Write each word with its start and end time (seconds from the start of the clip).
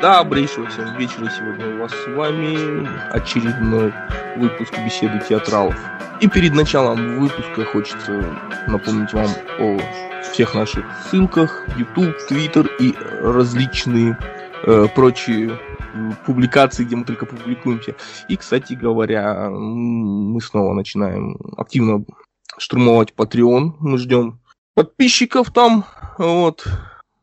Добрейшего 0.00 0.68
всем 0.68 0.96
вечера. 0.96 1.28
Сегодня 1.28 1.74
у 1.74 1.78
вас 1.80 1.90
с 1.90 2.06
вами 2.14 2.86
очередной 3.12 3.92
выпуск 4.36 4.72
беседы 4.84 5.20
театралов. 5.28 5.74
И 6.20 6.28
перед 6.28 6.54
началом 6.54 7.18
выпуска 7.18 7.64
хочется 7.64 8.38
напомнить 8.68 9.12
вам 9.12 9.28
о 9.58 9.76
всех 10.22 10.54
наших 10.54 10.84
ссылках, 11.04 11.66
YouTube, 11.76 12.14
Twitter 12.30 12.68
и 12.78 12.94
различные 13.20 14.16
э, 14.62 14.86
прочие 14.94 15.58
публикации, 16.24 16.84
где 16.84 16.94
мы 16.94 17.04
только 17.04 17.26
публикуемся. 17.26 17.96
И, 18.28 18.36
кстати 18.36 18.74
говоря, 18.74 19.50
мы 19.50 20.40
снова 20.40 20.74
начинаем 20.74 21.38
активно 21.56 22.04
штурмовать 22.56 23.14
Patreon. 23.16 23.72
Мы 23.80 23.98
ждем 23.98 24.38
подписчиков 24.74 25.50
там. 25.50 25.84
Вот. 26.18 26.64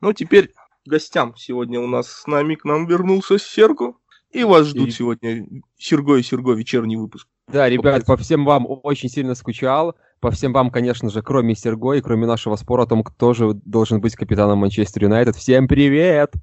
Ну, 0.02 0.12
теперь 0.12 0.52
гостям. 0.88 1.36
Сегодня 1.38 1.80
у 1.80 1.88
нас 1.88 2.08
с 2.08 2.28
нами 2.28 2.56
к 2.56 2.66
нам 2.66 2.88
вернулся 2.88 3.38
Серго. 3.40 3.93
И 4.32 4.43
вас 4.43 4.68
ждут 4.68 4.89
и... 4.89 4.92
сегодня 4.92 5.48
Серго 5.78 6.16
и 6.16 6.24
Серго 6.24 6.54
вечерний 6.54 6.98
выпуск. 6.98 7.28
Да, 7.48 7.70
ребят, 7.70 8.06
по 8.06 8.18
всем 8.18 8.43
вам 8.43 8.66
очень 8.68 9.10
сильно 9.10 9.36
скучал. 9.36 9.96
По 10.20 10.32
всем 10.32 10.54
вам, 10.54 10.71
конечно 10.71 11.10
же, 11.10 11.21
кроме 11.21 11.56
Серго 11.56 11.93
и 11.93 12.02
кроме 12.02 12.26
нашего 12.26 12.56
спора 12.56 12.84
о 12.84 12.88
том, 12.88 13.04
кто 13.04 13.34
же 13.34 13.54
должен 13.54 14.02
быть 14.02 14.16
капитаном 14.16 14.60
Манчестер 14.60 15.04
Юнайтед. 15.04 15.36
Всем 15.36 15.68
привет! 15.68 16.34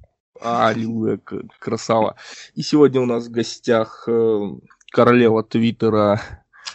Аллилуйя, 0.41 1.19
красава. 1.59 2.15
И 2.55 2.61
сегодня 2.61 3.01
у 3.01 3.05
нас 3.05 3.27
в 3.27 3.31
гостях 3.31 4.05
э, 4.07 4.39
королева 4.91 5.43
Твиттера 5.43 6.21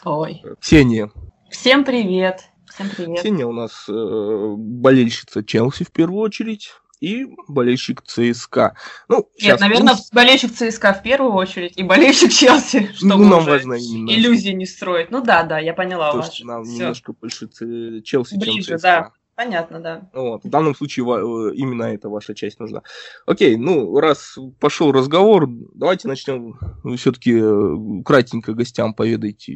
Ой. 0.05 0.43
Ксения. 0.61 1.11
Всем 1.51 1.85
привет. 1.85 2.45
Всем 2.67 2.89
привет. 2.95 3.19
Ксения 3.19 3.47
у 3.47 3.53
нас 3.53 3.87
э, 3.89 4.55
болельщица 4.57 5.43
Челси 5.43 5.85
в 5.85 5.93
первую 5.93 6.21
очередь 6.21 6.71
и 7.01 7.27
болельщик 7.47 8.02
ЦСКА. 8.02 8.75
Ну, 9.09 9.29
Нет, 9.41 9.61
наверное, 9.61 9.95
мы... 9.95 10.01
болельщик 10.12 10.52
ЦСКА 10.52 10.93
в 10.95 11.02
первую 11.02 11.33
очередь 11.33 11.75
и 11.77 11.83
болельщик 11.83 12.33
Челси, 12.33 12.91
чтобы 12.95 13.25
ну, 13.25 13.28
нам 13.28 13.45
важно 13.45 13.75
именно. 13.75 14.11
иллюзии 14.11 14.50
не 14.50 14.67
строить. 14.67 15.11
Ну 15.11 15.23
да, 15.23 15.42
да, 15.45 15.58
я 15.58 15.75
поняла 15.75 16.12
То, 16.12 16.19
вас. 16.19 16.41
Нам 16.41 16.64
Всё. 16.64 16.73
немножко 16.73 17.12
больше 17.12 17.48
Челси, 18.03 18.36
Ближе, 18.36 18.62
чем 18.62 18.78
ЦСКА. 18.78 18.83
да. 18.83 19.12
Понятно, 19.39 19.78
да. 19.78 20.11
Вот. 20.14 20.42
В 20.42 20.48
данном 20.48 20.75
случае 20.75 21.06
э, 21.06 21.55
именно 21.55 21.84
эта 21.84 22.08
ваша 22.08 22.34
часть 22.34 22.58
нужна. 22.58 22.83
Окей, 23.25 23.56
ну, 23.56 24.01
раз 24.01 24.36
пошел 24.58 24.91
разговор, 24.91 25.48
давайте 25.75 26.08
начнем 26.08 26.58
все-таки 26.97 27.39
э, 27.41 28.03
кратенько 28.05 28.53
гостям 28.53 28.95
поведайте 28.95 29.53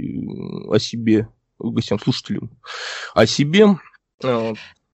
о 0.69 0.79
себе, 0.79 1.27
гостям, 1.59 1.99
слушателям 1.99 2.51
о 3.13 3.27
себе. 3.27 3.77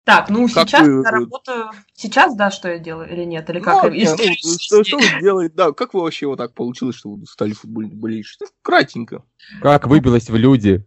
Так, 0.08 0.30
ну 0.30 0.48
как 0.48 0.66
сейчас 0.66 0.86
вы... 0.86 1.02
я 1.02 1.10
работаю. 1.10 1.70
Сейчас, 1.92 2.34
да, 2.34 2.50
что 2.50 2.68
я 2.68 2.78
делаю 2.78 3.12
или 3.12 3.24
нет? 3.24 3.50
Или 3.50 3.60
как? 3.60 3.84
Ну, 3.84 3.90
нет, 3.90 4.18
ну, 4.18 4.58
что, 4.58 4.82
что 4.82 4.96
вы 4.96 5.20
делаете? 5.20 5.54
Да, 5.54 5.72
как 5.72 5.92
вы 5.92 6.00
вообще 6.00 6.26
вот 6.26 6.38
так 6.38 6.54
получилось, 6.54 6.96
что 6.96 7.10
вы 7.10 7.26
стали 7.26 7.52
футбольным 7.52 7.98
болельщиком? 7.98 8.48
Кратенько. 8.62 9.22
Как 9.60 9.86
выбилась 9.86 10.30
в 10.30 10.34
люди? 10.34 10.82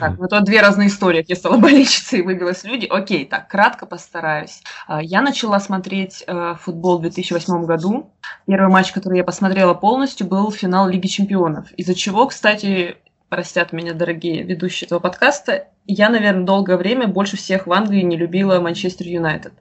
Так, 0.00 0.18
ну 0.18 0.28
то 0.28 0.40
две 0.40 0.62
разные 0.62 0.88
истории. 0.88 1.26
Я 1.28 1.36
стала 1.36 1.56
болельщицей 1.58 2.20
и 2.20 2.22
выбилась 2.22 2.62
в 2.62 2.64
люди. 2.64 2.86
Окей, 2.86 3.26
так, 3.26 3.48
кратко 3.48 3.84
постараюсь. 3.84 4.62
А, 4.86 5.02
я 5.02 5.20
начала 5.20 5.60
смотреть 5.60 6.24
э, 6.26 6.54
футбол 6.58 6.98
в 6.98 7.02
2008 7.02 7.66
году. 7.66 8.14
Первый 8.46 8.70
матч, 8.70 8.92
который 8.92 9.18
я 9.18 9.24
посмотрела 9.24 9.74
полностью, 9.74 10.26
был 10.26 10.50
финал 10.50 10.88
Лиги 10.88 11.06
Чемпионов. 11.06 11.70
Из-за 11.72 11.94
чего, 11.94 12.26
кстати, 12.26 12.96
простят 13.28 13.74
меня 13.74 13.92
дорогие 13.92 14.42
ведущие 14.42 14.86
этого 14.86 15.00
подкаста, 15.00 15.68
я, 15.86 16.08
наверное, 16.08 16.44
долгое 16.44 16.76
время 16.76 17.06
больше 17.08 17.36
всех 17.36 17.66
в 17.66 17.72
Англии 17.72 18.02
не 18.02 18.16
любила 18.16 18.60
Манчестер 18.60 19.06
Юнайтед. 19.06 19.52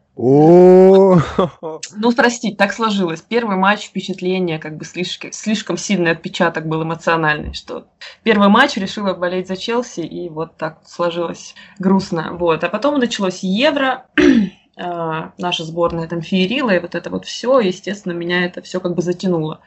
Ну, 1.98 2.12
простите, 2.16 2.56
так 2.56 2.72
сложилось. 2.72 3.22
Первый 3.22 3.58
матч 3.58 3.88
впечатление, 3.88 4.60
как 4.60 4.78
бы 4.78 4.86
слишком, 4.86 5.34
слишком 5.34 5.78
сильный 5.78 6.12
отпечаток 6.12 6.68
был 6.68 6.84
эмоциональный, 6.84 7.54
что 7.54 7.88
первый 8.24 8.48
матч 8.48 8.78
решила 8.78 9.14
болеть 9.14 9.48
за 9.48 9.58
Челси, 9.58 10.02
и 10.02 10.30
вот 10.30 10.56
так 10.56 10.80
сложилось 10.86 11.54
грустно. 11.80 12.34
Вот. 12.34 12.64
А 12.64 12.70
потом 12.70 12.98
началось 12.98 13.44
Евро, 13.44 14.06
а, 14.78 15.34
наша 15.38 15.66
сборная 15.66 16.08
там 16.08 16.22
феерила, 16.22 16.72
и 16.72 16.80
вот 16.80 16.96
это 16.96 17.10
вот 17.10 17.26
все, 17.26 17.60
естественно, 17.60 18.14
меня 18.14 18.46
это 18.46 18.62
все 18.62 18.80
как 18.80 18.96
бы 18.96 19.02
затянуло. 19.02 19.60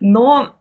Но 0.00 0.54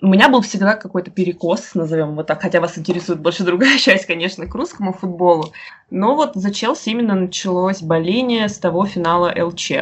у 0.00 0.08
меня 0.08 0.28
был 0.28 0.42
всегда 0.42 0.74
какой-то 0.74 1.10
перекос, 1.10 1.74
назовем 1.74 2.12
его 2.12 2.22
так, 2.22 2.42
хотя 2.42 2.60
вас 2.60 2.76
интересует 2.76 3.20
больше 3.20 3.44
другая 3.44 3.78
часть, 3.78 4.06
конечно, 4.06 4.46
к 4.46 4.54
русскому 4.54 4.92
футболу. 4.92 5.52
Но 5.90 6.14
вот 6.14 6.34
за 6.34 6.52
Челси 6.52 6.90
именно 6.90 7.14
началось 7.14 7.82
боление 7.82 8.48
с 8.48 8.58
того 8.58 8.84
финала 8.84 9.32
ЛЧ. 9.36 9.72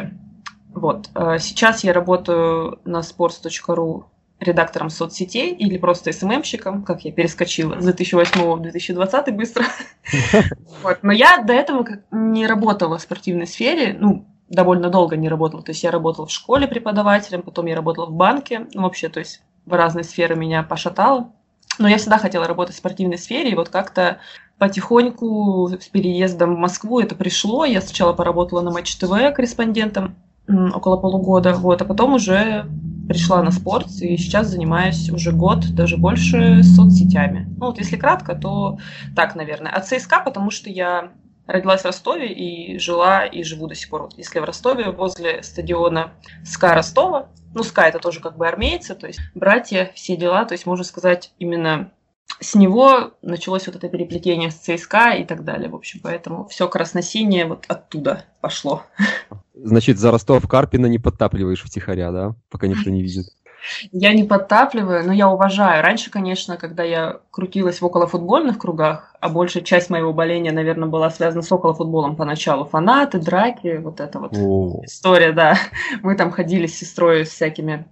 Вот. 0.73 1.09
Э, 1.15 1.37
сейчас 1.39 1.83
я 1.83 1.93
работаю 1.93 2.79
на 2.85 2.99
sports.ru 2.99 4.05
редактором 4.39 4.89
соцсетей 4.89 5.53
или 5.53 5.77
просто 5.77 6.11
СММщиком, 6.11 6.83
как 6.83 7.05
я 7.05 7.11
перескочила 7.11 7.79
с 7.79 7.83
2008 7.83 8.41
в 8.41 8.61
2020 8.61 9.35
быстро. 9.35 9.65
Вот. 10.83 10.99
Но 11.01 11.11
я 11.11 11.39
до 11.39 11.53
этого 11.53 11.87
не 12.11 12.45
работала 12.45 12.97
в 12.99 13.01
спортивной 13.01 13.47
сфере, 13.47 13.97
ну, 13.99 14.25
довольно 14.49 14.89
долго 14.89 15.15
не 15.17 15.29
работала. 15.29 15.63
То 15.63 15.71
есть 15.71 15.83
я 15.83 15.89
работала 15.89 16.27
в 16.27 16.31
школе 16.31 16.67
преподавателем, 16.67 17.41
потом 17.41 17.65
я 17.65 17.75
работала 17.75 18.05
в 18.05 18.11
банке, 18.11 18.67
ну, 18.73 18.83
вообще, 18.83 19.09
то 19.09 19.19
есть 19.19 19.41
в 19.65 19.73
разные 19.73 20.03
сферы 20.03 20.35
меня 20.35 20.63
пошатало. 20.63 21.31
Но 21.77 21.87
я 21.87 21.97
всегда 21.97 22.17
хотела 22.17 22.47
работать 22.47 22.75
в 22.75 22.77
спортивной 22.77 23.17
сфере, 23.17 23.51
и 23.51 23.55
вот 23.55 23.69
как-то 23.69 24.19
потихоньку 24.57 25.69
с 25.79 25.87
переездом 25.87 26.55
в 26.55 26.59
Москву 26.59 26.99
это 26.99 27.15
пришло. 27.15 27.65
Я 27.65 27.81
сначала 27.81 28.13
поработала 28.13 28.61
на 28.61 28.71
Матч 28.71 28.95
ТВ 28.95 29.09
корреспондентом 29.35 30.15
около 30.47 30.97
полугода, 30.97 31.53
вот, 31.53 31.81
а 31.81 31.85
потом 31.85 32.13
уже 32.13 32.65
пришла 33.07 33.43
на 33.43 33.51
спорт, 33.51 33.87
и 34.01 34.17
сейчас 34.17 34.47
занимаюсь 34.47 35.09
уже 35.09 35.31
год, 35.31 35.73
даже 35.73 35.97
больше, 35.97 36.63
соцсетями. 36.63 37.47
Ну 37.57 37.67
вот 37.67 37.77
если 37.77 37.97
кратко, 37.97 38.35
то 38.35 38.77
так, 39.15 39.35
наверное. 39.35 39.71
А 39.71 39.81
ЦСКА, 39.81 40.21
потому 40.23 40.49
что 40.49 40.69
я 40.69 41.11
родилась 41.47 41.81
в 41.81 41.85
Ростове 41.85 42.31
и 42.31 42.77
жила 42.79 43.25
и 43.25 43.43
живу 43.43 43.67
до 43.67 43.75
сих 43.75 43.89
пор. 43.89 44.09
Если 44.17 44.39
в 44.39 44.43
Ростове, 44.43 44.91
возле 44.91 45.43
стадиона 45.43 46.13
СКА 46.43 46.73
Ростова, 46.75 47.29
ну, 47.53 47.63
СКА 47.63 47.83
это 47.83 47.99
тоже 47.99 48.19
как 48.19 48.37
бы 48.37 48.47
армейцы, 48.47 48.95
то 48.95 49.07
есть 49.07 49.19
братья, 49.33 49.91
все 49.95 50.15
дела, 50.15 50.45
то 50.45 50.53
есть 50.53 50.65
можно 50.65 50.83
сказать 50.83 51.33
именно 51.39 51.91
с 52.39 52.55
него 52.55 53.11
началось 53.21 53.67
вот 53.67 53.75
это 53.75 53.87
переплетение 53.87 54.51
с 54.51 54.55
ЦСКА 54.55 55.11
и 55.11 55.23
так 55.23 55.43
далее, 55.43 55.69
в 55.69 55.75
общем, 55.75 55.99
поэтому 56.03 56.47
все 56.47 56.67
красносинее 56.67 57.45
вот 57.45 57.65
оттуда 57.67 58.25
пошло. 58.41 58.83
Значит, 59.53 59.99
за 59.99 60.11
Ростов 60.11 60.47
Карпина 60.47 60.87
не 60.87 60.99
подтапливаешь 60.99 61.63
втихаря, 61.63 62.11
да? 62.11 62.35
Пока 62.49 62.67
никто 62.67 62.89
не 62.89 63.01
видит. 63.01 63.27
Я 63.91 64.13
не 64.13 64.23
подтапливаю, 64.23 65.05
но 65.05 65.13
я 65.13 65.29
уважаю. 65.29 65.83
Раньше, 65.83 66.09
конечно, 66.09 66.57
когда 66.57 66.83
я 66.83 67.19
крутилась 67.31 67.81
в 67.81 67.85
околофутбольных 67.85 68.57
кругах, 68.57 69.13
а 69.19 69.29
большая 69.29 69.63
часть 69.63 69.89
моего 69.89 70.13
боления, 70.13 70.51
наверное, 70.51 70.89
была 70.89 71.09
связана 71.09 71.41
с 71.41 71.51
околофутболом 71.51 72.15
поначалу. 72.15 72.65
Фанаты, 72.65 73.19
драки, 73.19 73.77
вот 73.77 73.99
эта 73.99 74.19
вот 74.19 74.33
О. 74.37 74.81
история, 74.83 75.31
да. 75.31 75.57
Мы 76.03 76.15
там 76.15 76.31
ходили 76.31 76.67
с 76.67 76.77
сестрой 76.77 77.25
с 77.25 77.29
всякими 77.29 77.85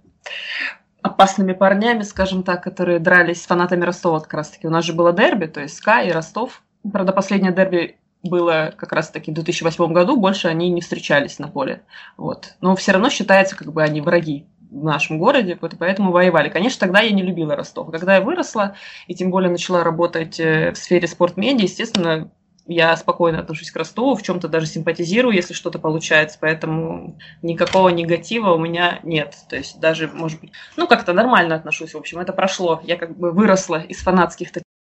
опасными 1.02 1.52
парнями, 1.52 2.02
скажем 2.02 2.42
так, 2.42 2.62
которые 2.62 2.98
дрались 2.98 3.42
с 3.42 3.46
фанатами 3.46 3.84
Ростова 3.84 4.20
как 4.20 4.34
раз-таки. 4.34 4.66
У 4.66 4.70
нас 4.70 4.84
же 4.84 4.94
было 4.94 5.12
дерби, 5.12 5.46
то 5.46 5.60
есть 5.60 5.76
СКА 5.76 6.02
и 6.02 6.10
Ростов. 6.10 6.62
Правда, 6.90 7.12
последнее 7.12 7.52
дерби 7.52 7.98
было 8.22 8.72
как 8.76 8.92
раз-таки 8.92 9.30
в 9.30 9.34
2008 9.34 9.92
году, 9.92 10.16
больше 10.16 10.48
они 10.48 10.70
не 10.70 10.80
встречались 10.80 11.38
на 11.38 11.48
поле. 11.48 11.82
Вот. 12.16 12.54
Но 12.60 12.74
все 12.74 12.92
равно 12.92 13.10
считается, 13.10 13.54
как 13.54 13.72
бы 13.72 13.82
они 13.82 14.00
враги 14.00 14.46
в 14.74 14.84
нашем 14.84 15.18
городе, 15.18 15.56
вот, 15.60 15.74
поэтому 15.78 16.10
воевали. 16.10 16.48
Конечно, 16.48 16.80
тогда 16.80 17.00
я 17.00 17.10
не 17.12 17.22
любила 17.22 17.56
Ростов. 17.56 17.90
Когда 17.90 18.16
я 18.16 18.20
выросла, 18.20 18.74
и 19.06 19.14
тем 19.14 19.30
более 19.30 19.50
начала 19.50 19.84
работать 19.84 20.40
э, 20.40 20.72
в 20.72 20.76
сфере 20.76 21.06
спортмедиа, 21.06 21.64
естественно, 21.64 22.30
я 22.66 22.96
спокойно 22.96 23.40
отношусь 23.40 23.70
к 23.70 23.76
Ростову, 23.76 24.14
в 24.14 24.22
чем-то 24.22 24.48
даже 24.48 24.66
симпатизирую, 24.66 25.34
если 25.34 25.52
что-то 25.52 25.78
получается, 25.78 26.38
поэтому 26.40 27.18
никакого 27.42 27.90
негатива 27.90 28.52
у 28.52 28.58
меня 28.58 29.00
нет. 29.02 29.36
То 29.48 29.56
есть 29.56 29.80
даже, 29.80 30.08
может 30.08 30.40
быть, 30.40 30.52
ну 30.76 30.86
как-то 30.86 31.12
нормально 31.12 31.54
отношусь, 31.54 31.94
в 31.94 31.98
общем, 31.98 32.18
это 32.18 32.32
прошло. 32.32 32.80
Я 32.84 32.96
как 32.96 33.16
бы 33.16 33.32
выросла 33.32 33.80
из 33.80 33.98
фанатских 33.98 34.48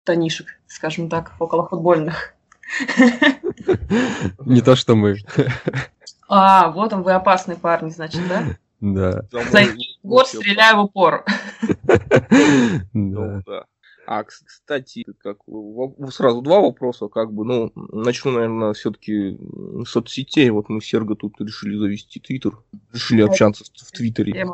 тонишек, 0.04 0.60
скажем 0.66 1.08
так, 1.08 1.32
около 1.38 1.66
футбольных. 1.66 2.34
Не 4.40 4.60
то, 4.60 4.76
что 4.76 4.94
мы. 4.94 5.16
А, 6.28 6.70
вот 6.70 6.92
он, 6.92 7.02
вы 7.02 7.12
опасный 7.12 7.56
парень, 7.56 7.90
значит, 7.90 8.26
да? 8.28 8.44
Да. 8.84 9.22
Гор 10.02 10.26
стреляю 10.26 10.76
в 10.76 10.80
упор. 10.84 11.24
Да. 12.92 13.64
А, 14.06 14.22
кстати, 14.24 15.06
как 15.18 15.38
сразу 16.10 16.42
два 16.42 16.60
вопроса, 16.60 17.08
как 17.08 17.32
бы, 17.32 17.46
ну, 17.46 17.72
начну, 17.74 18.32
наверное, 18.32 18.74
все-таки 18.74 19.38
соцсетей. 19.86 20.50
Вот 20.50 20.68
мы 20.68 20.82
с 20.82 20.84
Серго 20.84 21.14
тут 21.14 21.40
решили 21.40 21.78
завести 21.78 22.20
Твиттер, 22.20 22.58
решили 22.92 23.22
общаться 23.22 23.64
в 23.64 23.92
Твиттере. 23.92 24.46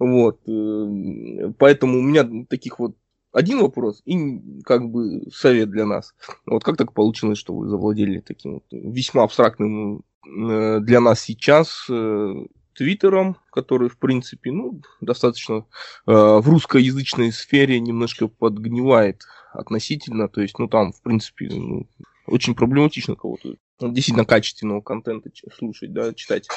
Вот, 0.00 0.40
э, 0.48 1.52
поэтому 1.56 2.00
у 2.00 2.02
меня 2.02 2.28
таких 2.48 2.80
вот 2.80 2.96
один 3.30 3.60
вопрос 3.60 4.02
и 4.04 4.62
как 4.64 4.90
бы 4.90 5.22
совет 5.32 5.70
для 5.70 5.86
нас. 5.86 6.14
Вот 6.44 6.64
как 6.64 6.76
так 6.76 6.92
получилось, 6.92 7.38
что 7.38 7.54
вы 7.54 7.68
завладели 7.68 8.18
таким 8.18 8.54
вот 8.54 8.64
весьма 8.72 9.22
абстрактным 9.22 10.02
э, 10.26 10.80
для 10.80 11.00
нас 11.00 11.20
сейчас 11.20 11.86
э, 11.88 12.34
твиттером, 12.74 13.36
который, 13.50 13.88
в 13.88 13.98
принципе, 13.98 14.52
ну, 14.52 14.80
достаточно 15.00 15.56
э, 15.56 15.62
в 16.06 16.48
русскоязычной 16.48 17.32
сфере 17.32 17.80
немножко 17.80 18.28
подгнивает 18.28 19.22
относительно, 19.52 20.28
то 20.28 20.40
есть, 20.40 20.58
ну, 20.58 20.68
там, 20.68 20.92
в 20.92 21.02
принципе, 21.02 21.48
ну, 21.50 21.88
очень 22.26 22.54
проблематично 22.54 23.14
кого-то 23.14 23.54
действительно 23.80 24.24
качественного 24.24 24.80
контента 24.80 25.30
слушать, 25.56 25.92
да, 25.92 26.14
читать. 26.14 26.48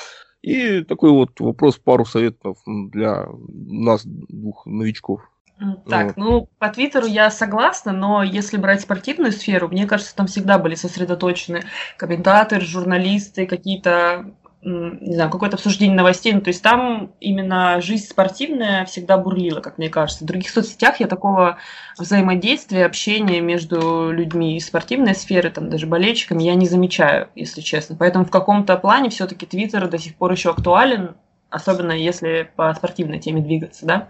И 0.41 0.83
такой 0.83 1.11
вот 1.11 1.39
вопрос, 1.39 1.77
пару 1.77 2.05
советов 2.05 2.57
для 2.65 3.27
нас, 3.45 4.03
двух 4.05 4.65
новичков. 4.65 5.21
Так, 5.89 6.07
вот. 6.07 6.17
ну, 6.17 6.49
по 6.59 6.69
Твиттеру 6.69 7.07
я 7.07 7.31
согласна, 7.31 7.91
но 7.91 8.21
если 8.21 8.57
брать 8.57 8.81
спортивную 8.81 9.31
сферу, 9.31 9.67
мне 9.69 9.87
кажется, 9.87 10.15
там 10.15 10.27
всегда 10.27 10.59
были 10.59 10.75
сосредоточены 10.75 11.63
комментаторы, 11.97 12.61
журналисты, 12.61 13.47
какие-то 13.47 14.35
не 14.67 15.15
знаю, 15.15 15.29
какое-то 15.29 15.55
обсуждение 15.55 15.95
новостей. 15.95 16.33
Ну, 16.33 16.41
то 16.41 16.49
есть 16.49 16.61
там 16.61 17.11
именно 17.19 17.79
жизнь 17.81 18.07
спортивная 18.07 18.85
всегда 18.85 19.17
бурлила, 19.17 19.61
как 19.61 19.77
мне 19.77 19.89
кажется. 19.89 20.23
В 20.23 20.27
других 20.27 20.49
соцсетях 20.49 20.99
я 20.99 21.07
такого 21.07 21.57
взаимодействия, 21.97 22.85
общения 22.85 23.39
между 23.39 24.11
людьми 24.11 24.57
из 24.57 24.67
спортивной 24.67 25.15
сферы, 25.15 25.49
там 25.49 25.69
даже 25.69 25.87
болельщиками, 25.87 26.43
я 26.43 26.55
не 26.55 26.67
замечаю, 26.67 27.29
если 27.35 27.61
честно. 27.61 27.95
Поэтому 27.97 28.25
в 28.25 28.31
каком-то 28.31 28.77
плане 28.77 29.09
все-таки 29.09 29.45
Твиттер 29.45 29.87
до 29.87 29.97
сих 29.97 30.15
пор 30.15 30.31
еще 30.33 30.49
актуален, 30.49 31.15
особенно 31.49 31.93
если 31.93 32.49
по 32.55 32.73
спортивной 32.73 33.19
теме 33.19 33.41
двигаться, 33.41 33.85
да. 33.85 34.09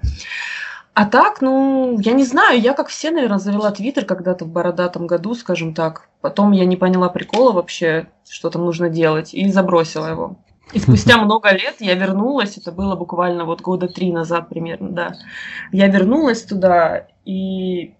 А 0.96 1.06
так, 1.06 1.42
ну, 1.42 2.00
я 2.00 2.14
не 2.14 2.24
знаю, 2.24 2.60
я 2.60 2.74
как 2.74 2.88
все, 2.88 3.12
наверное, 3.12 3.38
завела 3.38 3.70
Твиттер 3.70 4.06
когда-то 4.06 4.46
в 4.46 4.48
бородатом 4.48 5.06
году, 5.06 5.36
скажем 5.36 5.76
так. 5.76 6.10
Потом 6.22 6.54
я 6.54 6.66
не 6.66 6.76
поняла 6.76 7.10
прикола 7.10 7.52
вообще, 7.52 8.08
что 8.28 8.50
там 8.50 8.66
нужно 8.66 8.90
делать, 8.90 9.36
и 9.36 9.48
забросила 9.52 10.08
его. 10.08 10.38
И 10.74 10.80
спустя 10.80 11.18
много 11.18 11.52
лет 11.52 11.76
я 11.80 11.96
вернулась, 11.96 12.58
это 12.58 12.72
было 12.72 12.96
буквально 12.96 13.46
вот 13.46 13.62
года 13.62 13.88
три 13.88 14.12
назад 14.12 14.50
примерно, 14.50 14.90
да. 14.90 15.14
Я 15.72 15.88
вернулась 15.88 16.44
туда, 16.44 17.08
и 17.26 17.94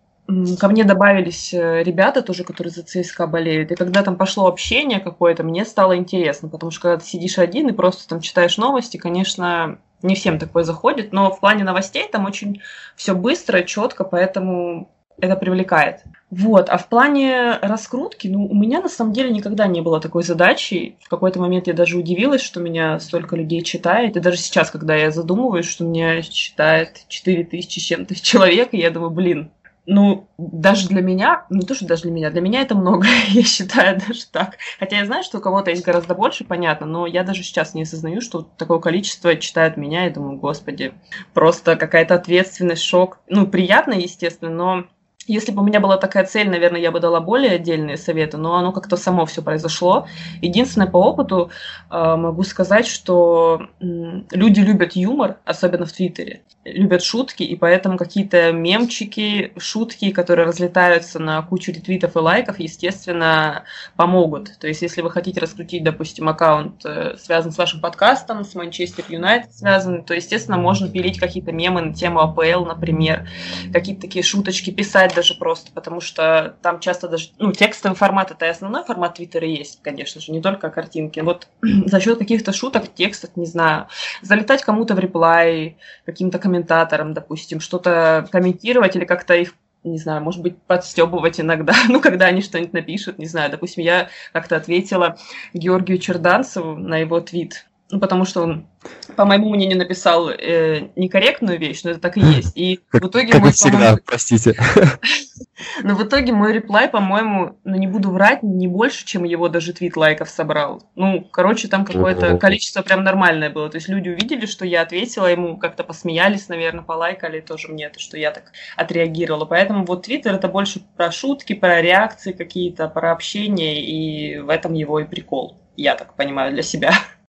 ко 0.60 0.68
мне 0.68 0.84
добавились 0.84 1.54
э, 1.54 1.84
ребята 1.84 2.22
тоже, 2.22 2.44
которые 2.44 2.72
за 2.72 2.84
ЦСКА 2.84 3.28
болеют. 3.28 3.72
И 3.72 3.76
когда 3.76 4.04
там 4.04 4.18
пошло 4.18 4.48
общение 4.48 5.00
какое-то, 5.00 5.44
мне 5.44 5.64
стало 5.64 5.96
интересно, 5.96 6.50
потому 6.50 6.72
что 6.72 6.82
когда 6.82 6.98
ты 6.98 7.06
сидишь 7.06 7.40
один 7.40 7.70
и 7.70 7.74
просто 7.74 8.08
там 8.10 8.20
читаешь 8.20 8.58
новости, 8.58 8.98
конечно, 8.98 9.80
не 10.02 10.16
всем 10.16 10.38
такое 10.38 10.64
заходит, 10.64 11.14
но 11.14 11.32
в 11.32 11.40
плане 11.40 11.64
новостей 11.64 12.08
там 12.12 12.26
очень 12.26 12.62
все 12.98 13.16
быстро, 13.16 13.64
четко, 13.64 14.04
поэтому 14.04 14.92
это 15.20 15.36
привлекает. 15.36 16.04
Вот, 16.30 16.70
а 16.70 16.78
в 16.78 16.90
плане 16.90 17.58
раскрутки, 17.62 18.28
ну, 18.28 18.46
у 18.48 18.54
меня 18.54 18.82
на 18.82 18.90
самом 18.90 19.14
деле 19.14 19.30
никогда 19.30 19.66
не 19.66 19.82
было 19.82 20.02
такой 20.02 20.24
задачи. 20.24 20.98
В 21.02 21.08
какой-то 21.08 21.40
момент 21.40 21.68
я 21.68 21.74
даже 21.74 21.98
удивилась, 21.98 22.42
что 22.42 22.60
меня 22.60 23.00
столько 23.00 23.38
людей 23.38 23.62
читает. 23.62 24.18
И 24.18 24.20
даже 24.20 24.38
сейчас, 24.38 24.70
когда 24.70 24.94
я 24.96 25.12
задумываюсь, 25.12 25.66
что 25.66 25.86
меня 25.86 26.22
читает 26.22 27.06
4000 27.08 27.80
с 27.80 27.82
чем-то 27.82 28.16
человек, 28.22 28.70
я 28.74 28.92
думаю, 28.92 29.12
блин, 29.12 29.52
ну, 29.90 30.28
даже 30.38 30.90
для 30.90 31.02
меня, 31.02 31.46
не 31.50 31.66
то, 31.66 31.74
что 31.74 31.88
даже 31.88 32.04
для 32.04 32.12
меня, 32.12 32.30
для 32.30 32.42
меня 32.42 32.62
это 32.62 32.76
много, 32.76 33.08
я 33.30 33.44
считаю 33.44 33.98
даже 34.06 34.28
так. 34.28 34.58
Хотя 34.80 34.98
я 34.98 35.06
знаю, 35.06 35.24
что 35.24 35.38
у 35.38 35.42
кого-то 35.42 35.72
есть 35.72 35.86
гораздо 35.86 36.14
больше, 36.14 36.44
понятно, 36.44 36.86
но 36.86 37.08
я 37.08 37.24
даже 37.24 37.42
сейчас 37.42 37.74
не 37.74 37.84
осознаю, 37.84 38.20
что 38.20 38.42
такое 38.58 38.80
количество 38.80 39.34
читают 39.38 39.78
меня, 39.78 40.06
и 40.06 40.14
думаю, 40.14 40.38
господи, 40.38 40.94
просто 41.34 41.78
какая-то 41.78 42.16
ответственность, 42.16 42.84
шок. 42.84 43.20
Ну, 43.30 43.48
приятно, 43.48 43.94
естественно, 43.94 44.52
но 44.52 44.88
если 45.28 45.52
бы 45.52 45.62
у 45.62 45.66
меня 45.66 45.80
была 45.80 45.98
такая 45.98 46.26
цель, 46.26 46.50
наверное, 46.50 46.82
я 46.82 46.92
бы 46.92 47.00
дала 47.00 47.20
более 47.20 47.52
отдельные 47.52 47.98
советы, 47.98 48.38
но 48.38 48.56
оно 48.56 48.72
как-то 48.72 48.98
само 48.98 49.26
все 49.26 49.42
произошло. 49.42 50.08
Единственное, 50.42 50.88
по 50.88 50.98
опыту 50.98 51.52
э, 51.90 52.16
могу 52.16 52.44
сказать, 52.44 52.88
что 52.88 53.68
люди 53.80 54.60
любят 54.62 54.94
юмор, 54.94 55.38
особенно 55.46 55.86
в 55.86 55.92
Твиттере, 55.92 56.42
любят 56.64 57.04
шутки, 57.04 57.44
и 57.44 57.56
поэтому 57.56 57.98
какие-то 57.98 58.52
мемчики, 58.52 59.54
шутки, 59.58 60.12
которые 60.12 60.48
разлетаются 60.48 61.20
на 61.20 61.42
кучу 61.42 61.72
ретвитов 61.72 62.16
и 62.16 62.20
лайков, 62.20 62.60
естественно, 62.60 63.64
помогут. 63.96 64.58
То 64.60 64.68
есть, 64.68 64.82
если 64.82 65.02
вы 65.02 65.12
хотите 65.12 65.40
раскрутить, 65.40 65.84
допустим, 65.84 66.30
аккаунт, 66.30 66.86
э, 66.86 67.16
связан 67.18 67.52
с 67.52 67.58
вашим 67.58 67.82
подкастом, 67.82 68.44
с 68.44 68.56
Манчестер 68.56 69.06
Юнайтед 69.10 69.54
связан, 69.54 70.04
то, 70.04 70.14
естественно, 70.14 70.58
можно 70.58 70.90
пилить 70.90 71.20
какие-то 71.20 71.52
мемы 71.52 71.82
на 71.82 71.94
тему 71.94 72.20
АПЛ, 72.22 72.66
например, 72.66 73.28
какие-то 73.74 74.02
такие 74.02 74.24
шуточки 74.24 74.72
писать, 74.72 75.17
даже 75.18 75.34
просто, 75.34 75.72
потому 75.72 76.00
что 76.00 76.56
там 76.62 76.80
часто 76.80 77.08
даже, 77.08 77.30
ну, 77.40 77.52
текстовый 77.52 77.98
формат 77.98 78.30
это 78.30 78.46
и 78.46 78.50
основной 78.50 78.84
формат 78.84 79.16
Твиттера 79.16 79.48
есть, 79.48 79.82
конечно 79.82 80.22
же, 80.22 80.32
не 80.32 80.42
только 80.42 80.70
картинки. 80.70 81.20
Вот 81.22 81.48
за 81.62 82.00
счет 82.00 82.20
каких-то 82.20 82.54
шуток, 82.54 82.94
текстов, 82.94 83.32
не 83.36 83.48
знаю, 83.48 83.88
залетать 84.22 84.62
кому-то 84.62 84.94
в 84.94 85.00
реплай, 85.00 85.78
каким-то 86.06 86.38
комментаторам, 86.38 87.16
допустим, 87.16 87.60
что-то 87.60 88.28
комментировать 88.32 88.96
или 88.96 89.06
как-то 89.06 89.34
их 89.34 89.56
не 89.84 89.98
знаю, 89.98 90.22
может 90.22 90.42
быть, 90.42 90.62
подстебывать 90.64 91.40
иногда, 91.40 91.74
ну, 91.90 92.00
когда 92.02 92.26
они 92.26 92.42
что-нибудь 92.42 92.74
напишут, 92.74 93.20
не 93.20 93.26
знаю, 93.26 93.50
допустим, 93.50 93.84
я 93.84 94.10
как-то 94.34 94.56
ответила 94.58 95.18
Георгию 95.54 95.98
Черданцеву 95.98 96.76
на 96.76 96.98
его 96.98 97.22
твит, 97.22 97.66
ну, 97.90 98.00
потому 98.00 98.26
что 98.26 98.42
он, 98.42 98.68
по 99.16 99.26
моему 99.26 99.50
мнению, 99.50 99.78
написал 99.78 100.30
э, 100.30 100.90
некорректную 100.96 101.58
вещь, 101.58 101.84
но 101.84 101.92
это 101.92 102.00
так 102.02 102.18
и 102.18 102.22
есть. 102.22 102.52
И 102.58 102.82
в 102.92 103.08
итоге 103.08 103.32
как 103.32 103.42
мой, 103.42 103.52
всегда, 103.52 103.98
простите. 104.06 104.56
Но 105.84 105.96
в 105.96 106.04
итоге 106.04 106.34
мой 106.34 106.54
реплай, 106.54 106.88
по-моему, 106.88 107.58
ну 107.64 107.76
не 107.78 107.88
буду 107.88 108.12
врать, 108.12 108.44
не 108.44 108.68
больше, 108.68 109.06
чем 109.06 109.24
его 109.24 109.50
даже 109.50 109.74
твит 109.74 109.96
лайков 109.98 110.30
собрал. 110.30 110.84
Ну, 110.96 111.22
короче, 111.32 111.68
там 111.68 111.86
какое-то 111.86 112.38
количество 112.38 112.82
прям 112.82 113.04
нормальное 113.04 113.50
было. 113.50 113.70
То 113.70 113.78
есть 113.78 113.88
люди 113.88 114.10
увидели, 114.10 114.46
что 114.46 114.66
я 114.66 114.82
ответила 114.82 115.26
ему, 115.28 115.58
как-то 115.58 115.84
посмеялись, 115.84 116.50
наверное, 116.50 116.84
полайкали 116.84 117.40
тоже 117.40 117.70
мне, 117.70 117.90
то, 117.90 118.00
что 118.00 118.18
я 118.18 118.32
так 118.32 118.52
отреагировала. 118.76 119.46
Поэтому 119.46 119.86
вот 119.86 120.04
твиттер 120.04 120.36
это 120.36 120.48
больше 120.48 120.82
про 120.96 121.12
шутки, 121.12 121.54
про 121.54 121.82
реакции 121.82 122.34
какие-то, 122.34 122.88
про 122.88 123.12
общение, 123.12 123.82
и 123.82 124.38
в 124.40 124.50
этом 124.50 124.74
его 124.74 125.00
и 125.00 125.06
прикол. 125.06 125.58
Я 125.76 125.96
так 125.96 126.16
понимаю 126.16 126.54
для 126.54 126.64
себя. 126.64 126.92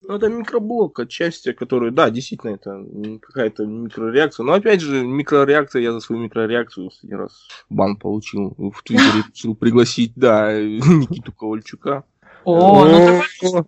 Ну, 0.04 0.16
это 0.16 0.30
микроблок 0.30 1.00
отчасти, 1.00 1.54
который, 1.54 1.92
да, 1.92 2.10
действительно, 2.10 2.52
это 2.52 2.86
какая-то 3.20 3.66
микрореакция. 3.66 4.44
Но, 4.44 4.54
опять 4.54 4.82
же, 4.82 5.06
микрореакция, 5.06 5.82
я 5.82 5.92
за 5.92 6.00
свою 6.00 6.22
микрореакцию 6.22 6.92
один 7.04 7.18
раз 7.18 7.48
бан 7.70 7.98
получил. 7.98 8.56
В 8.58 8.84
Твиттере 8.84 9.24
решил 9.34 9.56
пригласить, 9.56 10.14
да, 10.16 10.54
Никиту 10.62 11.34
Ковальчука. 11.34 12.04
О, 12.44 12.86
ну 12.86 13.22
такое 13.40 13.66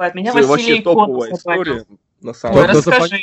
бывает. 0.00 0.14
Меня 0.14 0.32
Василий 0.32 0.82
топовая 0.82 1.32
история, 1.32 1.84
на 2.20 2.32
самом 2.32 2.56
деле. 2.56 2.72
расскажи. 2.72 3.18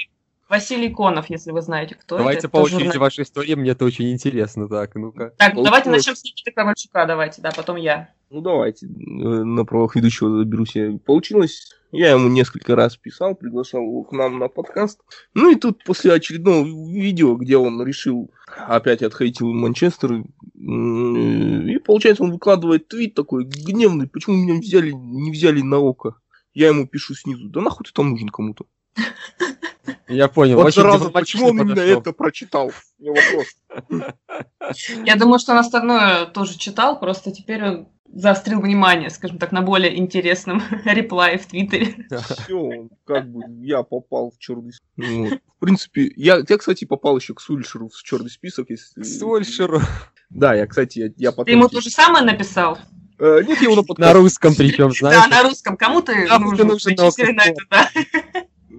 Василий 0.49 0.89
Конов, 0.89 1.29
если 1.29 1.51
вы 1.51 1.61
знаете, 1.61 1.95
кто 1.95 2.17
давайте 2.17 2.39
это. 2.39 2.51
Давайте 2.51 2.73
по 2.73 2.77
очереди 2.77 2.97
вашей 2.97 3.23
истории, 3.23 3.55
мне 3.55 3.71
это 3.71 3.85
очень 3.85 4.11
интересно. 4.11 4.67
Так, 4.69 4.95
ну-ка. 4.95 5.33
Так, 5.37 5.53
ну, 5.55 5.63
давайте 5.63 5.89
начнем 5.89 6.15
с 6.15 6.23
Никиты 6.23 6.51
Ковальчука, 6.51 7.05
давайте, 7.05 7.41
да, 7.41 7.51
потом 7.55 7.75
я. 7.75 8.09
Ну, 8.29 8.41
давайте, 8.41 8.85
э, 8.85 8.89
на 8.89 9.65
правах 9.65 9.95
ведущего 9.95 10.39
заберусь 10.39 10.75
я. 10.75 10.97
Получилось, 11.05 11.73
я 11.91 12.11
ему 12.11 12.29
несколько 12.29 12.75
раз 12.75 12.97
писал, 12.97 13.35
приглашал 13.35 13.81
его 13.81 14.03
к 14.03 14.11
нам 14.11 14.39
на 14.39 14.47
подкаст. 14.47 15.01
Ну 15.33 15.51
и 15.51 15.55
тут 15.55 15.83
после 15.83 16.13
очередного 16.13 16.65
видео, 16.65 17.35
где 17.35 17.57
он 17.57 17.83
решил 17.85 18.31
опять 18.47 19.03
отхейтил 19.03 19.51
Манчестер, 19.53 20.23
и 20.55 21.77
получается 21.79 22.23
он 22.23 22.31
выкладывает 22.31 22.87
твит 22.87 23.13
такой 23.13 23.43
гневный, 23.45 24.07
почему 24.07 24.35
меня 24.35 24.59
взяли, 24.59 24.91
не 24.91 25.31
взяли 25.31 25.61
на 25.61 25.79
око. 25.79 26.15
Я 26.53 26.69
ему 26.69 26.87
пишу 26.87 27.13
снизу, 27.13 27.49
да 27.49 27.61
нахуй 27.61 27.85
ты 27.85 27.91
там 27.93 28.09
нужен 28.11 28.29
кому-то. 28.29 28.65
Я 30.07 30.27
понял. 30.27 30.61
Вот 30.61 30.73
сразу, 30.73 31.11
почему 31.11 31.47
он 31.47 31.61
именно 31.61 31.79
это 31.79 32.11
прочитал? 32.11 32.71
Вопрос. 32.99 33.47
Я 35.05 35.15
думаю, 35.15 35.39
что 35.39 35.53
он 35.53 35.59
остальное 35.59 36.25
тоже 36.25 36.57
читал, 36.57 36.99
просто 36.99 37.31
теперь 37.31 37.63
он 37.63 37.87
заострил 38.13 38.61
внимание, 38.61 39.09
скажем 39.09 39.37
так, 39.37 39.51
на 39.51 39.61
более 39.61 39.97
интересном 39.97 40.61
реплае 40.85 41.37
в 41.37 41.45
Твиттере. 41.45 42.07
Все, 42.09 42.87
как 43.05 43.29
бы 43.29 43.41
я 43.65 43.83
попал 43.83 44.31
в 44.31 44.39
черный 44.39 44.73
список. 44.73 45.41
В 45.57 45.59
принципе, 45.59 46.11
я, 46.15 46.41
я, 46.47 46.57
кстати, 46.57 46.85
попал 46.85 47.17
еще 47.17 47.33
к 47.33 47.41
Сульшеру 47.41 47.89
в 47.89 48.03
черный 48.03 48.29
список. 48.29 48.69
Если... 48.69 49.01
К 49.01 49.05
Сульшеру? 49.05 49.81
Да, 50.29 50.53
я, 50.53 50.67
кстати, 50.67 50.99
я, 50.99 51.09
я 51.17 51.31
потом... 51.31 51.45
Ты 51.45 51.51
ему 51.51 51.67
то 51.67 51.81
же 51.81 51.89
самое 51.89 52.23
написал? 52.23 52.77
Э, 53.19 53.41
нет, 53.45 53.59
я 53.61 53.69
его 53.69 53.75
на 53.75 54.05
На 54.05 54.13
русском 54.13 54.53
причем, 54.53 54.91
знаешь? 54.99 55.23
Да, 55.23 55.27
на 55.27 55.43
русском. 55.43 55.77
Кому 55.77 56.01
ты 56.01 56.27
нужен? 56.27 56.67
нужен 56.67 57.35
на 57.35 57.43
это, 57.43 57.61
да. 57.69 57.89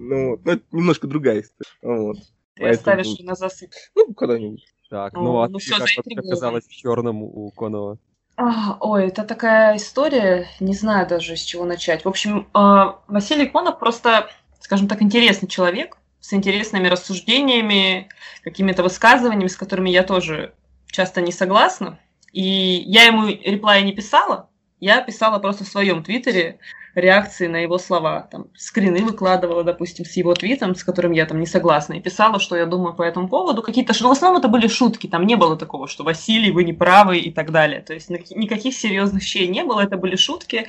Ну, 0.09 0.31
вот, 0.31 0.39
ну, 0.43 0.51
это 0.53 0.63
немножко 0.71 1.07
другая 1.07 1.41
история. 1.41 1.69
Вот. 1.83 2.17
Ты 2.55 2.63
Поэтому... 2.63 2.71
оставишь 2.71 3.19
на 3.19 3.35
засып. 3.35 3.71
Ну, 3.95 4.13
когда-нибудь. 4.13 4.65
Так, 4.89 5.13
ну, 5.13 5.23
ну 5.23 5.41
а 5.41 5.49
ну, 5.49 5.59
ты 5.59 5.69
как 5.69 6.25
оказалось 6.25 6.65
в 6.65 6.71
черном 6.71 7.21
у 7.21 7.51
Конова? 7.51 7.99
А, 8.37 8.77
ой, 8.79 9.07
это 9.07 9.23
такая 9.23 9.77
история, 9.77 10.47
не 10.59 10.73
знаю 10.73 11.07
даже 11.07 11.35
с 11.35 11.41
чего 11.41 11.65
начать. 11.65 12.05
В 12.05 12.07
общем, 12.07 12.47
э, 12.55 12.93
Василий 13.07 13.45
Конов 13.45 13.77
просто, 13.77 14.29
скажем 14.59 14.87
так, 14.87 15.01
интересный 15.03 15.47
человек 15.47 15.97
с 16.21 16.33
интересными 16.33 16.87
рассуждениями, 16.87 18.09
какими-то 18.43 18.81
высказываниями, 18.81 19.47
с 19.47 19.57
которыми 19.57 19.91
я 19.91 20.03
тоже 20.03 20.53
часто 20.87 21.21
не 21.21 21.31
согласна. 21.31 21.99
И 22.33 22.41
я 22.41 23.03
ему 23.03 23.27
реплая 23.27 23.83
не 23.83 23.91
писала, 23.91 24.49
я 24.79 25.01
писала 25.01 25.37
просто 25.37 25.65
в 25.65 25.67
своем 25.67 26.03
твиттере 26.03 26.59
реакции 26.99 27.47
на 27.47 27.57
его 27.57 27.77
слова. 27.77 28.27
Там 28.31 28.47
скрины 28.55 29.03
выкладывала, 29.03 29.63
допустим, 29.63 30.05
с 30.05 30.15
его 30.17 30.33
твитом, 30.33 30.75
с 30.75 30.83
которым 30.83 31.11
я 31.11 31.25
там 31.25 31.39
не 31.39 31.45
согласна, 31.45 31.93
и 31.93 32.01
писала, 32.01 32.39
что 32.39 32.55
я 32.55 32.65
думаю 32.65 32.95
по 32.95 33.03
этому 33.03 33.27
поводу. 33.27 33.61
Какие-то, 33.61 33.93
в 33.93 34.11
основном 34.11 34.39
это 34.39 34.47
были 34.47 34.67
шутки, 34.67 35.07
там 35.07 35.25
не 35.25 35.35
было 35.35 35.57
такого, 35.57 35.87
что 35.87 36.03
Василий, 36.03 36.51
вы 36.51 36.63
не 36.63 36.73
правы 36.73 37.19
и 37.19 37.31
так 37.31 37.51
далее. 37.51 37.81
То 37.81 37.93
есть 37.93 38.09
никаких 38.09 38.73
серьезных 38.73 39.21
вещей 39.21 39.47
не 39.47 39.63
было, 39.63 39.81
это 39.81 39.97
были 39.97 40.15
шутки. 40.15 40.67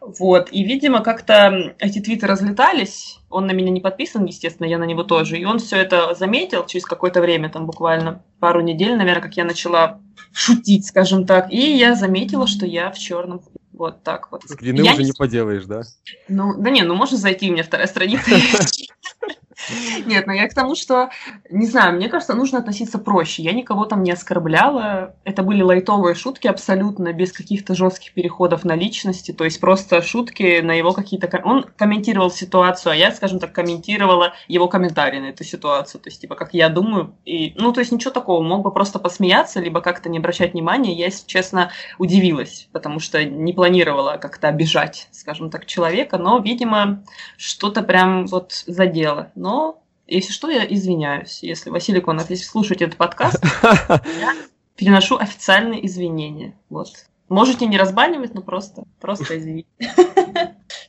Вот, 0.00 0.48
и, 0.50 0.64
видимо, 0.64 1.00
как-то 1.00 1.74
эти 1.78 1.98
твиты 1.98 2.26
разлетались, 2.26 3.20
он 3.30 3.46
на 3.46 3.52
меня 3.52 3.70
не 3.70 3.80
подписан, 3.80 4.26
естественно, 4.26 4.66
я 4.66 4.76
на 4.76 4.84
него 4.84 5.02
тоже, 5.02 5.38
и 5.38 5.46
он 5.46 5.58
все 5.58 5.76
это 5.76 6.14
заметил 6.14 6.66
через 6.66 6.84
какое-то 6.84 7.22
время, 7.22 7.48
там 7.48 7.64
буквально 7.64 8.22
пару 8.38 8.60
недель, 8.60 8.96
наверное, 8.96 9.22
как 9.22 9.34
я 9.38 9.44
начала 9.44 10.00
шутить, 10.32 10.86
скажем 10.86 11.24
так, 11.24 11.50
и 11.50 11.76
я 11.76 11.94
заметила, 11.94 12.46
что 12.46 12.66
я 12.66 12.90
в 12.90 12.98
черном 12.98 13.40
вот 13.74 14.02
так 14.02 14.30
вот. 14.30 14.42
Скрины 14.44 14.82
я 14.82 14.92
уже 14.92 15.04
не 15.04 15.12
поделаешь, 15.12 15.64
да? 15.64 15.82
Ну, 16.28 16.54
да 16.56 16.70
не, 16.70 16.82
ну 16.82 16.94
можно 16.94 17.16
зайти, 17.16 17.50
у 17.50 17.52
меня 17.52 17.64
вторая 17.64 17.86
страница 17.86 18.30
Нет, 20.06 20.26
но 20.26 20.32
я 20.32 20.48
к 20.48 20.54
тому, 20.54 20.74
что, 20.74 21.10
не 21.50 21.66
знаю, 21.66 21.96
мне 21.96 22.08
кажется, 22.08 22.34
нужно 22.34 22.58
относиться 22.58 22.98
проще. 22.98 23.42
Я 23.42 23.52
никого 23.52 23.84
там 23.84 24.02
не 24.02 24.10
оскорбляла. 24.10 25.14
Это 25.24 25.42
были 25.42 25.62
лайтовые 25.62 26.14
шутки 26.14 26.46
абсолютно, 26.46 27.12
без 27.12 27.32
каких-то 27.32 27.74
жестких 27.74 28.12
переходов 28.12 28.64
на 28.64 28.74
личности. 28.74 29.32
То 29.32 29.44
есть 29.44 29.60
просто 29.60 30.02
шутки 30.02 30.60
на 30.60 30.72
его 30.72 30.92
какие-то... 30.92 31.30
Он 31.44 31.64
комментировал 31.76 32.30
ситуацию, 32.30 32.92
а 32.92 32.96
я, 32.96 33.12
скажем 33.12 33.38
так, 33.38 33.52
комментировала 33.52 34.34
его 34.48 34.68
комментарии 34.68 35.20
на 35.20 35.26
эту 35.26 35.44
ситуацию. 35.44 36.00
То 36.00 36.08
есть, 36.08 36.20
типа, 36.20 36.34
как 36.34 36.54
я 36.54 36.68
думаю. 36.68 37.14
И, 37.24 37.52
ну, 37.56 37.72
то 37.72 37.80
есть 37.80 37.92
ничего 37.92 38.10
такого. 38.10 38.42
Мог 38.42 38.62
бы 38.62 38.72
просто 38.72 38.98
посмеяться, 38.98 39.60
либо 39.60 39.80
как-то 39.80 40.08
не 40.08 40.18
обращать 40.18 40.52
внимания. 40.52 40.94
Я, 40.94 41.06
если 41.06 41.26
честно, 41.26 41.70
удивилась, 41.98 42.68
потому 42.72 43.00
что 43.00 43.24
не 43.24 43.52
планировала 43.52 44.16
как-то 44.16 44.48
обижать, 44.48 45.08
скажем 45.12 45.50
так, 45.50 45.66
человека. 45.66 46.18
Но, 46.18 46.38
видимо, 46.38 47.04
что-то 47.36 47.82
прям 47.82 48.26
вот 48.26 48.64
задело. 48.66 49.30
Но 49.44 49.84
если 50.06 50.32
что, 50.32 50.48
я 50.48 50.64
извиняюсь. 50.64 51.42
Если, 51.42 51.68
Василий 51.68 52.00
Конов, 52.00 52.30
если 52.30 52.44
слушаете 52.44 52.86
этот 52.86 52.96
подкаст, 52.96 53.44
я 53.62 54.34
переношу 54.74 55.18
официальные 55.18 55.86
извинения. 55.86 56.58
Вот. 56.70 56.88
Можете 57.28 57.66
не 57.66 57.76
разбанивать, 57.76 58.32
но 58.32 58.40
просто, 58.40 58.84
просто 59.02 59.36
извините. 59.36 59.68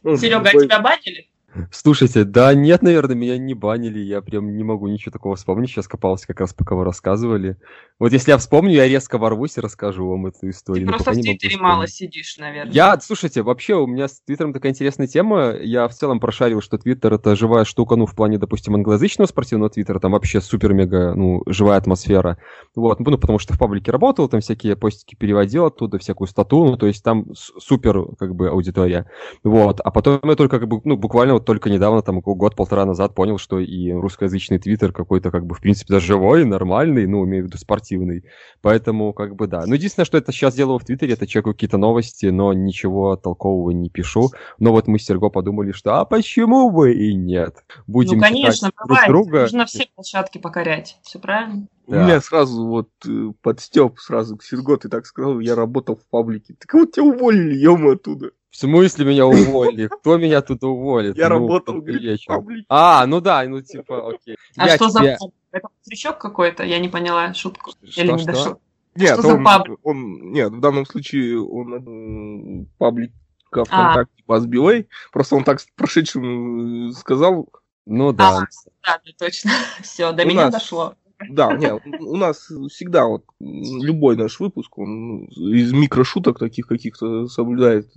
Ну, 0.04 0.16
Серега, 0.16 0.52
а 0.52 0.52
тебя 0.54 0.80
банили? 0.80 1.28
Слушайте, 1.72 2.24
да 2.24 2.54
нет, 2.54 2.82
наверное, 2.82 3.16
меня 3.16 3.38
не 3.38 3.54
банили, 3.54 4.00
я 4.00 4.22
прям 4.22 4.56
не 4.56 4.64
могу 4.64 4.88
ничего 4.88 5.12
такого 5.12 5.36
вспомнить, 5.36 5.70
сейчас 5.70 5.88
копался 5.88 6.28
как 6.28 6.40
раз, 6.40 6.54
пока 6.54 6.76
вы 6.76 6.84
рассказывали. 6.84 7.58
Вот 7.98 8.12
если 8.12 8.32
я 8.32 8.38
вспомню, 8.38 8.74
я 8.74 8.88
резко 8.88 9.18
ворвусь 9.18 9.58
и 9.58 9.62
расскажу 9.62 10.08
вам 10.08 10.28
эту 10.28 10.50
историю. 10.50 10.88
Ты 10.88 10.94
просто 10.94 11.12
в 11.12 11.14
Твиттере 11.16 11.58
мало 11.58 11.88
сидишь, 11.88 12.38
наверное. 12.38 12.74
Я, 12.74 13.00
слушайте, 13.00 13.42
вообще 13.42 13.76
у 13.76 13.88
меня 13.88 14.08
с 14.08 14.20
Твиттером 14.22 14.54
такая 14.54 14.72
интересная 14.74 15.08
тема, 15.08 15.52
я 15.52 15.88
в 15.88 15.94
целом 15.94 16.20
прошарил, 16.20 16.62
что 16.62 16.78
Твиттер 16.78 17.14
это 17.14 17.36
живая 17.36 17.64
штука, 17.64 17.96
ну, 17.96 18.06
в 18.06 18.16
плане, 18.16 18.38
допустим, 18.38 18.76
англоязычного 18.76 19.28
спортивного 19.28 19.70
Твиттера, 19.70 20.00
там 20.00 20.12
вообще 20.12 20.42
супер-мега, 20.42 21.14
ну, 21.16 21.44
живая 21.48 21.78
атмосфера. 21.78 22.38
Вот, 22.76 23.00
ну, 23.00 23.18
потому 23.18 23.40
что 23.40 23.54
в 23.54 23.60
паблике 23.60 23.92
работал, 23.92 24.28
там 24.28 24.42
всякие 24.42 24.76
постики 24.76 25.16
переводил 25.16 25.66
оттуда, 25.66 25.98
всякую 26.00 26.28
стату, 26.28 26.66
ну, 26.66 26.78
то 26.78 26.88
есть 26.88 27.04
там 27.04 27.28
супер, 27.34 28.06
как 28.18 28.36
бы, 28.36 28.50
аудитория. 28.50 29.10
Вот, 29.44 29.80
а 29.80 29.92
потом 29.92 30.20
я 30.24 30.36
только, 30.36 30.60
как 30.60 30.68
бы, 30.68 30.82
ну, 30.84 30.98
буквально 30.98 31.36
вот 31.36 31.45
только 31.46 31.70
недавно, 31.70 32.02
там, 32.02 32.20
год-полтора 32.20 32.86
назад 32.86 33.16
понял, 33.16 33.38
что 33.38 33.60
и 33.60 33.92
русскоязычный 33.92 34.60
твиттер 34.60 34.92
какой-то, 34.92 35.32
как 35.32 35.46
бы, 35.46 35.56
в 35.56 35.62
принципе, 35.62 35.94
даже 35.94 36.08
живой, 36.08 36.46
нормальный, 36.46 37.08
ну, 37.08 37.26
имею 37.26 37.46
в 37.46 37.48
виду 37.48 37.58
спортивный. 37.58 38.26
Поэтому, 38.62 39.14
как 39.14 39.36
бы, 39.36 39.48
да. 39.48 39.64
Ну, 39.66 39.76
единственное, 39.76 40.06
что 40.06 40.18
это 40.18 40.32
сейчас 40.32 40.56
делаю 40.56 40.80
в 40.80 40.86
твиттере, 40.86 41.14
это 41.14 41.28
чекаю 41.28 41.54
какие-то 41.54 41.78
новости, 41.78 42.28
но 42.28 42.52
ничего 42.54 43.16
толкового 43.16 43.72
не 43.72 43.90
пишу. 43.90 44.32
Но 44.60 44.72
вот 44.72 44.88
мы 44.88 45.00
с 45.00 45.06
Серго 45.06 45.30
подумали, 45.30 45.72
что, 45.72 46.00
а 46.00 46.06
почему 46.06 46.70
бы 46.72 46.94
и 46.94 47.14
нет? 47.14 47.64
Будем 47.88 48.18
ну, 48.18 48.24
конечно, 48.24 48.72
бывает. 48.78 49.08
Друг 49.08 49.26
друга. 49.28 49.42
Нужно 49.44 49.66
все 49.66 49.88
площадки 49.96 50.38
покорять. 50.38 50.98
Все 51.04 51.20
правильно? 51.20 51.68
Да. 51.88 52.02
У 52.02 52.04
меня 52.04 52.20
сразу 52.20 52.66
вот 52.66 52.90
э, 53.08 53.32
подстеп 53.42 54.00
сразу 54.00 54.38
к 54.38 54.44
Серго, 54.44 54.78
ты 54.78 54.90
так 54.90 55.06
сказал, 55.06 55.40
я 55.40 55.56
работал 55.56 55.96
в 55.96 56.06
паблике. 56.10 56.56
Так 56.60 56.74
вот 56.74 56.94
тебя 56.94 57.06
уволили, 57.06 57.56
ё 57.56 57.76
оттуда. 57.92 58.32
В 58.56 58.58
смысле 58.58 59.04
меня 59.04 59.26
уволили? 59.26 59.88
Кто 59.88 60.16
меня 60.16 60.42
тут 60.42 60.64
уволит? 60.64 61.18
Я 61.18 61.28
ну, 61.28 61.36
работал, 61.36 61.82
говорит, 61.82 62.22
А, 62.70 63.06
ну 63.06 63.20
да, 63.20 63.44
ну 63.44 63.62
типа, 63.62 64.12
окей. 64.12 64.38
А 64.56 64.70
что 64.70 64.88
за 64.88 65.04
Это 65.04 65.68
стричок 65.82 66.20
какой-то? 66.20 66.64
Я 66.64 66.80
не 66.80 66.88
поняла 66.88 67.34
шутку. 67.34 67.74
Или 67.82 68.14
не 68.14 68.24
дошел? 68.24 68.62
Нет, 68.96 69.20
он, 69.20 69.46
он, 69.84 70.32
нет, 70.32 70.54
в 70.54 70.62
данном 70.62 70.86
случае 70.86 71.42
он 71.42 72.64
э, 72.64 72.66
паблик 72.78 73.12
а. 73.52 73.66
ВКонтакте 73.66 74.24
а. 74.26 74.40
по 74.40 74.86
Просто 75.12 75.36
он 75.36 75.44
так 75.44 75.60
прошедшим 75.76 76.92
э, 76.92 76.94
сказал. 76.94 77.50
Ну 77.86 78.14
да. 78.14 78.48
А, 78.84 79.00
да, 79.00 79.02
точно. 79.20 79.52
Все, 79.82 80.14
до 80.14 80.24
меня 80.24 80.50
дошло. 80.50 80.96
Да, 81.30 81.54
нет, 81.54 81.82
у 82.00 82.18
нас 82.18 82.52
всегда 82.70 83.06
вот 83.06 83.24
любой 83.40 84.18
наш 84.18 84.40
выпуск, 84.40 84.78
он 84.78 85.26
из 85.26 85.72
микрошуток 85.72 86.40
таких 86.40 86.68
каких-то 86.68 87.28
соблюдает, 87.28 87.90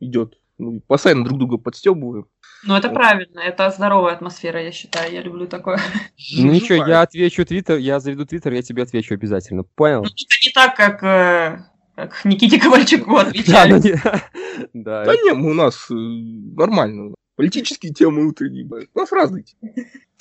идет. 0.00 0.38
Ну, 0.56 0.80
постоянно 0.86 1.24
друг 1.24 1.38
друга 1.38 1.58
подстебываем. 1.58 2.26
Ну, 2.66 2.76
это 2.76 2.88
вот. 2.88 2.94
правильно, 2.94 3.40
это 3.40 3.70
здоровая 3.70 4.14
атмосфера, 4.14 4.62
я 4.62 4.72
считаю, 4.72 5.12
я 5.12 5.20
люблю 5.20 5.46
такое. 5.46 5.78
Ну 6.36 6.52
ничего, 6.52 6.86
я 6.86 7.02
отвечу 7.02 7.44
Твиттер, 7.44 7.78
я 7.78 8.00
заведу 8.00 8.24
Твиттер, 8.24 8.52
я 8.52 8.62
тебе 8.62 8.84
отвечу 8.84 9.14
обязательно, 9.14 9.64
понял? 9.64 10.02
Ну, 10.02 10.08
это 10.08 10.46
не 10.46 10.52
так, 10.52 10.76
как, 10.76 11.02
э, 11.02 11.64
как 11.96 12.24
Никите 12.24 12.60
Ковальчуку 12.60 13.16
отвечали. 13.18 13.80
Да, 14.72 15.04
да, 15.04 15.12
не, 15.16 15.32
у 15.32 15.52
нас 15.52 15.90
э, 15.90 15.94
нормально, 15.94 17.12
политические 17.34 17.92
темы 17.92 18.24
утренние, 18.24 18.64
у 18.94 18.98
нас 18.98 19.10
разные 19.10 19.44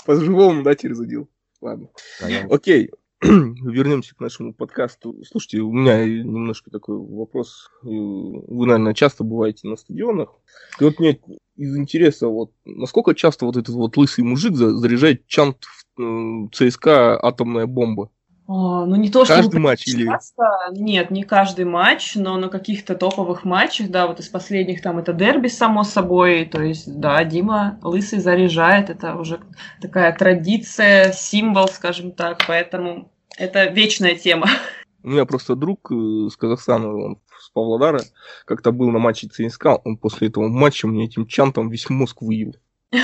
По-живому, 0.08 0.64
да, 0.64 0.74
через 0.74 0.98
задел. 0.98 1.30
Ладно. 1.64 1.90
Окей. 2.50 2.92
Вернемся 3.22 4.14
к 4.16 4.20
нашему 4.20 4.54
подкасту. 4.54 5.16
Слушайте, 5.26 5.60
у 5.60 5.72
меня 5.72 6.04
немножко 6.06 6.70
такой 6.70 6.98
вопрос. 6.98 7.70
Вы, 7.82 8.66
наверное, 8.66 8.94
часто 8.94 9.24
бываете 9.24 9.70
на 9.70 9.78
стадионах. 9.78 10.30
И 10.82 10.84
вот 10.84 11.00
мне 11.00 11.22
из 11.56 11.78
интереса, 11.78 12.28
вот 12.28 12.52
насколько 12.66 13.16
часто 13.16 13.46
вот 13.46 13.56
этот 13.56 13.76
вот 13.76 13.96
лысый 13.96 14.26
мужик 14.26 14.56
заряжает 14.56 15.26
чант 15.28 15.64
в 15.96 16.50
ЦСКА 16.52 17.18
атомная 17.26 17.66
бомба? 17.66 18.12
А, 18.46 18.86
ну 18.86 18.96
не 18.98 19.10
то, 19.10 19.24
что 19.24 19.36
каждый 19.36 19.60
матч 19.60 19.88
или 19.88 20.10
нет, 20.72 21.12
не 21.12 21.24
каждый 21.24 21.64
матч, 21.64 22.16
но 22.16 22.38
на 22.38 22.50
каких-то 22.50 22.96
топовых 22.96 23.46
матчах, 23.46 23.90
да, 23.90 24.06
вот 24.06 24.20
из 24.20 24.28
последних 24.28 24.82
там 24.82 24.98
это 24.98 25.14
дерби 25.14 25.48
само 25.48 25.84
собой, 25.84 26.46
то 26.46 26.62
есть 26.62 27.00
да, 27.00 27.24
Дима 27.24 27.80
лысый 27.82 28.20
заряжает, 28.20 28.90
это 28.90 29.16
уже 29.16 29.40
такая 29.82 30.14
традиция, 30.14 31.14
символ, 31.14 31.70
скажем 31.70 32.12
так, 32.12 32.44
поэтому 32.46 33.10
это 33.38 33.66
вечная 33.66 34.16
тема. 34.16 34.48
У 35.04 35.10
меня 35.10 35.26
просто 35.26 35.56
друг 35.56 35.92
э, 35.92 36.30
с 36.30 36.36
Казахстана, 36.36 36.94
он 36.94 37.20
с 37.40 37.50
Павлодара, 37.50 38.02
как-то 38.46 38.74
был 38.74 38.92
на 38.92 39.00
матче 39.00 39.28
ЦСКА, 39.28 39.80
он 39.86 39.96
после 39.96 40.28
этого 40.28 40.50
матча 40.50 40.86
мне 40.88 41.06
этим 41.06 41.28
чантом 41.28 41.70
весь 41.70 41.90
мозг 41.90 42.22
выел. 42.22 42.56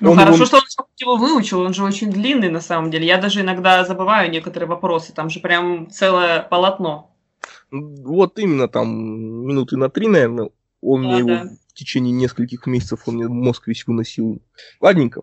Ну 0.00 0.14
хорошо, 0.14 0.44
что 0.44 0.56
он 0.56 0.62
его 1.02 1.16
выучил, 1.16 1.60
он 1.60 1.74
же 1.74 1.84
очень 1.84 2.10
длинный 2.10 2.48
на 2.48 2.60
самом 2.60 2.90
деле. 2.90 3.06
Я 3.06 3.18
даже 3.18 3.40
иногда 3.40 3.84
забываю 3.84 4.30
некоторые 4.30 4.68
вопросы, 4.68 5.12
там 5.12 5.30
же 5.30 5.40
прям 5.40 5.90
целое 5.90 6.42
полотно. 6.42 7.14
Вот 7.70 8.38
именно 8.38 8.68
там 8.68 8.88
минуты 9.46 9.76
на 9.76 9.90
три, 9.90 10.08
наверное, 10.08 10.50
он 10.80 11.02
да, 11.02 11.08
мне 11.08 11.24
да. 11.24 11.32
его 11.40 11.50
в 11.68 11.74
течение 11.74 12.12
нескольких 12.12 12.66
месяцев 12.66 13.02
он 13.06 13.16
мне 13.16 13.28
мозг 13.28 13.66
весь 13.66 13.86
выносил. 13.86 14.42
Ладненько. 14.80 15.22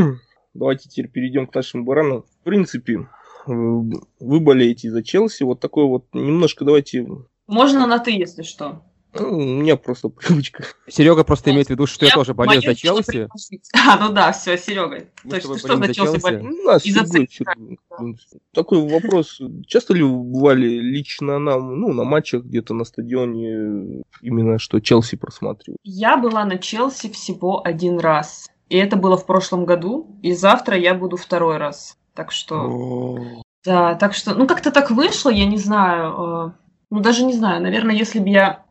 Давайте 0.54 0.88
теперь 0.88 1.10
перейдем 1.10 1.46
к 1.46 1.54
нашему 1.54 1.84
барану. 1.84 2.24
В 2.40 2.44
принципе, 2.44 3.08
вы 3.46 4.40
болеете 4.40 4.90
за 4.90 5.02
Челси. 5.02 5.44
Вот 5.44 5.60
такой 5.60 5.84
вот 5.84 6.06
немножко 6.12 6.64
давайте... 6.64 7.06
Можно 7.46 7.86
на 7.86 7.98
ты, 7.98 8.12
если 8.12 8.42
что. 8.42 8.82
Ну, 9.12 9.38
у 9.38 9.40
меня 9.40 9.76
просто 9.76 10.08
привычка. 10.08 10.64
Серега 10.88 11.24
просто 11.24 11.50
имеет 11.50 11.66
в 11.66 11.70
виду, 11.70 11.86
что 11.86 12.04
я, 12.04 12.10
я 12.10 12.14
тоже 12.14 12.34
болею 12.34 12.62
за 12.62 12.74
Челси. 12.74 13.28
А, 13.72 13.98
ну 13.98 14.12
да, 14.12 14.32
все, 14.32 14.56
Серега. 14.56 15.06
То 15.28 15.36
есть 15.36 15.48
ты 15.48 15.58
что 15.58 15.76
за 15.76 15.94
Челси 15.94 16.20
болеешь? 16.20 16.42
Ну, 16.42 16.76
из-за 16.76 18.16
Такой 18.52 18.88
вопрос. 18.88 19.40
Часто 19.66 19.94
ли 19.94 20.04
бывали 20.04 20.66
лично 20.66 21.38
на, 21.38 21.58
ну, 21.58 21.92
на 21.92 22.04
матчах 22.04 22.44
где-то 22.44 22.74
на 22.74 22.84
стадионе, 22.84 24.02
именно 24.22 24.58
что 24.58 24.80
Челси 24.80 25.16
просматривал? 25.16 25.76
Я 25.82 26.16
была 26.16 26.44
на 26.44 26.58
Челси 26.58 27.10
всего 27.10 27.62
один 27.64 27.98
раз. 27.98 28.48
И 28.68 28.76
это 28.76 28.96
было 28.96 29.16
в 29.16 29.26
прошлом 29.26 29.64
году. 29.64 30.18
И 30.22 30.32
завтра 30.32 30.76
я 30.76 30.94
буду 30.94 31.16
второй 31.16 31.56
раз. 31.56 31.96
Так 32.14 32.30
что... 32.30 33.42
Да, 33.64 33.94
так 33.96 34.14
что, 34.14 34.34
ну 34.34 34.46
как-то 34.46 34.70
так 34.70 34.90
вышло, 34.90 35.28
я 35.30 35.44
не 35.44 35.58
знаю. 35.58 36.12
Э, 36.12 36.52
ну 36.88 37.00
даже 37.00 37.24
не 37.24 37.34
знаю, 37.34 37.62
наверное, 37.62 37.94
если 37.94 38.18
бы 38.18 38.30
я 38.30 38.64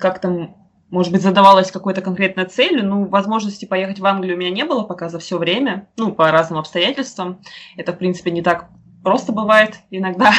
как 0.00 0.20
там, 0.20 0.56
может 0.90 1.12
быть, 1.12 1.22
задавалась 1.22 1.70
какой-то 1.70 2.00
конкретной 2.00 2.46
целью. 2.46 2.84
Ну, 2.86 3.06
возможности 3.06 3.64
поехать 3.64 3.98
в 3.98 4.06
Англию 4.06 4.36
у 4.36 4.38
меня 4.38 4.50
не 4.50 4.64
было 4.64 4.82
пока 4.84 5.08
за 5.08 5.18
все 5.18 5.38
время, 5.38 5.88
ну, 5.96 6.12
по 6.12 6.30
разным 6.30 6.58
обстоятельствам. 6.58 7.40
Это, 7.76 7.92
в 7.92 7.98
принципе, 7.98 8.30
не 8.30 8.42
так 8.42 8.68
просто 9.02 9.32
бывает 9.32 9.76
иногда. 9.90 10.32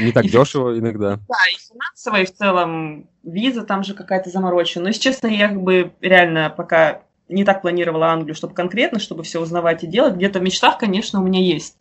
Не 0.00 0.12
так 0.12 0.24
И 0.24 0.28
дешево 0.28 0.78
иногда. 0.78 1.16
Да, 1.28 1.36
и 1.52 1.58
финансово, 1.58 2.20
и 2.22 2.24
в 2.24 2.34
целом 2.34 3.08
виза 3.22 3.62
там 3.62 3.84
же 3.84 3.94
какая-то 3.94 4.30
заморочена. 4.30 4.84
Но, 4.84 4.88
если 4.88 5.02
честно, 5.02 5.26
я 5.26 5.48
как 5.48 5.62
бы 5.62 5.92
реально 6.00 6.52
пока 6.54 7.02
не 7.28 7.44
так 7.44 7.62
планировала 7.62 8.08
Англию, 8.08 8.34
чтобы 8.34 8.54
конкретно, 8.54 8.98
чтобы 8.98 9.22
все 9.22 9.40
узнавать 9.40 9.84
и 9.84 9.86
делать. 9.86 10.14
Где-то 10.14 10.38
в 10.38 10.42
мечтах, 10.42 10.78
конечно, 10.78 11.20
у 11.20 11.24
меня 11.24 11.40
есть 11.40 11.76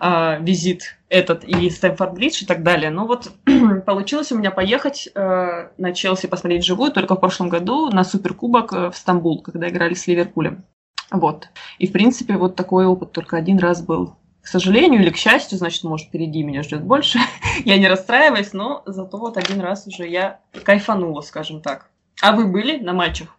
э, 0.00 0.40
визит 0.40 0.96
этот 1.08 1.44
и 1.44 1.68
Стэнфорд 1.70 2.14
Бридж 2.14 2.42
и 2.42 2.46
так 2.46 2.62
далее. 2.62 2.90
Но 2.90 3.06
вот 3.06 3.30
получилось 3.86 4.32
у 4.32 4.38
меня 4.38 4.50
поехать 4.50 5.08
э, 5.14 5.68
на 5.76 5.92
Челси 5.92 6.26
посмотреть 6.28 6.64
живую 6.64 6.92
только 6.92 7.14
в 7.14 7.20
прошлом 7.20 7.48
году 7.48 7.90
на 7.90 8.04
Суперкубок 8.04 8.72
э, 8.72 8.90
в 8.90 8.96
Стамбул, 8.96 9.42
когда 9.42 9.68
играли 9.68 9.94
с 9.94 10.06
Ливерпулем. 10.06 10.64
Вот. 11.10 11.48
И, 11.78 11.86
в 11.86 11.92
принципе, 11.92 12.36
вот 12.36 12.56
такой 12.56 12.86
опыт 12.86 13.12
только 13.12 13.36
один 13.36 13.58
раз 13.58 13.82
был. 13.82 14.16
К 14.42 14.48
сожалению 14.48 15.02
или 15.02 15.10
к 15.10 15.16
счастью, 15.16 15.58
значит, 15.58 15.82
может, 15.84 16.08
впереди 16.08 16.42
меня 16.42 16.62
ждет 16.62 16.82
больше. 16.82 17.18
я 17.64 17.78
не 17.78 17.88
расстраиваюсь, 17.88 18.52
но 18.52 18.82
зато 18.86 19.18
вот 19.18 19.36
один 19.36 19.60
раз 19.60 19.86
уже 19.86 20.08
я 20.08 20.40
кайфанула, 20.64 21.20
скажем 21.20 21.60
так. 21.60 21.90
А 22.22 22.32
вы 22.32 22.46
были 22.46 22.78
на 22.78 22.92
матчах? 22.92 23.36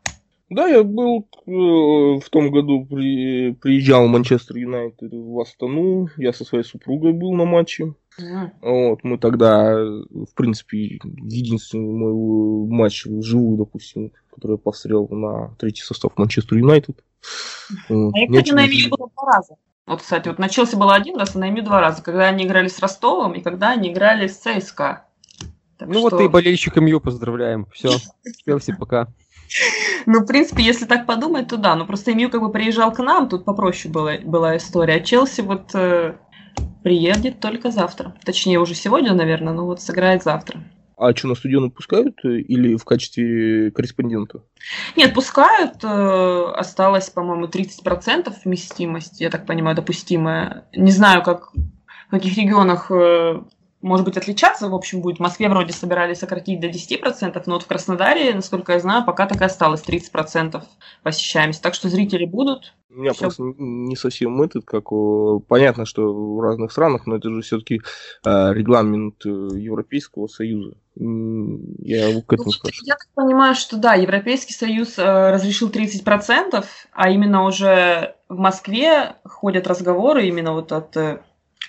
Да, 0.49 0.67
я 0.67 0.83
был 0.83 1.27
э, 1.45 1.51
в 1.51 2.29
том 2.29 2.51
году, 2.51 2.85
при, 2.85 3.51
приезжал 3.53 4.05
в 4.05 4.09
Манчестер 4.09 4.55
Юнайтед 4.55 5.11
в 5.11 5.39
Астану, 5.41 6.09
я 6.17 6.31
со 6.31 6.45
своей 6.45 6.63
супругой 6.63 7.11
был 7.11 7.33
на 7.33 7.43
матче. 7.43 7.93
М. 8.19 8.51
Вот, 8.61 9.03
мы 9.03 9.17
тогда, 9.17 9.75
в 9.75 10.33
принципе, 10.35 10.99
единственный 11.03 11.93
мой 11.93 12.67
матч 12.69 13.05
вживую, 13.05 13.57
допустим, 13.57 14.13
который 14.33 14.53
я 14.53 14.57
посмотрел 14.57 15.07
на 15.09 15.53
третий 15.59 15.83
состав 15.83 16.13
Манчестер 16.17 16.57
Юнайтед. 16.57 17.03
Вот, 17.89 18.13
А 18.15 18.19
я, 18.19 18.27
кстати, 18.27 18.51
на 18.51 18.65
МЮ 18.67 18.89
было 18.89 19.09
два 19.15 19.35
раза. 19.35 19.55
Вот, 19.85 20.01
кстати, 20.01 20.27
вот 20.27 20.39
на 20.39 20.49
Челси 20.49 20.75
было 20.75 20.95
один 20.95 21.17
раз, 21.17 21.35
а 21.35 21.39
на 21.39 21.49
МЮ 21.49 21.63
два 21.63 21.81
раза. 21.81 22.01
Когда 22.01 22.27
они 22.27 22.45
играли 22.45 22.67
с 22.67 22.79
Ростовом 22.79 23.33
и 23.33 23.41
когда 23.41 23.71
они 23.71 23.91
играли 23.91 24.27
с 24.27 24.37
ЦСКА. 24.37 25.05
Так 25.77 25.89
Ну 25.89 26.01
вот 26.01 26.13
что- 26.13 26.23
и 26.23 26.27
болельщик 26.27 26.75
МЮ 26.77 26.99
поздравляем. 26.99 27.67
Все, 27.73 27.89
Челси 28.45 28.75
пока. 28.77 29.07
Ну, 30.05 30.19
в 30.21 30.25
принципе, 30.25 30.63
если 30.63 30.85
так 30.85 31.05
подумать, 31.05 31.47
то 31.47 31.57
да. 31.57 31.75
Ну, 31.75 31.85
просто 31.85 32.13
МЮ 32.13 32.29
как 32.29 32.41
бы 32.41 32.51
приезжал 32.51 32.91
к 32.93 32.99
нам, 32.99 33.29
тут 33.29 33.45
попроще 33.45 33.91
была, 33.91 34.17
была 34.23 34.57
история. 34.57 34.95
А 34.95 34.99
Челси 34.99 35.41
вот 35.41 35.71
э, 35.73 36.15
приедет 36.83 37.39
только 37.39 37.71
завтра. 37.71 38.15
Точнее, 38.23 38.59
уже 38.59 38.75
сегодня, 38.75 39.13
наверное, 39.13 39.53
но 39.53 39.65
вот 39.65 39.81
сыграет 39.81 40.23
завтра. 40.23 40.63
А 40.97 41.15
что, 41.15 41.27
на 41.27 41.35
стадион 41.35 41.69
пускают 41.69 42.17
э, 42.25 42.39
или 42.39 42.75
в 42.75 42.83
качестве 42.83 43.69
корреспондента? 43.71 44.41
Нет, 44.95 45.13
пускают. 45.13 45.83
э, 45.83 46.51
осталось, 46.55 47.09
по-моему, 47.09 47.45
30% 47.45 48.33
вместимость, 48.43 49.21
я 49.21 49.29
так 49.29 49.45
понимаю, 49.45 49.75
допустимая. 49.75 50.65
Не 50.75 50.91
знаю, 50.91 51.21
как 51.21 51.51
в 52.07 52.09
каких 52.09 52.35
регионах 52.37 52.89
э, 52.89 53.41
может 53.87 54.05
быть, 54.05 54.17
отличаться, 54.17 54.69
в 54.69 54.75
общем, 54.75 55.01
будет. 55.01 55.17
В 55.17 55.21
Москве 55.21 55.49
вроде 55.49 55.73
собирались 55.73 56.19
сократить 56.19 56.59
до 56.59 56.67
10%, 56.67 57.41
но 57.45 57.53
вот 57.53 57.63
в 57.63 57.67
Краснодаре, 57.67 58.33
насколько 58.33 58.73
я 58.73 58.79
знаю, 58.79 59.05
пока 59.05 59.25
так 59.25 59.41
и 59.41 59.45
осталось 59.45 59.83
30% 59.83 60.61
посещаемость. 61.03 61.61
Так 61.61 61.73
что 61.73 61.89
зрители 61.89 62.25
будут. 62.25 62.73
У 62.89 62.99
меня 62.99 63.11
Всё. 63.11 63.21
просто 63.21 63.43
не 63.57 63.95
совсем 63.95 64.41
этот, 64.41 64.65
как 64.65 64.85
понятно, 65.47 65.85
что 65.85 66.13
в 66.13 66.41
разных 66.41 66.71
странах, 66.71 67.05
но 67.05 67.17
это 67.17 67.29
же 67.29 67.41
все-таки 67.41 67.81
регламент 68.23 69.25
э, 69.25 69.29
Европейского 69.29 70.27
Союза. 70.27 70.75
Я 70.95 72.09
к 72.21 72.31
Ну, 72.31 72.35
этому 72.35 72.51
спрашиваю. 72.51 72.87
Я 72.87 72.95
так 72.95 73.07
понимаю, 73.13 73.55
что 73.55 73.77
да, 73.77 73.93
Европейский 73.93 74.53
Союз 74.53 74.97
э, 74.97 75.31
разрешил 75.31 75.69
30%, 75.69 76.65
а 76.91 77.09
именно 77.09 77.43
уже 77.43 78.15
в 78.29 78.37
Москве 78.37 79.15
ходят 79.23 79.67
разговоры 79.67 80.25
именно 80.25 80.53
вот 80.53 80.71
от, 80.71 80.97
э, 80.97 81.19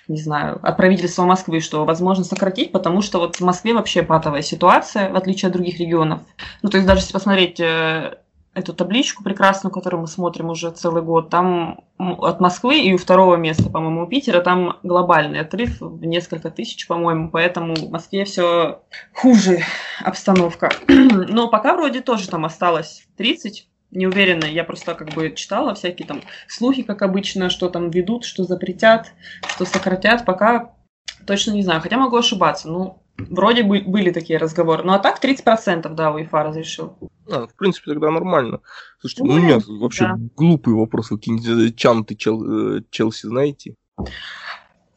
не 0.09 0.19
знаю, 0.19 0.59
от 0.61 0.75
правительства 0.75 1.23
Москвы, 1.23 1.59
что 1.61 1.85
возможно 1.85 2.23
сократить, 2.23 2.71
потому 2.71 3.01
что 3.01 3.19
вот 3.19 3.37
в 3.37 3.41
Москве 3.41 3.73
вообще 3.73 4.01
патовая 4.01 4.41
ситуация, 4.41 5.09
в 5.09 5.15
отличие 5.15 5.47
от 5.47 5.53
других 5.53 5.79
регионов. 5.79 6.21
Ну, 6.61 6.69
то 6.69 6.77
есть 6.77 6.87
даже 6.87 7.01
если 7.01 7.13
посмотреть 7.13 7.59
э, 7.59 8.17
эту 8.55 8.73
табличку 8.73 9.23
прекрасную, 9.23 9.71
которую 9.71 10.01
мы 10.01 10.07
смотрим 10.07 10.49
уже 10.49 10.71
целый 10.71 11.03
год, 11.03 11.29
там 11.29 11.81
от 11.97 12.39
Москвы 12.39 12.79
и 12.79 12.93
у 12.93 12.97
второго 12.97 13.35
места, 13.35 13.69
по-моему, 13.69 14.03
у 14.03 14.07
Питера, 14.07 14.41
там 14.41 14.77
глобальный 14.83 15.41
отрыв 15.41 15.79
в 15.79 16.03
несколько 16.05 16.49
тысяч, 16.49 16.87
по-моему, 16.87 17.29
поэтому 17.29 17.75
в 17.75 17.91
Москве 17.91 18.25
все 18.25 18.81
хуже 19.13 19.59
обстановка. 20.03 20.71
Но 20.87 21.49
пока 21.49 21.75
вроде 21.75 22.01
тоже 22.01 22.27
там 22.29 22.45
осталось 22.45 23.07
30. 23.17 23.68
Не 23.91 24.05
уверена, 24.07 24.45
я 24.45 24.63
просто 24.63 24.93
как 24.93 25.13
бы 25.13 25.31
читала 25.35 25.73
всякие 25.73 26.07
там 26.07 26.21
слухи, 26.47 26.83
как 26.83 27.01
обычно, 27.01 27.49
что 27.49 27.69
там 27.69 27.89
ведут, 27.89 28.23
что 28.23 28.43
запретят, 28.43 29.13
что 29.47 29.65
сократят. 29.65 30.25
Пока 30.25 30.73
точно 31.25 31.51
не 31.51 31.63
знаю, 31.63 31.81
хотя 31.81 31.97
могу 31.97 32.15
ошибаться. 32.17 32.69
Ну, 32.69 33.01
вроде 33.17 33.63
бы 33.63 33.81
были 33.81 34.11
такие 34.11 34.37
разговоры. 34.37 34.83
Ну, 34.83 34.93
а 34.93 34.99
так 34.99 35.19
30%, 35.23 35.93
да, 35.95 36.11
УЕФА 36.11 36.43
разрешил. 36.43 36.97
А, 37.31 37.47
в 37.47 37.55
принципе, 37.55 37.91
тогда 37.91 38.11
нормально. 38.11 38.61
Слушайте, 38.99 39.23
ну, 39.23 39.33
Ну, 39.33 39.39
меня 39.39 39.59
вообще 39.67 40.05
да. 40.05 40.17
глупый 40.35 40.73
вопрос. 40.75 41.09
Какие-нибудь 41.09 41.75
чанты 41.75 42.15
Чел- 42.15 42.77
э, 42.77 42.81
Челси 42.91 43.25
знаете? 43.27 43.75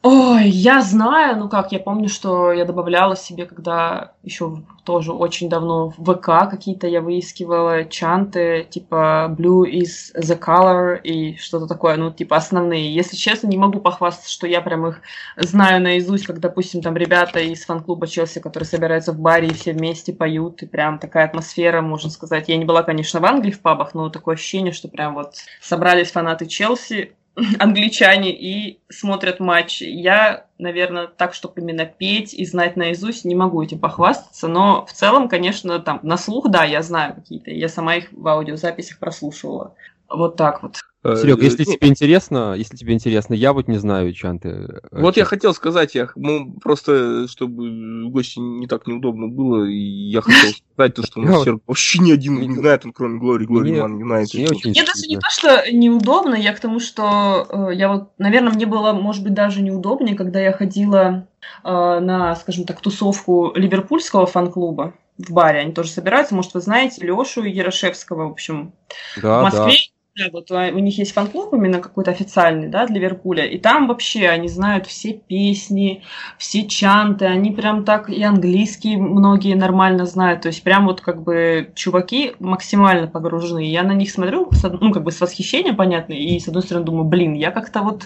Ой, 0.05 0.49
я 0.49 0.81
знаю, 0.81 1.37
ну 1.37 1.47
как, 1.47 1.71
я 1.71 1.79
помню, 1.79 2.09
что 2.09 2.51
я 2.51 2.65
добавляла 2.65 3.15
себе, 3.15 3.45
когда 3.45 4.11
еще 4.21 4.61
тоже 4.83 5.13
очень 5.13 5.47
давно 5.47 5.93
в 5.95 6.03
ВК 6.03 6.49
какие-то 6.51 6.87
я 6.87 6.99
выискивала 6.99 7.85
чанты, 7.85 8.67
типа 8.69 9.33
Blue 9.39 9.63
is 9.63 10.13
the 10.13 10.37
color 10.37 11.01
и 11.01 11.37
что-то 11.37 11.67
такое, 11.67 11.95
ну 11.95 12.11
типа 12.11 12.35
основные. 12.35 12.93
Если 12.93 13.15
честно, 13.15 13.47
не 13.47 13.55
могу 13.57 13.79
похвастаться, 13.79 14.29
что 14.29 14.45
я 14.45 14.59
прям 14.59 14.85
их 14.87 14.99
знаю 15.37 15.81
наизусть, 15.81 16.25
как, 16.25 16.41
допустим, 16.41 16.81
там 16.81 16.97
ребята 16.97 17.39
из 17.39 17.63
фан-клуба 17.63 18.05
Челси, 18.05 18.39
которые 18.39 18.67
собираются 18.67 19.13
в 19.13 19.19
баре 19.19 19.47
и 19.47 19.53
все 19.53 19.71
вместе 19.71 20.11
поют, 20.11 20.63
и 20.63 20.65
прям 20.65 20.99
такая 20.99 21.27
атмосфера, 21.27 21.81
можно 21.81 22.09
сказать. 22.09 22.49
Я 22.49 22.57
не 22.57 22.65
была, 22.65 22.83
конечно, 22.83 23.21
в 23.21 23.25
Англии 23.25 23.51
в 23.51 23.61
пабах, 23.61 23.93
но 23.93 24.09
такое 24.09 24.35
ощущение, 24.35 24.73
что 24.73 24.89
прям 24.89 25.13
вот 25.13 25.35
собрались 25.61 26.11
фанаты 26.11 26.45
Челси, 26.45 27.13
англичане 27.59 28.31
и 28.31 28.79
смотрят 28.89 29.39
матч. 29.39 29.81
Я, 29.81 30.45
наверное, 30.57 31.07
так, 31.07 31.33
чтобы 31.33 31.61
именно 31.61 31.85
петь 31.85 32.33
и 32.33 32.45
знать 32.45 32.75
наизусть, 32.75 33.25
не 33.25 33.35
могу 33.35 33.61
этим 33.61 33.79
похвастаться, 33.79 34.47
но 34.47 34.85
в 34.85 34.93
целом, 34.93 35.27
конечно, 35.27 35.79
там 35.79 35.99
на 36.03 36.17
слух, 36.17 36.49
да, 36.49 36.63
я 36.63 36.81
знаю 36.81 37.15
какие-то, 37.15 37.51
я 37.51 37.69
сама 37.69 37.95
их 37.95 38.09
в 38.11 38.27
аудиозаписях 38.27 38.99
прослушивала. 38.99 39.73
Вот 40.09 40.35
так 40.35 40.61
вот. 40.61 40.77
Э, 41.03 41.17
Серег, 41.17 41.41
если 41.41 41.65
не, 41.65 41.75
тебе 41.75 41.89
интересно, 41.89 42.53
если 42.53 42.77
тебе 42.77 42.93
интересно, 42.93 43.33
я 43.33 43.51
вот 43.51 43.67
не 43.67 43.77
знаю 43.77 44.13
чанты. 44.13 44.81
Вот 44.91 45.17
я 45.17 45.25
хотел 45.25 45.53
сказать, 45.53 45.95
я, 45.95 46.07
ну, 46.15 46.53
просто, 46.61 47.27
чтобы 47.27 48.09
гости 48.09 48.39
не 48.39 48.67
так 48.67 48.87
неудобно 48.87 49.27
было, 49.27 49.65
я 49.65 50.21
хотел 50.21 50.51
сказать 50.73 50.95
то, 50.95 51.03
что 51.03 51.19
у 51.19 51.23
нас 51.23 51.43
Серег 51.43 51.61
вообще 51.67 51.99
ни 51.99 52.11
один 52.11 52.39
не 52.39 52.55
знает, 52.55 52.85
он 52.85 52.93
кроме 52.93 53.19
Глори, 53.19 53.45
Глори 53.45 53.79
Ман 53.79 53.97
не 53.97 54.03
знает. 54.03 54.33
Мне 54.33 54.83
даже 54.85 55.07
не 55.07 55.17
то, 55.17 55.29
что 55.29 55.63
неудобно, 55.71 56.35
я 56.35 56.53
к 56.53 56.59
тому, 56.59 56.79
что 56.79 57.47
э, 57.49 57.75
я 57.75 57.91
вот, 57.91 58.11
наверное, 58.17 58.53
мне 58.53 58.65
было, 58.65 58.93
может 58.93 59.23
быть, 59.23 59.33
даже 59.33 59.61
неудобнее, 59.61 60.15
когда 60.15 60.39
я 60.39 60.53
ходила 60.53 61.27
э, 61.63 61.69
на, 61.69 62.35
скажем 62.35 62.63
так, 62.65 62.79
тусовку 62.79 63.51
ливерпульского 63.55 64.25
фан-клуба 64.25 64.93
в 65.17 65.31
баре. 65.31 65.59
Они 65.59 65.71
тоже 65.73 65.89
собираются, 65.89 66.35
может, 66.35 66.53
вы 66.53 66.61
знаете, 66.61 67.05
Лешу 67.05 67.43
Ярошевского, 67.43 68.27
в 68.27 68.31
общем, 68.31 68.73
Да, 69.15 69.39
в. 69.39 69.43
Москве. 69.43 69.75
да, 70.15 70.25
вот 70.31 70.51
а, 70.51 70.69
у 70.69 70.79
них 70.79 70.97
есть 70.97 71.13
фан-клуб 71.13 71.53
именно 71.53 71.79
какой-то 71.79 72.11
официальный, 72.11 72.67
да, 72.67 72.85
для 72.87 72.97
Ливерпуля. 72.97 73.45
И 73.45 73.57
там 73.59 73.87
вообще 73.87 74.27
они 74.29 74.47
знают 74.47 74.85
все 74.87 75.13
песни, 75.13 76.03
все 76.37 76.67
чанты, 76.67 77.25
они 77.25 77.51
прям 77.51 77.83
так 77.85 78.09
и 78.09 78.21
английский 78.23 78.97
многие 78.97 79.55
нормально 79.55 80.05
знают. 80.05 80.41
То 80.41 80.47
есть 80.49 80.63
прям 80.63 80.85
вот 80.85 81.01
как 81.01 81.23
бы 81.23 81.71
чуваки 81.75 82.35
максимально 82.39 83.07
погружены. 83.07 83.65
Я 83.69 83.83
на 83.83 83.93
них 83.93 84.11
смотрю, 84.11 84.49
ну, 84.63 84.91
как 84.93 85.03
бы 85.03 85.11
с 85.11 85.21
восхищением, 85.21 85.75
понятно, 85.75 86.13
и 86.13 86.39
с 86.39 86.47
одной 86.47 86.63
стороны 86.63 86.85
думаю, 86.85 87.05
блин, 87.05 87.33
я 87.33 87.51
как-то 87.51 87.81
вот, 87.81 88.05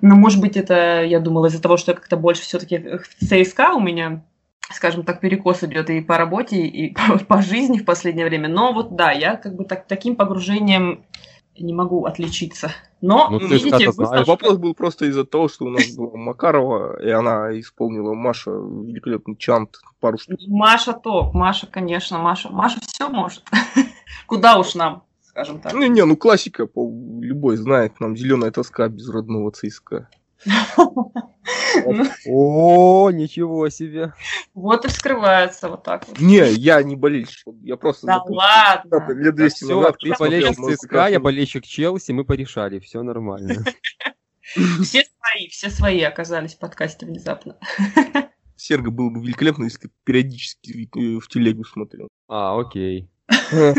ну, 0.00 0.14
может 0.14 0.40
быть, 0.40 0.56
это, 0.56 1.04
я 1.04 1.20
думала, 1.20 1.46
из-за 1.46 1.60
того, 1.60 1.76
что 1.76 1.92
я 1.92 1.96
как-то 1.96 2.16
больше 2.16 2.42
все-таки 2.42 2.78
в 2.78 3.24
ЦСКА 3.24 3.74
у 3.74 3.80
меня 3.80 4.22
скажем 4.70 5.04
так, 5.04 5.20
перекос 5.20 5.64
идет 5.64 5.90
и 5.90 6.00
по 6.00 6.16
работе, 6.18 6.66
и 6.66 6.94
по, 7.08 7.18
по 7.18 7.42
жизни 7.42 7.78
в 7.78 7.84
последнее 7.84 8.26
время. 8.26 8.48
Но 8.48 8.72
вот 8.72 8.96
да, 8.96 9.12
я 9.12 9.36
как 9.36 9.54
бы 9.54 9.64
так, 9.64 9.86
таким 9.86 10.16
погружением 10.16 11.04
не 11.58 11.74
могу 11.74 12.04
отличиться. 12.04 12.70
Но, 13.00 13.28
Ну, 13.30 13.40
ты 13.40 13.46
видите, 13.46 13.70
как-то 13.70 13.92
вы 13.92 14.06
знаешь. 14.06 14.26
Вопрос 14.26 14.58
был 14.58 14.74
просто 14.74 15.06
из-за 15.06 15.24
того, 15.24 15.48
что 15.48 15.66
у 15.66 15.70
нас 15.70 15.88
была 15.96 16.16
Макарова, 16.16 17.00
и 17.02 17.10
она 17.10 17.58
исполнила 17.58 18.14
Маша 18.14 18.50
великолепный 18.50 19.36
чант, 19.36 19.78
пару 20.00 20.18
штук. 20.18 20.38
Маша 20.46 20.92
топ, 20.92 21.34
Маша, 21.34 21.66
конечно, 21.66 22.18
Маша, 22.18 22.48
Маша 22.48 22.80
все 22.80 23.08
может. 23.08 23.44
Куда 24.26 24.58
уж 24.58 24.74
нам, 24.74 25.04
скажем 25.22 25.60
так. 25.60 25.72
Ну, 25.72 25.86
не, 25.86 26.04
ну 26.04 26.16
классика, 26.16 26.66
по- 26.66 26.90
любой 27.20 27.56
знает, 27.56 27.98
нам 28.00 28.16
зеленая 28.16 28.50
тоска 28.50 28.88
без 28.88 29.08
родного 29.08 29.50
ЦСКА. 29.50 30.08
О, 32.26 33.10
ничего 33.10 33.68
себе. 33.68 34.12
Вот 34.54 34.84
и 34.84 34.88
вскрывается 34.88 35.68
вот 35.68 35.82
так 35.82 36.06
вот. 36.06 36.20
Не, 36.20 36.50
я 36.52 36.82
не 36.82 36.96
болельщик, 36.96 37.46
я 37.62 37.76
просто... 37.76 38.06
Да 38.06 38.22
ладно. 38.26 39.12
Лет 39.12 39.34
200 39.34 39.64
Все, 39.64 39.76
назад 39.76 39.96
ты 39.98 40.12
болельщик 40.18 40.56
ЦСКА, 40.56 41.08
я 41.08 41.20
болельщик 41.20 41.64
Челси, 41.64 42.12
мы 42.12 42.24
порешали, 42.24 42.78
все 42.78 43.02
нормально. 43.02 43.64
Все 44.82 45.04
свои, 45.04 45.48
все 45.50 45.68
свои 45.68 46.00
оказались 46.00 46.54
в 46.54 46.58
подкасте 46.58 47.04
внезапно. 47.04 47.58
Серго 48.56 48.90
было 48.90 49.10
бы 49.10 49.20
великолепно, 49.20 49.64
если 49.64 49.80
ты 49.80 49.90
периодически 50.04 50.88
э, 50.96 51.20
в 51.20 51.28
телегу 51.28 51.64
смотрел. 51.64 52.08
А, 52.28 52.58
окей. 52.58 53.08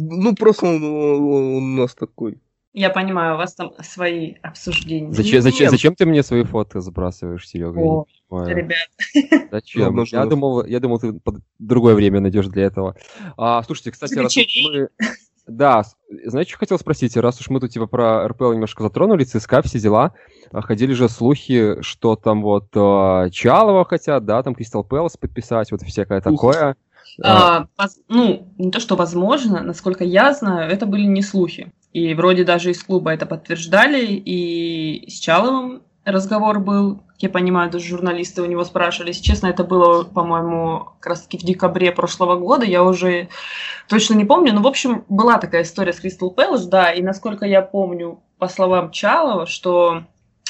Ну, 0.00 0.36
просто 0.36 0.66
он 0.66 0.84
у 0.84 1.60
нас 1.60 1.92
такой. 1.92 2.40
Я 2.78 2.90
понимаю, 2.90 3.34
у 3.34 3.38
вас 3.38 3.54
там 3.54 3.72
свои 3.82 4.34
обсуждения. 4.40 5.12
Зачем, 5.12 5.42
зачем, 5.42 5.68
зачем 5.68 5.94
ты 5.96 6.06
мне 6.06 6.22
свои 6.22 6.44
фото 6.44 6.80
забрасываешь, 6.80 7.48
Серега? 7.48 7.76
О, 7.80 8.06
Я 8.46 8.54
не 8.54 8.54
понимаю. 8.54 8.56
Ребят, 8.56 9.48
Зачем? 9.50 9.96
Ну, 9.96 10.04
Я 10.06 10.26
думал, 10.26 10.64
я 10.64 10.78
думал, 10.78 11.00
ты 11.00 11.12
под 11.12 11.40
другое 11.58 11.96
время 11.96 12.20
найдешь 12.20 12.46
для 12.46 12.62
этого. 12.66 12.94
А, 13.36 13.64
слушайте, 13.64 13.90
кстати, 13.90 14.14
раз 14.14 14.32
мы... 14.36 14.88
Да, 15.48 15.82
знаете, 16.26 16.50
что 16.50 16.58
хотел 16.60 16.78
спросить? 16.78 17.16
Раз 17.16 17.40
уж 17.40 17.48
мы 17.48 17.58
тут 17.58 17.72
типа 17.72 17.86
про 17.86 18.28
РПЛ 18.28 18.52
немножко 18.52 18.84
затронули, 18.84 19.24
ЦСКА, 19.24 19.62
все 19.62 19.80
дела, 19.80 20.12
а, 20.52 20.60
ходили 20.60 20.92
же 20.92 21.08
слухи, 21.08 21.80
что 21.80 22.14
там 22.14 22.42
вот 22.42 22.68
а, 22.76 23.28
Чалова 23.30 23.84
хотят, 23.86 24.24
да, 24.24 24.40
там 24.44 24.54
Кристал 24.54 24.84
Пэлас 24.84 25.16
подписать, 25.16 25.72
вот 25.72 25.82
всякое 25.82 26.20
такое. 26.20 26.76
А, 27.24 27.56
а, 27.62 27.66
воз- 27.76 27.98
ну, 28.08 28.46
не 28.58 28.70
то, 28.70 28.78
что 28.78 28.94
возможно, 28.94 29.62
насколько 29.62 30.04
я 30.04 30.32
знаю, 30.34 30.70
это 30.70 30.86
были 30.86 31.06
не 31.06 31.22
слухи. 31.22 31.72
И 31.92 32.14
вроде 32.14 32.44
даже 32.44 32.70
из 32.70 32.82
клуба 32.82 33.12
это 33.12 33.26
подтверждали, 33.26 34.04
и 34.04 35.08
с 35.08 35.14
Чаловым 35.14 35.82
разговор 36.04 36.60
был, 36.60 37.02
я 37.18 37.28
понимаю, 37.28 37.70
даже 37.70 37.86
журналисты 37.86 38.42
у 38.42 38.46
него 38.46 38.64
спрашивали. 38.64 39.12
Честно, 39.12 39.48
это 39.48 39.64
было, 39.64 40.04
по-моему, 40.04 40.90
как 41.00 41.12
раз 41.12 41.22
таки 41.22 41.38
в 41.38 41.42
декабре 41.42 41.92
прошлого 41.92 42.36
года, 42.36 42.64
я 42.64 42.82
уже 42.82 43.28
точно 43.88 44.14
не 44.14 44.24
помню, 44.24 44.52
но, 44.52 44.62
в 44.62 44.66
общем, 44.66 45.04
была 45.08 45.38
такая 45.38 45.62
история 45.62 45.92
с 45.92 46.00
Кристал 46.00 46.30
Пэлас, 46.30 46.66
да, 46.66 46.92
и 46.92 47.02
насколько 47.02 47.46
я 47.46 47.62
помню, 47.62 48.20
по 48.38 48.48
словам 48.48 48.90
Чалова, 48.90 49.46
что 49.46 50.04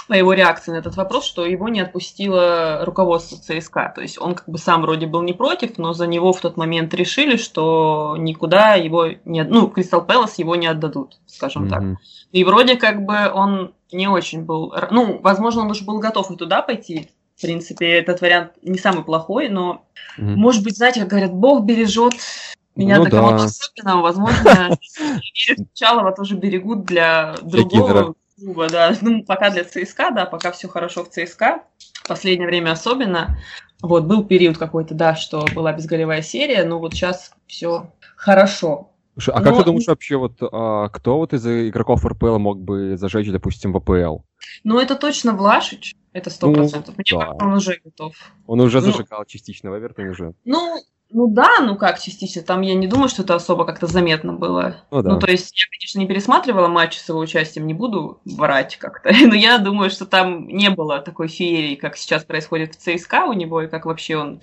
по 0.08 0.14
его 0.14 0.32
реакции 0.32 0.72
на 0.72 0.76
этот 0.76 0.96
вопрос, 0.96 1.26
что 1.26 1.44
его 1.44 1.68
не 1.68 1.80
отпустило 1.80 2.80
руководство 2.84 3.36
ЦСКА. 3.36 3.92
То 3.94 4.00
есть 4.00 4.18
он 4.18 4.34
как 4.34 4.48
бы 4.48 4.56
сам 4.56 4.80
вроде 4.82 5.06
был 5.06 5.20
не 5.20 5.34
против, 5.34 5.76
но 5.76 5.92
за 5.92 6.06
него 6.06 6.32
в 6.32 6.40
тот 6.40 6.56
момент 6.56 6.94
решили, 6.94 7.36
что 7.36 8.16
никуда 8.18 8.74
его 8.74 9.08
не... 9.26 9.44
Ну, 9.44 9.68
Кристал 9.68 10.04
Пэлас 10.04 10.38
его 10.38 10.56
не 10.56 10.66
отдадут, 10.66 11.18
скажем 11.26 11.68
так. 11.68 11.82
мгм. 11.82 11.98
И 12.32 12.42
вроде 12.42 12.76
как 12.76 13.04
бы 13.04 13.30
он 13.32 13.74
не 13.92 14.08
очень 14.08 14.44
был... 14.44 14.74
Ну, 14.90 15.20
возможно, 15.22 15.60
он 15.60 15.70
уже 15.70 15.84
был 15.84 15.98
готов 15.98 16.30
и 16.30 16.36
туда 16.36 16.62
пойти. 16.62 17.10
В 17.36 17.42
принципе, 17.42 17.98
этот 17.98 18.22
вариант 18.22 18.52
не 18.62 18.78
самый 18.78 19.04
плохой, 19.04 19.50
но, 19.50 19.84
Мгм. 20.16 20.40
может 20.40 20.64
быть, 20.64 20.76
знаете, 20.76 21.00
как 21.00 21.10
говорят, 21.10 21.32
Бог 21.34 21.64
бережет 21.64 22.14
меня 22.74 22.96
Ну 22.96 23.04
до 23.04 23.10
кого-то 23.10 23.44
особенного. 23.44 24.00
Возможно, 24.00 24.70
Чалова 25.74 26.12
тоже 26.12 26.34
берегут 26.34 26.84
для 26.86 27.34
другого 27.42 28.14
Клуба. 28.38 28.68
Да. 28.68 28.94
Ну, 29.00 29.22
пока 29.24 29.50
для 29.50 29.64
ЦСКА, 29.64 30.10
да, 30.10 30.26
пока 30.26 30.52
все 30.52 30.68
хорошо 30.68 31.04
в 31.04 31.10
ЦСКА. 31.10 31.62
В 32.04 32.08
последнее 32.08 32.48
время 32.48 32.72
особенно. 32.72 33.38
Вот, 33.82 34.04
был 34.04 34.24
период 34.24 34.58
какой-то, 34.58 34.94
да, 34.94 35.14
что 35.14 35.44
была 35.54 35.72
безголевая 35.72 36.22
серия, 36.22 36.64
но 36.64 36.78
вот 36.78 36.94
сейчас 36.94 37.32
все 37.46 37.92
хорошо. 38.16 38.90
Слушай, 39.14 39.34
а 39.34 39.40
как 39.42 39.52
Но- 39.52 39.58
ты 39.58 39.64
думаешь 39.64 39.86
вообще, 39.86 40.16
вот 40.16 40.32
а, 40.40 40.88
кто 40.88 41.18
вот 41.18 41.32
из 41.32 41.44
игроков 41.46 42.04
РПЛ 42.04 42.38
мог 42.38 42.60
бы 42.60 42.96
зажечь, 42.96 43.30
допустим, 43.30 43.72
в 43.72 43.76
АПЛ? 43.76 44.20
Ну, 44.64 44.78
это 44.80 44.94
точно 44.96 45.32
Влашич, 45.32 45.94
это 46.12 46.30
сто 46.30 46.46
Ну, 46.48 46.54
процентов. 46.54 46.96
Мне 46.96 47.04
да. 47.20 47.32
он 47.32 47.52
уже 47.54 47.80
готов. 47.84 48.14
Он 48.46 48.60
уже 48.60 48.80
Ну- 48.80 48.90
зажигал 48.92 49.24
частично, 49.26 49.70
в 49.70 49.78
Эвертоне 49.78 50.10
уже. 50.10 50.32
Ну, 50.44 50.76
ну 51.10 51.26
да, 51.26 51.60
ну 51.60 51.76
как 51.76 52.00
частично, 52.00 52.42
там 52.42 52.60
я 52.60 52.74
не 52.74 52.86
думаю, 52.86 53.08
что 53.08 53.22
это 53.22 53.34
особо 53.34 53.64
как-то 53.64 53.86
заметно 53.86 54.34
было. 54.34 54.82
Ну 54.90 55.02
да. 55.02 55.12
Ну, 55.12 55.18
то 55.18 55.30
есть, 55.30 55.58
я, 55.58 55.64
конечно, 55.70 55.98
не 55.98 56.06
пересматривала 56.06 56.68
матчи 56.68 56.98
с 56.98 57.08
его 57.08 57.18
участием, 57.18 57.66
не 57.66 57.72
буду 57.72 58.20
врать 58.26 58.76
как-то, 58.76 59.10
но 59.26 59.34
я 59.34 59.58
думаю, 59.58 59.90
что 59.90 60.04
там 60.04 60.46
не 60.48 60.68
было 60.68 61.00
такой 61.00 61.28
феерии, 61.28 61.76
как 61.76 61.96
сейчас 61.96 62.24
происходит 62.24 62.74
в 62.74 62.78
ЦСКА 62.78 63.24
у 63.24 63.32
него, 63.32 63.62
и 63.62 63.68
как 63.68 63.86
вообще 63.86 64.18
он 64.18 64.42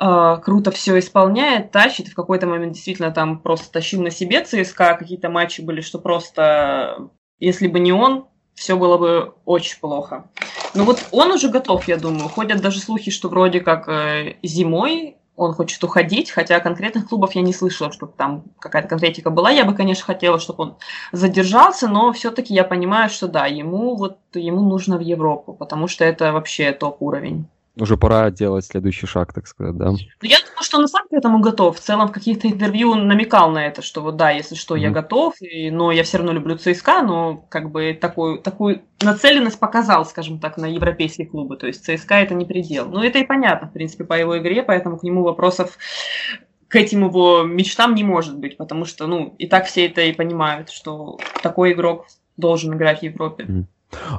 э, 0.00 0.36
круто 0.42 0.72
все 0.72 0.98
исполняет, 0.98 1.70
тащит, 1.70 2.08
в 2.08 2.14
какой-то 2.14 2.48
момент 2.48 2.72
действительно 2.72 3.12
там 3.12 3.38
просто 3.38 3.70
тащил 3.70 4.02
на 4.02 4.10
себе 4.10 4.44
ЦСКА, 4.44 4.96
какие-то 4.96 5.28
матчи 5.28 5.60
были, 5.60 5.82
что 5.82 6.00
просто, 6.00 7.10
если 7.38 7.68
бы 7.68 7.78
не 7.78 7.92
он, 7.92 8.26
все 8.54 8.76
было 8.76 8.98
бы 8.98 9.34
очень 9.44 9.78
плохо. 9.78 10.28
Ну 10.74 10.84
вот 10.84 11.06
он 11.12 11.30
уже 11.30 11.48
готов, 11.48 11.86
я 11.86 11.96
думаю. 11.96 12.28
Ходят 12.28 12.60
даже 12.60 12.80
слухи, 12.80 13.10
что 13.10 13.28
вроде 13.28 13.60
как 13.60 13.88
э, 13.88 14.34
зимой 14.42 15.16
он 15.36 15.54
хочет 15.54 15.82
уходить, 15.82 16.30
хотя 16.30 16.60
конкретных 16.60 17.08
клубов 17.08 17.34
я 17.34 17.42
не 17.42 17.52
слышала, 17.52 17.90
чтобы 17.92 18.12
там 18.16 18.44
какая-то 18.58 18.88
конкретика 18.88 19.30
была. 19.30 19.50
Я 19.50 19.64
бы, 19.64 19.74
конечно, 19.74 20.04
хотела, 20.04 20.38
чтобы 20.38 20.64
он 20.64 20.76
задержался, 21.12 21.88
но 21.88 22.12
все-таки 22.12 22.52
я 22.52 22.64
понимаю, 22.64 23.08
что 23.08 23.26
да, 23.26 23.46
ему 23.46 23.96
вот 23.96 24.18
ему 24.34 24.62
нужно 24.62 24.98
в 24.98 25.00
Европу, 25.00 25.54
потому 25.54 25.88
что 25.88 26.04
это 26.04 26.32
вообще 26.32 26.72
топ-уровень. 26.72 27.46
Уже 27.80 27.96
пора 27.96 28.30
делать 28.30 28.66
следующий 28.66 29.06
шаг, 29.06 29.32
так 29.32 29.46
сказать, 29.46 29.74
да. 29.76 29.92
Но 29.92 29.98
я 30.20 30.36
думаю, 30.38 30.62
что 30.62 30.78
он 30.78 30.86
сам 30.86 31.08
к 31.08 31.12
этому 31.12 31.40
готов. 31.40 31.78
В 31.78 31.80
целом 31.80 32.08
в 32.08 32.12
каких-то 32.12 32.46
интервью 32.46 32.90
он 32.90 33.08
намекал 33.08 33.50
на 33.50 33.66
это, 33.66 33.80
что 33.80 34.02
вот 34.02 34.16
да, 34.16 34.30
если 34.30 34.54
что, 34.54 34.76
я 34.76 34.88
Мгм. 34.88 34.94
готов, 34.94 35.34
и, 35.40 35.70
но 35.70 35.90
я 35.90 36.02
все 36.02 36.18
равно 36.18 36.32
люблю 36.32 36.58
ЦСКА, 36.58 37.02
но 37.02 37.44
как 37.48 37.70
бы 37.70 37.98
такую, 37.98 38.38
такую 38.38 38.82
нацеленность 39.00 39.58
показал, 39.58 40.04
скажем 40.04 40.38
так, 40.40 40.58
на 40.58 40.66
европейские 40.66 41.26
клубы. 41.26 41.56
То 41.56 41.66
есть 41.66 41.84
ЦСКА 41.84 42.16
это 42.16 42.34
не 42.34 42.44
предел. 42.44 42.86
Ну 42.86 43.02
это 43.02 43.18
и 43.18 43.24
понятно, 43.24 43.68
в 43.68 43.72
принципе, 43.72 44.04
по 44.04 44.12
его 44.12 44.38
игре, 44.38 44.62
поэтому 44.62 44.98
к 44.98 45.02
нему 45.02 45.22
вопросов 45.22 45.78
к 46.68 46.76
этим 46.76 47.06
его 47.06 47.42
мечтам 47.42 47.94
не 47.94 48.04
может 48.04 48.38
быть, 48.38 48.56
потому 48.56 48.84
что, 48.84 49.06
ну, 49.06 49.34
и 49.38 49.48
так 49.48 49.66
все 49.66 49.86
это 49.86 50.02
и 50.02 50.12
понимают, 50.12 50.70
что 50.70 51.18
такой 51.42 51.72
игрок 51.72 52.06
должен 52.36 52.74
играть 52.74 53.00
в 53.00 53.02
Европе. 53.02 53.64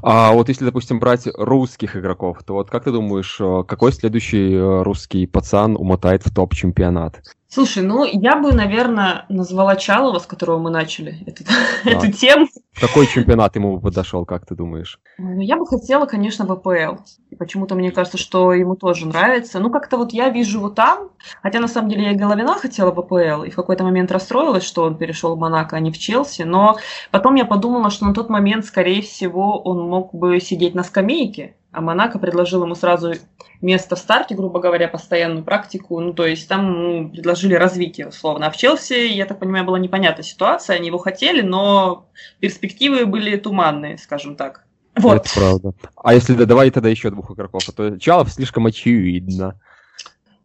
А 0.02 0.34
вот 0.34 0.50
если, 0.50 0.66
допустим, 0.66 1.00
брать 1.00 1.28
русских 1.36 1.96
игроков, 1.96 2.40
то 2.46 2.56
вот 2.56 2.70
как 2.70 2.84
ты 2.84 2.92
думаешь, 2.92 3.38
э, 3.40 3.64
какой 3.68 3.92
следующий 3.94 4.54
э, 4.54 4.84
русский 4.84 5.26
пацан 5.28 5.76
умотает 5.76 6.26
в 6.26 6.34
топ-чемпионат? 6.34 7.22
Слушай, 7.54 7.84
ну 7.84 8.06
я 8.06 8.38
бы, 8.38 8.54
наверное, 8.54 9.26
назвала 9.28 9.76
Чалова, 9.76 10.20
с 10.20 10.26
которого 10.26 10.58
мы 10.58 10.70
начали 10.70 11.22
эту, 11.26 11.44
Да. 11.44 11.92
эту 11.92 12.12
тему. 12.14 12.48
Какой 12.80 13.06
чемпионат 13.08 13.58
ему 13.58 13.76
бы 13.76 13.82
подошел, 13.82 14.26
как 14.26 14.46
ты 14.46 14.56
думаешь? 14.56 15.02
Ну, 15.18 15.42
Я 15.42 15.58
бы 15.58 15.68
хотела, 15.68 16.06
конечно, 16.06 16.46
ВПЛ. 16.46 17.04
Почему-то 17.38 17.76
мне 17.76 17.92
кажется, 17.92 18.18
что 18.18 18.54
ему 18.54 18.78
тоже 18.78 19.06
нравится. 19.06 19.60
Ну, 19.60 19.70
как-то 19.70 19.98
вот 19.98 20.14
я 20.14 20.30
вижу 20.30 20.60
его 20.60 20.70
там. 20.70 21.10
Хотя, 21.44 21.60
на 21.60 21.68
самом 21.68 21.90
деле, 21.90 22.04
я 22.04 22.12
и 22.12 22.16
Головина 22.16 22.56
хотела 22.56 22.92
ВПЛ. 22.92 23.44
И 23.44 23.50
в 23.50 23.56
какой-то 23.56 23.84
момент 23.84 24.14
расстроилась, 24.14 24.64
что 24.64 24.84
он 24.84 24.96
перешел 24.96 25.36
в 25.36 25.40
Монако, 25.40 25.76
а 25.76 25.82
не 25.82 25.92
в 25.92 25.98
Челси. 25.98 26.44
Но 26.44 26.78
потом 27.12 27.36
я 27.36 27.44
подумала, 27.44 27.90
что 27.90 28.06
на 28.06 28.14
тот 28.14 28.30
момент, 28.30 28.64
скорее 28.64 29.02
всего, 29.02 29.62
он 29.62 29.90
мог 29.90 30.14
бы 30.14 30.40
сидеть 30.40 30.74
на 30.74 30.84
скамейке. 30.84 31.56
А 31.72 31.80
Монако 31.80 32.20
предложил 32.20 32.64
ему 32.64 32.76
сразу 32.76 33.14
место 33.62 33.96
в 33.96 34.00
старте, 34.00 34.36
грубо 34.36 34.60
говоря, 34.60 34.90
постоянную 34.90 35.44
практику. 35.44 36.00
Ну, 36.00 36.14
то 36.14 36.26
есть 36.26 36.48
там 36.50 36.98
ему 36.98 37.10
предложили 37.10 37.54
развитие, 37.54 38.08
условно. 38.08 38.48
А 38.48 38.52
в 38.52 38.58
Челси, 38.58 39.08
я 39.08 39.26
так 39.26 39.40
понимаю, 39.40 39.66
была 39.66 39.80
непонятная 39.80 40.24
ситуация. 40.24 40.76
Они 40.76 40.88
его 40.88 40.98
хотели, 40.98 41.42
но 41.42 42.10
перспективы 42.40 43.06
были 43.06 43.38
туманные, 43.38 43.98
скажем 43.98 44.36
так. 44.36 44.66
Вот. 44.98 45.26
Это 45.26 45.30
правда. 45.34 45.74
А 45.96 46.14
если 46.14 46.34
да, 46.34 46.46
давай 46.46 46.70
тогда 46.72 46.90
еще 46.90 47.10
двух 47.10 47.32
игроков, 47.32 47.64
а 47.68 47.72
то 47.72 47.98
Чалов 47.98 48.30
слишком 48.32 48.66
очевидно. 48.66 49.58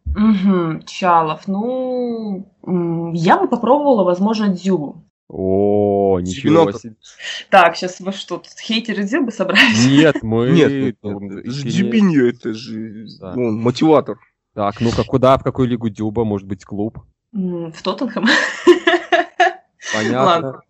Мгм, 0.05 0.83
Чалов. 0.85 1.47
Ну, 1.47 2.47
я 3.13 3.37
бы 3.37 3.49
попробовала, 3.49 4.05
возможно, 4.05 4.47
Дзюбу. 4.47 5.03
О, 5.29 6.19
ничего 6.21 6.71
себе. 6.71 6.95
Так, 7.49 7.75
сейчас 7.75 7.99
вы 7.99 8.13
что, 8.13 8.37
тут 8.37 8.53
хейтеры 8.59 9.03
Дзюбы 9.03 9.31
собрались? 9.31 9.85
Нет, 9.85 10.23
мы... 10.23 10.51
Нет, 10.51 10.71
нет, 10.71 10.97
ну, 11.01 11.19
нет, 11.19 11.43
Дзюбиньо, 11.43 12.27
это 12.27 12.53
же 12.53 13.07
он, 13.21 13.59
мотиватор. 13.61 14.17
Так, 14.53 14.79
ну-ка, 14.79 15.03
куда, 15.03 15.37
в 15.37 15.43
какую 15.43 15.67
лигу 15.67 15.89
Дюба, 15.89 16.23
может 16.23 16.47
быть, 16.47 16.63
клуб? 16.63 16.99
В 17.33 17.81
Тоттенхэм? 17.83 18.25
Понятно. 19.93 20.23
Ладно. 20.23 20.61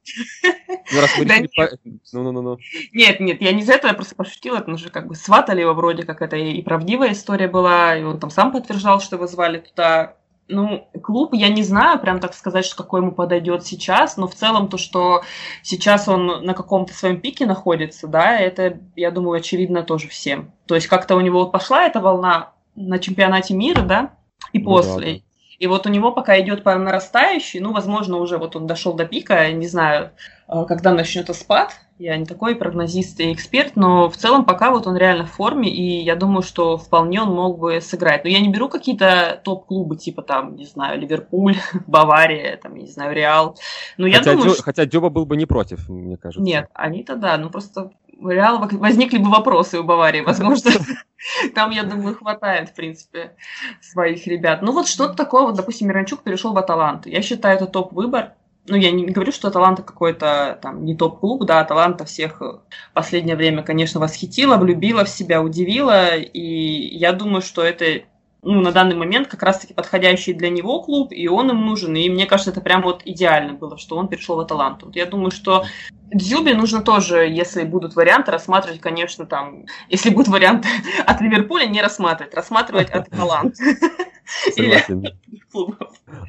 Ну, 0.91 1.01
раз 1.01 1.17
мы 1.17 1.25
Да 1.25 1.35
решили 1.35 1.47
по- 1.55 1.77
Ну-ну-ну. 2.13 2.57
Нет, 2.93 3.19
нет, 3.19 3.41
я 3.41 3.51
не 3.51 3.63
за 3.63 3.73
это, 3.73 3.87
я 3.87 3.93
просто 3.93 4.15
пошутила, 4.15 4.57
это 4.57 4.75
же 4.77 4.89
как 4.89 5.07
бы 5.07 5.15
сватали 5.15 5.61
его 5.61 5.73
вроде 5.73 6.03
как 6.03 6.21
это 6.21 6.35
и 6.35 6.61
правдивая 6.61 7.13
история 7.13 7.47
была, 7.47 7.95
и 7.95 8.03
он 8.03 8.19
там 8.19 8.29
сам 8.29 8.51
подтверждал, 8.51 9.01
что 9.01 9.15
его 9.15 9.27
звали 9.27 9.59
туда. 9.59 10.17
Ну, 10.49 10.87
клуб, 11.03 11.33
я 11.33 11.49
не 11.49 11.61
знаю, 11.61 11.99
прям 11.99 12.19
так 12.19 12.33
сказать, 12.33 12.65
что 12.65 12.77
какой 12.77 13.01
ему 13.01 13.11
подойдет 13.11 13.65
сейчас, 13.65 14.15
но 14.15 14.27
в 14.27 14.35
целом 14.35 14.69
то, 14.69 14.77
что 14.77 15.23
сейчас 15.61 16.07
он 16.07 16.45
на 16.45 16.53
каком-то 16.53 16.93
своем 16.93 17.19
пике 17.19 17.45
находится, 17.45 18.07
да, 18.07 18.37
это, 18.37 18.79
я 18.95 19.11
думаю, 19.11 19.39
очевидно 19.39 19.83
тоже 19.83 20.07
всем. 20.07 20.53
То 20.65 20.75
есть 20.75 20.87
как-то 20.87 21.15
у 21.15 21.21
него 21.21 21.47
пошла 21.47 21.83
эта 21.83 21.99
волна 21.99 22.53
на 22.75 22.97
чемпионате 22.99 23.55
мира, 23.55 23.81
да, 23.81 24.13
и 24.53 24.59
Ну 24.59 24.65
да, 24.65 24.69
после. 24.69 25.13
да. 25.15 25.26
И 25.59 25.67
вот 25.67 25.87
у 25.87 25.89
него 25.89 26.11
пока 26.11 26.39
идет 26.39 26.63
по 26.63 26.75
нарастающей, 26.75 27.59
ну, 27.59 27.73
возможно, 27.73 28.17
уже 28.17 28.37
вот 28.37 28.55
он 28.55 28.67
дошел 28.67 28.93
до 28.93 29.05
пика, 29.05 29.43
я 29.43 29.51
не 29.51 29.67
знаю, 29.67 30.11
э, 30.47 30.65
когда 30.67 30.93
начнется 30.93 31.33
спад. 31.33 31.71
Я 31.99 32.15
не 32.15 32.25
такой 32.25 32.55
прогнозист 32.55 33.19
и 33.21 33.33
эксперт, 33.33 33.75
но 33.75 34.07
в 34.07 34.15
целом 34.17 34.45
пока 34.45 34.69
вот 34.69 34.85
он 34.85 34.95
реально 34.95 35.25
в 35.25 35.31
форме, 35.31 35.67
и 35.67 36.03
я 36.03 36.15
думаю, 36.15 36.43
что 36.43 36.77
вполне 36.77 37.23
он 37.23 37.33
мог 37.33 37.57
бы 37.57 37.81
сыграть. 37.81 38.23
Но 38.23 38.29
я 38.29 38.39
не 38.39 38.49
беру 38.49 38.69
какие-то 38.69 39.41
топ-клубы, 39.43 39.97
типа 39.97 40.21
там, 40.21 40.55
не 40.55 40.65
знаю, 40.65 40.99
Ливерпуль, 40.99 41.55
Бавария, 41.87 42.55
там, 42.57 42.75
я 42.75 42.83
не 42.83 42.87
знаю, 42.91 43.15
Реал. 43.15 43.57
Но 43.97 44.05
я 44.05 44.19
Хотя, 44.19 44.33
думаю, 44.33 44.49
Дю- 44.49 44.53
что... 44.53 44.63
хотя 44.63 44.85
Дюба 44.85 45.09
был 45.09 45.25
бы 45.25 45.37
не 45.37 45.47
против, 45.47 45.89
мне 45.89 46.17
кажется. 46.17 46.43
Нет, 46.43 46.69
они-то 46.75 47.15
да, 47.15 47.35
ну 47.39 47.49
просто 47.49 47.89
Реал 48.21 48.59
возникли 48.59 49.17
бы 49.17 49.29
вопросы 49.29 49.79
у 49.79 49.83
Баварии, 49.83 50.21
возможно. 50.21 50.71
Там, 51.55 51.71
я 51.71 51.83
думаю, 51.83 52.15
хватает, 52.15 52.69
в 52.69 52.73
принципе, 52.73 53.35
своих 53.81 54.25
ребят. 54.27 54.61
Ну 54.61 54.71
вот 54.71 54.87
что-то 54.87 55.13
такое, 55.13 55.43
вот, 55.43 55.55
допустим, 55.55 55.87
Миранчук 55.87 56.23
перешел 56.23 56.53
в 56.53 56.57
Аталанту. 56.57 57.09
Я 57.09 57.21
считаю, 57.21 57.57
это 57.57 57.67
топ-выбор. 57.67 58.33
Ну, 58.67 58.75
я 58.75 58.91
не 58.91 59.05
говорю, 59.05 59.31
что 59.31 59.47
Аталанта 59.47 59.81
какой-то 59.81 60.59
там 60.61 60.83
не 60.83 60.95
топ-клуб, 60.95 61.45
да, 61.45 61.61
Аталанта 61.61 62.03
всех 62.05 62.41
в 62.41 62.61
последнее 62.93 63.37
время, 63.37 63.63
конечно, 63.63 63.99
восхитила, 63.99 64.57
влюбила 64.57 65.05
в 65.05 65.09
себя, 65.09 65.41
удивила, 65.41 66.17
и 66.17 66.97
я 66.97 67.13
думаю, 67.13 67.41
что 67.41 67.63
это 67.63 68.03
ну, 68.43 68.61
на 68.61 68.71
данный 68.71 68.95
момент 68.95 69.27
как 69.27 69.43
раз-таки 69.43 69.73
подходящий 69.73 70.33
для 70.33 70.49
него 70.49 70.81
клуб, 70.81 71.11
и 71.11 71.27
он 71.27 71.49
им 71.49 71.65
нужен. 71.65 71.95
И 71.95 72.09
мне 72.09 72.25
кажется, 72.25 72.51
это 72.51 72.61
прям 72.61 72.81
вот 72.81 73.01
идеально 73.05 73.53
было, 73.53 73.77
что 73.77 73.97
он 73.97 74.07
перешел 74.07 74.35
в 74.35 74.39
Аталанту. 74.39 74.87
Вот 74.87 74.95
я 74.95 75.05
думаю, 75.05 75.31
что 75.31 75.65
Дзюбе 76.13 76.53
нужно 76.53 76.81
тоже, 76.81 77.27
если 77.27 77.63
будут 77.63 77.95
варианты, 77.95 78.31
рассматривать, 78.31 78.79
конечно, 78.79 79.25
там, 79.25 79.65
если 79.89 80.09
будут 80.09 80.29
варианты 80.29 80.69
от 81.05 81.21
Ливерпуля, 81.21 81.65
не 81.65 81.81
рассматривать, 81.81 82.33
рассматривать 82.33 82.89
от 82.89 83.07
Аталанты. 83.13 83.77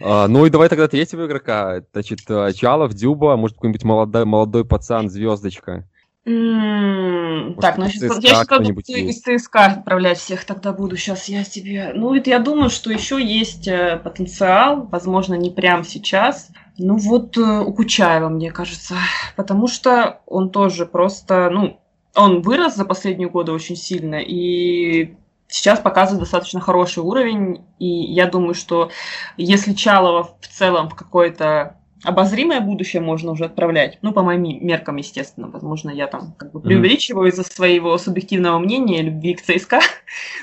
А, 0.00 0.28
ну 0.28 0.46
и 0.46 0.50
давай 0.50 0.68
тогда 0.68 0.88
третьего 0.88 1.26
игрока. 1.26 1.82
Значит, 1.92 2.20
э, 2.28 2.52
Чалов, 2.52 2.94
Дюба, 2.94 3.36
может, 3.36 3.56
какой-нибудь 3.56 3.84
молодой, 3.84 4.24
молодой 4.24 4.64
пацан, 4.64 5.10
звездочка. 5.10 5.88
Так, 6.28 7.78
ну 7.78 7.84
я 7.84 7.90
сейчас 7.90 8.46
буду 8.46 8.82
из 8.86 9.22
ЦСКА 9.22 9.66
отправлять 9.66 10.18
всех 10.18 10.44
тогда 10.44 10.72
буду. 10.72 10.96
Сейчас 10.96 11.26
я 11.28 11.42
тебе... 11.42 11.92
Ну, 11.94 12.14
это 12.14 12.28
я 12.28 12.38
думаю, 12.38 12.68
что 12.68 12.92
еще 12.92 13.22
есть 13.22 13.66
э, 13.66 13.98
потенциал, 14.02 14.86
возможно, 14.90 15.34
не 15.34 15.50
прямо 15.50 15.84
сейчас. 15.84 16.50
Ну, 16.76 16.96
вот 16.96 17.38
э, 17.38 17.40
у 17.40 17.72
Кучаева, 17.72 18.28
мне 18.28 18.50
кажется. 18.50 18.96
Потому 19.36 19.68
что 19.68 20.20
он 20.26 20.50
тоже 20.50 20.84
просто, 20.84 21.48
ну, 21.50 21.80
он 22.14 22.42
вырос 22.42 22.76
за 22.76 22.84
последние 22.84 23.30
годы 23.30 23.52
очень 23.52 23.76
сильно, 23.76 24.16
и 24.16 25.16
сейчас 25.46 25.80
показывает 25.80 26.20
достаточно 26.20 26.60
хороший 26.60 27.02
уровень. 27.02 27.64
И 27.78 27.86
я 27.86 28.26
думаю, 28.26 28.52
что 28.52 28.90
если 29.38 29.72
Чалова 29.72 30.24
в 30.40 30.48
целом 30.48 30.90
в 30.90 30.94
какой-то 30.94 31.77
обозримое 32.04 32.60
будущее 32.60 33.02
можно 33.02 33.32
уже 33.32 33.46
отправлять. 33.46 33.98
Ну, 34.02 34.12
по 34.12 34.22
моим 34.22 34.42
меркам, 34.42 34.96
естественно. 34.96 35.48
Возможно, 35.48 35.90
я 35.90 36.06
там 36.06 36.34
как 36.36 36.52
бы 36.52 36.60
преувеличиваю 36.60 37.30
из-за 37.30 37.44
своего 37.44 37.96
субъективного 37.98 38.58
мнения, 38.58 39.02
любви 39.02 39.34
к 39.34 39.42
ЦСКА. 39.42 39.80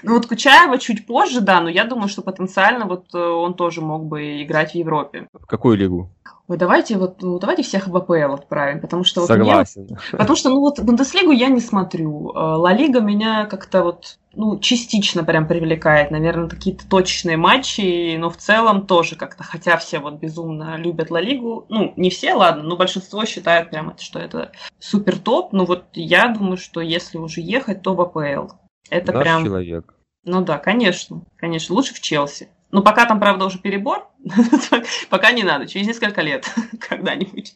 Ну, 0.04 0.14
вот 0.14 0.28
Кучаева 0.28 0.78
чуть 0.78 1.08
позже, 1.08 1.42
да, 1.42 1.60
но 1.60 1.70
я 1.70 1.86
думаю, 1.86 2.08
что 2.08 2.22
потенциально 2.22 2.86
вот 2.86 3.08
э, 3.16 3.18
он 3.18 3.56
тоже 3.56 3.82
мог 3.82 4.06
бы 4.06 4.44
играть 4.44 4.74
в 4.74 4.76
Европе. 4.76 5.28
В 5.34 5.48
какую 5.48 5.76
лигу? 5.78 6.12
Ой, 6.48 6.58
давайте 6.58 6.98
вот, 6.98 7.24
ну, 7.24 7.40
давайте 7.40 7.64
всех 7.64 7.88
в 7.88 7.98
АПЛ 7.98 8.34
отправим, 8.34 8.80
потому 8.80 9.04
что 9.04 9.22
вот 9.22 9.28
Согласен. 9.28 9.86
Мне, 9.86 9.98
потому 10.12 10.36
что, 10.36 10.50
ну 10.50 10.60
вот, 10.60 10.80
Бундеслигу 10.80 11.32
я 11.32 11.48
не 11.48 11.60
смотрю. 11.60 12.32
Э, 12.36 12.40
Ла 12.58 12.72
Лига 12.74 13.00
меня 13.00 13.46
как-то 13.46 13.84
вот, 13.84 14.20
ну, 14.36 14.60
частично 14.60 15.24
прям 15.24 15.48
привлекает, 15.48 16.12
наверное, 16.12 16.50
какие-то 16.50 16.88
точечные 16.88 17.38
матчи, 17.38 18.16
но 18.18 18.30
в 18.30 18.38
целом 18.38 18.86
тоже 18.86 19.16
как-то, 19.16 19.44
хотя 19.44 19.78
все 19.78 20.00
вот 20.00 20.16
безумно 20.16 20.78
любят 20.78 21.12
Ла 21.12 21.22
Лигу, 21.22 21.66
ну, 21.70 21.94
не 21.96 22.10
все, 22.10 22.34
ладно, 22.34 22.64
но 22.64 22.78
большинство 22.78 23.26
считают 23.26 23.70
прямо, 23.70 23.96
что 24.00 24.20
это 24.20 24.52
супер 24.80 25.18
топ, 25.18 25.54
но 25.54 25.66
вот 25.66 25.86
я 25.94 26.28
думаю, 26.28 26.58
что 26.58 26.82
если 26.82 27.18
уже 27.18 27.42
ехать, 27.42 27.82
то 27.82 27.96
в 27.96 28.02
АПЛ. 28.02 28.54
Это 28.90 29.14
Наш 29.14 29.24
прям... 29.24 29.44
человек. 29.44 29.94
Ну 30.24 30.44
да, 30.44 30.58
конечно, 30.58 31.22
конечно, 31.38 31.76
лучше 31.76 31.94
в 31.94 32.02
Челси. 32.02 32.50
Ну, 32.76 32.84
пока 32.84 33.06
там, 33.06 33.22
правда, 33.22 33.46
уже 33.46 33.58
перебор, 33.58 34.06
пока 35.10 35.32
не 35.32 35.44
надо, 35.44 35.66
через 35.66 35.88
несколько 35.88 36.22
лет 36.22 36.54
когда-нибудь. 36.90 37.56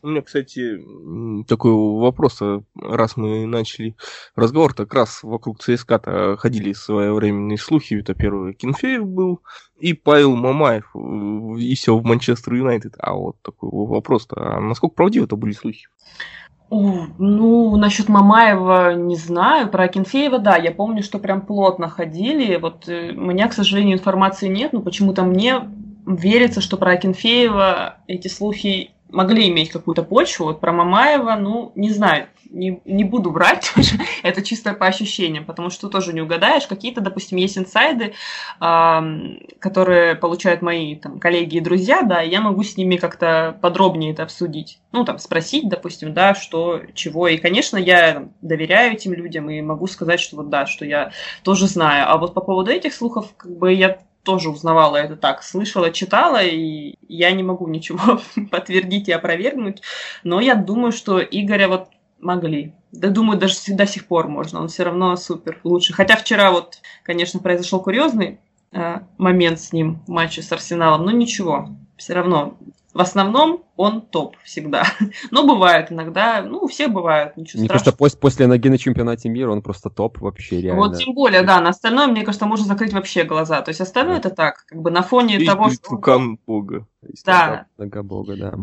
У 0.00 0.08
меня, 0.08 0.22
кстати, 0.22 0.82
такой 1.46 1.72
вопрос, 1.72 2.40
а 2.40 2.62
раз 2.74 3.18
мы 3.18 3.44
начали 3.44 3.96
разговор, 4.34 4.72
так 4.72 4.94
раз 4.94 5.22
вокруг 5.22 5.62
ЦСКА-то 5.62 6.38
ходили 6.38 6.72
своевременные 6.72 7.58
слухи, 7.58 8.00
это 8.00 8.14
первый 8.14 8.54
Кенфеев 8.54 9.06
был, 9.06 9.42
и 9.78 9.92
Павел 9.92 10.34
Мамаев, 10.34 10.90
и 11.58 11.74
все 11.74 11.94
в 11.94 12.02
Манчестер 12.02 12.54
Юнайтед. 12.54 12.94
А 12.98 13.12
вот 13.12 13.36
такой 13.42 13.68
вопрос-то, 13.70 14.36
а 14.56 14.58
насколько 14.58 14.94
правдивы 14.94 15.26
это 15.26 15.36
были 15.36 15.52
слухи? 15.52 15.86
Ну, 16.68 17.76
насчет 17.76 18.08
Мамаева 18.08 18.94
не 18.94 19.16
знаю, 19.16 19.68
про 19.68 19.84
Акинфеева, 19.84 20.38
да, 20.38 20.56
я 20.56 20.72
помню, 20.72 21.02
что 21.02 21.18
прям 21.18 21.42
плотно 21.42 21.88
ходили, 21.88 22.56
вот 22.56 22.88
э, 22.88 23.12
у 23.12 23.20
меня, 23.20 23.46
к 23.48 23.52
сожалению, 23.52 23.98
информации 23.98 24.48
нет, 24.48 24.72
но 24.72 24.80
почему-то 24.80 25.22
мне 25.22 25.62
верится, 26.06 26.60
что 26.60 26.76
про 26.76 26.92
Акинфеева 26.92 27.98
эти 28.08 28.26
слухи 28.26 28.90
могли 29.10 29.48
иметь 29.48 29.70
какую-то 29.70 30.02
почву. 30.02 30.46
Вот 30.46 30.60
про 30.60 30.72
Мамаева, 30.72 31.36
ну, 31.36 31.72
не 31.74 31.90
знаю, 31.90 32.26
не, 32.50 32.80
не 32.84 33.04
буду 33.04 33.30
врать, 33.30 33.72
это 34.22 34.42
чисто 34.42 34.74
по 34.74 34.86
ощущениям, 34.86 35.44
потому 35.44 35.70
что 35.70 35.88
тоже 35.88 36.12
не 36.12 36.20
угадаешь. 36.20 36.66
Какие-то, 36.66 37.00
допустим, 37.00 37.38
есть 37.38 37.58
инсайды, 37.58 38.14
э, 38.60 39.00
которые 39.58 40.14
получают 40.14 40.62
мои 40.62 40.96
там, 40.96 41.18
коллеги 41.18 41.56
и 41.56 41.60
друзья, 41.60 42.02
да, 42.02 42.22
и 42.22 42.30
я 42.30 42.40
могу 42.40 42.62
с 42.62 42.76
ними 42.76 42.96
как-то 42.96 43.58
подробнее 43.60 44.12
это 44.12 44.22
обсудить. 44.22 44.78
Ну, 44.92 45.04
там, 45.04 45.18
спросить, 45.18 45.68
допустим, 45.68 46.14
да, 46.14 46.34
что, 46.34 46.82
чего. 46.94 47.28
И, 47.28 47.36
конечно, 47.36 47.76
я 47.76 48.28
доверяю 48.40 48.92
этим 48.92 49.12
людям 49.12 49.50
и 49.50 49.60
могу 49.60 49.86
сказать, 49.86 50.20
что 50.20 50.36
вот 50.36 50.48
да, 50.48 50.66
что 50.66 50.84
я 50.84 51.12
тоже 51.42 51.66
знаю. 51.66 52.10
А 52.10 52.16
вот 52.18 52.34
по 52.34 52.40
поводу 52.40 52.70
этих 52.70 52.94
слухов, 52.94 53.34
как 53.36 53.56
бы 53.56 53.72
я 53.72 53.98
тоже 54.26 54.50
узнавала 54.50 54.96
это 54.96 55.16
так, 55.16 55.42
слышала, 55.42 55.90
читала, 55.90 56.42
и 56.42 56.96
я 57.08 57.30
не 57.30 57.42
могу 57.42 57.68
ничего 57.68 58.20
подтвердить 58.50 59.08
и 59.08 59.12
опровергнуть, 59.12 59.80
но 60.24 60.40
я 60.40 60.56
думаю, 60.56 60.92
что 60.92 61.20
Игоря 61.20 61.68
вот 61.68 61.88
могли. 62.20 62.72
Да, 62.92 63.08
думаю, 63.08 63.38
даже 63.38 63.56
до 63.68 63.86
сих 63.86 64.06
пор 64.06 64.28
можно, 64.28 64.60
он 64.60 64.68
все 64.68 64.84
равно 64.84 65.16
супер, 65.16 65.60
лучше. 65.64 65.92
Хотя 65.92 66.16
вчера 66.16 66.50
вот, 66.50 66.78
конечно, 67.02 67.40
произошел 67.40 67.80
курьезный 67.80 68.40
э, 68.72 69.00
момент 69.18 69.60
с 69.60 69.72
ним 69.72 70.00
в 70.06 70.10
матче 70.10 70.42
с 70.42 70.50
Арсеналом, 70.52 71.04
но 71.04 71.10
ничего, 71.10 71.68
все 71.96 72.14
равно 72.14 72.56
в 72.96 73.00
основном 73.00 73.62
он 73.76 74.00
топ 74.00 74.36
всегда. 74.42 74.84
Но 75.30 75.46
бывает 75.46 75.92
иногда, 75.92 76.42
ну, 76.42 76.60
у 76.60 76.66
всех 76.66 76.90
бывают, 76.90 77.36
ничего 77.36 77.60
Мне 77.60 77.68
кажется, 77.68 77.92
после, 77.92 78.18
после 78.18 78.46
ноги 78.46 78.70
на 78.70 78.78
чемпионате 78.78 79.28
мира 79.28 79.52
он 79.52 79.60
просто 79.60 79.90
топ 79.90 80.18
вообще 80.18 80.62
реально. 80.62 80.80
Вот 80.80 80.96
тем 80.96 81.14
более, 81.14 81.42
да, 81.42 81.60
на 81.60 81.68
остальное, 81.68 82.06
мне 82.06 82.24
кажется, 82.24 82.46
можно 82.46 82.64
закрыть 82.64 82.94
вообще 82.94 83.24
глаза. 83.24 83.60
То 83.60 83.68
есть 83.68 83.82
остальное 83.82 84.14
да. 84.14 84.28
это 84.28 84.30
так, 84.30 84.64
как 84.66 84.80
бы 84.80 84.90
на 84.90 85.02
фоне 85.02 85.34
Есть 85.34 85.46
того, 85.46 85.68
что... 85.68 85.90
Рукам 85.90 86.38
Бога. 86.46 86.86
Да. 87.26 87.66
Нога 87.76 88.02
Бога, 88.02 88.34
да. 88.36 88.54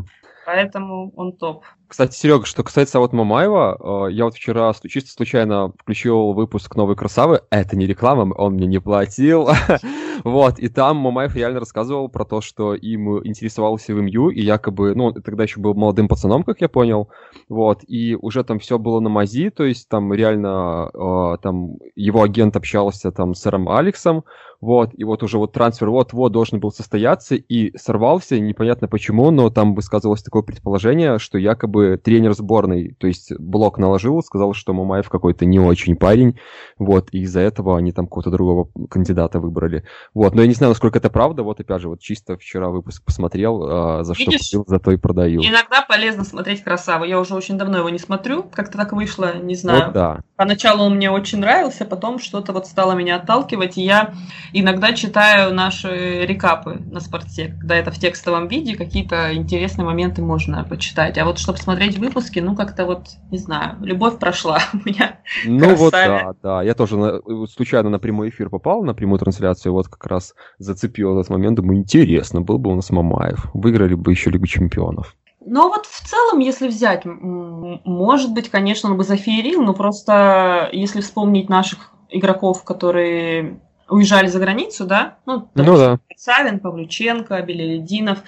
Поэтому 0.45 1.11
он 1.15 1.33
топ. 1.33 1.63
Кстати, 1.87 2.15
Серега, 2.15 2.45
что 2.45 2.63
касается 2.63 2.99
вот 2.99 3.13
Мамаева, 3.13 4.07
э, 4.07 4.11
я 4.13 4.25
вот 4.25 4.33
вчера 4.33 4.73
чисто 4.73 5.11
случайно 5.11 5.71
включил 5.79 6.33
выпуск 6.33 6.75
«Новой 6.75 6.95
красавы». 6.95 7.43
Это 7.51 7.77
не 7.77 7.85
реклама, 7.85 8.33
он 8.33 8.53
мне 8.53 8.65
не 8.65 8.79
платил. 8.79 9.49
вот, 10.23 10.59
и 10.59 10.69
там 10.69 10.97
Мамаев 10.97 11.35
реально 11.35 11.59
рассказывал 11.59 12.09
про 12.09 12.25
то, 12.25 12.41
что 12.41 12.73
им 12.75 13.25
интересовался 13.25 13.93
в 13.93 14.01
МЮ, 14.01 14.29
и 14.29 14.41
якобы, 14.41 14.95
ну, 14.95 15.11
тогда 15.13 15.43
еще 15.43 15.59
был 15.59 15.73
молодым 15.73 16.07
пацаном, 16.07 16.43
как 16.43 16.61
я 16.61 16.69
понял, 16.69 17.09
вот, 17.49 17.81
и 17.87 18.15
уже 18.15 18.43
там 18.43 18.59
все 18.59 18.77
было 18.79 18.99
на 18.99 19.09
мази, 19.09 19.49
то 19.49 19.63
есть 19.63 19.89
там 19.89 20.13
реально 20.13 20.89
э, 20.93 21.37
там 21.41 21.77
его 21.95 22.23
агент 22.23 22.55
общался 22.55 23.11
там 23.11 23.33
с 23.33 23.41
сэром 23.41 23.69
Алексом, 23.69 24.23
вот, 24.63 24.91
и 24.93 25.03
вот 25.03 25.21
уже 25.23 25.37
вот 25.37 25.51
трансфер 25.51 25.89
вот-вот 25.89 26.31
должен 26.31 26.61
был 26.61 26.71
состояться, 26.71 27.35
и 27.35 27.77
сорвался, 27.77 28.39
непонятно 28.39 28.87
почему, 28.87 29.29
но 29.29 29.49
там 29.49 29.75
высказывалось 29.75 30.23
такое 30.23 30.41
предположение, 30.41 31.19
что 31.19 31.37
якобы 31.37 31.99
тренер 32.01 32.33
сборной, 32.33 32.95
то 32.97 33.07
есть 33.07 33.37
блок 33.37 33.77
наложил, 33.77 34.23
сказал, 34.23 34.53
что 34.53 34.73
Мамаев 34.73 35.09
какой-то 35.09 35.45
не 35.45 35.59
очень 35.59 35.97
парень, 35.97 36.39
вот, 36.79 37.09
и 37.11 37.19
из-за 37.23 37.41
этого 37.41 37.77
они 37.77 37.91
там 37.91 38.05
какого-то 38.05 38.31
другого 38.31 38.69
кандидата 38.89 39.41
выбрали. 39.41 39.83
Вот, 40.13 40.33
но 40.33 40.41
я 40.41 40.47
не 40.47 40.53
знаю, 40.53 40.71
насколько 40.71 40.99
это 40.99 41.09
правда, 41.09 41.43
вот 41.43 41.59
опять 41.59 41.81
же, 41.81 41.89
вот 41.89 41.99
чисто 41.99 42.37
вчера 42.37 42.69
выпуск 42.69 43.03
посмотрел, 43.03 43.63
а, 43.63 44.03
за 44.05 44.13
Видишь, 44.13 44.47
что 44.47 44.59
купил, 44.59 44.73
за 44.73 44.79
то 44.79 44.91
и 44.91 44.97
продаю. 44.97 45.41
Иногда 45.41 45.81
полезно 45.81 46.23
смотреть 46.23 46.63
«Красаву», 46.63 47.03
я 47.03 47.19
уже 47.19 47.35
очень 47.35 47.57
давно 47.57 47.79
его 47.79 47.89
не 47.89 47.99
смотрю, 47.99 48.43
как-то 48.43 48.77
так 48.77 48.93
вышло, 48.93 49.35
не 49.37 49.55
знаю. 49.55 49.85
Вот 49.85 49.93
да. 49.93 50.21
Поначалу 50.37 50.85
он 50.85 50.95
мне 50.95 51.11
очень 51.11 51.39
нравился, 51.39 51.83
потом 51.83 52.19
что-то 52.19 52.53
вот 52.53 52.65
стало 52.65 52.93
меня 52.93 53.17
отталкивать, 53.17 53.77
и 53.77 53.81
я 53.81 54.13
иногда 54.53 54.93
читаю 54.93 55.53
наши 55.53 56.25
рекапы 56.25 56.81
на 56.91 56.99
спорте, 56.99 57.55
когда 57.59 57.75
это 57.75 57.91
в 57.91 57.99
текстовом 57.99 58.47
виде, 58.47 58.75
какие-то 58.75 59.33
интересные 59.33 59.85
моменты 59.85 60.21
можно 60.21 60.63
почитать. 60.63 61.17
А 61.17 61.25
вот 61.25 61.39
чтобы 61.39 61.57
смотреть 61.57 61.97
выпуски, 61.97 62.39
ну 62.39 62.55
как-то 62.55 62.85
вот, 62.85 63.07
не 63.31 63.37
знаю, 63.37 63.77
любовь 63.81 64.19
прошла 64.19 64.59
у 64.73 64.77
меня. 64.77 65.19
Ну 65.45 65.75
вот 65.75 65.91
да, 65.91 66.33
да. 66.41 66.63
Я 66.63 66.73
тоже 66.75 66.97
на, 66.97 67.47
случайно 67.47 67.89
на 67.89 67.99
прямой 67.99 68.29
эфир 68.29 68.49
попал, 68.49 68.83
на 68.83 68.93
прямую 68.93 69.19
трансляцию, 69.19 69.73
вот 69.73 69.87
как 69.87 70.05
раз 70.05 70.35
зацепил 70.57 71.19
этот 71.19 71.29
момент, 71.29 71.57
думаю, 71.57 71.79
интересно, 71.79 72.41
был 72.41 72.59
бы 72.59 72.71
у 72.71 72.75
нас 72.75 72.89
Мамаев. 72.91 73.47
Выиграли 73.53 73.95
бы 73.95 74.11
еще 74.11 74.29
Лигу 74.29 74.45
Чемпионов. 74.45 75.15
Но 75.45 75.67
вот 75.67 75.85
в 75.85 76.01
целом, 76.07 76.39
если 76.39 76.67
взять, 76.69 77.01
может 77.05 78.33
быть, 78.33 78.49
конечно, 78.49 78.89
он 78.89 78.97
бы 78.97 79.03
зафеерил, 79.03 79.61
но 79.61 79.73
просто 79.73 80.69
если 80.71 81.01
вспомнить 81.01 81.49
наших 81.49 81.91
игроков, 82.09 82.63
которые 82.63 83.59
уезжали 83.89 84.27
за 84.27 84.39
границу, 84.39 84.85
да? 84.85 85.17
Ну, 85.25 85.49
ну 85.55 85.77
да. 85.77 85.99
Аршавин, 86.09 86.59
Павлюченко, 86.59 87.41
Белелединов. 87.41 88.19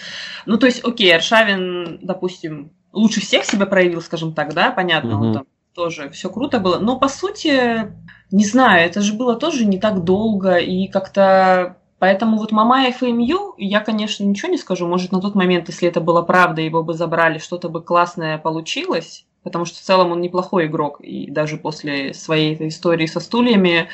Ну, 0.45 0.57
то 0.57 0.65
есть, 0.65 0.83
окей, 0.83 1.15
Аршавин, 1.15 1.99
допустим, 2.01 2.71
лучше 2.91 3.21
всех 3.21 3.45
себя 3.45 3.65
проявил, 3.65 4.01
скажем 4.01 4.33
так, 4.33 4.53
да, 4.53 4.71
понятно, 4.71 5.17
угу. 5.17 5.25
он 5.25 5.33
там 5.33 5.45
тоже 5.73 6.09
все 6.09 6.29
круто 6.29 6.59
было. 6.59 6.79
Но, 6.79 6.97
по 6.97 7.07
сути, 7.07 7.91
не 8.31 8.45
знаю, 8.45 8.85
это 8.85 9.01
же 9.01 9.13
было 9.13 9.35
тоже 9.35 9.65
не 9.65 9.79
так 9.79 10.03
долго, 10.03 10.57
и 10.57 10.87
как-то 10.87 11.77
Поэтому 11.97 12.37
вот 12.37 12.51
Мамаев 12.51 13.01
и 13.03 13.11
МЮ, 13.11 13.55
я, 13.57 13.79
конечно, 13.79 14.23
ничего 14.23 14.51
не 14.51 14.57
скажу. 14.57 14.85
Может, 14.85 15.11
на 15.11 15.21
тот 15.21 15.33
момент, 15.33 15.69
если 15.69 15.87
это 15.87 16.01
было 16.01 16.21
правда, 16.21 16.61
его 16.61 16.83
бы 16.83 16.93
забрали, 16.93 17.39
что-то 17.39 17.69
бы 17.69 17.81
классное 17.81 18.37
получилось. 18.37 19.25
Потому 19.43 19.65
что 19.65 19.79
в 19.79 19.81
целом 19.81 20.11
он 20.11 20.21
неплохой 20.21 20.65
игрок. 20.65 20.99
И 21.01 21.31
даже 21.31 21.57
после 21.57 22.13
своей 22.13 22.53
этой 22.53 22.67
истории 22.67 23.05
со 23.05 23.19
стульями 23.19 23.87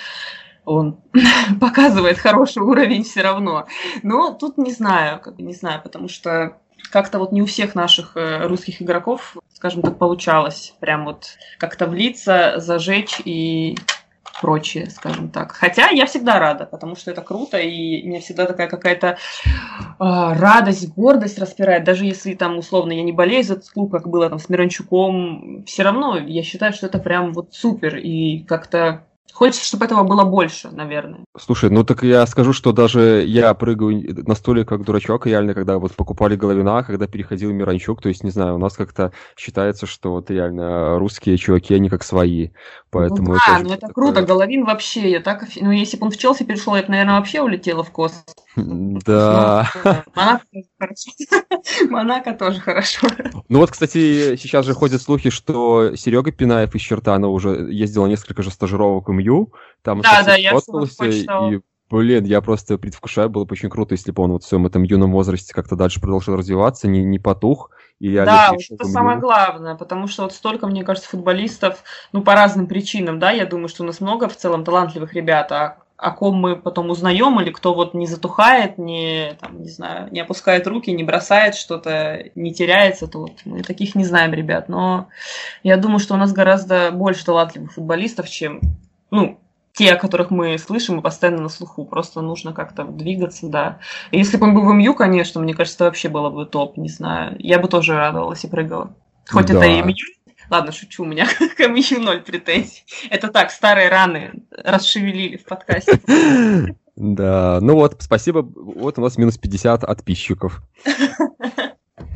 он 0.66 1.00
показывает 1.60 2.18
хороший 2.18 2.62
уровень 2.62 3.04
все 3.04 3.22
равно. 3.22 3.68
Но 4.04 4.34
тут 4.34 4.58
не 4.58 4.72
знаю, 4.72 5.20
как 5.20 5.36
бы 5.36 5.44
не 5.44 5.54
знаю, 5.54 5.82
потому 5.82 6.08
что 6.08 6.58
как-то 6.92 7.20
вот 7.20 7.32
не 7.32 7.42
у 7.42 7.46
всех 7.46 7.76
наших 7.76 8.18
э, 8.18 8.48
русских 8.48 8.82
игроков, 8.82 9.38
скажем 9.54 9.82
так, 9.82 9.98
получалось 9.98 10.74
прям 10.80 11.06
вот 11.06 11.38
как-то 11.58 11.86
влиться, 11.86 12.56
зажечь 12.58 13.22
и 13.24 13.78
прочее, 14.42 14.90
скажем 14.90 15.30
так. 15.30 15.52
Хотя 15.52 15.90
я 15.90 16.06
всегда 16.06 16.40
рада, 16.40 16.66
потому 16.66 16.96
что 16.96 17.12
это 17.12 17.22
круто, 17.22 17.58
и 17.58 18.02
меня 18.02 18.20
всегда 18.20 18.46
такая 18.46 18.68
какая-то 18.68 19.08
э, 19.08 19.16
радость, 20.00 20.94
гордость 20.96 21.38
распирает. 21.38 21.84
Даже 21.84 22.06
если 22.06 22.34
там, 22.34 22.58
условно, 22.58 22.92
я 22.92 23.04
не 23.04 23.12
болею 23.12 23.44
за 23.44 23.54
этот 23.54 23.70
клуб, 23.70 23.92
как 23.92 24.08
было 24.08 24.30
там 24.30 24.40
с 24.40 24.50
Миранчуком, 24.50 25.64
все 25.66 25.84
равно 25.84 26.18
я 26.18 26.44
считаю, 26.44 26.74
что 26.74 26.88
это 26.88 26.98
прям 26.98 27.34
вот 27.34 27.54
супер. 27.54 27.98
И 27.98 28.40
как-то 28.40 29.04
Хочется, 29.34 29.66
чтобы 29.66 29.86
этого 29.86 30.04
было 30.04 30.24
больше, 30.24 30.70
наверное. 30.72 31.26
Слушай, 31.38 31.70
ну 31.70 31.84
так 31.84 32.04
я 32.04 32.26
скажу, 32.26 32.54
что 32.54 32.72
даже 32.72 33.24
я 33.26 33.54
прыгаю 33.54 34.04
на 34.28 34.36
стуле 34.36 34.66
как 34.66 34.84
дурачок, 34.84 35.26
реально, 35.26 35.54
когда 35.54 35.78
вот 35.78 35.94
покупали 35.96 36.36
Головина, 36.36 36.84
когда 36.84 37.08
переходил 37.08 37.52
Миранчук, 37.52 38.02
то 38.02 38.10
есть, 38.10 38.24
не 38.24 38.32
знаю, 38.32 38.56
у 38.56 38.58
нас 38.58 38.74
как-то 38.74 39.12
считается, 39.38 39.86
что 39.86 40.12
вот 40.12 40.30
реально 40.30 41.00
русские 41.00 41.38
чуваки, 41.38 41.74
они 41.74 41.90
как 41.90 42.04
свои, 42.04 42.50
поэтому... 42.92 43.34
Ну 43.34 43.40
да, 43.48 43.60
ну 43.60 43.70
это 43.72 43.88
такое... 43.88 43.94
круто, 43.94 44.22
Головин 44.22 44.66
вообще, 44.66 45.10
я 45.10 45.20
так... 45.20 45.46
Ну 45.60 45.72
если 45.72 45.98
бы 45.98 46.06
он 46.06 46.12
в 46.12 46.18
Челси 46.18 46.44
перешел, 46.44 46.76
я 46.76 46.84
бы, 46.84 46.90
наверное, 46.90 47.18
вообще 47.18 47.42
улетела 47.42 47.84
в 47.84 47.92
космос. 47.92 48.26
Да. 48.56 49.70
Монако 51.90 52.34
тоже 52.34 52.60
хорошо. 52.60 53.08
Ну 53.50 53.60
вот, 53.60 53.72
кстати, 53.72 54.36
сейчас 54.36 54.66
же 54.66 54.74
ходят 54.74 55.02
слухи, 55.02 55.30
что 55.30 55.96
Серега 55.96 56.32
Пинаев 56.32 56.76
из 56.76 56.82
Чертана 56.82 57.28
уже 57.28 57.68
ездил 57.72 58.06
несколько 58.08 58.44
же 58.44 58.52
стажировок 58.52 59.10
в 59.10 59.12
МЮ, 59.12 59.54
там 59.82 60.02
да, 60.02 60.24
да, 60.24 60.36
я 60.36 60.52
и 60.52 61.62
Блин, 61.92 62.24
я 62.24 62.42
просто 62.42 62.78
предвкушаю, 62.78 63.30
было 63.30 63.44
бы 63.44 63.52
очень 63.52 63.70
круто, 63.70 63.94
если 63.94 64.12
бы 64.12 64.24
он 64.24 64.32
вот 64.32 64.44
в 64.44 64.48
своем 64.48 64.66
этом 64.66 64.84
юном 64.84 65.12
возрасте 65.12 65.54
как-то 65.54 65.76
дальше 65.76 66.00
продолжил 66.00 66.38
развиваться, 66.38 66.88
не, 66.88 67.04
не 67.04 67.20
потух. 67.20 67.70
И 68.00 68.16
да, 68.16 68.52
вот 68.54 68.62
это 68.70 68.86
самое 68.86 69.20
главное, 69.20 69.76
потому 69.76 70.08
что 70.08 70.24
вот 70.24 70.34
столько, 70.34 70.68
мне 70.68 70.84
кажется, 70.86 71.10
футболистов, 71.10 71.84
ну, 72.14 72.24
по 72.24 72.34
разным 72.34 72.68
причинам, 72.68 73.20
да, 73.20 73.32
я 73.32 73.46
думаю, 73.46 73.68
что 73.68 73.84
у 73.84 73.86
нас 73.86 74.00
много 74.00 74.30
в 74.30 74.38
целом 74.38 74.64
талантливых 74.64 75.14
ребят, 75.14 75.52
а 75.52 75.78
о 75.98 76.12
ком 76.12 76.36
мы 76.36 76.56
потом 76.56 76.90
узнаем, 76.90 77.40
или 77.42 77.52
кто 77.52 77.76
вот 77.76 77.94
не 77.94 78.08
затухает, 78.08 78.80
не, 78.80 79.38
там, 79.40 79.62
не 79.62 79.70
знаю, 79.70 80.08
не 80.12 80.22
опускает 80.22 80.66
руки, 80.66 80.92
не 80.92 81.04
бросает 81.04 81.56
что-то, 81.56 82.24
не 82.34 82.54
теряется, 82.54 83.06
то 83.06 83.20
вот 83.20 83.34
мы 83.46 83.62
таких 83.62 83.94
не 83.94 84.04
знаем, 84.06 84.34
ребят. 84.34 84.68
Но 84.68 85.10
я 85.62 85.78
думаю, 85.78 86.00
что 86.00 86.16
у 86.16 86.18
нас 86.18 86.34
гораздо 86.34 86.92
больше 86.92 87.26
талантливых 87.26 87.74
футболистов, 87.74 88.30
чем, 88.30 88.62
ну, 89.12 89.40
те, 89.74 89.94
о 89.94 89.98
которых 89.98 90.32
мы 90.32 90.58
слышим 90.58 91.00
и 91.00 91.02
постоянно 91.02 91.44
на 91.44 91.50
слуху. 91.50 91.86
Просто 91.86 92.22
нужно 92.22 92.54
как-то 92.54 92.84
двигаться, 92.84 93.48
да. 93.48 93.80
И 94.12 94.18
если 94.18 94.38
бы 94.38 94.48
он 94.48 94.56
был 94.56 94.64
в 94.64 94.74
МЮ, 94.74 94.94
конечно, 94.94 95.42
мне 95.42 95.54
кажется, 95.54 95.86
вообще 95.86 96.10
было 96.10 96.30
бы 96.30 96.46
топ, 96.46 96.78
не 96.78 96.90
знаю. 96.90 97.36
Я 97.40 97.60
бы 97.60 97.68
тоже 97.68 97.94
радовалась 97.96 98.44
и 98.44 98.48
прыгала. 98.48 98.96
Хоть 99.30 99.48
да. 99.48 99.54
это 99.56 99.66
и 99.66 99.82
МЮ, 99.82 99.96
Ладно, 100.50 100.74
шучу, 100.74 101.04
у 101.04 101.06
меня 101.06 101.26
к 101.58 101.68
МЮ 101.68 102.02
ноль 102.02 102.22
претензий. 102.22 102.84
Это 103.10 103.30
так, 103.30 103.52
старые 103.52 103.90
раны 103.90 104.44
расшевелили 104.52 105.38
в 105.38 105.46
подкасте. 105.46 106.00
Да, 106.98 107.60
ну 107.62 107.76
вот, 107.76 107.96
спасибо. 108.00 108.42
Вот 108.44 109.00
у 109.00 109.02
нас 109.02 109.18
минус 109.18 109.38
50 109.38 109.88
подписчиков. 109.88 110.62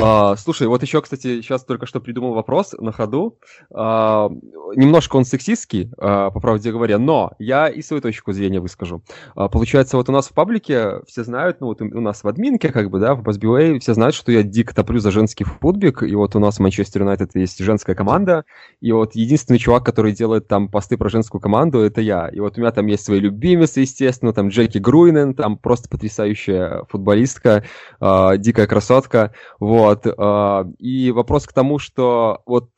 А, 0.08 0.36
слушай, 0.36 0.68
вот 0.68 0.84
еще, 0.84 1.02
кстати, 1.02 1.42
сейчас 1.42 1.66
только 1.66 1.88
что 1.88 2.00
придумал 2.00 2.36
вопрос 2.36 2.76
на 2.78 2.92
ходу. 2.92 3.40
А, 3.74 4.30
немножко 4.76 5.16
он 5.16 5.26
сексистский, 5.26 5.90
а, 5.98 6.30
по 6.30 6.40
правде 6.40 6.72
говоря, 6.72 7.00
но 7.00 7.32
я 7.40 7.70
и 7.70 7.82
свою 7.82 8.02
точку 8.04 8.32
зрения 8.32 8.60
выскажу. 8.60 9.02
А, 9.34 9.50
получается, 9.50 9.98
вот 9.98 10.08
у 10.08 10.12
нас 10.12 10.28
в 10.28 10.34
паблике 10.34 11.02
все 11.08 11.24
знают, 11.24 11.60
ну 11.60 11.68
вот 11.68 11.82
у 11.82 12.02
нас 12.02 12.24
в 12.24 12.28
админке, 12.28 12.72
как 12.72 12.92
бы, 12.92 13.00
да, 13.00 13.16
в 13.16 13.24
BuzzBWay, 13.24 13.80
все 13.80 13.96
знают, 13.96 14.14
что 14.14 14.32
я 14.32 14.44
дико 14.44 14.76
топлю 14.76 15.00
за 15.00 15.10
женский 15.10 15.44
футбик, 15.44 16.04
и 16.04 16.14
вот 16.14 16.36
у 16.36 16.40
нас 16.40 16.58
в 16.58 16.60
Манчестер 16.60 17.02
Юнайтед 17.02 17.32
есть 17.34 17.58
женская 17.58 17.96
команда, 17.96 18.46
и 18.82 18.92
вот 18.92 19.16
единственный 19.16 19.58
чувак, 19.58 19.84
который 19.86 20.12
делает 20.12 20.48
там 20.48 20.70
посты 20.70 20.98
про 20.98 21.10
женскую 21.10 21.42
команду, 21.42 21.80
это 21.80 22.02
я. 22.02 22.28
И 22.28 22.40
вот 22.40 22.60
у 22.60 22.62
меня 22.62 22.70
там 22.70 22.86
есть 22.86 23.04
свои 23.04 23.20
любимицы, 23.20 23.80
естественно, 23.80 24.34
там 24.34 24.50
Джеки 24.50 24.78
Груйнен, 24.78 25.34
там 25.34 25.58
просто 25.58 25.90
потрясающая 25.90 26.84
футболистка, 26.92 27.64
а, 28.00 28.38
дикая 28.38 28.68
красотка, 28.68 29.34
вот. 29.60 29.95
Вот. 30.04 30.16
А, 30.18 30.68
и 30.80 31.12
вопрос 31.12 31.46
к 31.48 31.54
тому, 31.54 31.80
что 31.80 32.42
вот 32.46 32.70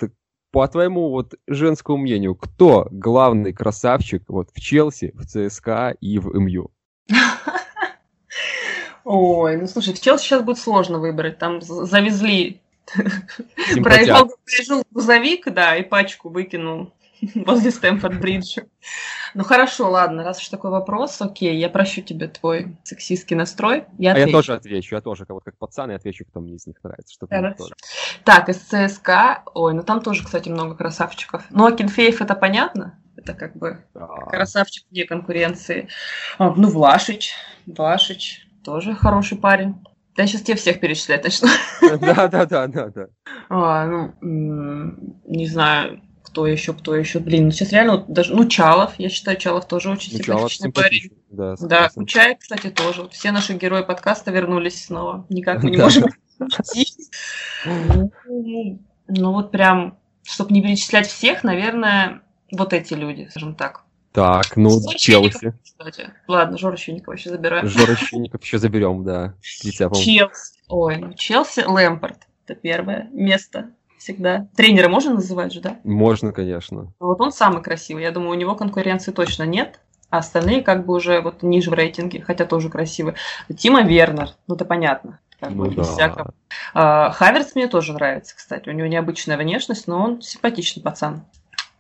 по 0.52 0.68
твоему 0.68 1.10
вот 1.10 1.36
женскому 1.48 1.98
мнению, 1.98 2.36
кто 2.36 2.88
главный 2.92 3.54
красавчик 3.54 4.24
вот 4.28 4.50
в 4.54 4.60
Челси, 4.60 5.14
в 5.14 5.26
ЦСКА 5.26 5.96
и 6.00 6.20
в 6.20 6.34
МЮ? 6.40 6.72
Ой, 9.04 9.58
ну 9.58 9.68
слушай, 9.68 9.94
в 9.94 10.02
Челси 10.02 10.24
сейчас 10.24 10.44
будет 10.44 10.58
сложно 10.58 11.00
выбрать. 11.00 11.38
Там 11.38 11.62
завезли 11.62 12.62
проехал, 13.84 14.32
проезжал 14.46 14.84
грузовик, 14.92 15.52
да, 15.52 15.76
и 15.76 15.84
пачку 15.84 16.30
выкинул 16.30 16.94
возле 17.36 17.72
Стэнфорд-Бриджа. 17.72 18.64
Ну 19.34 19.44
хорошо, 19.44 19.90
ладно, 19.90 20.24
раз 20.24 20.40
уж 20.40 20.50
такой 20.50 20.72
вопрос, 20.72 21.22
окей, 21.22 21.58
я 21.58 21.70
прощу 21.70 22.02
тебе 22.02 22.28
твой 22.28 22.78
сексистский 22.84 23.36
настрой. 23.36 23.86
Я 23.98 24.14
а 24.14 24.20
я 24.20 24.28
тоже 24.28 24.54
отвечу, 24.54 24.96
я 24.96 25.02
тоже 25.02 25.26
вот 25.28 25.44
как 25.44 25.58
пацан, 25.58 25.92
и 25.92 25.96
отвечу, 25.96 26.26
кто 26.26 26.40
мне 26.40 26.56
из 26.56 26.68
них 26.68 26.78
нравится. 26.84 27.14
Что 27.14 27.28
тоже. 27.28 27.74
Так, 28.24 28.50
из 28.50 28.58
ЦСКА, 28.58 29.44
ой, 29.54 29.74
ну 29.74 29.84
там 29.84 30.02
тоже, 30.02 30.24
кстати, 30.24 30.50
много 30.50 30.76
красавчиков. 30.76 31.46
Ну, 31.50 31.66
а 31.66 31.72
Кенфеев 31.72 32.22
это 32.22 32.36
понятно, 32.36 33.00
это 33.16 33.34
как 33.34 33.56
бы 33.56 33.84
да. 33.94 34.08
красавчик 34.30 34.86
вне 34.90 35.06
конкуренции. 35.06 35.90
А, 36.38 36.54
ну, 36.56 36.70
Влашич, 36.70 37.34
Влашич, 37.66 38.48
тоже 38.64 38.96
хороший 38.96 39.38
парень. 39.38 39.76
Да, 40.16 40.24
я 40.24 40.28
сейчас 40.28 40.42
тебе 40.42 40.58
всех 40.58 40.80
перечислять 40.80 41.24
начну. 41.24 41.48
Да, 42.02 42.28
да, 42.28 42.46
да, 42.46 42.68
да, 42.68 42.88
да. 42.90 43.08
А, 43.50 43.86
ну, 43.86 44.14
не 44.22 45.46
знаю, 45.46 46.02
кто 46.38 46.46
еще, 46.46 46.74
кто 46.74 46.96
еще. 46.96 47.18
Блин, 47.18 47.46
ну 47.46 47.52
сейчас 47.52 47.72
реально 47.72 48.06
даже, 48.08 48.36
ну, 48.36 48.48
Чалов, 48.48 48.94
я 49.00 49.10
считаю, 49.10 49.38
Чалов 49.38 49.68
тоже 49.68 49.90
очень 49.90 50.16
ну, 50.16 50.24
симпатичный 50.24 50.72
парень. 50.72 51.12
Да, 51.32 51.56
да 51.60 51.90
Кучай, 51.90 52.36
кстати, 52.36 52.70
тоже. 52.70 53.02
Вот 53.02 53.14
все 53.14 53.32
наши 53.32 53.54
герои 53.54 53.82
подкаста 53.82 54.30
вернулись 54.30 54.86
снова. 54.86 55.26
Никак 55.30 55.64
мы 55.64 55.72
не 55.72 55.78
можем 55.78 56.06
ну, 59.08 59.32
вот 59.32 59.50
прям, 59.50 59.98
чтобы 60.22 60.54
не 60.54 60.62
перечислять 60.62 61.08
всех, 61.08 61.44
наверное, 61.44 62.22
вот 62.52 62.72
эти 62.72 62.94
люди, 62.94 63.28
скажем 63.32 63.56
так. 63.56 63.84
Так, 64.12 64.58
ну, 64.58 64.80
Челси. 64.96 65.54
Ладно, 66.28 66.60
Жора 66.60 66.78
Щенникова 66.78 67.16
еще 67.16 67.32
забираем. 67.32 67.66
Жора 67.68 67.96
Щенников 67.96 68.44
еще 68.44 68.60
заберем, 68.60 69.04
да. 69.04 69.34
Челси. 69.42 70.60
Ой, 70.68 70.98
ну 70.98 71.14
Челси, 71.14 71.62
Лэмпорт. 71.66 72.28
Это 72.46 72.54
первое 72.54 73.10
место 73.12 73.72
всегда. 73.98 74.48
Тренера 74.56 74.90
можно 74.90 75.16
называть 75.16 75.54
же, 75.54 75.62
да? 75.62 75.78
Можно, 75.84 76.32
конечно. 76.32 76.94
Вот 77.00 77.20
он 77.22 77.32
самый 77.32 77.62
красивый. 77.62 78.04
Я 78.04 78.12
думаю, 78.12 78.32
у 78.32 78.36
него 78.36 78.56
конкуренции 78.56 79.12
точно 79.12 79.44
нет. 79.44 79.80
А 80.10 80.20
остальные 80.20 80.62
как 80.62 80.86
бы 80.86 80.94
уже 80.94 81.20
вот 81.20 81.44
ниже 81.44 81.70
в 81.70 81.74
рейтинге, 81.74 82.22
хотя 82.22 82.46
тоже 82.46 82.70
красивые. 82.70 83.16
Тима 83.58 83.82
Вернер, 83.82 84.30
ну 84.48 84.56
это 84.56 84.64
понятно. 84.64 85.20
Как 85.40 85.52
ну, 85.52 85.66
бы, 85.66 85.76
да. 85.76 85.84
всякого. 85.84 86.34
А, 86.74 87.12
Хаверс 87.12 87.56
мне 87.56 87.68
тоже 87.68 87.94
нравится, 87.94 88.36
кстати. 88.36 88.70
У 88.70 88.72
него 88.72 88.88
необычная 88.88 89.38
внешность, 89.38 89.88
но 89.88 90.02
он 90.02 90.22
симпатичный 90.22 90.82
пацан. 90.82 91.26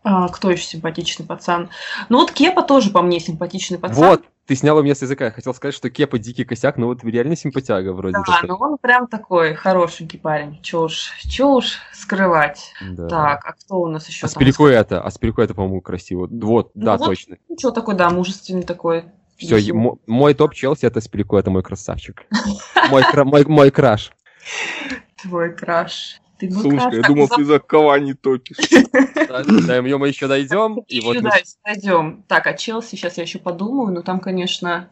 А, 0.04 0.28
кто 0.28 0.52
еще 0.52 0.64
симпатичный 0.64 1.26
пацан? 1.26 1.70
Ну 2.10 2.20
вот 2.20 2.32
Кепа 2.32 2.62
тоже 2.62 2.92
по 2.92 3.02
мне 3.02 3.20
симпатичный 3.20 3.80
пацан. 3.80 3.96
Вот, 3.96 4.24
ты 4.48 4.56
снял 4.56 4.78
у 4.78 4.82
меня 4.82 4.96
с 4.96 5.02
языка. 5.02 5.26
Я 5.26 5.32
хотел 5.32 5.54
сказать, 5.54 5.76
что 5.76 5.90
Кепа 5.90 6.18
дикий 6.18 6.46
косяк, 6.46 6.78
но 6.78 6.88
вот 6.88 7.04
реально 7.04 7.36
симпатяга 7.36 7.92
вроде. 7.92 8.14
Да, 8.14 8.24
такой. 8.24 8.48
ну 8.48 8.56
он 8.56 8.78
прям 8.78 9.08
такой 9.08 9.54
хорошенький 9.54 10.18
парень. 10.18 10.60
Че 10.62 10.84
уж, 10.84 11.12
че 11.30 11.46
уж 11.46 11.80
скрывать. 11.92 12.72
Да. 12.82 13.08
Так, 13.08 13.46
а 13.46 13.52
кто 13.52 13.82
у 13.82 13.88
нас 13.88 14.08
еще? 14.08 14.26
Аспирико 14.26 14.68
это, 14.68 15.02
Аспирико 15.02 15.42
это, 15.42 15.54
по-моему, 15.54 15.82
красиво. 15.82 16.30
Вот, 16.32 16.72
ну, 16.76 16.86
да, 16.86 16.98
вот, 16.98 17.08
точно. 17.08 17.38
Что 17.60 17.72
такой, 17.72 17.96
да, 17.96 18.10
мужественный 18.10 18.64
такой. 18.64 19.06
Все, 19.36 19.60
мой 19.74 20.34
топ 20.34 20.54
Челси 20.54 20.86
это 20.86 21.00
Аспирико, 21.00 21.38
это 21.38 21.52
мой 21.52 21.62
красавчик. 21.62 22.26
Мой 22.90 23.72
краш. 23.72 24.12
Твой 25.22 25.54
краш. 25.54 26.22
Ты 26.40 26.52
Слушай, 26.52 26.98
я 26.98 27.02
думал, 27.02 27.28
ты 27.28 27.44
за 27.44 27.60
Кавани 27.60 28.14
топишь. 28.14 28.58
Да, 29.68 29.82
мы 29.82 30.08
еще 30.08 30.28
дойдем. 30.28 30.80
И 30.88 31.00
вот 31.02 31.18
дойдем. 31.64 32.24
Так, 32.28 32.48
а 32.48 32.54
Челси, 32.54 32.96
сейчас 32.96 33.18
я 33.18 33.24
еще 33.24 33.40
подумаю, 33.40 33.94
но 33.94 34.02
там, 34.02 34.20
конечно... 34.20 34.90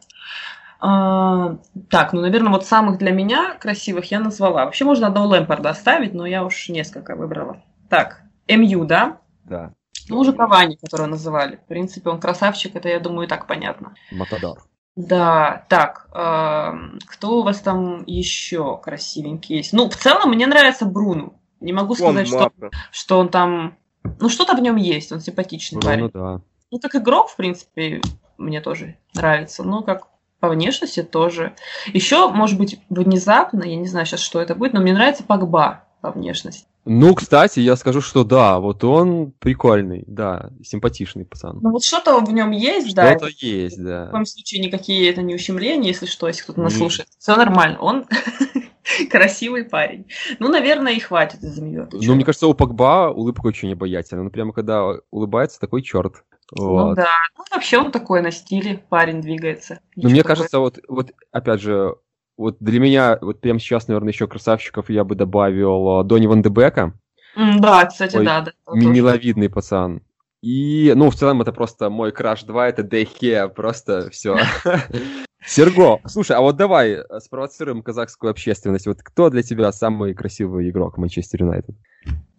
А, 0.78 1.56
так, 1.88 2.12
ну, 2.12 2.20
наверное, 2.20 2.52
вот 2.52 2.66
самых 2.66 2.98
для 2.98 3.10
меня 3.10 3.54
красивых 3.54 4.10
я 4.10 4.20
назвала. 4.20 4.66
Вообще 4.66 4.84
можно 4.84 5.06
одного 5.06 5.28
Лэмпорда 5.28 5.70
оставить, 5.70 6.12
но 6.12 6.26
я 6.26 6.44
уж 6.44 6.68
несколько 6.68 7.16
выбрала. 7.16 7.62
Так, 7.88 8.22
МЮ, 8.46 8.84
да? 8.84 9.18
Да. 9.44 9.72
Ну, 10.08 10.18
уже 10.18 10.32
Кавани, 10.34 10.76
которого 10.76 11.06
называли. 11.06 11.56
В 11.56 11.66
принципе, 11.66 12.10
он 12.10 12.20
красавчик, 12.20 12.76
это, 12.76 12.88
я 12.90 13.00
думаю, 13.00 13.26
и 13.26 13.28
так 13.28 13.46
понятно. 13.46 13.94
Матадор. 14.12 14.58
Да, 14.96 15.66
так, 15.68 16.08
э, 16.14 16.72
кто 17.06 17.40
у 17.40 17.42
вас 17.42 17.60
там 17.60 18.02
еще 18.06 18.78
красивенький 18.78 19.58
есть? 19.58 19.74
Ну, 19.74 19.90
в 19.90 19.96
целом, 19.96 20.30
мне 20.30 20.46
нравится 20.46 20.86
Бруно. 20.86 21.34
Не 21.60 21.74
могу 21.74 21.94
сказать, 21.94 22.26
что, 22.26 22.50
что 22.90 23.18
он 23.18 23.28
там... 23.28 23.76
Ну, 24.20 24.30
что-то 24.30 24.56
в 24.56 24.60
нем 24.60 24.76
есть, 24.76 25.12
он 25.12 25.20
симпатичный 25.20 25.80
Бруно, 25.80 25.94
парень. 25.94 26.10
да. 26.12 26.40
Ну, 26.70 26.80
как 26.80 26.96
игрок, 26.96 27.28
в 27.28 27.36
принципе, 27.36 28.00
мне 28.38 28.62
тоже 28.62 28.96
нравится. 29.14 29.62
Ну, 29.64 29.82
как 29.82 30.08
по 30.40 30.48
внешности 30.48 31.02
тоже. 31.02 31.54
Еще, 31.92 32.28
может 32.28 32.58
быть, 32.58 32.80
внезапно, 32.88 33.64
я 33.64 33.76
не 33.76 33.86
знаю 33.86 34.06
сейчас, 34.06 34.20
что 34.20 34.40
это 34.40 34.54
будет, 34.54 34.72
но 34.72 34.80
мне 34.80 34.94
нравится 34.94 35.24
Погба 35.24 35.85
по 36.06 36.12
внешности. 36.12 36.66
Ну, 36.84 37.14
кстати, 37.16 37.58
я 37.58 37.74
скажу, 37.74 38.00
что 38.00 38.22
да, 38.22 38.60
вот 38.60 38.84
он 38.84 39.32
прикольный, 39.32 40.04
да, 40.06 40.50
симпатичный 40.62 41.24
пацан. 41.24 41.58
Ну 41.60 41.72
вот 41.72 41.82
что-то 41.82 42.20
в 42.20 42.32
нем 42.32 42.52
есть, 42.52 42.86
что 42.88 42.96
да. 42.96 43.18
Что-то 43.18 43.32
есть, 43.40 43.82
да. 43.82 44.06
В 44.06 44.10
коем 44.12 44.24
случае 44.24 44.60
никакие 44.60 45.10
это 45.10 45.20
не 45.22 45.34
ущемления, 45.34 45.88
если 45.88 46.06
что, 46.06 46.28
если 46.28 46.44
кто-то 46.44 46.60
нас 46.60 46.74
mm. 46.74 46.78
слушает. 46.78 47.08
Все 47.18 47.34
нормально, 47.34 47.80
он 47.80 48.06
красивый 49.10 49.64
парень. 49.64 50.06
Ну, 50.38 50.48
наверное, 50.48 50.92
и 50.92 51.00
хватит 51.00 51.42
из-за 51.42 51.60
нее. 51.60 51.88
Ну, 51.90 52.14
мне 52.14 52.24
кажется, 52.24 52.46
у 52.46 52.54
Погба 52.54 53.10
улыбка 53.10 53.48
очень 53.48 53.72
обаятельная. 53.72 54.22
Ну, 54.22 54.30
прямо 54.30 54.52
когда 54.52 54.84
улыбается, 55.10 55.58
такой 55.58 55.82
черт. 55.82 56.22
Ну 56.52 56.68
вот. 56.68 56.88
Ну 56.90 56.94
да, 56.94 57.10
ну 57.36 57.44
вообще 57.50 57.78
он 57.78 57.90
такой 57.90 58.22
на 58.22 58.30
стиле, 58.30 58.84
парень 58.88 59.20
двигается. 59.20 59.80
Ну, 59.96 60.08
мне 60.08 60.22
кажется, 60.22 60.60
вот, 60.60 60.78
вот 60.86 61.10
опять 61.32 61.60
же, 61.60 61.96
вот 62.36 62.56
для 62.60 62.80
меня, 62.80 63.18
вот 63.20 63.40
прямо 63.40 63.58
сейчас, 63.58 63.88
наверное, 63.88 64.12
еще 64.12 64.26
красавчиков 64.26 64.90
я 64.90 65.04
бы 65.04 65.14
добавил 65.14 66.00
э, 66.00 66.04
Донни 66.04 66.26
Ван 66.26 66.42
Дебека. 66.42 66.92
Да, 67.34 67.86
кстати, 67.86 68.16
Ой, 68.16 68.24
да. 68.24 68.42
да 68.42 68.52
миловидный 68.72 69.50
пацан. 69.50 70.02
И, 70.42 70.92
ну, 70.94 71.10
в 71.10 71.14
целом, 71.14 71.42
это 71.42 71.52
просто 71.52 71.90
мой 71.90 72.12
краш 72.12 72.44
2, 72.44 72.68
это 72.68 72.82
Дехе, 72.82 73.48
просто 73.48 74.10
все. 74.10 74.38
Серго, 75.46 76.00
слушай, 76.06 76.36
а 76.36 76.40
вот 76.40 76.56
давай 76.56 76.92
э, 76.92 77.20
спровоцируем 77.20 77.82
казахскую 77.82 78.30
общественность. 78.30 78.86
Вот 78.86 79.02
кто 79.02 79.30
для 79.30 79.42
тебя 79.42 79.72
самый 79.72 80.14
красивый 80.14 80.68
игрок 80.68 80.98
Манчестер 80.98 81.42
Юнайтед? 81.42 81.76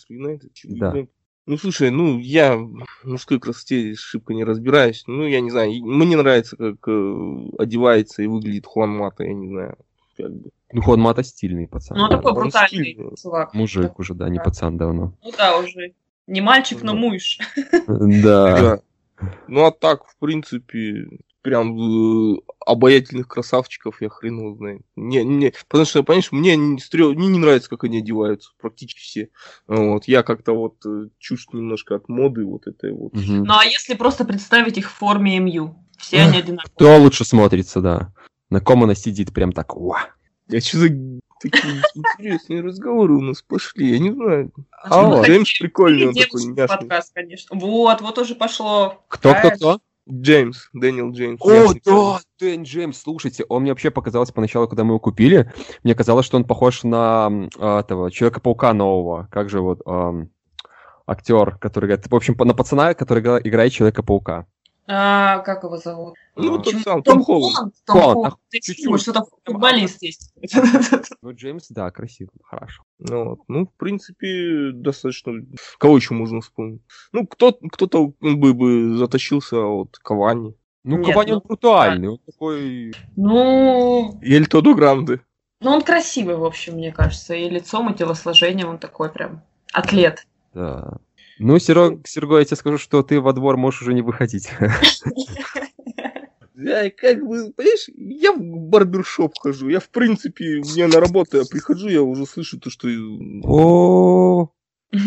Юнайтед? 0.09 0.51
Да. 0.65 0.93
Ну, 1.45 1.57
слушай, 1.57 1.89
ну, 1.89 2.19
я 2.19 2.57
в 2.57 2.85
мужской 3.05 3.39
красоте 3.39 3.95
шибко 3.95 4.33
не 4.33 4.43
разбираюсь. 4.43 5.05
Ну, 5.07 5.25
я 5.25 5.39
не 5.39 5.49
знаю, 5.49 5.71
мне 5.85 6.17
нравится, 6.17 6.57
как 6.57 6.87
э, 6.87 7.49
одевается 7.57 8.21
и 8.21 8.27
выглядит 8.27 8.65
Хуан 8.65 8.89
Мата, 8.89 9.23
я 9.23 9.33
не 9.33 9.47
знаю 9.47 9.77
как 10.17 10.33
бы. 10.33 10.49
Ну, 10.71 10.81
Хуан 10.81 10.99
Мата 10.99 11.23
стильный 11.23 11.67
пацан. 11.67 11.97
Ну, 11.97 12.09
да. 12.09 12.17
такой 12.17 12.33
брутальный 12.33 12.97
чувак. 13.21 13.53
Мужик 13.53 13.83
так, 13.83 13.99
уже, 13.99 14.13
да, 14.13 14.29
не 14.29 14.39
пацан 14.39 14.77
давно. 14.77 15.13
Ну 15.23 15.31
да, 15.37 15.57
уже. 15.57 15.93
Не 16.27 16.41
мальчик, 16.41 16.81
но 16.81 16.93
муж. 16.93 17.39
Да. 17.87 18.79
Ну, 19.47 19.65
а 19.65 19.71
так, 19.71 20.05
в 20.05 20.15
принципе, 20.17 21.07
прям 21.41 21.77
э, 21.79 22.39
обаятельных 22.65 23.27
красавчиков 23.27 24.01
я 24.01 24.09
хрен 24.09 24.37
его 24.37 24.55
знает. 24.55 24.81
Не, 24.95 25.23
не, 25.23 25.53
потому 25.69 25.85
что, 25.85 26.03
понимаешь, 26.03 26.31
мне 26.31 26.55
не, 26.55 26.79
стрел, 26.79 27.13
мне 27.13 27.27
не 27.27 27.39
нравится, 27.39 27.69
как 27.69 27.85
они 27.85 27.99
одеваются, 27.99 28.51
практически 28.59 28.99
все. 28.99 29.29
Вот, 29.65 30.03
я 30.09 30.23
как-то 30.23 30.51
вот 30.51 30.75
э, 30.85 31.07
чувств 31.17 31.53
немножко 31.53 31.95
от 31.95 32.09
моды 32.09 32.45
вот 32.45 32.67
этой 32.67 32.91
вот. 32.91 33.13
Угу. 33.13 33.45
Ну, 33.45 33.53
а 33.53 33.63
если 33.63 33.95
просто 33.95 34.25
представить 34.25 34.77
их 34.77 34.91
в 34.91 34.93
форме 34.93 35.39
МЮ? 35.39 35.75
Все 35.97 36.21
они 36.21 36.37
одинаковые. 36.37 36.73
Кто 36.75 36.97
лучше 36.97 37.25
смотрится, 37.25 37.81
да. 37.81 38.13
На 38.49 38.61
ком 38.61 38.83
она 38.83 38.95
сидит 38.95 39.33
прям 39.33 39.51
так, 39.51 39.75
уа. 39.75 39.99
Я 40.47 40.61
что 40.61 40.77
за 40.77 40.87
такие 41.41 41.81
интересные 41.95 42.61
разговоры 42.61 43.13
у 43.13 43.21
нас 43.21 43.41
пошли, 43.41 43.91
я 43.91 43.99
не 43.99 44.11
знаю. 44.11 44.51
А, 44.83 45.19
а 45.19 45.23
Джеймс 45.23 45.59
прикольный, 45.59 46.07
он 46.07 46.13
такой 46.13 46.45
няшный. 46.45 46.67
подкаст, 46.67 47.13
конечно. 47.13 47.57
Вот, 47.59 48.01
вот 48.01 48.17
уже 48.17 48.35
пошло. 48.35 49.03
Кто, 49.07 49.33
кто, 49.33 49.51
кто? 49.51 49.79
Джеймс, 50.09 50.69
Дэниел 50.73 51.11
Джеймс. 51.11 51.41
О, 51.41 51.73
да, 51.83 52.19
Дэн 52.39 52.63
Джеймс, 52.63 52.97
слушайте, 52.97 53.43
он 53.49 53.63
мне 53.63 53.71
вообще 53.71 53.91
показался 53.91 54.31
поначалу, 54.31 54.67
когда 54.67 54.83
мы 54.83 54.91
его 54.91 54.99
купили, 54.99 55.51
мне 55.83 55.95
казалось, 55.95 56.25
что 56.25 56.37
он 56.37 56.45
похож 56.45 56.83
на 56.83 57.27
а, 57.59 57.81
этого 57.81 58.09
Человека-паука 58.09 58.73
нового. 58.73 59.27
Как 59.31 59.49
же 59.49 59.59
вот 59.59 59.81
а, 59.85 60.13
актер, 61.05 61.57
который 61.57 61.85
играет, 61.87 62.07
в 62.07 62.15
общем, 62.15 62.35
на 62.37 62.53
пацана, 62.53 62.93
который 62.93 63.21
играет 63.21 63.73
Человека-паука. 63.73 64.45
А, 64.89 65.39
как 65.39 65.63
его 65.63 65.77
зовут? 65.77 66.15
Ну, 66.37 66.59
тот 66.59 66.73
сам, 66.75 67.03
Том, 67.03 67.17
Том 67.17 67.23
Холланд. 67.23 67.75
Том 67.85 68.01
Холланд. 68.01 68.35
Ты 68.49 68.61
чуть-чуть. 68.61 69.01
что-то 69.01 69.25
футболист 69.43 70.01
есть. 70.01 70.33
Ну, 71.21 71.33
Джеймс, 71.33 71.67
да, 71.69 71.91
красиво, 71.91 72.29
хорошо. 72.41 72.83
Ну, 72.99 73.31
вот. 73.31 73.39
ну, 73.49 73.65
в 73.65 73.73
принципе, 73.73 74.71
достаточно... 74.73 75.33
Кого 75.77 75.97
еще 75.97 76.13
можно 76.13 76.39
вспомнить? 76.39 76.81
Ну, 77.11 77.27
кто, 77.27 77.51
кто-то 77.51 78.13
бы, 78.21 78.53
бы 78.53 78.95
затащился 78.95 79.57
от 79.57 79.97
Кавани. 79.97 80.55
Ну, 80.83 80.97
Нет, 80.97 81.07
Кавани, 81.07 81.31
ну, 81.31 81.37
он 81.37 81.41
брутальный, 81.43 82.07
он 82.09 82.19
такой... 82.25 82.93
Ну... 83.17 84.17
Ель 84.21 84.47
Тодо 84.47 84.73
Гранде. 84.73 85.21
Ну, 85.59 85.71
он 85.71 85.81
красивый, 85.81 86.37
в 86.37 86.45
общем, 86.45 86.75
мне 86.75 86.93
кажется. 86.93 87.33
И 87.33 87.49
лицом, 87.49 87.91
и 87.91 87.97
телосложением 87.97 88.69
он 88.69 88.77
такой 88.77 89.11
прям 89.11 89.41
атлет. 89.73 90.25
Да. 90.53 90.99
Ну, 91.39 91.59
Серег, 91.59 92.07
Серго, 92.07 92.39
я 92.39 92.45
тебе 92.45 92.57
скажу, 92.57 92.77
что 92.77 93.03
ты 93.03 93.21
во 93.21 93.33
двор 93.33 93.57
можешь 93.57 93.81
уже 93.83 93.93
не 93.93 94.01
выходить. 94.01 94.49
Я 96.59 96.89
как 96.89 97.19
бы, 97.19 97.53
понимаешь, 97.53 97.87
я 97.95 98.33
в 98.33 98.39
барбершоп 98.39 99.35
хожу. 99.39 99.69
Я, 99.69 99.79
в 99.79 99.89
принципе, 99.89 100.55
мне 100.55 100.87
на 100.87 100.99
работу 100.99 101.37
я 101.37 101.43
прихожу, 101.45 101.87
я 101.87 102.01
уже 102.01 102.25
слышу 102.25 102.59
то, 102.59 102.71
что... 102.71 102.87
О, 103.43 104.51
У 104.91 104.97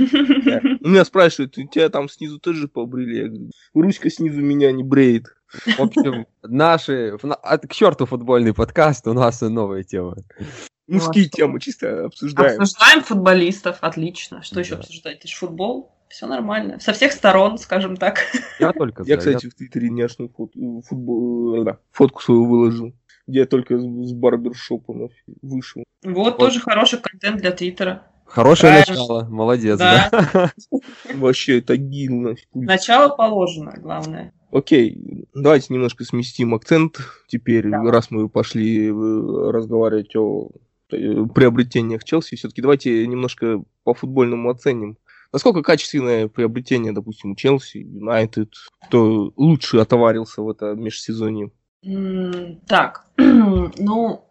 меня 0.89 1.05
спрашивают, 1.05 1.59
у 1.59 1.67
тебя 1.67 1.89
там 1.89 2.09
снизу 2.09 2.39
тоже 2.39 2.69
побрили? 2.69 3.17
Я 3.17 3.27
говорю, 3.27 3.51
ручка 3.75 4.11
снизу 4.11 4.41
меня 4.41 4.71
не 4.71 4.85
бреет. 4.85 5.27
В 5.77 5.81
общем, 5.81 6.27
наши... 6.45 7.19
К 7.19 7.73
черту 7.73 8.07
футбольный 8.07 8.55
подкаст, 8.55 9.09
у 9.09 9.13
нас 9.13 9.41
новая 9.41 9.83
тема. 9.83 10.19
Мужские 10.87 11.29
темы 11.29 11.59
чисто 11.59 12.05
обсуждаем. 12.05 12.61
Обсуждаем 12.61 13.03
футболистов, 13.03 13.79
отлично. 13.81 14.43
Что 14.45 14.61
еще 14.61 14.77
обсуждать? 14.77 15.19
Это 15.19 15.27
же 15.29 15.35
футбол 15.35 15.93
все 16.11 16.27
нормально. 16.27 16.79
Со 16.81 16.93
всех 16.93 17.13
сторон, 17.13 17.57
скажем 17.57 17.97
так. 17.97 18.19
Я 18.59 18.73
только 18.73 19.03
Я, 19.07 19.17
кстати, 19.17 19.49
в 19.49 19.55
Твиттере 19.55 19.91
няшную 19.91 20.29
фот... 20.37 20.53
футбол... 20.87 21.65
да, 21.65 21.79
фотку 21.93 22.21
свою 22.21 22.45
выложил, 22.47 22.93
где 23.27 23.41
я 23.41 23.47
только 23.47 23.79
с 23.79 24.13
барбершопа 24.13 25.11
вышел. 25.41 25.85
Вот, 26.03 26.15
вот 26.15 26.39
тоже 26.39 26.61
хороший 26.61 26.99
контент 26.99 27.41
для 27.41 27.53
Твиттера. 27.53 28.07
Хорошее 28.27 28.85
Правильно. 28.85 28.93
начало, 28.93 29.29
молодец, 29.29 29.79
да. 29.79 30.09
да. 30.11 30.53
Вообще, 31.15 31.59
это 31.59 31.77
гил. 31.77 32.37
Начало 32.55 33.15
положено, 33.15 33.75
главное. 33.77 34.33
Окей, 34.53 35.27
давайте 35.35 35.73
немножко 35.73 36.05
сместим 36.05 36.55
акцент 36.55 36.99
теперь, 37.29 37.69
да. 37.69 37.83
раз 37.91 38.11
мы 38.11 38.29
пошли 38.29 38.89
э, 38.89 38.93
разговаривать 38.93 40.15
о 40.17 40.51
э, 40.93 41.25
приобретениях 41.35 42.03
Челси, 42.03 42.37
все-таки 42.37 42.63
давайте 42.63 43.07
немножко 43.07 43.63
по 43.85 43.95
футбольному 43.95 44.51
оценим 44.51 44.97
Насколько 45.33 45.63
качественное 45.63 46.29
приобретение, 46.29 46.93
допустим, 46.93 47.37
Челси, 47.37 47.79
Юнайтед, 47.79 48.55
кто 48.87 49.33
лучше 49.37 49.79
отоварился 49.79 50.43
в 50.43 50.51
это 50.51 50.75
межсезонье? 50.75 51.51
Так, 52.67 53.07
ну, 53.17 54.25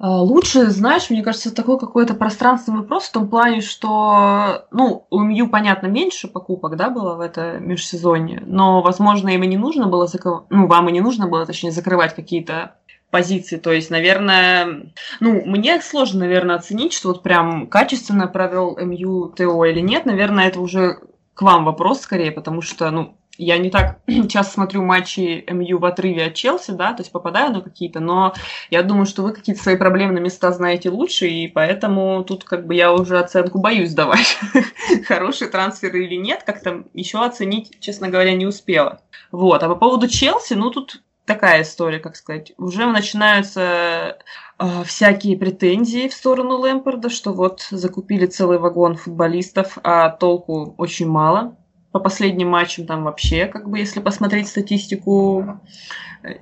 а, 0.00 0.22
лучше, 0.22 0.70
знаешь, 0.70 1.10
мне 1.10 1.22
кажется, 1.22 1.52
такой 1.52 1.78
какой-то 1.78 2.14
пространственный 2.14 2.80
вопрос 2.80 3.04
в 3.04 3.12
том 3.12 3.28
плане, 3.28 3.60
что, 3.60 4.66
ну, 4.70 5.06
у 5.10 5.20
МЮ, 5.20 5.48
понятно, 5.48 5.88
меньше 5.88 6.28
покупок, 6.28 6.76
да, 6.76 6.88
было 6.88 7.16
в 7.16 7.20
это 7.20 7.58
межсезонье, 7.58 8.42
но, 8.46 8.80
возможно, 8.80 9.30
им 9.30 9.42
и 9.42 9.48
не 9.48 9.56
нужно 9.56 9.88
было, 9.88 10.06
закрывать, 10.06 10.44
ну, 10.50 10.68
вам 10.68 10.88
и 10.88 10.92
не 10.92 11.00
нужно 11.00 11.26
было, 11.26 11.44
точнее, 11.46 11.72
закрывать 11.72 12.14
какие-то 12.14 12.76
позиции. 13.10 13.56
То 13.56 13.72
есть, 13.72 13.90
наверное, 13.90 14.92
ну, 15.20 15.42
мне 15.44 15.80
сложно, 15.80 16.20
наверное, 16.20 16.56
оценить, 16.56 16.92
что 16.92 17.08
вот 17.08 17.22
прям 17.22 17.66
качественно 17.66 18.26
провел 18.26 18.76
МЮ 18.76 19.28
ТО 19.28 19.64
или 19.64 19.80
нет. 19.80 20.06
Наверное, 20.06 20.48
это 20.48 20.60
уже 20.60 20.98
к 21.34 21.42
вам 21.42 21.64
вопрос 21.64 22.00
скорее, 22.00 22.32
потому 22.32 22.62
что, 22.62 22.90
ну, 22.90 23.18
я 23.38 23.56
не 23.58 23.70
так 23.70 24.00
часто 24.28 24.52
смотрю 24.52 24.82
матчи 24.82 25.44
МЮ 25.48 25.78
в 25.78 25.84
отрыве 25.84 26.26
от 26.26 26.34
Челси, 26.34 26.72
да, 26.72 26.92
то 26.92 27.02
есть 27.02 27.12
попадаю 27.12 27.52
на 27.52 27.60
какие-то, 27.60 28.00
но 28.00 28.34
я 28.68 28.82
думаю, 28.82 29.06
что 29.06 29.22
вы 29.22 29.32
какие-то 29.32 29.62
свои 29.62 29.76
проблемные 29.76 30.22
места 30.22 30.50
знаете 30.52 30.90
лучше, 30.90 31.28
и 31.28 31.48
поэтому 31.48 32.24
тут 32.24 32.44
как 32.44 32.66
бы 32.66 32.74
я 32.74 32.92
уже 32.92 33.18
оценку 33.18 33.60
боюсь 33.60 33.94
давать. 33.94 34.38
Хороший 35.06 35.48
трансфер 35.48 35.94
или 35.96 36.16
нет, 36.16 36.42
как-то 36.44 36.84
еще 36.92 37.24
оценить, 37.24 37.78
честно 37.80 38.08
говоря, 38.08 38.34
не 38.34 38.46
успела. 38.46 39.00
Вот, 39.30 39.62
а 39.62 39.68
по 39.68 39.76
поводу 39.76 40.08
Челси, 40.08 40.54
ну 40.54 40.70
тут 40.70 41.00
такая 41.28 41.62
история, 41.62 42.00
как 42.00 42.16
сказать. 42.16 42.52
Уже 42.58 42.86
начинаются 42.86 44.18
э, 44.58 44.82
всякие 44.84 45.38
претензии 45.38 46.08
в 46.08 46.12
сторону 46.12 46.56
Лэмпорда, 46.56 47.10
что 47.10 47.32
вот 47.32 47.68
закупили 47.70 48.26
целый 48.26 48.58
вагон 48.58 48.96
футболистов, 48.96 49.78
а 49.84 50.10
толку 50.10 50.74
очень 50.78 51.08
мало. 51.08 51.56
По 51.92 52.00
последним 52.00 52.48
матчам 52.48 52.86
там 52.86 53.04
вообще, 53.04 53.46
как 53.46 53.68
бы, 53.68 53.78
если 53.78 54.00
посмотреть 54.00 54.48
статистику, 54.48 55.60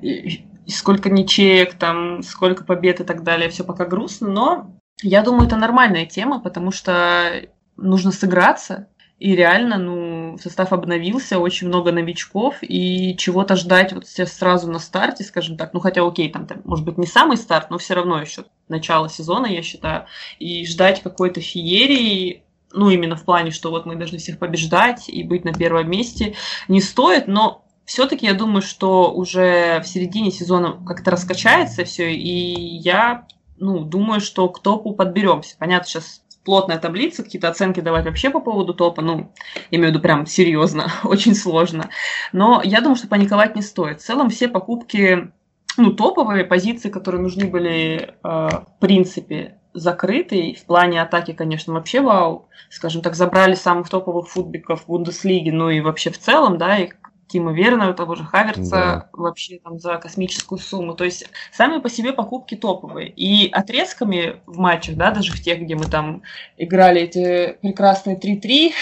и, 0.01 0.45
и 0.67 0.71
сколько 0.71 1.11
ничеек, 1.11 1.75
там, 1.75 2.23
сколько 2.23 2.65
побед 2.65 3.01
и 3.01 3.05
так 3.05 3.23
далее, 3.23 3.51
все 3.51 3.65
пока 3.65 3.85
грустно, 3.85 4.29
но 4.29 4.71
я 5.03 5.23
думаю, 5.23 5.47
это 5.47 5.57
нормальная 5.57 6.07
тема, 6.07 6.41
потому 6.41 6.71
что 6.73 7.43
нужно 7.77 8.13
сыграться, 8.13 8.89
и 9.19 9.37
реально, 9.37 9.79
ну, 9.79 9.97
состав 10.39 10.73
обновился, 10.73 11.39
очень 11.39 11.69
много 11.69 11.93
новичков, 11.93 12.57
и 12.63 13.17
чего-то 13.17 13.57
ждать 13.57 13.93
вот 13.93 14.07
сразу 14.07 14.71
на 14.71 14.79
старте, 14.79 15.25
скажем 15.25 15.57
так, 15.57 15.73
ну 15.75 15.81
хотя 15.81 16.07
окей, 16.07 16.31
там, 16.31 16.47
там 16.47 16.61
может 16.65 16.85
быть 16.85 16.99
не 16.99 17.07
самый 17.07 17.37
старт, 17.37 17.71
но 17.71 17.79
все 17.79 17.95
равно 17.95 18.21
еще 18.21 18.45
начало 18.69 19.09
сезона, 19.09 19.47
я 19.47 19.63
считаю, 19.63 20.07
и 20.39 20.67
ждать 20.67 21.03
какой-то 21.03 21.41
феерии, 21.41 22.43
ну 22.73 22.91
именно 22.91 23.17
в 23.17 23.25
плане, 23.25 23.51
что 23.51 23.71
вот 23.71 23.87
мы 23.87 23.97
должны 23.97 24.19
всех 24.19 24.39
побеждать 24.39 25.09
и 25.09 25.23
быть 25.23 25.45
на 25.45 25.53
первом 25.53 25.91
месте, 25.91 26.35
не 26.69 26.81
стоит, 26.81 27.29
но 27.29 27.65
все-таки 27.85 28.27
я 28.27 28.35
думаю, 28.35 28.63
что 28.63 29.13
уже 29.13 29.81
в 29.81 29.87
середине 29.87 30.31
сезона 30.31 30.77
как-то 30.87 31.13
раскачается 31.13 31.85
все, 31.85 32.13
и 32.13 32.77
я 32.79 33.27
ну, 33.59 33.81
думаю, 33.81 34.21
что 34.21 34.49
к 34.49 34.61
топу 34.61 34.93
подберемся. 34.93 35.57
Понятно, 35.59 35.89
сейчас 35.89 36.23
плотная 36.47 36.79
таблица, 36.79 37.25
какие-то 37.25 37.49
оценки 37.49 37.81
давать 37.81 38.07
вообще 38.07 38.31
по 38.31 38.41
поводу 38.41 38.73
топа, 38.73 39.03
ну, 39.03 39.33
имею 39.71 39.89
в 39.89 39.91
виду 39.91 40.01
прям 40.01 40.25
серьезно, 40.25 40.91
очень 41.05 41.35
сложно. 41.35 41.91
Но 42.33 42.63
я 42.65 42.81
думаю, 42.81 42.97
что 42.97 43.09
паниковать 43.09 43.57
не 43.57 43.63
стоит. 43.63 44.01
В 44.01 44.05
целом 44.05 44.31
все 44.31 44.49
покупки, 44.49 45.33
ну, 45.77 45.93
топовые 45.93 46.45
позиции, 46.45 46.89
которые 46.89 47.21
нужны 47.21 47.47
были, 47.47 47.97
э, 47.97 48.13
в 48.23 48.67
принципе, 48.81 49.59
закрыты. 49.75 50.57
в 50.59 50.65
плане 50.65 51.03
атаки, 51.03 51.33
конечно, 51.33 51.75
вообще 51.75 52.01
вау. 52.01 52.49
Скажем 52.71 53.03
так, 53.03 53.15
забрали 53.15 53.55
самых 53.55 53.91
топовых 53.91 54.29
футбиков 54.29 54.87
Бундеслиги, 54.87 55.51
ну 55.51 55.69
и 55.69 55.81
вообще 55.81 56.11
в 56.11 56.19
целом, 56.19 56.57
да, 56.57 56.79
и 56.79 56.91
Тима 57.29 57.53
Вернера, 57.53 57.93
того 57.93 58.15
же 58.15 58.25
Хаверца, 58.25 58.71
да. 58.71 59.09
вообще 59.13 59.59
там 59.59 59.79
за 59.79 59.97
космическую 59.97 60.59
сумму. 60.59 60.95
То 60.95 61.05
есть 61.05 61.29
сами 61.53 61.81
по 61.81 61.91
себе 61.91 62.13
покупки 62.13 62.55
топовые. 62.55 63.09
И 63.09 63.51
отрезками 63.51 64.41
в 64.47 64.59
матчах, 64.59 64.97
да, 64.97 65.11
даже 65.11 65.33
в 65.33 65.43
тех, 65.43 65.61
где 65.61 65.75
мы 65.75 65.87
там 65.87 66.23
играли 66.57 67.03
эти 67.03 67.59
прекрасные 67.63 68.17
3-3, 68.19 68.73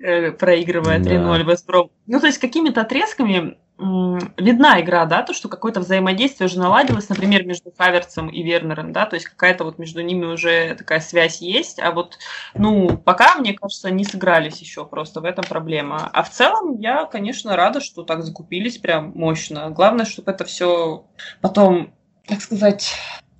э, 0.00 0.32
проигрывая 0.32 0.98
3-0 0.98 1.50
Веспром. 1.50 1.90
Ну, 2.06 2.20
то 2.20 2.26
есть 2.26 2.38
какими-то 2.38 2.80
отрезками 2.80 3.56
видна 3.78 4.80
игра, 4.80 5.06
да, 5.06 5.22
то, 5.22 5.32
что 5.32 5.48
какое-то 5.48 5.80
взаимодействие 5.80 6.46
уже 6.46 6.58
наладилось, 6.58 7.08
например, 7.08 7.46
между 7.46 7.72
Хаверцем 7.76 8.28
и 8.28 8.42
Вернером, 8.42 8.92
да, 8.92 9.06
то 9.06 9.14
есть 9.14 9.26
какая-то 9.26 9.62
вот 9.62 9.78
между 9.78 10.02
ними 10.02 10.26
уже 10.26 10.74
такая 10.74 10.98
связь 10.98 11.40
есть, 11.40 11.78
а 11.78 11.92
вот, 11.92 12.18
ну, 12.54 12.98
пока, 12.98 13.36
мне 13.36 13.52
кажется, 13.52 13.90
не 13.90 14.04
сыгрались 14.04 14.60
еще, 14.60 14.84
просто 14.84 15.20
в 15.20 15.24
этом 15.24 15.44
проблема. 15.48 16.10
А 16.12 16.24
в 16.24 16.30
целом 16.30 16.78
я, 16.80 17.04
конечно, 17.04 17.54
рада, 17.54 17.80
что 17.80 18.02
так 18.02 18.24
закупились 18.24 18.78
прям 18.78 19.12
мощно. 19.14 19.70
Главное, 19.70 20.06
чтобы 20.06 20.32
это 20.32 20.44
все 20.44 21.06
потом, 21.40 21.94
так 22.26 22.40
сказать, 22.40 22.94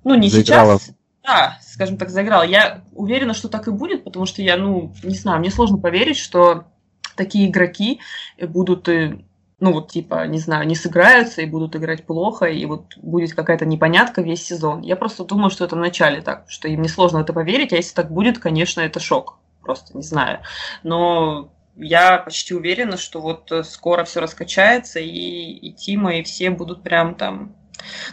ну, 0.05 0.15
не 0.15 0.29
Заиграло. 0.29 0.79
сейчас, 0.79 0.95
да, 1.21 1.57
скажем 1.61 1.97
так, 1.97 2.09
заиграл. 2.09 2.43
Я 2.43 2.85
уверена, 2.93 3.33
что 3.33 3.49
так 3.49 3.67
и 3.67 3.71
будет, 3.71 4.05
потому 4.05 4.25
что 4.25 4.41
я, 4.41 4.55
ну, 4.55 4.93
не 5.03 5.15
знаю, 5.15 5.39
мне 5.39 5.51
сложно 5.51 5.77
поверить, 5.77 6.17
что 6.17 6.63
такие 7.17 7.49
игроки 7.49 7.99
будут 8.41 8.87
ну 9.59 9.73
вот 9.73 9.91
типа, 9.91 10.25
не 10.27 10.39
знаю, 10.39 10.67
не 10.67 10.75
сыграются 10.75 11.41
и 11.41 11.45
будут 11.45 11.75
играть 11.75 12.05
плохо, 12.05 12.45
и 12.45 12.65
вот 12.65 12.97
будет 12.97 13.33
какая-то 13.33 13.65
непонятка 13.65 14.21
весь 14.21 14.45
сезон. 14.45 14.81
Я 14.81 14.95
просто 14.95 15.23
думаю, 15.23 15.49
что 15.49 15.65
это 15.65 15.75
в 15.75 15.79
начале 15.79 16.21
так, 16.21 16.45
что 16.47 16.67
им 16.67 16.81
несложно 16.81 17.19
это 17.19 17.33
поверить, 17.33 17.73
а 17.73 17.77
если 17.77 17.93
так 17.93 18.11
будет, 18.11 18.39
конечно, 18.39 18.81
это 18.81 18.99
шок. 18.99 19.39
Просто 19.61 19.95
не 19.95 20.03
знаю. 20.03 20.39
Но 20.83 21.51
я 21.75 22.17
почти 22.17 22.53
уверена, 22.53 22.97
что 22.97 23.21
вот 23.21 23.51
скоро 23.65 24.03
все 24.05 24.21
раскачается, 24.21 24.99
и, 24.99 25.07
и 25.09 25.73
Тима, 25.73 26.15
и 26.15 26.23
все 26.23 26.49
будут 26.49 26.83
прям 26.83 27.15
там 27.15 27.55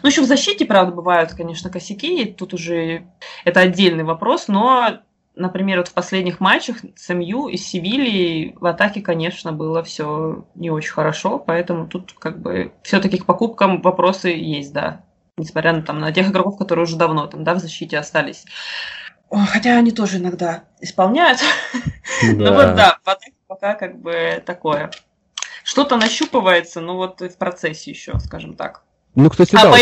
ну, 0.03 0.09
еще 0.09 0.23
в 0.23 0.27
защите, 0.27 0.65
правда, 0.65 0.93
бывают, 0.93 1.35
конечно, 1.35 1.71
косяки, 1.71 2.27
тут 2.27 2.55
уже 2.55 3.07
это 3.45 3.61
отдельный 3.61 4.05
вопрос, 4.05 4.49
но 4.49 5.01
например, 5.37 5.79
вот 5.79 5.89
в 5.89 5.93
последних 5.93 6.41
матчах 6.41 6.79
с 6.97 7.13
МЮ 7.13 7.49
и 7.49 7.57
Севильей 7.57 8.57
в 8.59 8.67
атаке, 8.67 9.03
конечно, 9.03 9.53
было 9.53 9.83
все 9.85 10.47
не 10.55 10.71
очень 10.71 10.93
хорошо, 10.93 11.39
поэтому 11.39 11.87
тут 11.87 12.15
как 12.19 12.41
бы 12.41 12.73
все-таки 12.83 13.19
к 13.19 13.27
покупкам 13.27 13.83
вопросы 13.83 14.31
есть, 14.31 14.73
да. 14.73 15.03
Несмотря 15.37 15.75
на, 15.75 15.83
там, 15.83 16.01
на 16.01 16.13
тех 16.13 16.29
игроков, 16.31 16.57
которые 16.57 16.85
уже 16.85 16.97
давно 16.97 17.27
там, 17.27 17.45
да, 17.45 17.55
в 17.55 17.59
защите 17.59 17.99
остались. 17.99 18.47
Хотя 19.31 19.77
они 19.77 19.93
тоже 19.93 20.17
иногда 20.17 20.65
исполняют. 20.81 21.41
Да. 22.23 22.33
ну 22.33 22.55
вот 22.55 22.75
да, 22.75 22.99
в 23.05 23.09
атаке 23.09 23.35
пока 23.47 23.75
как 23.75 24.01
бы 24.01 24.43
такое. 24.45 24.91
Что-то 25.63 25.97
нащупывается, 25.97 26.81
но 26.81 26.97
вот 26.97 27.21
в 27.21 27.37
процессе 27.37 27.91
еще, 27.91 28.19
скажем 28.21 28.55
так. 28.55 28.83
Ну, 29.15 29.29
кстати, 29.29 29.57
а 29.57 29.63
да. 29.63 29.77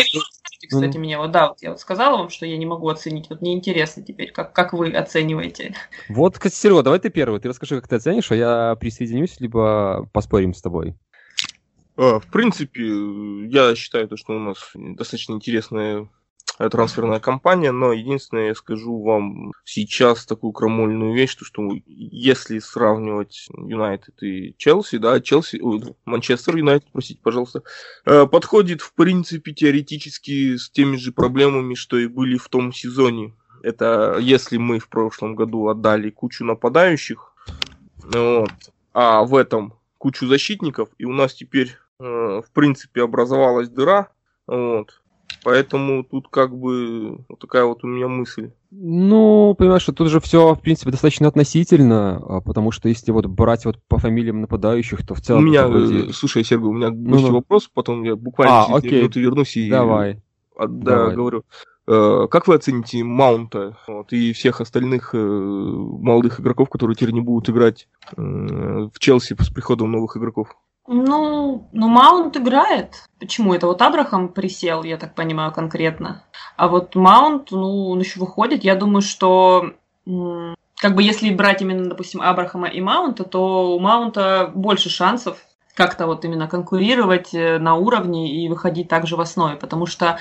Появилось 0.71 0.87
кстати, 0.87 0.97
mm. 0.97 1.07
меня 1.07 1.19
вот, 1.19 1.31
да, 1.31 1.49
вот 1.49 1.63
я 1.63 1.71
вот 1.71 1.81
сказала 1.81 2.19
вам, 2.19 2.31
что 2.31 2.47
я 2.47 2.57
не 2.57 2.67
могу 2.67 2.89
оценить. 2.89 3.29
Вот 3.31 3.41
мне 3.41 3.55
интересно 3.55 4.03
теперь, 4.03 4.33
как, 4.33 4.53
как 4.53 4.73
вы 4.73 4.91
оцениваете. 4.91 5.75
Вот, 6.09 6.35
кстати, 6.35 6.55
Серега, 6.55 6.83
давай 6.83 7.01
ты 7.01 7.11
первый. 7.11 7.41
Ты 7.41 7.49
расскажи, 7.49 7.81
как 7.81 7.89
ты 7.89 7.97
оценишь, 7.97 8.31
а 8.31 8.37
я 8.37 8.77
присоединюсь, 8.77 9.41
либо 9.41 10.09
поспорим 10.13 10.55
с 10.55 10.63
тобой. 10.63 10.95
А, 11.97 12.19
в 12.19 12.27
принципе, 12.27 12.83
я 13.49 13.75
считаю, 13.75 14.09
то, 14.09 14.17
что 14.17 14.35
у 14.35 14.41
нас 14.41 14.71
достаточно 14.75 15.35
интересная 15.35 16.09
трансферная 16.59 17.21
кампания, 17.21 17.73
но 17.73 17.93
единственное, 17.93 18.49
я 18.49 18.55
скажу 18.55 19.03
вам 19.03 19.53
сейчас 19.65 20.25
такую 20.27 20.53
крамольную 20.53 21.15
вещь, 21.15 21.35
то, 21.35 21.45
что 21.45 21.69
если 21.87 22.59
сравнивать 22.61 23.49
Юнайтед 23.57 24.23
и 24.23 24.55
Челси, 24.57 24.99
да, 24.99 25.21
Челси, 25.21 25.61
Манчестер 26.05 26.57
Юнайтед, 26.57 26.89
простите, 26.93 27.21
пожалуйста, 27.23 27.63
э, 28.07 28.27
подходит, 28.27 28.83
в 28.83 28.93
принципе, 28.95 29.53
теоретически 29.53 30.57
с 30.57 30.71
теми 30.71 30.97
же 30.97 31.13
проблемами, 31.13 31.75
что 31.75 31.99
и 31.99 32.07
были 32.07 32.37
в 32.37 32.49
том 32.49 32.73
сезоне. 32.73 33.35
Это 33.63 34.19
если 34.21 34.57
мы 34.59 34.79
в 34.79 34.89
прошлом 34.89 35.35
году 35.35 35.69
отдали 35.69 36.11
кучу 36.11 36.45
нападающих, 36.45 37.33
вот, 38.13 38.51
а 38.93 39.25
в 39.25 39.35
этом 39.35 39.75
кучу 39.99 40.27
защитников, 40.27 40.91
и 40.99 41.05
у 41.05 41.13
нас 41.13 41.35
теперь, 41.35 41.77
э, 41.99 42.05
в 42.05 42.51
принципе, 42.53 43.03
образовалась 43.03 43.71
дыра, 43.71 44.09
вот, 44.47 45.01
Поэтому 45.45 46.05
тут 46.05 46.29
как 46.29 46.57
бы 46.57 47.19
вот 47.29 47.39
такая 47.39 47.65
вот 47.65 47.85
у 47.85 47.87
меня 47.87 48.09
мысль. 48.09 48.51
Ну, 48.71 49.55
понимаешь, 49.57 49.83
что 49.83 49.93
тут 49.93 50.09
же 50.09 50.19
все, 50.19 50.55
в 50.55 50.61
принципе, 50.61 50.91
достаточно 50.91 51.29
относительно, 51.29 52.17
а, 52.17 52.41
потому 52.41 52.73
что 52.73 52.89
если 52.89 53.13
вот 53.13 53.27
брать 53.27 53.67
вот 53.67 53.79
по 53.87 53.99
фамилиям 53.99 54.41
нападающих, 54.41 55.07
то 55.07 55.15
в 55.15 55.21
целом... 55.21 55.43
У 55.43 55.47
меня, 55.47 55.69
вроде... 55.69 56.15
слушай, 56.15 56.43
Сергей, 56.45 56.67
у 56.67 56.73
меня 56.73 56.91
ну, 56.91 57.21
ну. 57.21 57.31
вопрос, 57.31 57.71
потом 57.73 58.05
я 58.05 58.17
буквально 58.17 58.65
а, 58.65 58.81
через 58.81 59.01
минуты 59.01 59.21
вернусь 59.21 59.57
и... 59.57 59.69
Давай. 59.69 60.23
А, 60.57 60.67
да, 60.67 60.97
Давай. 60.97 61.15
говорю. 61.15 61.45
Э, 61.87 62.27
как 62.31 62.47
вы 62.49 62.55
оцените 62.55 63.05
Маунта 63.05 63.77
вот, 63.87 64.13
и 64.15 64.33
всех 64.33 64.63
остальных 64.63 65.11
э, 65.15 65.19
молодых 65.19 66.41
игроков, 66.41 66.71
которые 66.71 66.97
теперь 66.97 67.13
не 67.13 67.21
будут 67.21 67.51
играть 67.51 67.89
э, 68.17 68.23
в 68.23 68.99
Челси 68.99 69.37
с 69.39 69.51
приходом 69.51 69.93
новых 69.93 70.17
игроков? 70.17 70.57
Ну, 70.87 71.69
ну 71.73 71.89
Маунт 71.89 72.37
играет. 72.37 73.05
Почему? 73.19 73.55
Это 73.55 73.67
вот 73.67 73.81
Абрахам 73.81 74.29
присел, 74.29 74.83
я 74.83 74.99
так 74.99 75.15
понимаю, 75.15 75.53
конкретно. 75.53 76.25
А 76.57 76.69
вот 76.69 76.95
Маунт, 76.95 77.51
ну, 77.51 77.89
он 77.89 78.01
еще 78.01 78.21
выходит. 78.21 78.65
Я 78.65 78.75
думаю, 78.75 79.01
что 79.01 79.73
как 80.77 80.95
бы 80.95 81.03
если 81.03 81.31
брать 81.31 81.63
именно, 81.63 81.89
допустим, 81.89 82.21
Абрахама 82.21 82.69
и 82.69 82.81
Маунта, 82.81 83.25
то 83.25 83.75
у 83.75 83.79
Маунта 83.79 84.51
больше 84.55 84.91
шансов 84.91 85.39
как-то 85.75 86.07
вот 86.07 86.25
именно 86.25 86.47
конкурировать 86.47 87.35
э, 87.35 87.59
на 87.59 87.75
уровне 87.75 88.45
и 88.45 88.49
выходить 88.49 88.89
также 88.89 89.17
в 89.17 89.21
основе, 89.21 89.57
потому 89.57 89.87
что 89.87 90.19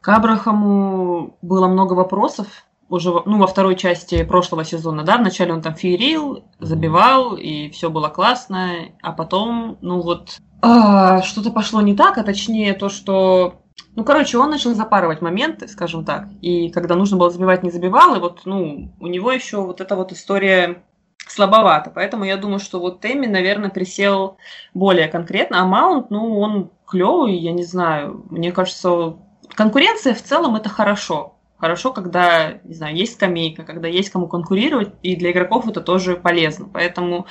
к 0.00 0.08
Абрахаму 0.08 1.36
было 1.42 1.66
много 1.66 1.94
вопросов, 1.94 2.46
уже 2.88 3.10
ну, 3.10 3.38
во 3.38 3.46
второй 3.46 3.76
части 3.76 4.22
прошлого 4.22 4.64
сезона, 4.64 5.02
да, 5.02 5.16
вначале 5.16 5.52
он 5.52 5.62
там 5.62 5.74
феерил, 5.74 6.44
забивал, 6.58 7.36
и 7.36 7.68
все 7.70 7.90
было 7.90 8.08
классно, 8.08 8.90
а 9.02 9.12
потом, 9.12 9.78
ну 9.80 10.00
вот, 10.00 10.38
а, 10.62 11.22
что-то 11.22 11.50
пошло 11.50 11.80
не 11.80 11.94
так, 11.94 12.18
а 12.18 12.22
точнее 12.22 12.74
то, 12.74 12.88
что 12.88 13.62
ну, 13.94 14.04
короче, 14.04 14.36
он 14.38 14.50
начал 14.50 14.74
запарывать 14.74 15.22
моменты, 15.22 15.68
скажем 15.68 16.04
так. 16.04 16.28
И 16.42 16.70
когда 16.70 16.96
нужно 16.96 17.16
было 17.16 17.30
забивать, 17.30 17.62
не 17.62 17.70
забивал. 17.70 18.14
И 18.14 18.20
вот, 18.20 18.42
ну, 18.44 18.92
у 19.00 19.06
него 19.06 19.32
еще 19.32 19.62
вот 19.62 19.80
эта 19.80 19.96
вот 19.96 20.12
история 20.12 20.82
слабовато. 21.26 21.90
Поэтому 21.94 22.24
я 22.24 22.36
думаю, 22.36 22.58
что 22.58 22.78
вот 22.78 23.00
Тэмми, 23.00 23.26
наверное, 23.26 23.70
присел 23.70 24.36
более 24.74 25.08
конкретно. 25.08 25.62
А 25.62 25.66
Маунт, 25.66 26.10
ну, 26.10 26.38
он 26.38 26.70
клевый, 26.86 27.36
я 27.36 27.52
не 27.52 27.64
знаю. 27.64 28.24
Мне 28.30 28.52
кажется, 28.52 29.16
конкуренция 29.54 30.14
в 30.14 30.22
целом 30.22 30.56
это 30.56 30.68
хорошо. 30.68 31.35
Хорошо, 31.58 31.92
когда, 31.92 32.58
не 32.64 32.74
знаю, 32.74 32.94
есть 32.94 33.14
скамейка, 33.14 33.64
когда 33.64 33.88
есть 33.88 34.10
кому 34.10 34.28
конкурировать, 34.28 34.92
и 35.02 35.16
для 35.16 35.30
игроков 35.32 35.66
это 35.66 35.80
тоже 35.80 36.16
полезно. 36.16 36.68
Поэтому 36.70 37.26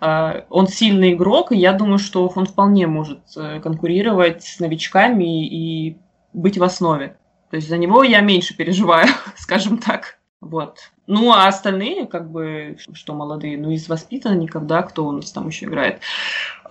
э, 0.00 0.42
он 0.50 0.66
сильный 0.66 1.12
игрок, 1.12 1.52
и 1.52 1.56
я 1.56 1.72
думаю, 1.72 1.98
что 1.98 2.26
он 2.34 2.46
вполне 2.46 2.88
может 2.88 3.20
э, 3.36 3.60
конкурировать 3.60 4.42
с 4.42 4.58
новичками 4.58 5.46
и, 5.46 5.96
быть 6.32 6.58
в 6.58 6.64
основе. 6.64 7.16
То 7.50 7.56
есть 7.56 7.68
за 7.68 7.78
него 7.78 8.02
я 8.02 8.20
меньше 8.20 8.56
переживаю, 8.56 9.08
скажем 9.36 9.78
так. 9.78 10.18
Вот. 10.40 10.78
Ну, 11.06 11.32
а 11.32 11.48
остальные, 11.48 12.06
как 12.06 12.30
бы, 12.30 12.76
что 12.92 13.14
молодые, 13.14 13.58
ну, 13.58 13.70
из 13.70 13.88
воспитанников, 13.88 14.66
да, 14.66 14.82
кто 14.82 15.06
у 15.06 15.12
нас 15.12 15.32
там 15.32 15.48
еще 15.48 15.66
играет. 15.66 16.00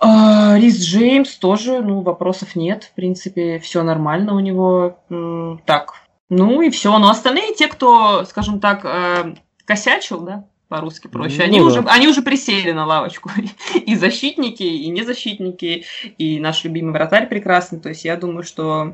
А, 0.00 0.56
Рис 0.56 0.80
Джеймс 0.80 1.36
тоже, 1.36 1.82
ну, 1.82 2.00
вопросов 2.00 2.54
нет. 2.54 2.84
В 2.84 2.94
принципе, 2.94 3.58
все 3.58 3.82
нормально 3.82 4.34
у 4.34 4.40
него. 4.40 4.98
Так, 5.66 5.94
ну 6.30 6.60
и 6.62 6.70
все. 6.70 6.96
Но 6.98 7.10
остальные, 7.10 7.54
те, 7.54 7.68
кто, 7.68 8.24
скажем 8.24 8.60
так, 8.60 8.84
э, 8.84 9.34
косячил, 9.64 10.20
да, 10.20 10.46
по-русски 10.68 11.06
проще. 11.06 11.42
Они, 11.42 11.60
ну, 11.60 11.66
уже, 11.66 11.82
да. 11.82 11.92
они 11.92 12.08
уже 12.08 12.22
присели 12.22 12.72
на 12.72 12.84
лавочку. 12.84 13.30
И 13.74 13.96
защитники, 13.96 14.62
и 14.62 14.88
незащитники, 14.90 15.84
и 16.18 16.40
наш 16.40 16.64
любимый 16.64 16.92
вратарь 16.92 17.28
прекрасный. 17.28 17.80
То 17.80 17.88
есть 17.88 18.04
я 18.04 18.16
думаю, 18.16 18.42
что 18.42 18.92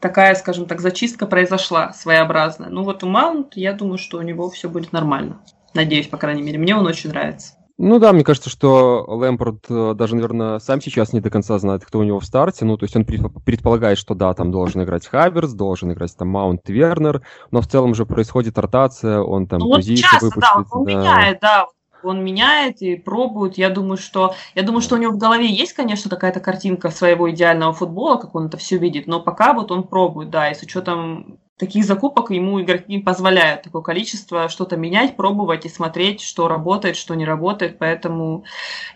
такая, 0.00 0.34
скажем 0.34 0.66
так, 0.66 0.80
зачистка 0.80 1.26
произошла 1.26 1.92
своеобразная. 1.92 2.68
Ну 2.68 2.82
вот 2.82 3.02
у 3.02 3.08
Маунт, 3.08 3.56
я 3.56 3.72
думаю, 3.72 3.98
что 3.98 4.18
у 4.18 4.22
него 4.22 4.50
все 4.50 4.68
будет 4.68 4.92
нормально. 4.92 5.40
Надеюсь, 5.72 6.08
по 6.08 6.18
крайней 6.18 6.42
мере. 6.42 6.58
Мне 6.58 6.76
он 6.76 6.86
очень 6.86 7.10
нравится. 7.10 7.54
Ну 7.82 7.98
да, 7.98 8.12
мне 8.12 8.24
кажется, 8.24 8.50
что 8.50 9.06
Лэмпорт 9.08 9.64
э, 9.70 9.94
даже, 9.94 10.14
наверное, 10.14 10.58
сам 10.58 10.82
сейчас 10.82 11.14
не 11.14 11.20
до 11.20 11.30
конца 11.30 11.58
знает, 11.58 11.82
кто 11.82 11.98
у 11.98 12.02
него 12.02 12.20
в 12.20 12.26
старте. 12.26 12.66
Ну, 12.66 12.76
то 12.76 12.84
есть 12.84 12.94
он 12.94 13.06
предполагает, 13.06 13.96
что 13.96 14.14
да, 14.14 14.34
там 14.34 14.50
должен 14.50 14.82
играть 14.82 15.06
Хаверс, 15.06 15.54
должен 15.54 15.90
играть 15.90 16.14
там 16.14 16.28
Маунт 16.28 16.68
Вернер, 16.68 17.22
но 17.50 17.62
в 17.62 17.66
целом 17.66 17.94
же 17.94 18.04
происходит 18.04 18.58
ротация, 18.58 19.22
он 19.22 19.46
там 19.46 19.60
ну, 19.60 19.68
вот 19.68 19.82
часто, 19.82 20.28
да, 20.36 20.62
он 20.70 20.84
да. 20.84 20.90
меняет, 20.90 21.38
да, 21.40 21.68
он 22.02 22.22
меняет 22.22 22.82
и 22.82 22.96
пробует. 22.96 23.56
Я 23.56 23.70
думаю, 23.70 23.96
что 23.96 24.34
я 24.54 24.62
думаю, 24.62 24.82
что 24.82 24.96
у 24.96 24.98
него 24.98 25.14
в 25.14 25.18
голове 25.18 25.50
есть, 25.50 25.72
конечно, 25.72 26.10
какая-то 26.10 26.40
картинка 26.40 26.90
своего 26.90 27.30
идеального 27.30 27.72
футбола, 27.72 28.18
как 28.18 28.34
он 28.34 28.48
это 28.48 28.58
все 28.58 28.76
видит, 28.76 29.06
но 29.06 29.20
пока 29.20 29.54
вот 29.54 29.70
он 29.70 29.84
пробует, 29.84 30.28
да, 30.28 30.50
и 30.50 30.54
с 30.54 30.62
учетом 30.62 31.38
таких 31.60 31.84
закупок 31.84 32.30
ему 32.30 32.60
игроки 32.60 32.98
позволяют 32.98 33.62
такое 33.62 33.82
количество 33.82 34.48
что-то 34.48 34.76
менять, 34.76 35.14
пробовать 35.14 35.66
и 35.66 35.68
смотреть, 35.68 36.22
что 36.22 36.48
работает, 36.48 36.96
что 36.96 37.14
не 37.14 37.26
работает. 37.26 37.78
Поэтому 37.78 38.44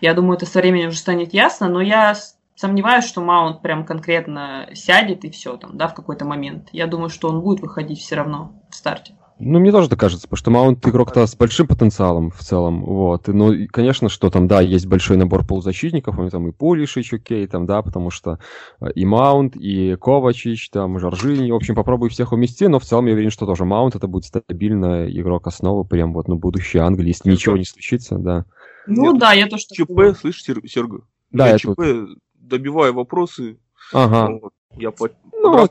я 0.01 0.15
думаю, 0.15 0.37
это 0.37 0.47
со 0.47 0.59
временем 0.59 0.89
уже 0.89 0.97
станет 0.97 1.33
ясно. 1.33 1.69
Но 1.69 1.79
я 1.79 2.15
сомневаюсь, 2.55 3.05
что 3.05 3.21
Маунт 3.21 3.61
прям 3.61 3.85
конкретно 3.85 4.67
сядет 4.73 5.23
и 5.25 5.29
все 5.29 5.57
там, 5.57 5.77
да, 5.77 5.87
в 5.87 5.93
какой-то 5.93 6.25
момент. 6.25 6.69
Я 6.71 6.87
думаю, 6.87 7.09
что 7.09 7.29
он 7.29 7.41
будет 7.41 7.61
выходить 7.61 7.99
все 7.99 8.15
равно 8.15 8.53
в 8.69 8.75
старте. 8.75 9.15
Ну, 9.37 9.59
мне 9.59 9.71
тоже 9.71 9.89
так 9.89 9.99
кажется, 9.99 10.27
потому 10.27 10.37
что 10.37 10.51
Маунт 10.51 10.87
игрок-то 10.87 11.27
с 11.27 11.35
большим 11.35 11.67
потенциалом 11.67 12.31
в 12.31 12.39
целом, 12.39 12.85
вот. 12.85 13.27
Ну, 13.27 13.53
конечно, 13.69 14.07
что 14.07 14.29
там, 14.29 14.47
да, 14.47 14.61
есть 14.61 14.85
большой 14.85 15.17
набор 15.17 15.45
полузащитников, 15.45 16.17
у 16.17 16.21
него 16.21 16.29
там 16.29 16.47
и 16.47 16.53
Пулишич, 16.53 17.13
окей, 17.13 17.45
там, 17.47 17.65
да, 17.65 17.81
потому 17.81 18.11
что 18.11 18.39
э, 18.79 18.91
и 18.95 19.05
Маунт, 19.05 19.57
и 19.57 19.97
Ковачич, 19.99 20.69
там, 20.69 20.99
Жоржини, 20.99 21.51
в 21.51 21.55
общем, 21.55 21.75
попробуй 21.75 22.09
всех 22.09 22.31
умести, 22.31 22.67
но 22.69 22.79
в 22.79 22.85
целом 22.85 23.07
я 23.07 23.13
уверен, 23.13 23.29
что 23.29 23.45
тоже 23.45 23.65
Маунт 23.65 23.95
это 23.95 24.07
будет 24.07 24.23
стабильно 24.23 25.05
игрок 25.09 25.47
основы, 25.47 25.83
прям 25.83 26.13
вот, 26.13 26.29
ну, 26.29 26.37
будущее 26.37 26.83
Англии, 26.83 27.09
если 27.09 27.29
ничего 27.29 27.57
не 27.57 27.65
случится, 27.65 28.17
да. 28.17 28.45
Ну, 28.87 29.11
Нет, 29.11 29.19
да, 29.19 29.33
я 29.33 29.47
тоже 29.47 29.65
ЧП, 29.69 30.17
слышишь, 30.17 30.43
Серго? 30.71 31.01
Да, 31.31 31.49
я 31.49 31.57
ЧП, 31.57 31.75
тут... 31.75 32.19
добиваю 32.35 32.93
вопросы. 32.93 33.57
Ага. 33.91 34.39
Вот, 34.41 34.53
я 34.77 34.91
по... 34.91 35.09
ну, 35.33 35.67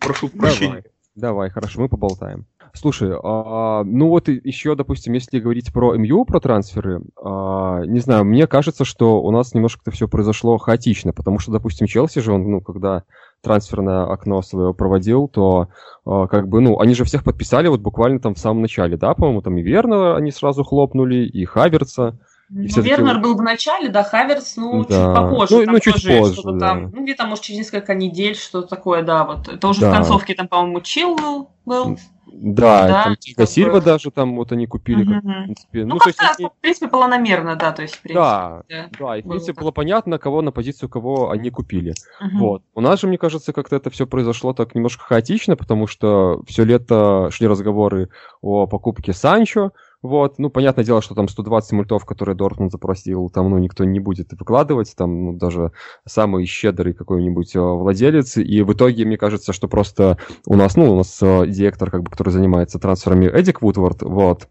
прошу 0.00 0.28
прощения. 0.30 0.68
Давай. 0.68 0.84
Давай, 1.14 1.50
хорошо, 1.50 1.82
мы 1.82 1.88
поболтаем. 1.90 2.46
Слушай, 2.74 3.12
а, 3.22 3.84
ну 3.84 4.08
вот 4.08 4.28
еще, 4.28 4.74
допустим, 4.74 5.12
если 5.12 5.38
говорить 5.40 5.72
про 5.72 5.94
МЮ, 5.94 6.24
про 6.24 6.40
трансферы, 6.40 7.02
а, 7.22 7.82
не 7.84 8.00
знаю, 8.00 8.24
мне 8.24 8.46
кажется, 8.46 8.84
что 8.86 9.22
у 9.22 9.30
нас 9.30 9.52
немножко 9.52 9.82
это 9.84 9.94
все 9.94 10.08
произошло 10.08 10.56
хаотично, 10.56 11.12
потому 11.12 11.38
что, 11.38 11.52
допустим, 11.52 11.86
Челси 11.86 12.20
же, 12.20 12.32
он, 12.32 12.50
ну, 12.50 12.60
когда 12.62 13.04
трансферное 13.42 14.04
окно 14.10 14.40
свое 14.40 14.72
проводил, 14.72 15.28
то 15.28 15.68
а, 16.06 16.26
как 16.28 16.48
бы, 16.48 16.62
ну, 16.62 16.80
они 16.80 16.94
же 16.94 17.04
всех 17.04 17.24
подписали 17.24 17.68
вот 17.68 17.80
буквально 17.80 18.20
там 18.20 18.34
в 18.34 18.38
самом 18.38 18.62
начале, 18.62 18.96
да, 18.96 19.12
по-моему, 19.14 19.42
там 19.42 19.58
и 19.58 19.62
Верна 19.62 20.16
они 20.16 20.30
сразу 20.30 20.64
хлопнули, 20.64 21.26
и 21.26 21.44
Хаверца, 21.44 22.18
ну, 22.54 22.82
Вернер 22.82 23.18
был 23.18 23.34
в 23.34 23.40
начале, 23.40 23.88
да, 23.88 24.04
Хаверс, 24.04 24.56
ну, 24.56 24.84
да. 24.84 24.88
чуть 24.88 25.14
попозже. 25.14 25.56
Ну, 25.56 25.64
там 25.64 25.74
ну 25.74 25.80
чуть 25.80 25.94
тоже 25.94 26.18
позже, 26.18 26.34
что-то 26.34 26.52
да. 26.52 26.68
там, 26.68 26.90
ну, 26.94 27.02
где-то, 27.02 27.26
может, 27.26 27.44
через 27.44 27.60
несколько 27.60 27.94
недель, 27.94 28.34
что-то 28.34 28.68
такое, 28.68 29.02
да, 29.02 29.24
вот. 29.24 29.48
Это 29.48 29.68
уже 29.68 29.80
да. 29.80 29.90
в 29.90 29.94
концовке, 29.94 30.34
там, 30.34 30.48
по-моему, 30.48 30.82
Чилвелл 30.82 31.50
был. 31.64 31.98
Да, 32.32 32.86
да 32.86 33.04
там 33.04 33.16
Тига 33.16 33.46
Сильва 33.46 33.80
даже 33.80 34.10
там 34.10 34.36
вот 34.36 34.52
они 34.52 34.66
купили, 34.66 35.04
как, 35.04 35.22
в 35.22 35.44
принципе. 35.44 35.84
Ну, 35.84 35.94
ну 35.94 35.98
то 35.98 36.08
есть, 36.08 36.18
они... 36.20 36.48
в 36.48 36.60
принципе, 36.60 36.88
планомерно, 36.88 37.56
да, 37.56 37.72
то 37.72 37.82
есть, 37.82 37.96
в 37.96 38.00
принципе. 38.00 38.20
Да, 38.20 38.62
да, 38.68 38.88
да 38.98 39.16
и, 39.16 39.22
в 39.22 39.28
принципе, 39.28 39.52
было, 39.52 39.64
было 39.64 39.70
понятно, 39.72 40.18
кого 40.18 40.42
на 40.42 40.52
позицию 40.52 40.88
кого 40.88 41.30
они 41.30 41.50
купили. 41.50 41.94
Угу. 42.20 42.38
Вот. 42.38 42.62
У 42.74 42.80
нас 42.80 43.00
же, 43.00 43.06
мне 43.06 43.18
кажется, 43.18 43.52
как-то 43.52 43.76
это 43.76 43.90
все 43.90 44.06
произошло 44.06 44.52
так 44.52 44.74
немножко 44.74 45.04
хаотично, 45.04 45.56
потому 45.56 45.86
что 45.86 46.42
все 46.46 46.64
лето 46.64 47.28
шли 47.30 47.46
разговоры 47.46 48.08
о 48.40 48.66
покупке 48.66 49.12
Санчо, 49.12 49.72
вот, 50.02 50.38
ну, 50.38 50.50
понятное 50.50 50.84
дело, 50.84 51.00
что 51.00 51.14
там 51.14 51.28
120 51.28 51.72
мультов, 51.72 52.04
которые 52.04 52.36
Дортмунд 52.36 52.72
запросил, 52.72 53.30
там, 53.30 53.50
ну, 53.50 53.58
никто 53.58 53.84
не 53.84 54.00
будет 54.00 54.32
выкладывать, 54.32 54.94
там, 54.96 55.26
ну, 55.26 55.32
даже 55.32 55.72
самый 56.04 56.44
щедрый 56.44 56.92
какой-нибудь 56.92 57.54
э, 57.54 57.60
владелец, 57.60 58.36
и 58.36 58.62
в 58.62 58.72
итоге, 58.72 59.04
мне 59.04 59.16
кажется, 59.16 59.52
что 59.52 59.68
просто 59.68 60.18
у 60.44 60.56
нас, 60.56 60.76
ну, 60.76 60.92
у 60.92 60.96
нас 60.96 61.18
э, 61.22 61.46
директор, 61.46 61.90
как 61.90 62.02
бы, 62.02 62.10
который 62.10 62.30
занимается 62.30 62.80
трансферами, 62.80 63.26
Эдик 63.26 63.62
Вудвард, 63.62 64.02
вот, 64.02 64.48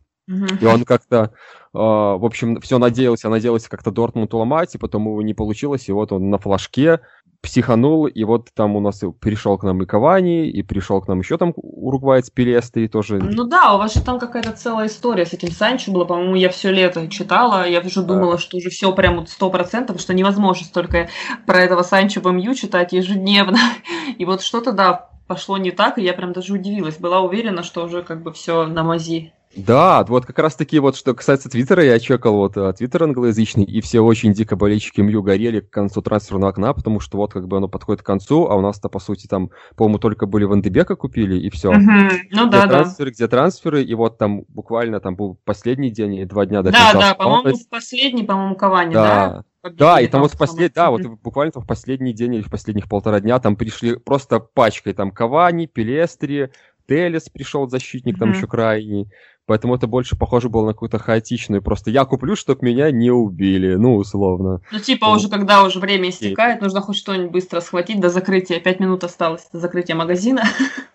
и 0.62 0.66
он 0.66 0.86
как-то, 0.86 1.34
э, 1.74 1.78
в 1.78 2.26
общем, 2.26 2.62
все 2.62 2.78
надеялся, 2.78 3.28
надеялся 3.28 3.70
как-то 3.70 3.91
Дортмунд 3.91 4.34
уломать, 4.34 4.74
и 4.76 4.78
потом 4.78 5.08
его 5.08 5.22
не 5.22 5.34
получилось, 5.34 5.89
и 5.89 5.91
вот 5.91 6.14
он 6.14 6.30
на 6.30 6.38
флажке 6.38 7.02
психанул, 7.42 8.06
и 8.06 8.24
вот 8.24 8.50
там 8.54 8.76
у 8.76 8.80
нас 8.80 9.02
пришел 9.20 9.58
к 9.58 9.64
нам 9.64 9.82
и 9.82 9.86
Кавани, 9.86 10.48
и 10.48 10.62
пришел 10.62 11.02
к 11.02 11.08
нам 11.08 11.20
еще 11.20 11.38
там 11.38 11.54
уругвайец 11.56 12.30
Пелестри 12.30 12.88
тоже. 12.88 13.18
Ну 13.18 13.44
да, 13.46 13.74
у 13.74 13.78
вас 13.78 13.94
же 13.94 14.02
там 14.02 14.20
какая-то 14.20 14.52
целая 14.52 14.88
история 14.88 15.26
с 15.26 15.34
этим 15.34 15.52
Санчо 15.52 15.92
была, 15.92 16.06
по-моему, 16.06 16.36
я 16.36 16.50
все 16.50 16.72
лето 16.72 17.08
читала, 17.08 17.68
я 17.68 17.82
уже 17.82 18.04
думала, 18.04 18.34
да. 18.34 18.38
что 18.38 18.58
уже 18.58 18.70
все 18.70 18.94
прям 18.94 19.18
вот 19.18 19.30
сто 19.30 19.50
процентов, 19.50 20.00
что 20.00 20.14
невозможно 20.14 20.66
столько 20.66 21.10
про 21.46 21.60
этого 21.60 21.82
Санчо 21.82 22.22
в 22.22 22.32
МЮ 22.32 22.54
читать 22.54 22.94
ежедневно. 22.94 23.58
И 24.18 24.26
вот 24.26 24.42
что-то, 24.42 24.72
да, 24.72 25.10
пошло 25.28 25.58
не 25.58 25.72
так, 25.72 25.98
и 25.98 26.04
я 26.04 26.14
прям 26.14 26.34
даже 26.34 26.54
удивилась, 26.54 26.98
была 26.98 27.22
уверена, 27.22 27.64
что 27.64 27.86
уже 27.86 28.04
как 28.04 28.22
бы 28.22 28.34
все 28.34 28.66
на 28.68 28.84
мази. 28.84 29.32
Да, 29.56 30.04
вот 30.06 30.26
как 30.26 30.39
раз 30.39 30.56
таки 30.56 30.80
вот, 30.80 30.95
что 30.95 31.14
касается 31.14 31.49
Твиттера, 31.49 31.84
я 31.84 31.99
чекал 31.99 32.36
вот 32.36 32.56
а, 32.56 32.72
Твиттер 32.72 33.04
англоязычный, 33.04 33.66
и 33.66 33.82
все 33.82 33.99
очень 33.99 34.34
дико 34.34 34.56
болельщики 34.56 35.02
МЮ 35.02 35.22
горели 35.24 35.60
к 35.60 35.70
концу 35.70 36.02
трансферного 36.02 36.52
окна, 36.52 36.74
потому 36.74 36.99
что 36.99 37.18
вот 37.18 37.34
как 37.34 37.47
бы 37.47 37.58
оно 37.58 37.68
подходит 37.68 38.02
к 38.02 38.06
концу, 38.06 38.47
а 38.47 38.56
у 38.56 38.62
нас-то, 38.62 38.88
по 38.88 38.99
сути, 38.99 39.28
там, 39.28 39.52
по-моему, 39.76 39.99
только 39.99 40.26
были 40.26 40.45
Вандебека 40.45 40.95
купили, 40.95 41.38
и 41.38 41.49
все. 41.49 41.72
Mm-hmm. 41.72 42.12
Ну 42.32 42.47
где 42.47 42.58
да, 42.58 42.68
трансферы, 42.68 43.10
да. 43.10 43.14
Где 43.14 43.28
трансферы, 43.28 43.84
и 43.84 43.93
вот 43.93 44.18
там 44.18 44.43
буквально 44.47 45.02
там 45.02 45.16
был 45.16 45.38
последний 45.43 45.91
день 45.91 46.16
и 46.16 46.26
два 46.26 46.45
дня 46.45 46.62
до 46.62 46.72
конца. 46.72 46.93
Да, 46.93 46.99
да, 46.99 47.16
по-моему, 47.16 47.58
в 47.58 47.70
последний, 47.70 48.24
по-моему, 48.24 48.56
Кавани, 48.56 48.93
да? 48.93 49.43
Да, 49.64 49.70
да, 49.70 50.02
и 50.02 50.06
там, 50.06 50.12
там 50.12 50.22
вот 50.22 50.34
в 50.34 50.38
послед... 50.38 50.74
да, 50.74 50.89
вот 50.89 51.06
буквально 51.06 51.52
там 51.52 51.64
в 51.64 51.68
последний 51.68 52.14
день 52.14 52.36
или 52.36 52.41
в 52.41 52.49
последних 52.49 52.89
полтора 52.89 53.20
дня 53.20 53.39
там 53.39 53.56
пришли 53.56 53.95
просто 53.95 54.39
пачкой 54.39 54.93
там 54.93 55.12
Кавани, 55.12 55.68
Пелестри, 55.68 56.49
Телес 56.88 57.30
пришел 57.30 57.70
защитник, 57.70 58.16
mm-hmm. 58.16 58.20
там 58.20 58.32
еще 58.32 58.47
крайний. 58.47 59.10
Поэтому 59.48 59.76
это 59.76 59.88
больше 59.88 60.18
похоже 60.18 60.50
было 60.50 60.68
на 60.68 60.74
какую-то 60.74 61.00
хаотичную. 61.00 61.62
Просто 61.62 61.89
я 61.89 62.06
куплю, 62.06 62.36
чтобы 62.36 62.66
меня 62.66 62.92
не 62.92 63.12
убили. 63.12 63.76
Ну, 63.76 63.96
условно. 63.96 64.62
Ну, 64.72 64.80
типа, 64.80 65.08
ну, 65.08 65.14
уже 65.14 65.30
когда 65.30 65.64
уже 65.64 65.80
время 65.80 66.10
истекает, 66.10 66.60
и... 66.60 66.64
нужно 66.64 66.82
хоть 66.82 66.96
что-нибудь 66.98 67.32
быстро 67.32 67.60
схватить 67.60 68.00
до 68.00 68.10
закрытия. 68.10 68.60
Пять 68.60 68.80
минут 68.80 69.04
осталось 69.04 69.48
до 69.52 69.60
закрытия 69.60 69.96
магазина. 69.96 70.44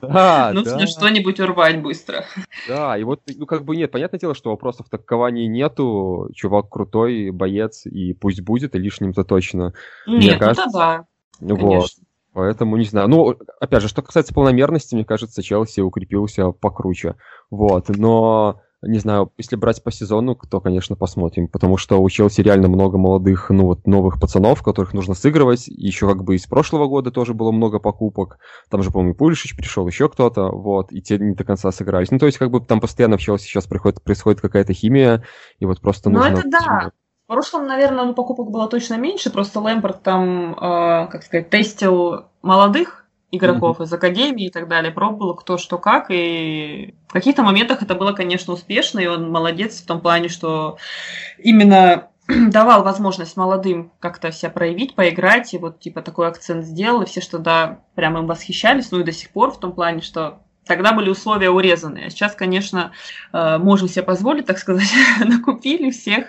Да, 0.00 0.50
Нужно 0.54 0.78
да. 0.78 0.86
что-нибудь 0.86 1.40
урвать 1.40 1.82
быстро. 1.82 2.24
Да, 2.68 2.96
и 2.96 3.02
вот, 3.02 3.22
ну, 3.34 3.46
как 3.46 3.64
бы 3.64 3.76
нет, 3.76 3.90
понятное 3.90 4.20
дело, 4.20 4.34
что 4.34 4.50
вопросов 4.50 4.88
такований 4.88 5.48
нету. 5.48 6.30
Чувак 6.34 6.70
крутой, 6.70 7.30
боец, 7.30 7.84
и 7.86 8.12
пусть 8.12 8.42
будет, 8.42 8.74
и 8.74 8.78
лишним-то 8.78 9.24
точно. 9.24 9.74
Нет, 10.06 10.18
Мне 10.18 10.32
ну 10.34 10.38
кажется, 10.38 10.70
да. 10.72 11.06
Вот. 11.40 11.90
Поэтому 12.36 12.76
не 12.76 12.84
знаю. 12.84 13.08
Ну, 13.08 13.34
опять 13.60 13.80
же, 13.80 13.88
что 13.88 14.02
касается 14.02 14.34
полномерности, 14.34 14.94
мне 14.94 15.06
кажется, 15.06 15.42
Челси 15.42 15.80
укрепился 15.80 16.50
покруче. 16.50 17.14
Вот. 17.50 17.88
Но 17.88 18.60
не 18.82 18.98
знаю, 18.98 19.32
если 19.38 19.56
брать 19.56 19.82
по 19.82 19.90
сезону, 19.90 20.36
то, 20.36 20.60
конечно, 20.60 20.96
посмотрим, 20.96 21.48
потому 21.48 21.78
что 21.78 21.98
у 21.98 22.10
Челси 22.10 22.42
реально 22.42 22.68
много 22.68 22.98
молодых, 22.98 23.48
ну 23.48 23.64
вот, 23.64 23.86
новых 23.86 24.20
пацанов, 24.20 24.62
которых 24.62 24.92
нужно 24.92 25.14
сыгрывать, 25.14 25.66
еще 25.66 26.06
как 26.06 26.24
бы 26.24 26.34
из 26.34 26.46
прошлого 26.46 26.86
года 26.88 27.10
тоже 27.10 27.32
было 27.32 27.52
много 27.52 27.78
покупок, 27.78 28.38
там 28.68 28.82
же, 28.82 28.90
по-моему, 28.90 29.14
Пулишич 29.14 29.56
пришел, 29.56 29.86
еще 29.86 30.10
кто-то, 30.10 30.50
вот, 30.50 30.92
и 30.92 31.00
те 31.00 31.16
не 31.16 31.34
до 31.34 31.44
конца 31.44 31.72
сыгрались. 31.72 32.10
Ну, 32.10 32.18
то 32.18 32.26
есть, 32.26 32.36
как 32.36 32.50
бы 32.50 32.60
там 32.60 32.80
постоянно 32.80 33.16
в 33.16 33.20
Челси 33.22 33.44
сейчас 33.44 33.66
приходит, 33.66 34.02
происходит 34.02 34.42
какая-то 34.42 34.74
химия, 34.74 35.24
и 35.58 35.64
вот 35.64 35.80
просто 35.80 36.10
ну, 36.10 36.18
нужно... 36.18 36.32
Ну, 36.32 36.38
это 36.40 36.50
да, 36.50 36.92
в 37.26 37.28
прошлом, 37.28 37.66
наверное, 37.66 38.04
ну, 38.04 38.14
покупок 38.14 38.50
было 38.52 38.68
точно 38.68 38.94
меньше, 38.94 39.30
просто 39.30 39.58
Лэмпорт 39.58 40.00
там, 40.04 40.52
э, 40.52 41.08
как 41.08 41.24
сказать, 41.24 41.50
тестил 41.50 42.26
молодых 42.40 43.04
игроков 43.32 43.80
mm-hmm. 43.80 43.84
из 43.84 43.92
академии 43.92 44.46
и 44.46 44.50
так 44.50 44.68
далее, 44.68 44.92
пробовал 44.92 45.34
кто 45.34 45.58
что 45.58 45.76
как, 45.78 46.06
и 46.10 46.94
в 47.08 47.12
каких-то 47.12 47.42
моментах 47.42 47.82
это 47.82 47.96
было, 47.96 48.12
конечно, 48.12 48.52
успешно, 48.52 49.00
и 49.00 49.08
он 49.08 49.28
молодец 49.32 49.82
в 49.82 49.86
том 49.86 50.00
плане, 50.00 50.28
что 50.28 50.78
именно 51.36 52.10
давал 52.28 52.84
возможность 52.84 53.36
молодым 53.36 53.90
как-то 53.98 54.30
себя 54.30 54.50
проявить, 54.50 54.94
поиграть, 54.94 55.52
и 55.52 55.58
вот 55.58 55.80
типа 55.80 56.02
такой 56.02 56.28
акцент 56.28 56.64
сделал, 56.64 57.02
и 57.02 57.06
все 57.06 57.20
что 57.20 57.38
да, 57.38 57.80
прям 57.96 58.16
им 58.16 58.28
восхищались, 58.28 58.92
ну 58.92 59.00
и 59.00 59.04
до 59.04 59.10
сих 59.10 59.30
пор 59.30 59.50
в 59.50 59.58
том 59.58 59.72
плане, 59.72 60.00
что 60.00 60.38
Тогда 60.66 60.92
были 60.92 61.08
условия 61.08 61.48
урезанные. 61.48 62.06
А 62.06 62.10
сейчас, 62.10 62.34
конечно, 62.34 62.90
э, 63.32 63.58
можем 63.58 63.88
себе 63.88 64.02
позволить, 64.02 64.46
так 64.46 64.58
сказать, 64.58 64.92
накупили 65.24 65.90
всех 65.90 66.26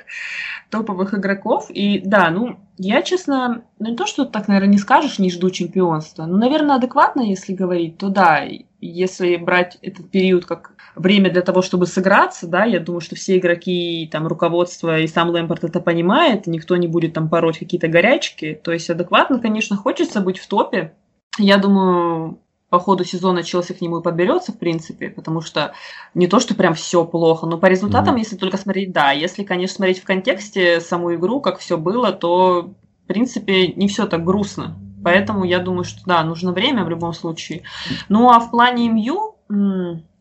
топовых 0.69 1.13
игроков. 1.13 1.69
И 1.69 1.99
да, 1.99 2.29
ну, 2.29 2.57
я, 2.77 3.01
честно, 3.01 3.63
ну 3.79 3.89
не 3.89 3.95
то, 3.95 4.05
что 4.05 4.25
так, 4.25 4.47
наверное, 4.47 4.73
не 4.73 4.77
скажешь, 4.77 5.19
не 5.19 5.31
жду 5.31 5.49
чемпионства. 5.49 6.25
Ну, 6.25 6.37
наверное, 6.37 6.75
адекватно, 6.75 7.21
если 7.21 7.53
говорить, 7.53 7.97
то 7.97 8.09
да, 8.09 8.43
если 8.79 9.37
брать 9.37 9.77
этот 9.81 10.09
период 10.09 10.45
как 10.45 10.73
время 10.95 11.31
для 11.31 11.41
того, 11.41 11.61
чтобы 11.61 11.85
сыграться, 11.85 12.47
да, 12.47 12.65
я 12.65 12.79
думаю, 12.79 13.01
что 13.01 13.15
все 13.15 13.37
игроки, 13.37 14.09
там, 14.11 14.27
руководство 14.27 14.99
и 14.99 15.07
сам 15.07 15.29
Лэмпорт 15.29 15.63
это 15.63 15.79
понимает, 15.79 16.47
никто 16.47 16.75
не 16.75 16.87
будет 16.87 17.13
там 17.13 17.29
пороть 17.29 17.59
какие-то 17.59 17.87
горячки, 17.87 18.59
то 18.63 18.71
есть 18.71 18.89
адекватно, 18.89 19.39
конечно, 19.39 19.77
хочется 19.77 20.21
быть 20.21 20.39
в 20.39 20.47
топе, 20.47 20.93
я 21.37 21.57
думаю, 21.57 22.39
по 22.69 22.79
ходу 22.79 23.05
сезона 23.05 23.43
Челси 23.43 23.73
к 23.73 23.81
нему 23.81 23.99
и 23.99 24.03
подберется, 24.03 24.51
в 24.51 24.59
принципе, 24.59 25.09
потому 25.09 25.41
что 25.41 25.73
не 26.13 26.27
то, 26.27 26.39
что 26.39 26.53
прям 26.53 26.73
все 26.73 27.05
плохо, 27.05 27.45
но 27.45 27.57
по 27.57 27.67
результатам, 27.67 28.15
mm-hmm. 28.15 28.19
если 28.19 28.35
только 28.35 28.57
смотреть, 28.57 28.91
да. 28.91 29.11
Если, 29.11 29.43
конечно, 29.43 29.77
смотреть 29.77 29.99
в 29.99 30.03
контексте 30.03 30.81
саму 30.81 31.15
игру, 31.15 31.39
как 31.39 31.59
все 31.59 31.77
было, 31.77 32.11
то, 32.11 32.73
в 33.03 33.07
принципе, 33.07 33.69
не 33.69 33.87
все 33.87 34.05
так 34.05 34.23
грустно. 34.25 34.77
Поэтому 35.03 35.45
я 35.45 35.59
думаю, 35.59 35.85
что 35.85 36.01
да, 36.05 36.23
нужно 36.23 36.51
время 36.51 36.83
в 36.83 36.89
любом 36.89 37.13
случае. 37.13 37.61
Ну 38.09 38.29
а 38.29 38.39
в 38.39 38.51
плане 38.51 38.89
МЮ, 38.89 39.35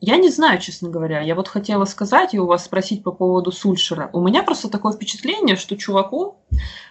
я 0.00 0.16
не 0.16 0.28
знаю, 0.28 0.60
честно 0.60 0.90
говоря. 0.90 1.20
Я 1.20 1.34
вот 1.34 1.48
хотела 1.48 1.84
сказать 1.84 2.34
и 2.34 2.38
у 2.38 2.46
вас 2.46 2.64
спросить 2.64 3.02
по 3.02 3.12
поводу 3.12 3.50
Сульшера. 3.50 4.10
У 4.12 4.20
меня 4.20 4.42
просто 4.42 4.68
такое 4.68 4.92
впечатление, 4.92 5.56
что 5.56 5.76
чуваку 5.76 6.36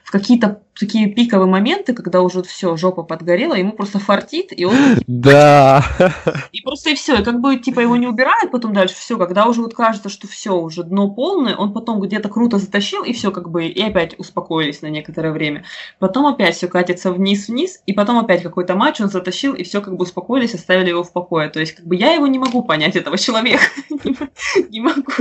в 0.03 0.11
какие-то 0.11 0.61
такие 0.79 1.07
пиковые 1.07 1.47
моменты, 1.47 1.93
когда 1.93 2.21
уже 2.21 2.43
все, 2.43 2.75
жопа 2.75 3.01
подгорела, 3.03 3.55
ему 3.55 3.71
просто 3.71 3.97
фартит, 3.97 4.47
и 4.51 4.65
он... 4.65 4.75
Да. 5.07 5.83
И 6.51 6.61
просто 6.61 6.91
и 6.91 6.95
все, 6.95 7.21
и 7.21 7.23
как 7.23 7.39
бы 7.39 7.57
типа 7.57 7.79
его 7.79 7.95
не 7.95 8.05
убирают 8.05 8.51
потом 8.51 8.73
дальше, 8.73 8.95
все, 8.95 9.17
когда 9.17 9.45
уже 9.47 9.61
вот 9.61 9.73
кажется, 9.73 10.09
что 10.09 10.27
все, 10.27 10.55
уже 10.55 10.83
дно 10.83 11.09
полное, 11.09 11.55
он 11.55 11.73
потом 11.73 12.01
где-то 12.01 12.29
круто 12.29 12.59
затащил, 12.59 13.03
и 13.03 13.13
все 13.13 13.31
как 13.31 13.49
бы, 13.49 13.65
и 13.65 13.81
опять 13.81 14.19
успокоились 14.19 14.81
на 14.81 14.87
некоторое 14.87 15.31
время. 15.31 15.63
Потом 15.97 16.27
опять 16.27 16.55
все 16.55 16.67
катится 16.67 17.11
вниз-вниз, 17.11 17.81
и 17.85 17.93
потом 17.93 18.19
опять 18.19 18.43
какой-то 18.43 18.75
матч 18.75 19.01
он 19.01 19.09
затащил, 19.09 19.53
и 19.53 19.63
все 19.63 19.81
как 19.81 19.95
бы 19.95 20.03
успокоились, 20.03 20.53
оставили 20.53 20.89
его 20.89 21.03
в 21.03 21.11
покое. 21.11 21.49
То 21.49 21.59
есть 21.59 21.73
как 21.73 21.85
бы 21.85 21.95
я 21.95 22.11
его 22.13 22.27
не 22.27 22.37
могу 22.37 22.61
понять, 22.63 22.94
этого 22.95 23.17
человека. 23.17 23.63
Не 24.69 24.79
могу 24.79 25.11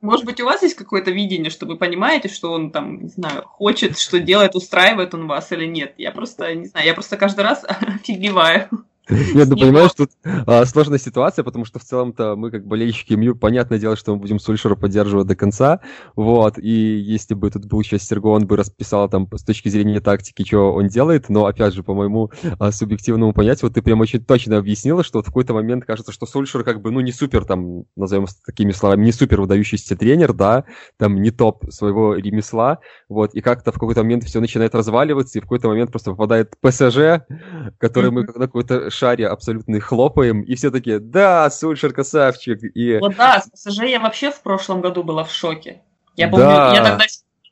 Может 0.00 0.24
быть, 0.24 0.40
у 0.40 0.44
вас 0.44 0.62
есть 0.62 0.74
какое-то 0.74 1.10
видение, 1.10 1.50
что 1.50 1.66
вы 1.66 1.76
понимаете, 1.76 2.28
что 2.28 2.52
он 2.52 2.70
там, 2.70 3.02
не 3.02 3.08
знаю, 3.08 3.42
хочет, 3.44 3.98
что 3.98 4.18
делает, 4.18 4.54
устраивает 4.54 5.14
он 5.14 5.26
вас 5.26 5.52
или 5.52 5.66
нет. 5.66 5.94
Я 5.98 6.12
просто, 6.12 6.54
не 6.54 6.66
знаю, 6.66 6.86
я 6.86 6.94
просто 6.94 7.16
каждый 7.16 7.44
раз 7.44 7.64
офигеваю. 7.68 8.68
Нет, 9.08 9.48
ну 9.48 9.56
понимаешь, 9.56 9.92
тут 9.96 10.10
а, 10.24 10.64
сложная 10.64 10.98
ситуация, 10.98 11.44
потому 11.44 11.64
что 11.64 11.78
в 11.78 11.84
целом-то 11.84 12.34
мы 12.34 12.50
как 12.50 12.66
болельщики 12.66 13.14
МЮ, 13.14 13.36
понятное 13.36 13.78
дело, 13.78 13.94
что 13.94 14.12
мы 14.12 14.20
будем 14.20 14.40
Сульшера 14.40 14.74
поддерживать 14.74 15.28
до 15.28 15.36
конца, 15.36 15.80
вот, 16.16 16.58
и 16.58 16.70
если 16.70 17.34
бы 17.34 17.48
тут 17.50 17.66
был 17.66 17.82
сейчас 17.84 18.02
Серго, 18.02 18.26
он 18.28 18.46
бы 18.48 18.56
расписал 18.56 19.08
там 19.08 19.28
с 19.32 19.44
точки 19.44 19.68
зрения 19.68 20.00
тактики, 20.00 20.44
что 20.44 20.72
он 20.72 20.88
делает, 20.88 21.28
но, 21.28 21.46
опять 21.46 21.74
же, 21.74 21.84
по 21.84 21.94
моему 21.94 22.32
а, 22.58 22.72
субъективному 22.72 23.32
понятию, 23.32 23.68
вот 23.68 23.74
ты 23.74 23.82
прям 23.82 24.00
очень 24.00 24.24
точно 24.24 24.58
объяснила, 24.58 25.04
что 25.04 25.18
вот 25.18 25.26
в 25.26 25.28
какой-то 25.28 25.54
момент 25.54 25.84
кажется, 25.84 26.10
что 26.10 26.26
Сульшер 26.26 26.64
как 26.64 26.82
бы, 26.82 26.90
ну, 26.90 26.98
не 26.98 27.12
супер, 27.12 27.44
там, 27.44 27.84
назовем 27.94 28.26
такими 28.44 28.72
словами, 28.72 29.04
не 29.04 29.12
супер 29.12 29.40
выдающийся 29.40 29.96
тренер, 29.96 30.32
да, 30.32 30.64
там, 30.96 31.22
не 31.22 31.30
топ 31.30 31.64
своего 31.70 32.16
ремесла, 32.16 32.80
вот, 33.08 33.34
и 33.34 33.40
как-то 33.40 33.70
в 33.70 33.74
какой-то 33.74 34.02
момент 34.02 34.24
все 34.24 34.40
начинает 34.40 34.74
разваливаться, 34.74 35.38
и 35.38 35.40
в 35.40 35.44
какой-то 35.44 35.68
момент 35.68 35.92
просто 35.92 36.10
попадает 36.10 36.54
ПСЖ, 36.60 37.22
который 37.78 38.10
мы 38.10 38.24
на 38.24 38.32
какой-то 38.32 38.90
шаре 38.96 39.28
абсолютно 39.28 39.80
хлопаем, 39.80 40.42
и 40.42 40.54
все 40.54 40.70
таки 40.70 40.98
да, 40.98 41.50
Сульшер 41.50 41.92
красавчик. 41.92 42.60
И... 42.74 42.98
Вот 42.98 43.16
да, 43.16 43.40
с 43.40 43.50
ПСЖ 43.50 43.82
я 43.82 44.00
вообще 44.00 44.30
в 44.30 44.40
прошлом 44.42 44.80
году 44.80 45.02
была 45.02 45.24
в 45.24 45.32
шоке. 45.32 45.82
Я 46.16 46.28
помню, 46.28 46.46
да. 46.46 46.72
я 46.74 46.82
тогда 46.82 47.04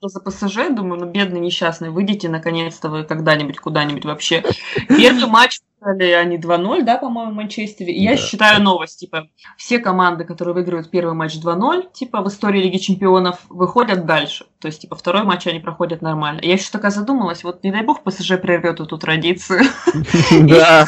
за 0.09 0.21
ПСЖ, 0.21 0.71
думаю, 0.71 1.01
ну 1.01 1.07
бедный 1.07 1.41
несчастный, 1.41 1.91
выйдите 1.91 2.29
наконец-то 2.29 2.89
вы 2.89 3.05
когда-нибудь 3.05 3.59
куда-нибудь 3.59 4.05
вообще. 4.05 4.45
Первый 4.89 5.27
матч 5.27 5.61
выиграли 5.85 6.13
они 6.13 6.39
2-0, 6.39 6.83
да, 6.83 6.97
по-моему, 6.97 7.33
в 7.33 7.35
Манчестере. 7.35 7.93
И 7.93 8.05
да. 8.05 8.13
я 8.13 8.17
считаю 8.17 8.63
новость, 8.63 9.01
типа, 9.01 9.29
все 9.57 9.79
команды, 9.79 10.25
которые 10.25 10.55
выигрывают 10.55 10.91
первый 10.91 11.15
матч 11.15 11.37
2-0, 11.37 11.93
типа, 11.93 12.23
в 12.23 12.29
истории 12.29 12.63
Лиги 12.63 12.79
Чемпионов, 12.79 13.41
выходят 13.49 14.07
дальше. 14.07 14.47
То 14.61 14.69
есть, 14.69 14.83
типа, 14.83 14.97
второй 14.97 15.25
матч 15.25 15.47
они 15.47 15.61
проходят 15.61 16.03
нормально. 16.03 16.41
Я 16.43 16.55
еще 16.55 16.71
такая 16.71 16.91
задумалась, 16.91 17.45
вот 17.45 17.63
не 17.65 17.73
дай 17.73 17.83
бог 17.83 18.03
ПСЖ 18.03 18.41
прервет 18.41 18.81
эту 18.81 18.99
традицию. 18.99 19.63
Да 20.45 20.87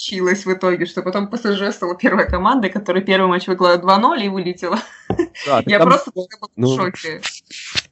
случилось 0.00 0.46
в 0.46 0.52
итоге, 0.52 0.86
что 0.86 1.02
потом 1.02 1.28
ПСЖ 1.28 1.74
стала 1.74 1.94
первой 1.94 2.26
командой, 2.26 2.70
которая 2.70 3.02
первый 3.02 3.28
матч 3.28 3.46
выиграла 3.46 3.76
2-0 3.76 4.24
и 4.24 4.28
вылетела. 4.28 4.78
Да, 5.46 5.62
я 5.66 5.78
там... 5.78 5.88
просто 5.88 6.10
была 6.14 6.26
ну... 6.56 6.68
в 6.68 6.76
шоке 6.76 7.20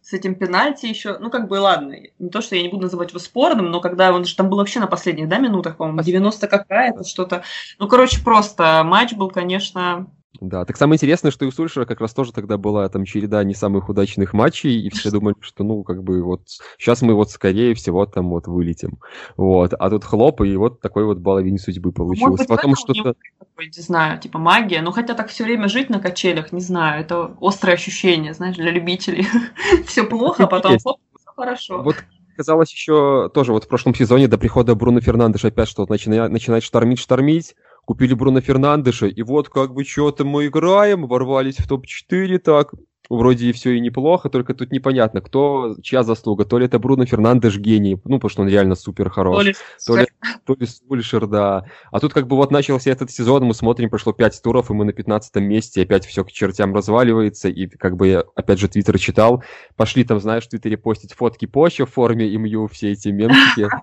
с 0.09 0.15
этим 0.15 0.37
пенальти 0.37 0.87
еще. 0.87 1.19
Ну, 1.19 1.29
как 1.29 1.49
бы, 1.49 1.57
ладно, 1.57 1.95
не 2.19 2.31
то, 2.31 2.41
что 2.41 2.57
я 2.57 2.63
не 2.63 2.71
буду 2.71 2.85
называть 2.85 3.11
его 3.11 3.19
спорным, 3.19 3.71
но 3.71 3.83
когда 3.83 4.11
он 4.11 4.25
же 4.25 4.35
там 4.35 4.49
был 4.49 4.57
вообще 4.57 4.81
на 4.81 4.87
последних, 4.87 5.29
да, 5.29 5.37
минутах, 5.37 5.77
по-моему, 5.77 6.01
90 6.01 6.49
какая-то, 6.49 7.05
что-то. 7.05 7.43
Ну, 7.79 7.89
короче, 7.89 8.25
просто 8.25 8.83
матч 8.87 9.13
был, 9.13 9.29
конечно, 9.29 10.07
да, 10.41 10.65
так 10.65 10.77
самое 10.77 10.97
интересное, 10.97 11.31
что 11.31 11.45
и 11.45 11.49
у 11.49 11.51
Сульшера 11.51 11.85
как 11.85 12.01
раз 12.01 12.13
тоже 12.13 12.33
тогда 12.33 12.59
была 12.59 12.89
там 12.89 13.05
череда 13.05 13.43
не 13.45 13.55
самых 13.55 13.89
удачных 13.89 14.35
матчей, 14.35 14.81
и 14.81 14.91
все 14.91 15.11
думали, 15.11 15.35
что 15.41 15.65
ну 15.65 15.83
как 15.83 16.05
бы 16.05 16.23
вот 16.23 16.43
сейчас 16.79 17.03
мы 17.03 17.15
вот 17.15 17.31
скорее 17.31 17.75
всего 17.75 18.07
там 18.07 18.29
вот 18.29 18.47
вылетим. 18.47 18.99
Вот, 19.37 19.73
а 19.73 19.91
тут 19.91 20.05
хлоп, 20.05 20.43
и 20.43 20.55
вот 20.57 20.81
такой 20.81 21.05
вот 21.05 21.19
баловень 21.19 21.59
судьбы 21.59 21.93
получился. 21.93 22.29
Может 22.29 22.49
быть, 22.49 22.57
Потом 22.57 22.77
что-то... 22.77 23.15
Не 23.59 23.83
знаю, 23.83 24.21
типа 24.21 24.39
магия, 24.39 24.83
ну 24.83 24.93
хотя 24.93 25.15
так 25.15 25.29
все 25.29 25.45
время 25.45 25.67
жить 25.69 25.91
на 25.91 25.99
качелях, 25.99 26.53
не 26.53 26.61
знаю, 26.61 27.01
это 27.01 27.37
острое 27.41 27.75
ощущение, 27.75 28.35
знаешь, 28.35 28.57
для 28.57 28.71
любителей. 28.71 29.27
все 29.87 30.05
плохо, 30.05 30.45
а 30.45 30.47
потом 30.47 30.79
хоп, 30.79 30.99
хорошо. 31.37 31.83
Вот 31.83 31.97
казалось 32.37 32.71
еще 32.71 33.31
тоже 33.35 33.53
вот 33.53 33.65
в 33.65 33.69
прошлом 33.69 33.95
сезоне 33.97 34.29
до 34.29 34.39
прихода 34.39 34.77
Бруно 34.77 35.01
Фернандеша 35.01 35.49
опять 35.49 35.75
начинает, 35.89 36.31
начинает 36.31 36.63
штормить, 36.63 37.01
штормить, 37.01 37.57
купили 37.89 38.13
Бруно 38.13 38.43
Фернандеша, 38.43 39.07
и 39.07 39.23
вот 39.23 39.49
как 39.49 39.73
бы 39.73 39.83
что-то 39.83 40.23
мы 40.27 40.49
играем, 40.49 41.07
ворвались 41.07 41.57
в 41.57 41.67
топ-4 41.67 42.37
так, 42.37 42.75
вроде 43.09 43.49
и 43.49 43.53
все 43.53 43.73
и 43.73 43.81
неплохо, 43.81 44.29
только 44.29 44.55
тут 44.55 44.71
непонятно, 44.71 45.21
кто, 45.21 45.77
чья 45.83 46.03
заслуга. 46.03 46.45
То 46.45 46.59
ли 46.59 46.67
это 46.67 46.79
Бруно 46.79 47.07
Фернандеш 47.07 47.59
гений, 47.59 48.01
ну, 48.05 48.17
потому 48.17 48.31
что 48.31 48.43
он 48.43 48.49
реально 48.49 48.75
супер 48.75 49.11
хорош. 49.11 49.37
То 49.37 49.43
ли, 49.43 49.55
то 49.87 49.97
ли, 49.97 50.07
то 50.45 50.55
ли 50.55 50.67
Сульшер, 50.67 51.27
да. 51.27 51.65
А 51.91 52.01
тут 52.01 52.13
как 52.13 52.27
бы 52.27 52.37
вот 52.37 52.51
начался 52.51 52.91
этот 52.91 53.11
сезон, 53.11 53.45
мы 53.45 53.55
смотрим, 53.55 53.91
прошло 53.91 54.13
5 54.13 54.43
туров, 54.43 54.71
и 54.71 54.75
мы 54.75 54.85
на 54.85 54.93
15 54.93 55.37
месте, 55.37 55.83
опять 55.83 56.07
все 56.07 56.25
к 56.25 56.33
чертям 56.33 56.75
разваливается, 56.75 57.49
и 57.49 57.67
как 57.67 57.97
бы 57.97 58.09
я, 58.09 58.25
опять 58.35 58.59
же, 58.59 58.69
Твиттер 58.69 58.99
читал, 58.99 59.43
пошли 59.77 60.05
там, 60.05 60.21
знаешь, 60.21 60.45
в 60.45 60.49
Твиттере 60.49 60.77
постить 60.77 61.15
фотки 61.15 61.47
Поча 61.47 61.87
в 61.87 61.93
форме 61.93 62.37
МЮ, 62.37 62.67
все 62.69 62.93
эти 62.93 63.09
мемчики. 63.09 63.69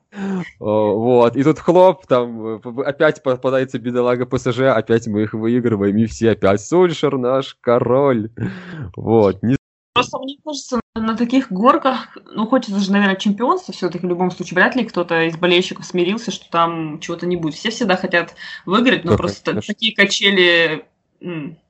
Вот, 0.60 1.36
и 1.36 1.44
тут 1.44 1.60
хлоп, 1.60 2.08
там 2.08 2.62
опять 2.86 3.22
попадается 3.22 3.80
бедолага 3.80 4.26
ПСЖ, 4.26 4.62
опять 4.62 5.08
мы 5.08 5.24
их 5.24 5.34
выигрываем, 5.34 5.98
и 5.98 6.06
все 6.06 6.32
опять 6.32 6.62
Сульшер 6.62 7.18
наш 7.18 7.58
король. 7.62 8.30
Вот. 8.96 9.15
Вот. 9.16 9.42
Не... 9.44 9.58
Просто 9.94 10.20
мне 10.20 10.38
кажется, 10.44 10.82
на 10.94 11.16
таких 11.16 11.52
горках, 11.52 12.18
ну, 12.34 12.54
это 12.54 12.78
же, 12.78 12.92
наверное, 12.92 13.16
чемпионство, 13.16 13.74
все-таки 13.74 14.06
в 14.06 14.10
любом 14.10 14.30
случае, 14.30 14.56
вряд 14.56 14.76
ли 14.76 14.84
кто-то 14.84 15.24
из 15.24 15.38
болельщиков 15.38 15.86
смирился, 15.86 16.32
что 16.32 16.50
там 16.50 17.00
чего-то 17.00 17.26
не 17.26 17.38
будет. 17.38 17.56
Все 17.56 17.70
всегда 17.70 17.96
хотят 17.96 18.36
выиграть, 18.66 19.06
но 19.06 19.12
да, 19.12 19.18
просто 19.18 19.52
конечно. 19.52 19.74
такие 19.74 19.96
качели 19.96 20.86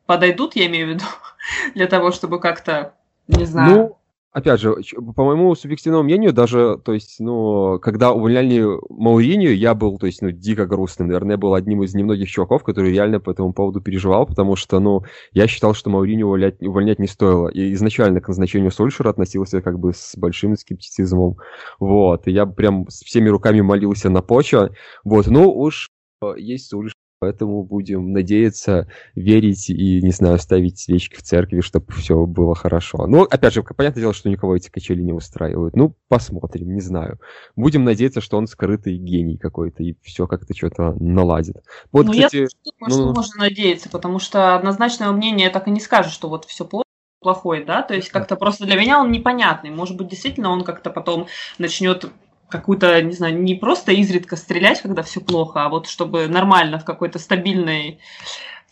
подойдут, 0.08 0.56
я 0.56 0.66
имею 0.66 0.88
в 0.88 0.90
виду, 0.96 1.06
для 1.76 1.86
того, 1.86 2.12
чтобы 2.12 2.40
как-то, 2.40 2.96
не 3.28 3.46
знаю... 3.46 3.76
Ну, 3.76 3.98
опять 4.36 4.60
же, 4.60 4.76
по 5.16 5.24
моему 5.24 5.56
субъективному 5.56 6.04
мнению, 6.04 6.34
даже, 6.34 6.78
то 6.84 6.92
есть, 6.92 7.16
ну, 7.20 7.80
когда 7.80 8.12
увольняли 8.12 8.66
Мауринию, 8.90 9.58
я 9.58 9.74
был, 9.74 9.98
то 9.98 10.08
есть, 10.08 10.22
ну, 10.22 10.32
дико 10.32 10.66
грустным. 10.66 11.08
Наверное, 11.08 11.38
был 11.38 11.54
одним 11.54 11.84
из 11.84 11.96
немногих 11.96 12.30
чуваков, 12.30 12.64
который 12.64 12.92
реально 12.92 13.22
по 13.22 13.32
этому 13.32 13.54
поводу 13.54 13.80
переживал, 13.80 14.26
потому 14.26 14.58
что, 14.58 14.82
ну, 14.82 15.04
я 15.32 15.48
считал, 15.48 15.74
что 15.74 15.90
Мауринию 15.90 16.28
увольнять, 16.28 16.62
увольнять 16.62 17.00
не 17.00 17.08
стоило. 17.08 17.48
И 17.48 17.74
изначально 17.76 18.20
к 18.20 18.28
назначению 18.28 18.72
Сольшера 18.72 19.10
относился 19.10 19.62
как 19.62 19.80
бы 19.80 19.94
с 19.94 20.18
большим 20.18 20.58
скептицизмом. 20.58 21.38
Вот. 21.80 22.28
И 22.28 22.32
я 22.32 22.46
прям 22.46 22.88
всеми 22.88 23.30
руками 23.30 23.62
молился 23.62 24.10
на 24.10 24.22
Поча. 24.22 24.72
Вот. 25.06 25.28
Ну, 25.28 25.50
уж 25.50 25.90
э, 26.22 26.34
есть 26.38 26.70
Сульшер 26.70 27.05
Поэтому 27.20 27.64
будем 27.64 28.12
надеяться, 28.12 28.88
верить 29.16 29.70
и, 29.70 30.02
не 30.02 30.12
знаю, 30.12 30.38
ставить 30.38 30.80
свечки 30.80 31.16
в 31.16 31.24
церкви, 31.24 31.62
чтобы 31.62 31.92
все 31.94 32.26
было 32.26 32.56
хорошо. 32.56 33.08
Ну, 33.08 33.24
опять 33.24 33.54
же, 33.54 33.64
понятное 33.64 34.02
дело, 34.02 34.14
что 34.14 34.30
никого 34.30 34.56
эти 34.56 34.70
качели 34.70 35.02
не 35.02 35.14
устраивают. 35.14 35.76
Ну, 35.76 35.96
посмотрим, 36.08 36.74
не 36.74 36.82
знаю. 36.82 37.20
Будем 37.56 37.84
надеяться, 37.84 38.22
что 38.22 38.38
он 38.38 38.48
скрытый 38.48 38.98
гений 38.98 39.38
какой-то, 39.38 39.84
и 39.84 39.96
все 40.04 40.28
как-то 40.28 40.54
что-то 40.56 40.96
наладит. 41.00 41.64
Вот, 41.92 42.06
ну, 42.06 42.12
кстати, 42.12 42.36
я 42.36 42.48
думаю, 42.64 42.80
ну... 42.80 42.90
что 42.90 43.14
можно 43.14 43.44
надеяться, 43.44 43.90
потому 43.90 44.20
что 44.20 44.56
однозначного 44.56 45.14
мнения 45.14 45.50
так 45.50 45.68
и 45.68 45.72
не 45.72 45.80
скажешь, 45.80 46.14
что 46.14 46.30
вот 46.30 46.46
все 46.46 46.66
плохо 46.66 46.86
плохой, 47.26 47.66
да, 47.66 47.82
то 47.82 47.96
есть 47.96 48.10
как-то 48.10 48.36
просто 48.36 48.66
для 48.66 48.76
меня 48.76 49.00
он 49.00 49.12
непонятный. 49.12 49.72
Может 49.72 49.98
быть, 49.98 50.10
действительно 50.10 50.52
он 50.52 50.64
как-то 50.64 50.92
потом 50.92 51.26
начнет 51.58 52.06
какую-то, 52.50 53.02
не 53.02 53.14
знаю, 53.14 53.42
не 53.42 53.56
просто 53.56 53.92
изредка 53.92 54.36
стрелять, 54.36 54.82
когда 54.82 55.04
все 55.04 55.22
плохо, 55.22 55.64
а 55.64 55.70
вот 55.70 55.88
чтобы 55.88 56.28
нормально 56.28 56.80
в 56.80 56.86
какой-то 56.86 57.20
стабильной 57.20 58.00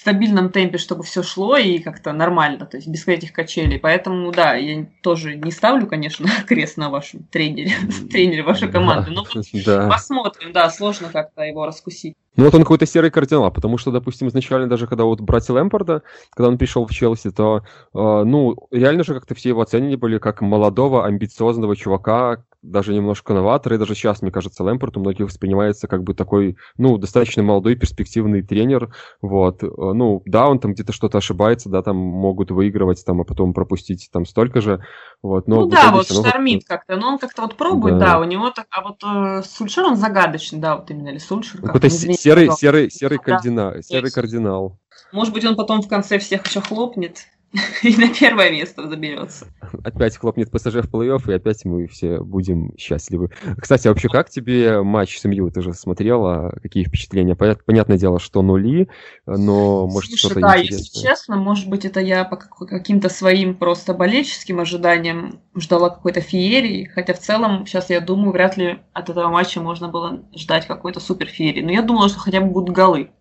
стабильном 0.04 0.50
темпе, 0.50 0.78
чтобы 0.78 1.04
все 1.04 1.24
шло 1.24 1.56
и 1.56 1.80
как-то 1.80 2.12
нормально, 2.12 2.66
то 2.66 2.76
есть 2.76 2.90
без 2.90 3.08
этих 3.08 3.32
качелей. 3.32 3.80
Поэтому, 3.80 4.34
да, 4.34 4.54
я 4.56 4.86
тоже 5.02 5.36
не 5.36 5.50
ставлю, 5.50 5.88
конечно, 5.88 6.28
крест 6.48 6.76
на 6.76 6.90
вашем 6.90 7.24
тренере, 7.24 7.72
тренере 8.12 8.44
вашей 8.44 8.70
команды. 8.70 9.12
Но 9.12 9.24
да. 9.66 9.88
посмотрим, 9.88 10.52
да, 10.52 10.70
сложно 10.70 11.08
как-то 11.10 11.44
его 11.44 11.66
раскусить. 11.66 12.16
Ну 12.36 12.44
вот 12.44 12.54
он 12.54 12.64
какой-то 12.64 12.86
серый 12.86 13.12
кардинал, 13.12 13.50
потому 13.50 13.78
что, 13.78 13.92
допустим, 13.92 14.28
изначально 14.28 14.68
даже 14.68 14.88
когда 14.88 15.06
вот 15.06 15.22
брать 15.22 15.48
Лэмпорда, 15.48 16.02
когда 16.32 16.50
он 16.50 16.58
пришел 16.58 16.86
в 16.86 16.92
Челси, 16.92 17.32
то, 17.32 17.60
э, 17.60 17.64
ну, 17.94 18.58
реально 18.72 19.06
же 19.06 19.14
как-то 19.14 19.36
все 19.36 19.50
его 19.50 19.62
оценили 19.62 19.96
были 19.96 20.18
как 20.18 20.42
молодого, 20.42 21.06
амбициозного 21.06 21.78
чувака, 21.78 22.44
даже 22.64 22.94
немножко 22.94 23.34
новатор, 23.34 23.74
и 23.74 23.78
даже 23.78 23.94
сейчас, 23.94 24.22
мне 24.22 24.32
кажется, 24.32 24.64
Лэмпорт 24.64 24.98
у 24.98 25.02
многих 25.02 25.28
воспринимается 25.28 25.88
как 25.88 26.04
бы 26.04 26.14
такой, 26.14 26.58
ну, 26.78 26.98
достаточно 26.98 27.44
молодой, 27.44 27.76
перспективный 27.76 28.42
тренер, 28.42 28.94
вот, 29.22 29.62
ну, 29.62 30.22
да, 30.26 30.48
он 30.48 30.60
там 30.60 30.74
где-то 30.74 30.94
что-то 30.94 31.18
ошибается, 31.18 31.70
да, 31.70 31.84
там 31.84 31.98
могут 31.98 32.52
выигрывать, 32.52 33.04
там, 33.06 33.22
а 33.22 33.24
потом 33.26 33.54
пропустить 33.54 34.10
там 34.12 34.26
столько 34.26 34.62
же, 34.62 34.84
вот, 35.22 35.48
но... 35.48 35.62
Ну 35.62 35.68
да, 35.68 35.92
вот 35.92 36.08
штормит 36.08 36.64
как-то, 36.66 36.96
но 36.96 37.10
он 37.10 37.20
как-то 37.20 37.44
вот 37.44 37.56
пробует, 37.56 38.00
да, 38.00 38.14
да 38.14 38.20
у 38.20 38.24
него 38.24 38.50
так, 38.50 38.68
а 38.72 38.82
вот 38.82 39.04
э, 39.04 39.44
Сульшер, 39.44 39.86
он 39.86 39.98
загадочный, 39.98 40.60
да, 40.60 40.78
вот 40.78 40.90
именно, 40.90 41.10
или 41.10 41.18
Сульшер. 41.18 41.62
Какой-то 41.62 41.90
серый, 41.90 42.50
серый, 42.52 42.90
серый, 42.90 43.18
да, 43.18 43.24
кардинал, 43.24 43.74
серый 43.82 44.12
кардинал. 44.12 44.80
Может 45.12 45.34
быть, 45.34 45.46
он 45.46 45.56
потом 45.56 45.82
в 45.82 45.88
конце 45.88 46.18
всех 46.18 46.48
еще 46.48 46.62
хлопнет, 46.62 47.26
и 47.84 47.96
на 47.98 48.10
первое 48.10 48.52
место 48.52 48.88
заберется. 48.88 49.46
Опять 49.84 50.18
хлопнет 50.18 50.50
ПСЖ 50.50 50.78
в 50.78 50.92
плей-офф, 50.92 51.32
и 51.32 51.36
опять 51.36 51.66
мы 51.66 51.88
все 51.88 52.20
будем 52.20 52.76
счастливы. 52.78 53.30
Кстати, 53.58 53.88
а 53.88 53.92
вообще, 53.92 54.10
как 54.10 54.30
тебе 54.30 54.82
матч 54.82 55.20
с 55.20 55.26
МЮ? 55.26 55.52
Ты 55.52 55.62
же 55.62 55.74
смотрела, 55.74 56.58
какие 56.64 56.84
впечатления? 56.84 57.36
Понятное 57.36 57.98
дело, 57.98 58.20
что 58.20 58.42
нули, 58.42 58.90
но 59.28 59.86
может 59.86 60.10
Слушай, 60.10 60.26
что-то 60.26 60.40
да, 60.40 60.58
интересное. 60.58 60.78
если 60.80 61.00
честно, 61.00 61.36
может 61.36 61.70
быть, 61.70 61.86
это 61.86 62.00
я 62.00 62.24
по 62.26 62.38
каким-то 62.38 63.10
своим 63.10 63.56
просто 63.56 63.94
болельческим 63.94 64.60
ожиданиям 64.60 65.40
ждала 65.56 65.90
какой-то 65.90 66.22
феерии, 66.22 66.86
хотя 66.86 67.14
в 67.14 67.20
целом, 67.20 67.68
сейчас 67.68 67.92
я 67.92 68.00
думаю, 68.00 68.32
вряд 68.32 68.58
ли 68.58 68.80
от 68.94 69.10
этого 69.10 69.30
матча 69.30 69.62
можно 69.62 69.90
было 69.90 70.24
ждать 70.36 70.66
какой-то 70.66 71.00
супер 71.00 71.28
феерии. 71.28 71.62
Но 71.62 71.72
я 71.72 71.84
думала, 71.84 72.10
что 72.10 72.20
хотя 72.20 72.42
бы 72.42 72.48
будут 72.48 72.76
голы. 72.76 73.12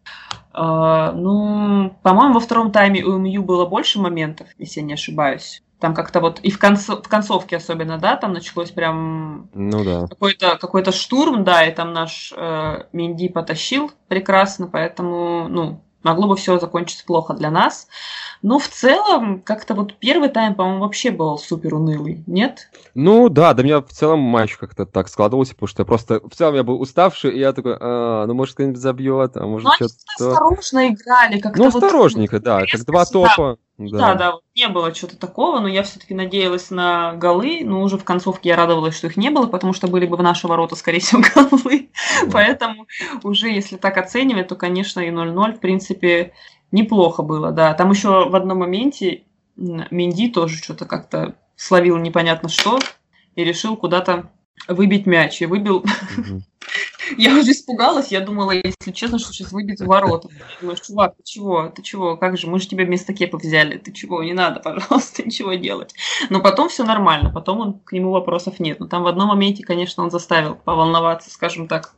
Uh, 0.54 1.12
ну, 1.12 1.96
по-моему, 2.02 2.34
во 2.34 2.40
втором 2.40 2.72
тайме 2.72 3.02
у 3.02 3.16
МЮ 3.16 3.42
было 3.42 3.64
больше 3.64 3.98
моментов, 3.98 4.48
если 4.58 4.80
я 4.80 4.86
не 4.86 4.92
ошибаюсь. 4.92 5.62
Там 5.80 5.94
как-то 5.94 6.20
вот 6.20 6.40
и 6.40 6.50
в, 6.50 6.58
концо, 6.58 7.00
в 7.00 7.08
концовке 7.08 7.56
особенно, 7.56 7.98
да, 7.98 8.16
там 8.16 8.34
началось 8.34 8.70
прям 8.70 9.48
ну, 9.54 9.82
да. 9.82 10.06
какой-то 10.06 10.58
какой 10.58 10.84
штурм, 10.92 11.42
да, 11.42 11.64
и 11.64 11.74
там 11.74 11.92
наш 11.92 12.32
э, 12.36 12.84
Минди 12.92 13.28
потащил 13.28 13.90
прекрасно, 14.08 14.68
поэтому, 14.68 15.48
ну, 15.48 15.82
могло 16.02 16.28
бы 16.28 16.36
все 16.36 16.58
закончиться 16.58 17.04
плохо 17.04 17.34
для 17.34 17.50
нас. 17.50 17.88
Но 18.42 18.58
в 18.58 18.66
целом, 18.66 19.40
как-то 19.40 19.74
вот 19.74 19.94
первый 19.94 20.28
тайм, 20.28 20.54
по-моему, 20.54 20.80
вообще 20.80 21.12
был 21.12 21.38
супер 21.38 21.74
унылый, 21.74 22.24
нет? 22.26 22.68
Ну 22.94 23.28
да, 23.28 23.54
да 23.54 23.62
меня 23.62 23.80
в 23.80 23.90
целом 23.90 24.18
матч 24.18 24.56
как-то 24.56 24.84
так 24.84 25.08
складывался, 25.08 25.54
потому 25.54 25.68
что 25.68 25.82
я 25.82 25.86
просто 25.86 26.20
в 26.28 26.34
целом 26.34 26.56
я 26.56 26.64
был 26.64 26.80
уставший, 26.80 27.32
и 27.32 27.38
я 27.38 27.52
такой, 27.52 27.76
а, 27.80 28.26
ну 28.26 28.34
может 28.34 28.54
кто-нибудь 28.54 28.80
забьет, 28.80 29.36
а 29.36 29.46
может 29.46 29.68
ну, 29.68 29.74
что-то... 29.74 30.30
осторожно 30.30 30.88
играли, 30.88 31.38
как-то 31.38 31.58
Ну 31.58 31.68
осторожненько, 31.68 32.36
вот, 32.36 32.42
да, 32.42 32.66
как 32.66 32.84
два 32.84 33.04
топа. 33.04 33.56
Да. 33.56 33.56
Да, 33.78 34.14
да, 34.14 34.34
не 34.54 34.68
было 34.68 34.92
чего-то 34.92 35.16
такого, 35.16 35.58
но 35.60 35.66
я 35.66 35.82
все-таки 35.82 36.14
надеялась 36.14 36.70
на 36.70 37.14
голы, 37.14 37.62
но 37.64 37.82
уже 37.82 37.98
в 37.98 38.04
концовке 38.04 38.50
я 38.50 38.56
радовалась, 38.56 38.96
что 38.96 39.06
их 39.06 39.16
не 39.16 39.30
было, 39.30 39.46
потому 39.46 39.72
что 39.72 39.88
были 39.88 40.06
бы 40.06 40.16
в 40.16 40.22
наши 40.22 40.46
ворота, 40.46 40.76
скорее 40.76 41.00
всего, 41.00 41.22
голы. 41.34 41.90
Да. 42.24 42.30
Поэтому 42.32 42.86
уже 43.22 43.48
если 43.48 43.76
так 43.76 43.96
оценивать, 43.96 44.48
то, 44.48 44.56
конечно, 44.56 45.00
и 45.00 45.10
0-0, 45.10 45.54
в 45.54 45.60
принципе, 45.60 46.32
неплохо 46.70 47.22
было, 47.22 47.50
да. 47.50 47.74
Там 47.74 47.90
еще 47.90 48.28
в 48.28 48.36
одном 48.36 48.58
моменте 48.58 49.24
Минди 49.56 50.30
тоже 50.30 50.56
что-то 50.56 50.86
как-то 50.86 51.36
словил 51.56 51.96
непонятно 51.98 52.48
что 52.48 52.78
и 53.34 53.44
решил 53.44 53.76
куда-то 53.76 54.30
выбить 54.68 55.06
мяч. 55.06 55.40
И 55.42 55.46
выбил... 55.46 55.84
Я 57.16 57.38
уже 57.38 57.52
испугалась, 57.52 58.08
я 58.08 58.20
думала, 58.20 58.52
если 58.52 58.92
честно, 58.92 59.18
что 59.18 59.32
сейчас 59.32 59.52
выбить 59.52 59.80
ворота. 59.80 60.28
Думаю, 60.60 60.76
чувак, 60.76 61.16
ты 61.16 61.22
чего, 61.24 61.68
ты 61.68 61.82
чего, 61.82 62.16
как 62.16 62.36
же, 62.36 62.46
мы 62.46 62.58
же 62.58 62.68
тебя 62.68 62.84
вместо 62.84 63.12
кепа 63.12 63.38
взяли, 63.38 63.78
ты 63.78 63.92
чего, 63.92 64.22
не 64.22 64.32
надо, 64.32 64.60
пожалуйста, 64.60 65.22
ничего 65.26 65.54
делать. 65.54 65.94
Но 66.30 66.40
потом 66.40 66.68
все 66.68 66.84
нормально, 66.84 67.30
потом 67.30 67.60
он, 67.60 67.80
к 67.80 67.92
нему 67.92 68.10
вопросов 68.10 68.60
нет. 68.60 68.80
Но 68.80 68.86
там 68.86 69.02
в 69.02 69.06
одном 69.06 69.28
моменте, 69.28 69.62
конечно, 69.62 70.02
он 70.02 70.10
заставил 70.10 70.56
поволноваться, 70.56 71.30
скажем 71.30 71.68
так. 71.68 71.94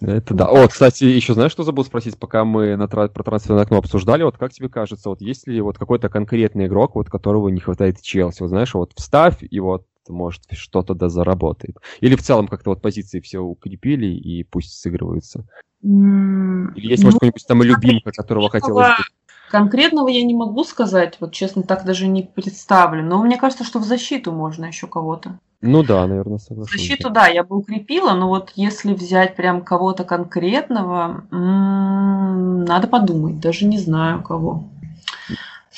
Это 0.00 0.34
да. 0.34 0.46
О, 0.46 0.68
кстати, 0.68 1.04
еще 1.04 1.32
знаешь, 1.32 1.52
что 1.52 1.62
забыл 1.62 1.84
спросить, 1.84 2.18
пока 2.18 2.44
мы 2.44 2.76
на, 2.76 2.86
про 2.86 3.08
трансферное 3.08 3.62
окно 3.62 3.78
обсуждали, 3.78 4.24
вот 4.24 4.36
как 4.36 4.52
тебе 4.52 4.68
кажется, 4.68 5.08
вот 5.08 5.22
есть 5.22 5.46
ли 5.46 5.60
вот 5.60 5.78
какой-то 5.78 6.10
конкретный 6.10 6.66
игрок, 6.66 6.96
вот 6.96 7.08
которого 7.08 7.48
не 7.48 7.60
хватает 7.60 8.02
Челси, 8.02 8.42
вот 8.42 8.48
знаешь, 8.48 8.74
вот 8.74 8.92
вставь 8.94 9.38
и 9.40 9.58
вот 9.58 9.86
может 10.12 10.42
что-то 10.52 10.94
да 10.94 11.08
заработает. 11.08 11.76
Или 12.00 12.16
в 12.16 12.22
целом 12.22 12.48
как-то 12.48 12.70
вот 12.70 12.82
позиции 12.82 13.20
все 13.20 13.38
укрепили 13.40 14.06
и 14.06 14.44
пусть 14.44 14.80
сыгрываются. 14.80 15.44
Или 15.82 16.90
есть, 16.90 17.04
может, 17.04 17.20
ну, 17.20 17.30
какой-нибудь 17.30 17.46
там 17.46 17.62
любимка, 17.62 18.10
которого 18.12 18.50
хотелось 18.50 18.88
бы 18.88 19.04
Конкретного 19.48 20.08
я 20.08 20.24
не 20.24 20.34
могу 20.34 20.64
сказать, 20.64 21.18
вот 21.20 21.32
честно, 21.32 21.62
так 21.62 21.84
даже 21.84 22.08
не 22.08 22.22
представлю. 22.22 23.04
Но 23.04 23.22
мне 23.22 23.36
кажется, 23.36 23.64
что 23.64 23.78
в 23.78 23.84
защиту 23.84 24.32
можно 24.32 24.64
еще 24.64 24.88
кого-то. 24.88 25.38
Ну 25.60 25.82
да, 25.82 26.06
наверное, 26.06 26.38
согласен. 26.38 26.76
Защиту, 26.76 27.10
да, 27.10 27.28
я 27.28 27.44
бы 27.44 27.56
укрепила, 27.56 28.12
но 28.14 28.28
вот 28.28 28.52
если 28.56 28.92
взять 28.92 29.36
прям 29.36 29.62
кого-то 29.62 30.04
конкретного, 30.04 31.24
м-м, 31.30 32.64
надо 32.64 32.88
подумать, 32.88 33.40
даже 33.40 33.66
не 33.66 33.78
знаю 33.78 34.22
кого. 34.22 34.64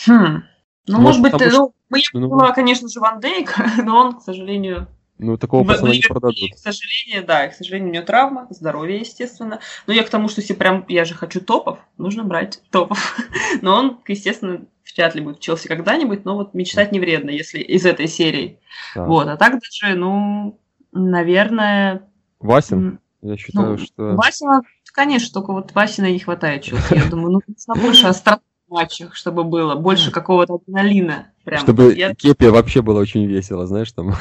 Хм. 0.06 0.42
Ну, 0.88 1.00
может, 1.00 1.20
может 1.20 1.38
быть, 1.38 1.52
ну, 1.52 1.72
я 1.90 2.20
ну, 2.20 2.28
была, 2.28 2.52
конечно 2.52 2.88
же, 2.88 3.00
Ван 3.00 3.20
Дейк, 3.20 3.54
но 3.84 3.96
он, 3.96 4.14
к 4.14 4.22
сожалению, 4.22 4.88
ну, 5.18 5.36
такого 5.36 5.66
пацана 5.66 5.90
не 5.90 6.00
продадут. 6.00 6.54
К 6.54 6.58
сожалению, 6.58 7.26
да, 7.26 7.48
к 7.48 7.54
сожалению, 7.54 7.88
у 7.88 7.92
нее 7.92 8.02
травма, 8.02 8.46
здоровье, 8.50 9.00
естественно. 9.00 9.58
Но 9.86 9.92
я 9.92 10.04
к 10.04 10.10
тому, 10.10 10.28
что 10.28 10.40
если 10.40 10.54
прям 10.54 10.84
я 10.88 11.04
же 11.04 11.14
хочу 11.14 11.40
топов, 11.40 11.80
нужно 11.96 12.22
брать 12.22 12.62
топов. 12.70 13.16
но 13.62 13.74
он, 13.74 13.98
естественно, 14.06 14.60
вряд 14.96 15.14
ли 15.16 15.20
будет 15.20 15.38
в 15.38 15.40
Челси 15.40 15.66
когда-нибудь, 15.66 16.24
но 16.24 16.36
вот 16.36 16.54
мечтать 16.54 16.92
не 16.92 17.00
вредно, 17.00 17.30
если 17.30 17.58
из 17.58 17.84
этой 17.84 18.06
серии. 18.06 18.60
Да. 18.94 19.06
Вот, 19.06 19.26
а 19.26 19.36
так 19.36 19.60
даже, 19.60 19.96
ну, 19.96 20.58
наверное... 20.92 22.02
Васин? 22.38 23.00
Я 23.20 23.36
считаю, 23.36 23.70
ну, 23.70 23.78
что... 23.78 24.02
Васина, 24.14 24.62
конечно, 24.92 25.32
только 25.32 25.52
вот 25.52 25.72
Васина 25.72 26.10
не 26.12 26.20
хватает 26.20 26.62
Челси. 26.62 26.94
Я 26.94 27.04
думаю, 27.06 27.32
ну, 27.32 27.40
нужно 27.46 27.82
больше 27.82 28.06
остроты 28.06 28.42
матчах, 28.68 29.14
чтобы 29.14 29.44
было, 29.44 29.74
больше 29.74 30.10
какого-то 30.10 30.54
адреналина. 30.54 31.32
Прям. 31.44 31.60
Чтобы 31.60 31.94
я... 31.94 32.14
Кепе 32.14 32.50
вообще 32.50 32.82
было 32.82 33.00
очень 33.00 33.24
весело, 33.26 33.66
знаешь, 33.66 33.92
там... 33.92 34.14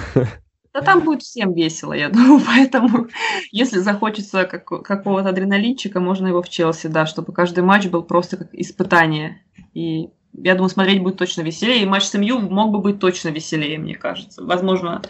Да 0.74 0.84
там 0.84 1.04
будет 1.04 1.24
всем 1.24 1.54
весело, 1.54 1.94
я 1.94 2.10
думаю, 2.10 2.40
поэтому 2.46 3.08
если 3.52 3.80
захочется 3.80 4.46
как, 4.46 4.66
какого-то 4.66 5.30
адреналинчика, 5.30 6.00
можно 6.00 6.28
его 6.28 6.44
в 6.44 6.50
Челси, 6.50 6.88
да, 6.88 7.08
чтобы 7.08 7.34
каждый 7.34 7.64
матч 7.64 7.88
был 7.88 8.04
просто 8.04 8.38
как 8.38 8.54
испытание. 8.54 9.42
И 9.74 10.10
я 10.34 10.54
думаю, 10.56 10.70
смотреть 10.70 11.02
будет 11.02 11.18
точно 11.18 11.42
веселее. 11.42 11.84
И 11.84 11.86
матч 11.86 12.04
с 12.04 12.14
МЮ 12.14 12.40
мог 12.40 12.72
бы 12.72 12.80
быть 12.80 13.00
точно 13.00 13.30
веселее, 13.30 13.78
мне 13.78 13.96
кажется. 13.96 14.44
Возможно, 14.44 15.02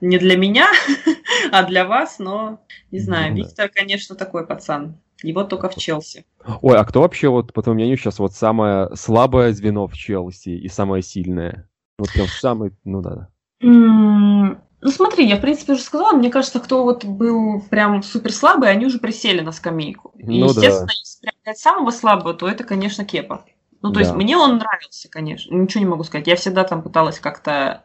не 0.00 0.18
для 0.18 0.36
меня, 0.36 0.68
а 1.52 1.62
для 1.64 1.84
вас, 1.86 2.18
но 2.18 2.60
не 2.90 2.98
знаю. 2.98 3.32
Ну, 3.32 3.38
Виктор, 3.38 3.68
да. 3.68 3.80
конечно, 3.80 4.14
такой 4.14 4.46
пацан. 4.46 4.96
Его 5.22 5.44
только 5.44 5.70
в 5.70 5.76
Челси. 5.76 6.26
Ой, 6.60 6.76
а 6.76 6.84
кто 6.84 7.00
вообще, 7.00 7.28
вот, 7.28 7.52
по 7.52 7.62
твоему 7.62 7.76
мнению, 7.76 7.96
сейчас 7.96 8.18
вот 8.18 8.34
самое 8.34 8.94
слабое 8.94 9.52
звено 9.52 9.86
в 9.86 9.94
Челси 9.94 10.50
и 10.50 10.68
самое 10.68 11.02
сильное? 11.02 11.68
Вот 11.98 12.12
прям 12.12 12.26
самый, 12.26 12.72
ну 12.84 13.00
да. 13.00 13.28
Ну 14.84 14.90
смотри, 14.90 15.26
я 15.26 15.38
в 15.38 15.40
принципе 15.40 15.72
уже 15.72 15.82
сказала, 15.82 16.12
мне 16.12 16.28
кажется, 16.28 16.60
кто 16.60 16.84
вот 16.84 17.06
был 17.06 17.62
прям 17.70 18.02
супер 18.02 18.32
слабый, 18.32 18.70
они 18.70 18.84
уже 18.84 18.98
присели 18.98 19.40
на 19.40 19.50
скамейку. 19.50 20.12
И, 20.18 20.38
ну, 20.38 20.48
естественно, 20.48 20.88
да. 20.88 20.92
если 20.92 21.30
прям 21.42 21.56
самого 21.56 21.90
слабого, 21.90 22.34
то 22.34 22.46
это, 22.46 22.64
конечно, 22.64 23.06
Кепа. 23.06 23.46
Ну, 23.84 23.90
то 23.90 23.96
да. 23.96 24.00
есть 24.00 24.14
мне 24.14 24.34
он 24.38 24.56
нравился, 24.56 25.10
конечно, 25.10 25.54
ничего 25.54 25.84
не 25.84 25.90
могу 25.90 26.04
сказать. 26.04 26.26
Я 26.26 26.36
всегда 26.36 26.64
там 26.64 26.80
пыталась 26.80 27.18
как-то, 27.18 27.84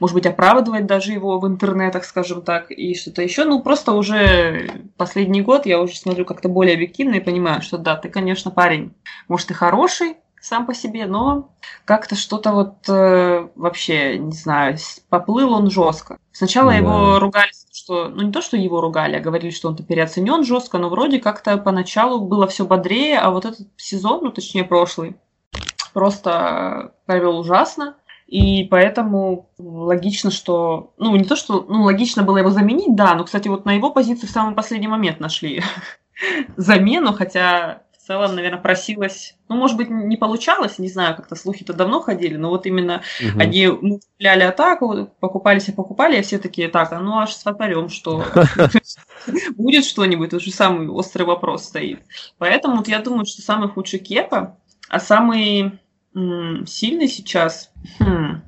может 0.00 0.14
быть, 0.14 0.26
оправдывать 0.26 0.86
даже 0.86 1.12
его 1.12 1.38
в 1.38 1.46
интернетах, 1.46 2.04
скажем 2.04 2.42
так, 2.42 2.72
и 2.72 2.96
что-то 2.96 3.22
еще. 3.22 3.44
Ну, 3.44 3.62
просто 3.62 3.92
уже 3.92 4.68
последний 4.96 5.42
год 5.42 5.64
я 5.64 5.80
уже 5.80 5.96
смотрю 5.96 6.24
как-то 6.24 6.48
более 6.48 6.74
объективно 6.74 7.14
и 7.14 7.20
понимаю, 7.20 7.62
что 7.62 7.78
да, 7.78 7.94
ты, 7.94 8.08
конечно, 8.08 8.50
парень, 8.50 8.92
может, 9.28 9.52
и 9.52 9.54
хороший, 9.54 10.16
сам 10.40 10.66
по 10.66 10.74
себе, 10.74 11.06
но 11.06 11.52
как-то 11.84 12.16
что-то 12.16 12.50
вот 12.50 12.88
э, 12.88 13.48
вообще, 13.54 14.18
не 14.18 14.32
знаю, 14.32 14.76
поплыл 15.08 15.52
он 15.52 15.70
жестко. 15.70 16.18
Сначала 16.32 16.72
да. 16.72 16.78
его 16.78 17.18
ругали, 17.20 17.52
что, 17.72 18.08
ну 18.08 18.22
не 18.22 18.32
то, 18.32 18.42
что 18.42 18.56
его 18.56 18.80
ругали, 18.80 19.14
а 19.14 19.20
говорили, 19.20 19.50
что 19.50 19.68
он-то 19.68 19.84
переоценен 19.84 20.42
жестко, 20.42 20.78
но 20.78 20.88
вроде 20.88 21.20
как-то 21.20 21.56
поначалу 21.56 22.20
было 22.20 22.48
все 22.48 22.66
бодрее, 22.66 23.20
а 23.20 23.30
вот 23.30 23.44
этот 23.44 23.68
сезон, 23.76 24.24
ну 24.24 24.32
точнее 24.32 24.64
прошлый, 24.64 25.16
просто 25.96 26.92
провел 27.06 27.38
ужасно. 27.38 27.96
И 28.26 28.64
поэтому 28.64 29.48
логично, 29.56 30.30
что... 30.30 30.92
Ну, 30.98 31.16
не 31.16 31.24
то, 31.24 31.36
что... 31.36 31.64
Ну, 31.66 31.84
логично 31.84 32.22
было 32.22 32.36
его 32.36 32.50
заменить, 32.50 32.94
да, 32.94 33.14
но, 33.14 33.24
кстати, 33.24 33.48
вот 33.48 33.64
на 33.64 33.72
его 33.72 33.90
позицию 33.90 34.28
в 34.28 34.32
самый 34.32 34.54
последний 34.54 34.88
момент 34.88 35.20
нашли 35.20 35.62
замену, 36.58 37.14
хотя 37.14 37.80
в 37.92 38.06
целом, 38.06 38.36
наверное, 38.36 38.60
просилась. 38.60 39.36
Ну, 39.48 39.56
может 39.56 39.78
быть, 39.78 39.88
не 39.88 40.18
получалось, 40.18 40.78
не 40.78 40.88
знаю, 40.90 41.16
как-то 41.16 41.34
слухи-то 41.34 41.72
давно 41.72 42.00
ходили, 42.00 42.36
но 42.36 42.50
вот 42.50 42.66
именно 42.66 43.00
угу. 43.18 43.40
они 43.40 43.66
купляли 43.68 44.42
атаку, 44.42 45.08
покупались 45.18 45.68
и 45.68 45.72
покупали, 45.72 46.18
и 46.18 46.22
все 46.22 46.38
такие, 46.38 46.68
так, 46.68 46.92
а 46.92 46.98
ну 46.98 47.16
аж 47.16 47.32
с 47.32 47.42
фатарем, 47.42 47.88
что 47.88 48.22
будет 49.56 49.86
что-нибудь, 49.86 50.34
уже 50.34 50.50
самый 50.50 50.88
острый 50.88 51.22
вопрос 51.22 51.64
стоит. 51.64 52.02
Поэтому 52.36 52.76
вот 52.76 52.86
я 52.86 52.98
думаю, 52.98 53.24
что 53.24 53.40
самый 53.40 53.70
худший 53.70 53.98
Кепа, 53.98 54.58
а 54.88 55.00
самый 55.00 55.78
сильный 56.66 57.08
сейчас, 57.08 57.70
хм, 57.98 58.42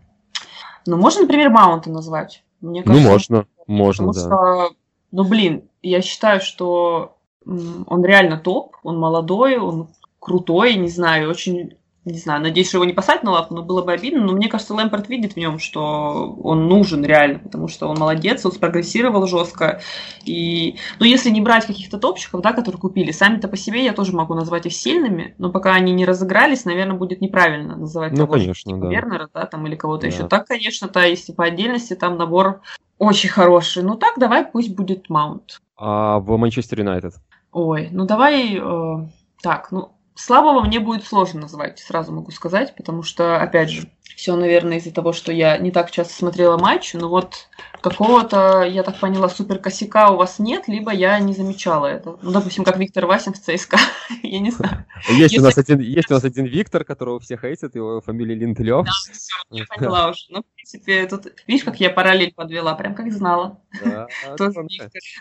ну, 0.86 0.96
можно, 0.96 1.22
например, 1.22 1.50
Маунта 1.50 1.90
назвать. 1.90 2.42
Мне 2.60 2.82
ну, 2.84 2.86
кажется, 2.86 3.02
ну, 3.04 3.10
можно, 3.10 3.46
можно, 3.66 4.12
да. 4.12 4.20
Что, 4.20 4.76
ну, 5.12 5.24
блин, 5.24 5.68
я 5.82 6.00
считаю, 6.00 6.40
что 6.40 7.16
он 7.44 8.04
реально 8.04 8.38
топ, 8.38 8.76
он 8.82 8.98
молодой, 8.98 9.58
он 9.58 9.88
крутой, 10.18 10.74
не 10.74 10.88
знаю, 10.88 11.30
очень, 11.30 11.76
не 12.08 12.18
знаю, 12.18 12.42
надеюсь, 12.42 12.68
что 12.68 12.78
его 12.78 12.84
не 12.84 12.92
посадят 12.92 13.22
на 13.22 13.32
лапу, 13.32 13.54
но 13.54 13.62
было 13.62 13.82
бы 13.82 13.92
обидно, 13.92 14.22
но 14.24 14.32
мне 14.32 14.48
кажется, 14.48 14.74
Лэмпорт 14.74 15.08
видит 15.08 15.34
в 15.34 15.36
нем, 15.36 15.58
что 15.58 16.36
он 16.42 16.68
нужен 16.68 17.04
реально, 17.04 17.38
потому 17.38 17.68
что 17.68 17.88
он 17.88 17.98
молодец, 17.98 18.44
он 18.44 18.52
спрогрессировал 18.52 19.26
жестко, 19.26 19.80
и, 20.24 20.76
ну, 20.98 21.06
если 21.06 21.30
не 21.30 21.40
брать 21.40 21.66
каких-то 21.66 21.98
топчиков, 21.98 22.40
да, 22.42 22.52
которые 22.52 22.80
купили, 22.80 23.10
сами-то 23.10 23.48
по 23.48 23.56
себе 23.56 23.84
я 23.84 23.92
тоже 23.92 24.14
могу 24.14 24.34
назвать 24.34 24.66
их 24.66 24.72
сильными, 24.72 25.34
но 25.38 25.50
пока 25.50 25.74
они 25.74 25.92
не 25.92 26.04
разыгрались, 26.04 26.64
наверное, 26.64 26.96
будет 26.96 27.20
неправильно 27.20 27.76
называть 27.76 28.12
ну, 28.12 28.18
того 28.18 28.32
конечно, 28.32 28.74
же, 28.74 28.80
да. 28.80 28.88
Вернера, 28.88 29.28
да, 29.32 29.46
там, 29.46 29.66
или 29.66 29.76
кого-то 29.76 30.02
да. 30.02 30.08
еще. 30.08 30.26
Так, 30.26 30.46
конечно, 30.46 30.88
то 30.88 31.00
если 31.00 31.32
по 31.32 31.44
отдельности 31.44 31.94
там 31.94 32.16
набор 32.16 32.60
очень 32.98 33.28
хороший. 33.28 33.82
Ну 33.82 33.96
так, 33.96 34.14
давай 34.18 34.44
пусть 34.44 34.74
будет 34.74 35.08
Маунт. 35.08 35.60
А 35.76 36.18
в 36.18 36.36
Манчестер 36.36 36.80
Юнайтед? 36.80 37.14
Ой, 37.52 37.88
ну 37.92 38.04
давай 38.04 38.58
э, 38.58 39.06
так, 39.42 39.70
ну 39.70 39.92
слабого 40.18 40.62
мне 40.62 40.80
будет 40.80 41.04
сложно 41.04 41.42
назвать, 41.42 41.78
сразу 41.78 42.12
могу 42.12 42.30
сказать, 42.30 42.74
потому 42.76 43.02
что, 43.02 43.40
опять 43.40 43.70
же, 43.70 43.88
все, 44.18 44.34
наверное, 44.34 44.78
из-за 44.78 44.92
того, 44.92 45.12
что 45.12 45.30
я 45.30 45.58
не 45.58 45.70
так 45.70 45.92
часто 45.92 46.12
смотрела 46.12 46.58
матч, 46.58 46.92
но 46.92 47.08
вот 47.08 47.48
какого-то, 47.80 48.64
я 48.64 48.82
так 48.82 48.98
поняла, 48.98 49.28
супер 49.28 49.60
косяка 49.60 50.10
у 50.10 50.16
вас 50.16 50.40
нет, 50.40 50.66
либо 50.66 50.92
я 50.92 51.20
не 51.20 51.34
замечала 51.34 51.86
это. 51.86 52.18
Ну, 52.20 52.32
допустим, 52.32 52.64
как 52.64 52.78
Виктор 52.78 53.06
Васин 53.06 53.32
в 53.32 53.38
ЦСКА, 53.38 53.78
я 54.24 54.40
не 54.40 54.50
знаю. 54.50 54.84
Есть, 55.08 55.38
у 55.38 55.42
нас 55.42 55.56
один, 55.56 55.78
есть 55.78 56.10
у 56.10 56.14
нас 56.14 56.24
один 56.24 56.46
Виктор, 56.46 56.82
которого 56.82 57.20
все 57.20 57.36
хейтят, 57.36 57.76
его 57.76 58.00
фамилия 58.00 58.34
Линтлёв. 58.34 58.86
Да, 58.86 58.90
все, 59.12 59.34
я 59.50 59.64
поняла 59.66 60.10
уже. 60.10 60.24
Ну, 60.30 60.40
в 60.40 60.52
принципе, 60.52 61.06
тут, 61.06 61.32
видишь, 61.46 61.64
как 61.64 61.78
я 61.78 61.88
параллель 61.88 62.34
подвела, 62.34 62.74
прям 62.74 62.96
как 62.96 63.12
знала. 63.12 63.60
Да, 63.84 64.08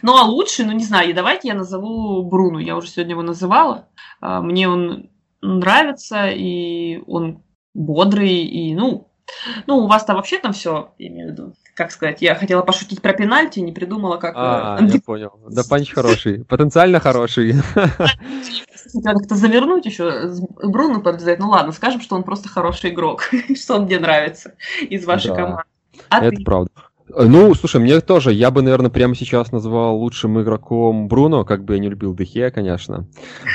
ну, 0.01 0.17
а 0.17 0.23
лучше, 0.23 0.65
ну, 0.65 0.71
не 0.71 0.83
знаю, 0.83 1.13
давайте 1.13 1.49
я 1.49 1.53
назову 1.53 2.23
Бруну, 2.23 2.57
я 2.57 2.75
уже 2.75 2.87
сегодня 2.87 3.11
его 3.11 3.21
называла. 3.21 3.89
А, 4.21 4.41
мне 4.41 4.67
он 4.67 5.11
нравится, 5.43 6.31
и 6.31 7.03
он 7.05 7.43
бодрый, 7.77 8.43
и, 8.43 8.75
ну, 8.75 9.07
ну, 9.67 9.77
у 9.77 9.87
вас-то 9.87 10.13
вообще 10.13 10.39
там 10.39 10.53
все, 10.53 10.91
имею 10.97 11.29
в 11.29 11.31
виду, 11.31 11.53
как 11.73 11.91
сказать, 11.91 12.21
я 12.21 12.33
хотела 12.35 12.63
пошутить 12.63 13.01
про 13.01 13.13
пенальти, 13.13 13.59
не 13.59 13.71
придумала, 13.71 14.17
как... 14.17 14.33
А, 14.35 14.79
я 14.81 14.99
понял. 14.99 15.39
Да 15.49 15.63
панч 15.69 15.93
хороший, 15.93 16.43
потенциально 16.43 16.99
хороший. 16.99 17.53
Надо 18.93 19.19
как-то 19.19 19.35
завернуть 19.35 19.85
еще, 19.85 20.33
Бруно 20.63 21.01
подвязать. 21.01 21.39
Ну 21.39 21.49
ладно, 21.49 21.71
скажем, 21.71 22.01
что 22.01 22.15
он 22.15 22.23
просто 22.23 22.49
хороший 22.49 22.89
игрок, 22.91 23.29
что 23.55 23.75
он 23.75 23.83
мне 23.83 23.99
нравится 23.99 24.55
из 24.81 25.05
вашей 25.05 25.35
команды. 25.35 25.63
А 26.09 26.25
это 26.25 26.41
правда. 26.43 26.71
Э, 27.15 27.25
ну, 27.25 27.53
слушай, 27.55 27.79
мне 27.81 27.99
тоже, 28.01 28.33
я 28.33 28.51
бы, 28.51 28.61
наверное, 28.61 28.89
прямо 28.89 29.15
сейчас 29.15 29.51
назвал 29.51 29.97
лучшим 29.97 30.41
игроком 30.41 31.07
Бруно, 31.07 31.45
как 31.45 31.63
бы 31.63 31.73
я 31.73 31.79
не 31.79 31.89
любил 31.89 32.13
Дехе, 32.13 32.51
конечно. 32.51 33.07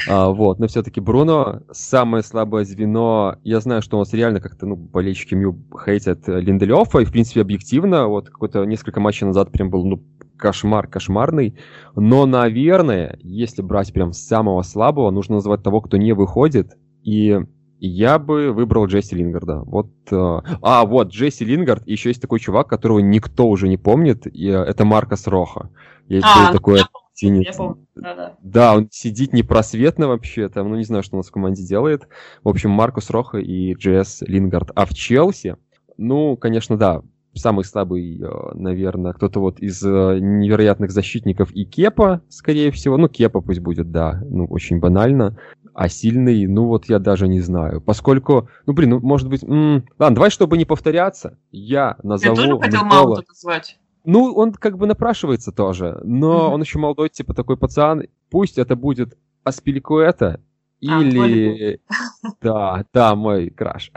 А, 0.08 0.30
вот, 0.30 0.58
но 0.58 0.66
все-таки 0.66 1.00
Бруно 1.00 1.62
самое 1.70 2.22
слабое 2.22 2.64
звено. 2.64 3.36
Я 3.42 3.60
знаю, 3.60 3.82
что 3.82 3.96
у 3.96 4.00
нас 4.00 4.12
реально 4.12 4.40
как-то, 4.40 4.66
ну, 4.66 4.76
болельщики 4.76 5.34
Мью 5.34 5.58
хейтят 5.84 6.26
Линделёфа, 6.26 7.00
и, 7.00 7.04
в 7.04 7.12
принципе, 7.12 7.42
объективно, 7.42 8.08
вот 8.08 8.30
какой-то 8.30 8.64
несколько 8.64 9.00
матчей 9.00 9.26
назад 9.26 9.50
прям 9.52 9.70
был, 9.70 9.84
ну, 9.84 10.02
кошмар 10.36 10.88
кошмарный. 10.88 11.56
Но, 11.94 12.26
наверное, 12.26 13.18
если 13.22 13.62
брать 13.62 13.92
прям 13.92 14.12
самого 14.12 14.62
слабого, 14.62 15.10
нужно 15.10 15.36
назвать 15.36 15.62
того, 15.62 15.80
кто 15.80 15.96
не 15.96 16.12
выходит, 16.12 16.76
и 17.04 17.40
я 17.86 18.20
бы 18.20 18.52
выбрал 18.52 18.86
Джесси 18.86 19.16
Лингарда. 19.16 19.62
Вот, 19.66 19.88
э, 20.10 20.40
а, 20.62 20.84
вот, 20.84 21.08
Джесси 21.08 21.44
Лингард, 21.44 21.86
еще 21.86 22.10
есть 22.10 22.22
такой 22.22 22.38
чувак, 22.38 22.68
которого 22.68 23.00
никто 23.00 23.48
уже 23.48 23.66
не 23.66 23.76
помнит, 23.76 24.26
и 24.26 24.48
э, 24.48 24.52
это 24.52 24.84
Маркос 24.84 25.26
Роха. 25.26 25.68
Есть 26.06 26.24
а, 26.24 26.52
такое... 26.52 26.78
Я 26.78 26.84
помню, 27.20 27.42
я 27.42 27.52
помню. 27.52 27.86
Да, 27.96 28.14
да. 28.14 28.36
да, 28.40 28.74
он 28.76 28.88
сидит 28.92 29.32
непросветно 29.32 30.06
вообще, 30.06 30.48
там, 30.48 30.68
ну 30.68 30.76
не 30.76 30.84
знаю, 30.84 31.02
что 31.02 31.16
у 31.16 31.18
нас 31.18 31.26
в 31.26 31.32
команде 31.32 31.64
делает. 31.64 32.06
В 32.44 32.48
общем, 32.48 32.70
Маркус 32.70 33.10
Роха 33.10 33.38
и 33.38 33.74
Джесс 33.74 34.22
Лингард. 34.22 34.70
А 34.76 34.86
в 34.86 34.90
Челси, 34.94 35.56
ну, 35.96 36.36
конечно, 36.36 36.76
да, 36.76 37.02
самый 37.34 37.64
слабый, 37.64 38.20
э, 38.20 38.54
наверное, 38.54 39.12
кто-то 39.12 39.40
вот 39.40 39.58
из 39.58 39.82
невероятных 39.82 40.92
защитников 40.92 41.50
и 41.50 41.64
Кепа, 41.64 42.22
скорее 42.28 42.70
всего. 42.70 42.96
Ну, 42.96 43.08
Кепа 43.08 43.40
пусть 43.40 43.60
будет, 43.60 43.90
да, 43.90 44.22
ну, 44.24 44.46
очень 44.46 44.78
банально 44.78 45.36
а 45.74 45.88
сильный, 45.88 46.46
ну 46.46 46.66
вот 46.66 46.86
я 46.86 46.98
даже 46.98 47.28
не 47.28 47.40
знаю. 47.40 47.80
Поскольку, 47.80 48.48
ну 48.66 48.72
блин, 48.72 48.90
ну 48.90 49.00
может 49.00 49.28
быть... 49.28 49.42
М- 49.44 49.84
ладно, 49.98 50.16
давай, 50.16 50.30
чтобы 50.30 50.58
не 50.58 50.64
повторяться, 50.64 51.38
я 51.50 51.96
назову... 52.02 52.36
Я 52.36 52.42
тоже 52.42 52.58
хотел 52.60 52.84
Маунта 52.84 53.22
назвать. 53.28 53.78
Ну, 54.04 54.32
он 54.34 54.52
как 54.52 54.78
бы 54.78 54.86
напрашивается 54.86 55.52
тоже, 55.52 56.00
но 56.02 56.48
mm-hmm. 56.48 56.54
он 56.54 56.60
еще 56.62 56.78
молодой, 56.78 57.08
типа 57.08 57.34
такой 57.34 57.56
пацан. 57.56 58.04
Пусть 58.30 58.58
это 58.58 58.74
будет 58.74 59.16
Аспиликуэта 59.44 60.40
а, 60.88 61.00
или... 61.00 61.80
да, 62.40 62.84
да, 62.92 63.14
мой 63.14 63.50
краш. 63.50 63.92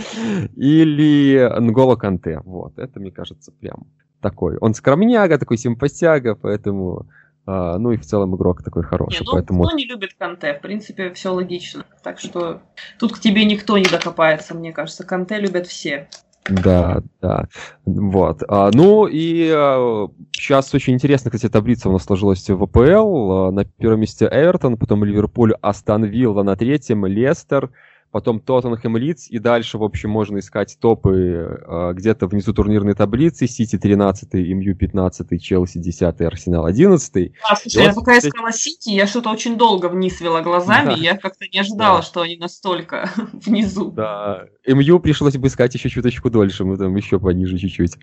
или 0.56 1.60
Нголо 1.60 1.96
Канте. 1.96 2.40
Вот, 2.44 2.78
это, 2.78 3.00
мне 3.00 3.10
кажется, 3.10 3.50
прям 3.50 3.88
такой. 4.20 4.58
Он 4.58 4.74
скромняга, 4.74 5.38
такой 5.38 5.58
симпатяга, 5.58 6.36
поэтому 6.36 7.08
а, 7.50 7.78
ну 7.78 7.92
и 7.92 7.96
в 7.96 8.04
целом 8.04 8.36
игрок 8.36 8.62
такой 8.62 8.82
хороший. 8.82 9.20
Не, 9.20 9.26
ну, 9.26 9.32
поэтому... 9.32 9.64
Кто 9.64 9.74
не 9.74 9.86
любит 9.86 10.10
Канте? 10.18 10.52
В 10.52 10.60
принципе, 10.60 11.14
все 11.14 11.32
логично. 11.32 11.86
Так 12.02 12.20
что 12.20 12.60
тут 12.98 13.14
к 13.14 13.20
тебе 13.20 13.46
никто 13.46 13.78
не 13.78 13.86
докопается, 13.86 14.54
мне 14.54 14.70
кажется. 14.70 15.02
Канте 15.02 15.38
любят 15.38 15.66
все. 15.66 16.10
Да, 16.50 17.00
да. 17.22 17.46
Вот. 17.86 18.42
А, 18.48 18.70
ну 18.74 19.06
и 19.06 19.50
а, 19.50 20.08
сейчас 20.30 20.74
очень 20.74 20.92
интересно, 20.92 21.30
кстати, 21.30 21.50
таблица 21.50 21.88
у 21.88 21.92
нас 21.92 22.04
сложилась 22.04 22.46
в 22.46 22.62
АПЛ. 22.62 23.32
А, 23.32 23.50
на 23.50 23.64
первом 23.64 24.00
месте 24.00 24.28
Эвертон, 24.30 24.76
потом 24.76 25.02
Ливерпуль, 25.02 25.54
Астон 25.62 26.04
Вилла 26.04 26.42
на 26.42 26.54
третьем, 26.54 27.06
Лестер, 27.06 27.70
потом 28.10 28.40
Тоттенхэм 28.40 28.96
Лидс, 28.96 29.28
и 29.28 29.38
дальше, 29.38 29.78
в 29.78 29.84
общем, 29.84 30.10
можно 30.10 30.38
искать 30.38 30.78
топы 30.80 31.58
э, 31.66 31.92
где-то 31.94 32.26
внизу 32.26 32.52
турнирной 32.52 32.94
таблицы. 32.94 33.46
Сити 33.46 33.76
13, 33.76 34.32
МЮ 34.34 34.74
15, 34.74 35.42
Челси 35.42 35.78
10, 35.78 36.20
Арсенал 36.22 36.66
11. 36.66 37.32
А, 37.48 37.56
слушай, 37.56 37.84
я 37.84 37.92
пока 37.92 38.18
искала 38.18 38.52
Сити, 38.52 38.90
я 38.90 39.06
что-то 39.06 39.30
очень 39.30 39.56
долго 39.56 39.88
вниз 39.88 40.20
вела 40.20 40.42
глазами, 40.42 40.94
да. 40.94 41.00
я 41.00 41.16
как-то 41.16 41.44
не 41.52 41.58
ожидала, 41.60 41.98
да. 41.98 42.02
что 42.02 42.22
они 42.22 42.36
настолько 42.36 43.10
внизу. 43.32 43.90
Да, 43.90 44.46
МЮ 44.66 45.00
пришлось 45.00 45.36
бы 45.36 45.48
искать 45.48 45.74
еще 45.74 45.88
чуточку 45.88 46.30
дольше, 46.30 46.64
мы 46.64 46.76
там 46.76 46.94
еще 46.96 47.18
пониже 47.18 47.58
чуть-чуть. 47.58 47.96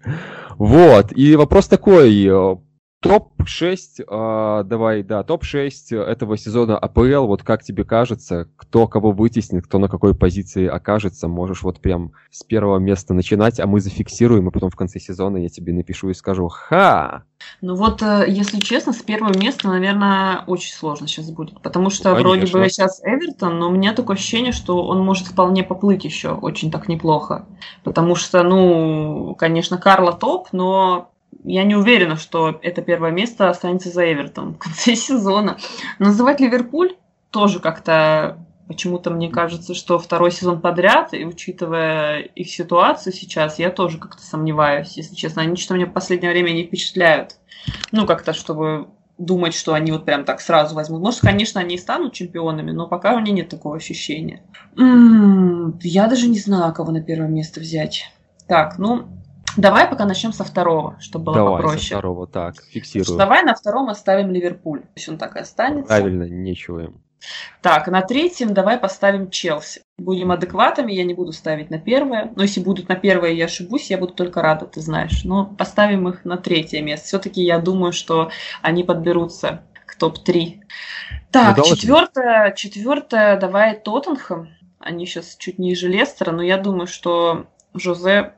Вот, 0.57 1.11
и 1.15 1.35
вопрос 1.35 1.67
такой, 1.67 2.25
э, 2.25 2.57
Топ-6, 3.05 3.75
э, 3.99 4.03
а, 4.07 4.63
давай, 4.63 5.03
да, 5.03 5.21
топ-6 5.21 5.95
этого 5.95 6.39
сезона 6.39 6.75
АПЛ, 6.75 7.27
вот 7.27 7.43
как 7.43 7.61
тебе 7.63 7.83
кажется, 7.83 8.47
кто 8.57 8.87
кого 8.87 9.11
вытеснит, 9.11 9.67
кто 9.67 9.77
на 9.77 9.87
какой 9.87 10.15
позиции 10.15 10.65
окажется, 10.65 11.27
можешь 11.27 11.61
вот 11.61 11.79
прям 11.79 12.13
с 12.31 12.43
первого 12.43 12.79
места 12.79 13.13
начинать, 13.13 13.59
а 13.59 13.67
мы 13.67 13.79
зафиксируем, 13.79 14.47
и 14.47 14.51
потом 14.51 14.71
в 14.71 14.75
конце 14.75 14.99
сезона 14.99 15.37
я 15.37 15.49
тебе 15.49 15.71
напишу 15.71 16.09
и 16.09 16.15
скажу 16.15 16.47
«Ха!» 16.47 17.25
Ну 17.61 17.75
вот, 17.75 18.01
э, 18.01 18.25
если 18.27 18.59
честно, 18.59 18.91
с 18.91 19.03
первого 19.03 19.37
места, 19.37 19.67
наверное, 19.67 20.43
очень 20.47 20.73
сложно 20.73 21.07
сейчас 21.07 21.29
будет, 21.29 21.61
потому 21.61 21.91
что 21.91 22.11
ну, 22.15 22.21
вроде 22.21 22.51
бы 22.51 22.67
сейчас 22.69 23.03
Эвертон, 23.03 23.59
но 23.59 23.69
у 23.69 23.71
меня 23.71 23.93
такое 23.93 24.15
ощущение, 24.15 24.51
что 24.51 24.83
он 24.83 25.05
может 25.05 25.27
вполне 25.27 25.63
поплыть 25.63 26.05
еще 26.05 26.31
очень 26.31 26.71
так 26.71 26.87
неплохо, 26.87 27.45
потому 27.83 28.15
что, 28.15 28.41
ну, 28.41 29.35
конечно, 29.35 29.77
Карла 29.77 30.11
топ, 30.13 30.47
но 30.53 31.11
я 31.43 31.63
не 31.63 31.75
уверена, 31.75 32.17
что 32.17 32.59
это 32.61 32.81
первое 32.81 33.11
место 33.11 33.49
останется 33.49 33.89
за 33.89 34.11
Эвертом 34.11 34.55
в 34.55 34.57
конце 34.57 34.95
сезона. 34.95 35.57
Называть 35.99 36.39
Ливерпуль 36.39 36.95
тоже 37.31 37.59
как-то 37.59 38.37
почему-то 38.67 39.11
мне 39.11 39.29
кажется, 39.29 39.75
что 39.75 39.99
второй 39.99 40.31
сезон 40.31 40.59
подряд, 40.59 41.13
и 41.13 41.25
учитывая 41.25 42.19
их 42.19 42.49
ситуацию 42.49 43.13
сейчас, 43.13 43.59
я 43.59 43.69
тоже 43.69 43.97
как-то 43.97 44.23
сомневаюсь, 44.23 44.97
если 44.97 45.15
честно. 45.15 45.41
Они 45.41 45.55
что-то 45.55 45.75
меня 45.75 45.85
в 45.85 45.93
последнее 45.93 46.31
время 46.31 46.51
не 46.51 46.65
впечатляют. 46.65 47.35
Ну, 47.91 48.05
как-то, 48.05 48.33
чтобы 48.33 48.87
думать, 49.17 49.53
что 49.53 49.73
они 49.73 49.91
вот 49.91 50.05
прям 50.05 50.25
так 50.25 50.41
сразу 50.41 50.75
возьмут. 50.75 51.01
Может, 51.01 51.21
конечно, 51.21 51.61
они 51.61 51.75
и 51.75 51.79
станут 51.79 52.13
чемпионами, 52.13 52.71
но 52.71 52.87
пока 52.87 53.15
у 53.15 53.19
меня 53.19 53.31
нет 53.31 53.49
такого 53.49 53.77
ощущения. 53.77 54.41
М-м, 54.77 55.79
я 55.81 56.07
даже 56.07 56.27
не 56.27 56.39
знаю, 56.39 56.73
кого 56.73 56.91
на 56.91 57.01
первое 57.01 57.29
место 57.29 57.59
взять. 57.59 58.11
Так, 58.47 58.77
ну, 58.77 59.07
Давай 59.57 59.87
пока 59.87 60.05
начнем 60.05 60.33
со 60.33 60.43
второго, 60.43 60.97
чтобы 60.99 61.25
было 61.25 61.35
Давай, 61.35 61.55
попроще. 61.61 61.79
со 61.79 61.87
второго, 61.95 62.27
так, 62.27 62.55
фиксирую. 62.63 63.17
Давай 63.17 63.43
на 63.43 63.55
втором 63.55 63.89
оставим 63.89 64.31
Ливерпуль. 64.31 64.81
Пусть 64.93 65.09
он 65.09 65.17
так 65.17 65.35
и 65.35 65.39
останется. 65.39 65.87
Правильно, 65.87 66.23
нечего 66.23 66.79
им. 66.79 67.01
Так, 67.61 67.87
на 67.87 68.01
третьем 68.01 68.53
давай 68.53 68.77
поставим 68.77 69.29
Челси. 69.29 69.81
Будем 69.97 70.31
адекватами, 70.31 70.91
я 70.91 71.03
не 71.03 71.13
буду 71.13 71.31
ставить 71.31 71.69
на 71.69 71.79
первое. 71.79 72.31
Но 72.35 72.43
если 72.43 72.61
будут 72.61 72.89
на 72.89 72.95
первое, 72.95 73.31
я 73.31 73.45
ошибусь, 73.45 73.89
я 73.89 73.97
буду 73.97 74.13
только 74.13 74.41
рада, 74.41 74.65
ты 74.65 74.81
знаешь. 74.81 75.23
Но 75.23 75.45
поставим 75.45 76.07
их 76.07 76.25
на 76.25 76.37
третье 76.37 76.81
место. 76.81 77.07
Все-таки 77.07 77.41
я 77.41 77.59
думаю, 77.59 77.93
что 77.93 78.29
они 78.61 78.83
подберутся 78.83 79.63
к 79.85 79.95
топ-3. 79.95 80.59
Так, 81.31 81.63
четвертое, 81.63 82.51
четвертое, 82.53 83.37
давай 83.37 83.79
Тоттенхэм. 83.79 84.49
Они 84.79 85.05
сейчас 85.05 85.35
чуть 85.37 85.57
ниже 85.57 85.87
Лестера, 85.87 86.31
но 86.31 86.43
я 86.43 86.57
думаю, 86.57 86.87
что 86.87 87.47
Жозе... 87.73 88.33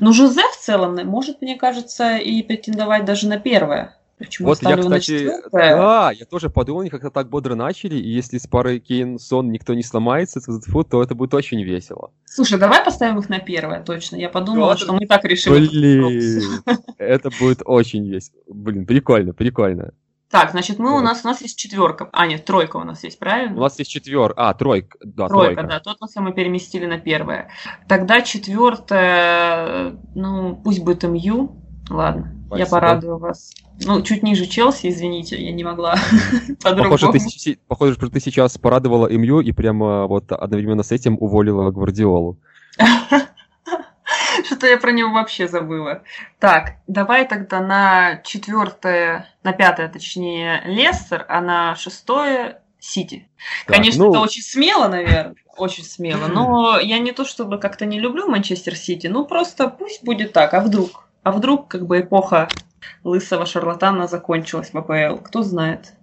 Ну, 0.00 0.12
Жозе 0.12 0.42
в 0.52 0.56
целом 0.56 0.96
может, 1.06 1.42
мне 1.42 1.56
кажется, 1.56 2.16
и 2.16 2.42
претендовать 2.42 3.04
даже 3.04 3.28
на 3.28 3.38
первое. 3.38 3.96
Почему 4.16 4.48
вот 4.48 4.62
я, 4.62 4.76
кстати, 4.76 5.28
да, 5.50 6.12
я 6.12 6.24
тоже 6.24 6.48
подумал, 6.48 6.82
они 6.82 6.90
как-то 6.90 7.10
так 7.10 7.28
бодро 7.28 7.56
начали, 7.56 7.96
и 7.96 8.08
если 8.08 8.38
с 8.38 8.46
парой 8.46 8.78
Кейн 8.78 9.18
Сон 9.18 9.50
никто 9.50 9.74
не 9.74 9.82
сломается, 9.82 10.40
то 10.40 11.02
это 11.02 11.14
будет 11.16 11.34
очень 11.34 11.60
весело. 11.62 12.12
Слушай, 12.24 12.60
давай 12.60 12.84
поставим 12.84 13.18
их 13.18 13.28
на 13.28 13.40
первое, 13.40 13.82
точно. 13.82 14.16
Я 14.16 14.28
подумала, 14.28 14.70
вот. 14.70 14.78
что 14.78 14.92
мы 14.92 15.06
так 15.06 15.24
решили. 15.24 15.68
Блин, 15.68 16.62
это 16.98 17.30
будет 17.40 17.62
очень 17.64 18.08
весело. 18.08 18.38
Блин, 18.46 18.86
прикольно, 18.86 19.32
прикольно. 19.32 19.92
Так, 20.30 20.50
значит, 20.50 20.78
мы 20.78 20.90
вот. 20.90 20.98
у 20.98 21.02
нас 21.02 21.24
у 21.24 21.28
нас 21.28 21.40
есть 21.42 21.56
четверка. 21.58 22.08
А, 22.12 22.26
нет, 22.26 22.44
тройка 22.44 22.78
у 22.78 22.84
нас 22.84 23.04
есть, 23.04 23.18
правильно? 23.18 23.56
У 23.56 23.60
нас 23.60 23.78
есть 23.78 23.90
четверка. 23.90 24.48
А, 24.48 24.54
тройка. 24.54 24.98
Да, 25.02 25.28
тройка, 25.28 25.62
тройка. 25.62 25.70
да. 25.70 25.80
Тот 25.80 25.98
мы 26.16 26.32
переместили 26.32 26.86
на 26.86 26.98
первое. 26.98 27.50
Тогда 27.88 28.20
четвертое, 28.22 29.96
ну, 30.14 30.56
пусть 30.56 30.82
будет 30.82 31.04
МЮ. 31.04 31.60
Ладно, 31.90 32.34
Спасибо. 32.46 32.58
я 32.58 32.66
порадую 32.66 33.18
вас. 33.18 33.52
Ну, 33.84 34.00
чуть 34.02 34.22
ниже 34.22 34.46
Челси, 34.46 34.88
извините, 34.88 35.42
я 35.42 35.52
не 35.52 35.64
могла 35.64 35.96
по-другому. 36.62 36.96
Похоже, 36.96 37.12
ты, 37.12 37.58
похоже, 37.68 37.94
что 37.94 38.08
ты 38.08 38.20
сейчас 38.20 38.56
порадовала 38.56 39.08
МЮ 39.08 39.40
и 39.40 39.52
прямо 39.52 40.06
вот 40.06 40.32
одновременно 40.32 40.82
с 40.82 40.92
этим 40.92 41.16
уволила 41.20 41.70
Гвардиолу. 41.70 42.38
Что-то 44.46 44.66
я 44.66 44.76
про 44.78 44.92
него 44.92 45.12
вообще 45.12 45.48
забыла. 45.48 46.02
Так, 46.38 46.74
давай 46.86 47.26
тогда 47.26 47.60
на 47.60 48.20
четвертое, 48.24 49.28
на 49.42 49.52
пятое, 49.52 49.88
точнее, 49.88 50.62
Лестер, 50.66 51.24
а 51.28 51.40
на 51.40 51.74
шестое 51.76 52.60
Сити. 52.78 53.26
Конечно, 53.64 54.04
ну... 54.04 54.10
это 54.10 54.20
очень 54.20 54.42
смело, 54.42 54.88
наверное, 54.88 55.34
очень 55.56 55.84
смело, 55.84 56.26
но 56.26 56.78
я 56.82 56.98
не 56.98 57.12
то 57.12 57.24
чтобы 57.24 57.58
как-то 57.58 57.86
не 57.86 57.98
люблю 57.98 58.28
Манчестер 58.28 58.76
Сити, 58.76 59.06
ну 59.06 59.24
просто 59.24 59.68
пусть 59.68 60.04
будет 60.04 60.34
так, 60.34 60.52
а 60.52 60.60
вдруг? 60.60 61.08
А 61.22 61.32
вдруг 61.32 61.68
как 61.68 61.86
бы 61.86 62.00
эпоха 62.00 62.48
лысого 63.02 63.46
шарлатана 63.46 64.06
закончилась 64.06 64.74
в 64.74 64.78
АПЛ? 64.78 65.22
Кто 65.22 65.42
знает. 65.42 65.94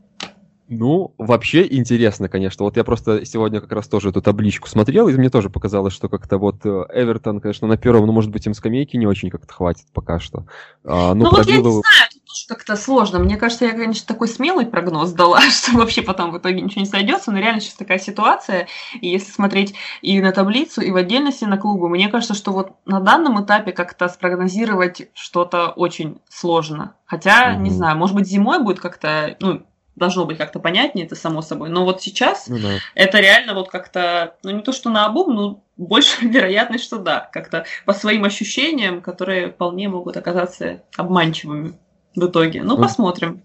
Ну, 0.73 1.13
вообще 1.17 1.67
интересно, 1.69 2.29
конечно. 2.29 2.63
Вот 2.63 2.77
я 2.77 2.85
просто 2.85 3.25
сегодня 3.25 3.59
как 3.59 3.73
раз 3.73 3.89
тоже 3.89 4.07
эту 4.07 4.21
табличку 4.21 4.69
смотрел, 4.69 5.09
и 5.09 5.13
мне 5.17 5.29
тоже 5.29 5.49
показалось, 5.49 5.93
что 5.93 6.07
как-то 6.07 6.37
вот 6.37 6.65
э, 6.65 6.85
Эвертон, 6.93 7.41
конечно, 7.41 7.67
на 7.67 7.75
первом, 7.75 8.05
ну, 8.05 8.13
может 8.13 8.31
быть, 8.31 8.47
им 8.47 8.53
скамейки 8.53 8.95
не 8.95 9.05
очень 9.05 9.29
как-то 9.29 9.53
хватит 9.53 9.87
пока 9.91 10.21
что. 10.21 10.45
А, 10.85 11.13
ну, 11.13 11.25
ну 11.25 11.31
вот 11.31 11.45
я 11.45 11.57
не 11.57 11.61
знаю, 11.61 11.81
тут 12.13 12.23
тоже 12.25 12.47
как-то 12.47 12.77
сложно. 12.77 13.19
Мне 13.19 13.35
кажется, 13.35 13.65
я, 13.65 13.71
конечно, 13.73 14.07
такой 14.07 14.29
смелый 14.29 14.65
прогноз 14.65 15.11
дала, 15.11 15.41
что 15.51 15.73
вообще 15.73 16.03
потом 16.03 16.31
в 16.31 16.37
итоге 16.37 16.61
ничего 16.61 16.79
не 16.79 16.87
сойдется, 16.87 17.33
но 17.33 17.39
реально 17.39 17.59
сейчас 17.59 17.73
такая 17.73 17.99
ситуация, 17.99 18.69
и 19.01 19.09
если 19.09 19.29
смотреть 19.29 19.73
и 20.01 20.21
на 20.21 20.31
таблицу, 20.31 20.79
и 20.79 20.91
в 20.91 20.95
отдельности 20.95 21.43
на 21.43 21.57
клубы, 21.57 21.89
мне 21.89 22.07
кажется, 22.07 22.33
что 22.33 22.53
вот 22.53 22.77
на 22.85 23.01
данном 23.01 23.43
этапе 23.43 23.73
как-то 23.73 24.07
спрогнозировать 24.07 25.09
что-то 25.15 25.71
очень 25.71 26.21
сложно. 26.29 26.95
Хотя, 27.05 27.55
угу. 27.55 27.63
не 27.63 27.71
знаю, 27.71 27.97
может 27.97 28.15
быть, 28.15 28.25
зимой 28.25 28.63
будет 28.63 28.79
как-то, 28.79 29.35
ну, 29.41 29.63
должно 29.95 30.25
быть 30.25 30.37
как-то 30.37 30.59
понятнее, 30.59 31.05
это 31.05 31.15
само 31.15 31.41
собой. 31.41 31.69
Но 31.69 31.85
вот 31.85 32.01
сейчас 32.01 32.47
ну, 32.47 32.57
да. 32.57 32.79
это 32.95 33.19
реально 33.19 33.53
вот 33.53 33.69
как-то, 33.69 34.35
ну 34.43 34.51
не 34.51 34.61
то 34.61 34.71
что 34.71 34.89
на 34.89 35.05
обум, 35.05 35.35
но 35.35 35.63
больше 35.77 36.25
вероятность, 36.25 36.83
что 36.83 36.97
да, 36.97 37.29
как-то 37.31 37.65
по 37.85 37.93
своим 37.93 38.23
ощущениям, 38.23 39.01
которые 39.01 39.51
вполне 39.51 39.89
могут 39.89 40.17
оказаться 40.17 40.81
обманчивыми 40.95 41.73
в 42.15 42.25
итоге. 42.25 42.63
Ну, 42.63 42.75
ну 42.75 42.81
посмотрим. 42.81 43.41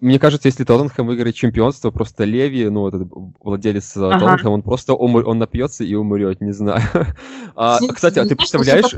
Мне 0.00 0.20
кажется, 0.20 0.46
если 0.46 0.62
Тоттенхэм 0.62 1.06
выиграет 1.06 1.34
чемпионство, 1.34 1.90
просто 1.90 2.24
Леви, 2.24 2.68
ну, 2.68 2.86
этот 2.86 3.08
владелец 3.40 3.96
э, 3.96 4.00
ага. 4.00 4.20
Тоттенхэма, 4.20 4.54
он 4.54 4.62
просто 4.62 4.94
умр... 4.94 5.26
он 5.26 5.38
напьется 5.38 5.82
и 5.82 5.94
умрет, 5.94 6.40
не 6.40 6.52
знаю. 6.52 6.82
а, 7.56 7.78
не, 7.80 7.88
кстати, 7.88 8.20
а 8.20 8.26
ты 8.26 8.36
представляешь... 8.36 8.94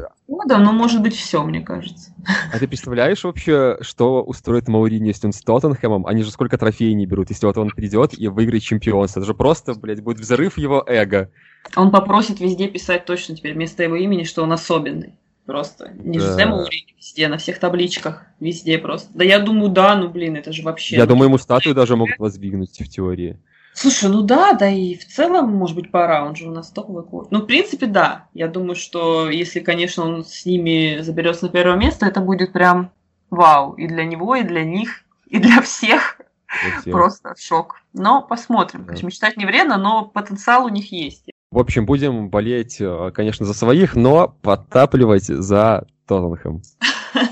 Да, 0.47 0.59
но 0.59 0.73
может 0.73 1.01
быть 1.01 1.17
все, 1.17 1.43
мне 1.43 1.63
кажется. 1.63 2.13
А 2.53 2.59
ты 2.59 2.69
представляешь 2.69 3.25
вообще, 3.25 3.79
что 3.81 4.23
устроит 4.23 4.69
Маурини, 4.69 5.09
если 5.09 5.27
он 5.27 5.33
с 5.33 5.41
Тоттенхэмом? 5.41 6.07
Они 6.07 6.23
же 6.23 6.31
сколько 6.31 6.59
трофеев 6.59 6.97
не 6.97 7.07
берут, 7.07 7.31
если 7.31 7.47
вот 7.47 7.57
он 7.57 7.71
придет 7.71 8.19
и 8.19 8.29
выиграет 8.29 8.63
чемпионство. 8.63 9.21
Это 9.21 9.27
же 9.27 9.35
просто, 9.35 9.75
блядь, 9.75 10.03
будет 10.03 10.21
взрыв 10.21 10.59
его 10.59 10.85
эго. 10.87 11.31
Он 11.77 11.91
попросит 11.91 12.41
везде 12.41 12.69
писать 12.69 13.07
точно 13.07 13.37
теперь 13.37 13.55
вместо 13.55 13.83
его 13.83 13.97
имени, 13.97 14.25
что 14.25 14.43
он 14.43 14.53
особенный. 14.53 15.15
Просто. 15.47 15.91
Не 15.95 16.19
да. 16.19 16.25
Жозе 16.27 16.47
Маурини 16.47 16.95
везде, 16.97 17.29
на 17.29 17.39
всех 17.39 17.59
табличках, 17.59 18.25
везде 18.39 18.79
просто. 18.79 19.11
Да 19.15 19.25
я 19.25 19.41
думаю, 19.41 19.71
да, 19.71 19.97
ну 19.97 20.09
блин, 20.09 20.37
это 20.37 20.53
же 20.53 20.63
вообще... 20.63 20.97
Я 20.97 21.07
думаю, 21.07 21.29
ему 21.29 21.39
статую 21.39 21.75
даже 21.75 21.97
могут 21.97 22.19
воздвигнуть 22.19 22.79
в 22.81 22.89
теории. 22.89 23.39
Слушай, 23.73 24.11
ну 24.11 24.23
да, 24.23 24.53
да 24.53 24.69
и 24.69 24.95
в 24.95 25.07
целом, 25.07 25.51
может 25.53 25.77
быть, 25.77 25.91
пора, 25.91 26.25
он 26.25 26.35
же 26.37 26.49
у 26.49 26.51
нас 26.51 26.71
топовый 26.71 27.05
коуч. 27.05 27.29
Ну, 27.31 27.41
в 27.41 27.47
принципе, 27.47 27.87
да. 27.87 28.27
Я 28.35 28.49
думаю, 28.49 28.75
что 28.75 29.31
если, 29.31 29.61
конечно, 29.61 30.05
он 30.05 30.25
с 30.25 30.45
ними 30.45 30.99
заберется 31.01 31.47
на 31.47 31.51
первое 31.51 31.77
место, 31.77 32.07
это 32.07 32.21
будет 32.21 32.53
прям 32.53 32.91
вау. 33.31 33.75
И 33.75 33.87
для 33.87 34.05
него, 34.05 34.35
и 34.37 34.43
для 34.43 34.65
них, 34.65 35.05
и 35.27 35.39
для 35.39 35.63
всех. 35.63 36.21
Для 36.63 36.81
всех. 36.81 36.93
Просто 36.93 37.35
шок. 37.39 37.77
Но 37.93 38.23
посмотрим. 38.23 38.81
Да. 38.81 38.87
Конечно, 38.89 39.07
мечтать 39.07 39.37
не 39.37 39.47
вредно, 39.47 39.79
но 39.79 40.05
потенциал 40.05 40.67
у 40.67 40.69
них 40.69 40.93
есть. 40.93 41.31
В 41.53 41.59
общем, 41.59 41.85
будем 41.85 42.31
болеть, 42.31 42.81
э, 42.81 43.11
конечно, 43.13 43.45
за 43.45 43.55
своих, 43.55 43.97
но 43.97 44.29
подтапливать 44.41 45.25
за 45.25 45.85
Тоттенхэм. 46.07 46.63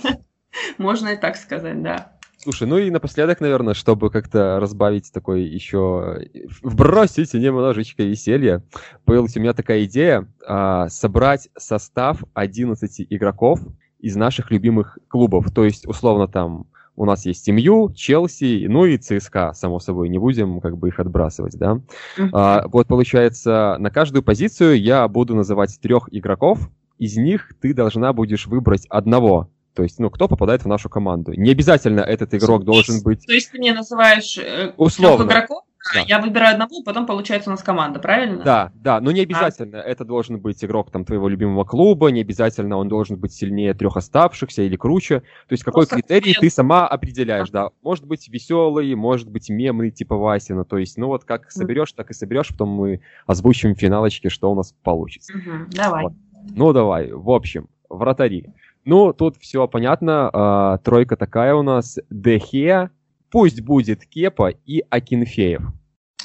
Можно 0.79 1.11
и 1.11 1.17
так 1.17 1.37
сказать, 1.37 1.81
да. 1.85 2.19
Слушай, 2.39 2.67
ну 2.67 2.79
и 2.79 2.91
напоследок, 2.91 3.41
наверное, 3.41 3.75
чтобы 3.75 4.11
как-то 4.11 4.59
разбавить 4.59 5.13
такой 5.13 5.45
еще... 5.45 6.27
Вбросить 6.63 7.33
немножечко 7.33 8.03
веселья, 8.03 8.65
появилась 9.05 9.37
у 9.37 9.41
меня 9.41 9.53
такая 9.53 9.85
идея 9.85 10.27
а, 10.45 10.89
собрать 10.89 11.49
состав 11.57 12.25
11 12.35 13.07
игроков 13.11 13.61
из 14.01 14.17
наших 14.17 14.51
любимых 14.51 14.99
клубов. 15.07 15.53
То 15.55 15.65
есть, 15.65 15.87
условно, 15.87 16.27
там 16.27 16.67
у 16.99 17.05
нас 17.05 17.25
есть 17.27 17.49
МЮ, 17.49 17.93
Челси, 17.95 18.67
ну 18.69 18.85
и 18.85 18.99
ЦСКА, 18.99 19.53
само 19.55 19.79
собой, 19.79 20.09
не 20.09 20.19
будем 20.19 20.61
как 20.61 20.77
бы 20.77 20.89
их 20.89 20.99
отбрасывать, 20.99 21.57
да. 21.57 21.81
Uh-huh. 22.19 22.29
А, 22.33 22.65
вот 22.69 22.89
получается, 22.89 23.77
на 23.79 23.91
каждую 23.91 24.23
позицию 24.25 24.81
я 24.81 25.07
буду 25.07 25.37
называть 25.37 25.79
трех 25.81 26.09
игроков, 26.11 26.69
из 26.99 27.17
них 27.17 27.53
ты 27.61 27.73
должна 27.73 28.13
будешь 28.13 28.47
выбрать 28.47 28.85
одного. 28.89 29.49
То 29.75 29.85
есть, 29.85 30.01
ну, 30.01 30.11
кто 30.11 30.27
попадает 30.27 30.65
в 30.65 30.67
нашу 30.67 30.91
команду. 30.91 31.33
Не 31.35 31.53
обязательно 31.53 32.01
этот 32.01 32.35
игрок 32.35 32.65
должен 32.65 33.01
быть... 33.05 33.25
То 33.25 33.33
есть 33.33 33.53
ты 33.53 33.59
мне 33.59 33.73
называешь 33.73 34.37
э, 34.37 34.73
Условно. 34.77 35.23
игроков, 35.25 35.63
да. 35.95 36.01
Я 36.07 36.21
выбираю 36.21 36.53
одного, 36.53 36.83
потом 36.85 37.07
получается 37.07 37.51
у 37.51 37.53
нас 37.53 37.63
команда, 37.63 37.99
правильно? 37.99 38.43
Да, 38.45 38.73
да, 38.75 39.01
но 39.01 39.11
не 39.11 39.21
а. 39.21 39.23
обязательно. 39.25 39.81
А. 39.81 39.83
Это 39.83 40.05
должен 40.05 40.39
быть 40.39 40.65
игрок 40.65 40.91
там 40.91 41.05
твоего 41.05 41.29
любимого 41.29 41.65
клуба, 41.65 42.09
не 42.09 42.21
обязательно 42.21 42.77
он 42.77 42.89
должен 42.89 43.17
быть 43.17 43.33
сильнее 43.33 43.75
трех 43.75 43.97
оставшихся 43.97 44.63
или 44.63 44.77
круче. 44.77 45.21
То 45.21 45.53
есть 45.53 45.65
какой 45.65 45.87
Просто 45.87 45.97
критерий 45.97 46.35
ты 46.35 46.51
сама 46.51 46.87
определяешь, 46.87 47.51
да. 47.51 47.71
Может 47.83 48.07
быть 48.07 48.29
веселый, 48.29 48.95
может 48.95 49.29
быть 49.31 49.49
мемный, 49.49 49.91
типа 49.91 50.17
Васина. 50.17 50.65
То 50.65 50.79
есть, 50.79 50.99
ну 50.99 51.09
вот 51.09 51.25
как 51.25 51.51
соберешь, 51.51 51.93
так 51.93 52.11
и 52.11 52.15
соберешь, 52.15 52.49
потом 52.49 52.71
мы 52.71 53.01
озвучим 53.27 53.75
в 53.75 53.79
финалочке, 53.79 54.29
что 54.29 54.51
у 54.51 54.55
нас 54.55 54.75
получится. 54.83 55.33
Угу, 55.37 55.71
давай. 55.73 56.05
Вот. 56.05 56.13
Ну 56.55 56.73
давай, 56.73 57.13
в 57.13 57.31
общем, 57.31 57.69
вратари. 57.89 58.53
Ну, 58.85 59.13
тут 59.13 59.37
все 59.37 59.69
понятно. 59.69 60.31
А, 60.33 60.79
тройка 60.79 61.17
такая 61.17 61.55
у 61.55 61.63
нас. 61.63 61.99
Дехе, 62.11 62.91
пусть 63.31 63.61
будет 63.61 64.07
Кепа 64.07 64.53
и 64.65 64.83
Акинфеев. 64.89 65.63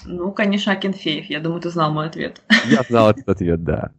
Ну, 0.05 0.31
конечно, 0.31 0.73
Акинфеев. 0.73 1.25
Я 1.29 1.39
думаю, 1.39 1.61
ты 1.61 1.69
знал 1.69 1.91
мой 1.91 2.07
ответ. 2.07 2.41
Я 2.65 2.83
знал 2.83 3.11
этот 3.11 3.27
ответ, 3.27 3.63
да. 3.63 3.91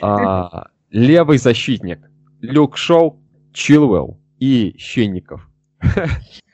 А, 0.00 0.68
левый 0.90 1.38
защитник. 1.38 2.00
Люк 2.40 2.76
Шоу, 2.76 3.20
Чилвелл 3.52 4.20
и 4.38 4.76
Щенников. 4.78 5.48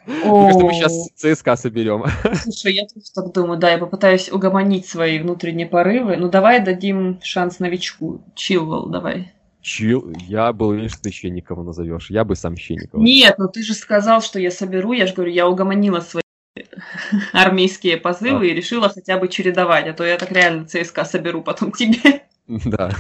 Только 0.07 0.51
что 0.51 0.67
мы 0.67 0.73
сейчас 0.75 1.09
ЦСКА 1.15 1.57
соберем. 1.57 2.05
Слушай, 2.35 2.75
я 2.75 2.83
тоже 2.87 3.07
так 3.15 3.33
думаю, 3.33 3.59
да, 3.59 3.71
я 3.71 3.79
попытаюсь 3.79 4.31
угомонить 4.31 4.87
свои 4.87 5.19
внутренние 5.19 5.67
порывы. 5.67 6.17
Ну, 6.17 6.29
давай 6.29 6.63
дадим 6.63 7.21
шанс 7.23 7.59
новичку. 7.59 8.23
Чилвелл, 8.35 8.89
давай. 8.89 9.33
Чил, 9.63 10.13
я 10.29 10.53
был 10.53 10.69
уверен, 10.69 10.91
что 10.91 11.01
ты 11.01 11.11
Щенникова 11.11 11.63
назовешь. 11.63 12.11
Я 12.11 12.25
бы 12.25 12.37
сам 12.37 12.55
Щенникова. 12.55 13.01
Нет, 13.01 13.37
ну 13.39 13.49
ты 13.49 13.63
же 13.63 13.73
сказал, 13.73 14.21
что 14.21 14.39
я 14.39 14.51
соберу. 14.51 14.93
Я 14.93 15.07
же 15.07 15.15
говорю, 15.15 15.33
я 15.33 15.49
угомонила 15.49 16.01
свои 16.01 16.24
армейские 17.33 17.97
позывы 17.97 18.47
а. 18.47 18.51
и 18.51 18.55
решила 18.55 18.89
хотя 18.89 19.19
бы 19.19 19.29
чередовать, 19.29 19.87
а 19.87 19.93
то 19.93 20.05
я 20.05 20.17
так 20.17 20.31
реально 20.33 20.67
ЦСКА 20.67 21.05
соберу 21.05 21.43
потом 21.43 21.73
тебе. 21.73 22.23
Да. 22.47 22.91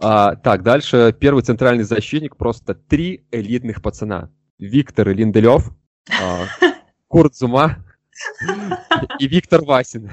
А, 0.00 0.34
так, 0.34 0.64
дальше 0.64 1.14
первый 1.16 1.44
центральный 1.44 1.84
защитник, 1.84 2.36
просто 2.36 2.74
три 2.74 3.24
элитных 3.30 3.80
пацана. 3.80 4.32
Виктор 4.58 5.10
Линделев, 5.10 5.70
а, 6.20 6.46
Курт 7.06 7.36
Зума 7.36 7.76
и 9.20 9.28
Виктор 9.28 9.62
Васин. 9.62 10.10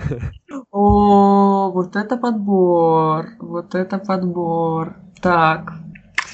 О, 0.69 1.71
вот 1.71 1.95
это 1.95 2.15
подбор. 2.15 3.29
Вот 3.39 3.73
это 3.73 3.97
подбор. 3.97 4.97
Так. 5.19 5.73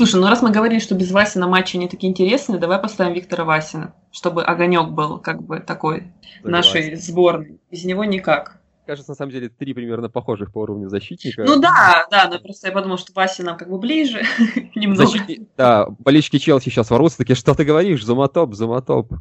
Слушай, 0.01 0.19
ну 0.19 0.29
раз 0.29 0.41
мы 0.41 0.49
говорили, 0.49 0.79
что 0.79 0.95
без 0.95 1.11
Васина 1.11 1.47
матчи 1.47 1.77
не 1.77 1.87
такие 1.87 2.09
интересные, 2.09 2.57
давай 2.57 2.79
поставим 2.79 3.13
Виктора 3.13 3.45
Васина, 3.45 3.93
чтобы 4.11 4.43
огонек 4.43 4.87
был 4.89 5.19
как 5.19 5.43
бы 5.43 5.59
такой 5.59 6.11
Согласен. 6.41 6.51
нашей 6.51 6.95
сборной. 6.95 7.59
Без 7.69 7.83
него 7.85 8.03
никак. 8.03 8.57
Кажется, 8.87 9.11
на 9.11 9.15
самом 9.15 9.31
деле, 9.31 9.49
три 9.49 9.75
примерно 9.75 10.09
похожих 10.09 10.51
по 10.51 10.61
уровню 10.61 10.89
защитника. 10.89 11.43
Ну 11.45 11.59
да, 11.59 12.07
да, 12.09 12.27
но 12.31 12.39
просто 12.39 12.69
я 12.69 12.73
подумала, 12.73 12.97
что 12.97 13.13
Вася 13.13 13.43
нам 13.43 13.57
как 13.57 13.69
бы 13.69 13.77
ближе 13.77 14.23
немного. 14.75 15.03
Защитни- 15.03 15.45
Да, 15.55 15.85
болельщики 15.99 16.39
Челси 16.39 16.69
сейчас 16.71 16.89
ворвутся, 16.89 17.19
такие, 17.19 17.35
что 17.35 17.53
ты 17.53 17.63
говоришь, 17.63 18.03
зумотоп, 18.03 18.55
зумотоп. 18.55 19.13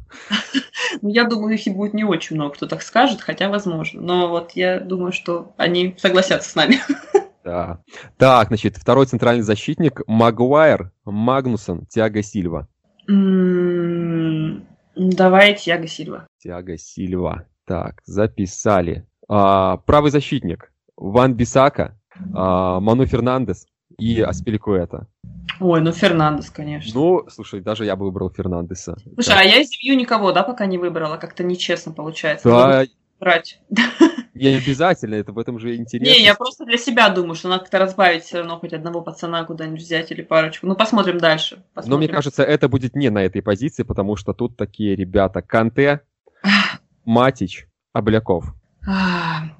Ну, 1.03 1.09
я 1.09 1.25
думаю, 1.25 1.53
их 1.53 1.67
и 1.67 1.69
будет 1.69 1.93
не 1.93 2.03
очень 2.03 2.37
много, 2.37 2.55
кто 2.55 2.65
так 2.65 2.81
скажет, 2.81 3.21
хотя 3.21 3.49
возможно. 3.49 4.01
Но 4.01 4.29
вот 4.29 4.53
я 4.55 4.79
думаю, 4.79 5.11
что 5.11 5.53
они 5.57 5.95
согласятся 5.99 6.49
с 6.49 6.55
нами. 6.55 6.79
Да. 7.43 7.79
Так, 8.17 8.47
значит, 8.49 8.77
второй 8.77 9.05
центральный 9.05 9.43
защитник 9.43 10.01
Магуайр, 10.07 10.91
Магнусон, 11.05 11.85
Тиаго 11.87 12.21
Сильва. 12.21 12.67
М, 13.07 14.65
Давай 14.95 15.55
Тиаго 15.55 15.87
Сильва. 15.87 16.27
Тиаго 16.39 16.77
Сильва. 16.77 17.45
Так, 17.65 18.01
записали. 18.05 19.07
А, 19.27 19.77
правый 19.77 20.11
защитник 20.11 20.71
Ван 20.97 21.33
Бисака, 21.33 21.97
а, 22.33 22.79
Ману 22.79 23.05
Фернандес 23.05 23.65
и 23.97 24.21
Аспиликуэта. 24.21 25.07
Ой, 25.59 25.79
ну 25.81 25.91
Фернандес, 25.91 26.49
конечно. 26.49 26.91
Ну, 26.99 27.29
слушай, 27.29 27.61
даже 27.61 27.85
я 27.85 27.95
бы 27.95 28.05
выбрал 28.05 28.29
Фернандеса. 28.31 28.97
Слушай, 29.13 29.35
а 29.37 29.43
я 29.43 29.61
из 29.61 29.69
семью 29.69 29.97
никого, 29.97 30.31
да, 30.31 30.43
пока 30.43 30.65
не 30.65 30.77
выбрала. 30.77 31.17
Как-то 31.17 31.43
нечестно 31.43 31.93
получается. 31.93 32.47
Да, 32.49 32.83
брать. 33.19 33.61
не 34.33 34.55
обязательно, 34.55 35.15
это 35.15 35.31
в 35.33 35.39
этом 35.39 35.59
же 35.59 35.75
интересно. 35.75 36.13
Не, 36.13 36.23
я 36.23 36.35
просто 36.35 36.65
для 36.65 36.77
себя 36.77 37.09
думаю, 37.09 37.35
что 37.35 37.49
надо 37.49 37.61
как-то 37.61 37.79
разбавить 37.79 38.23
все 38.23 38.39
равно 38.39 38.59
хоть 38.59 38.73
одного 38.73 39.01
пацана 39.01 39.43
куда-нибудь 39.43 39.81
взять 39.81 40.11
или 40.11 40.21
парочку. 40.21 40.67
Ну, 40.67 40.75
посмотрим 40.75 41.17
дальше. 41.17 41.57
Но 41.57 41.63
Посмотрим. 41.73 41.97
мне 41.99 42.07
кажется, 42.07 42.43
это 42.43 42.69
будет 42.69 42.95
не 42.95 43.09
на 43.09 43.23
этой 43.23 43.41
позиции, 43.41 43.83
потому 43.83 44.15
что 44.15 44.33
тут 44.33 44.55
такие 44.55 44.95
ребята 44.95 45.41
Канте, 45.41 46.01
Матич, 47.05 47.67
Обляков. 47.93 48.53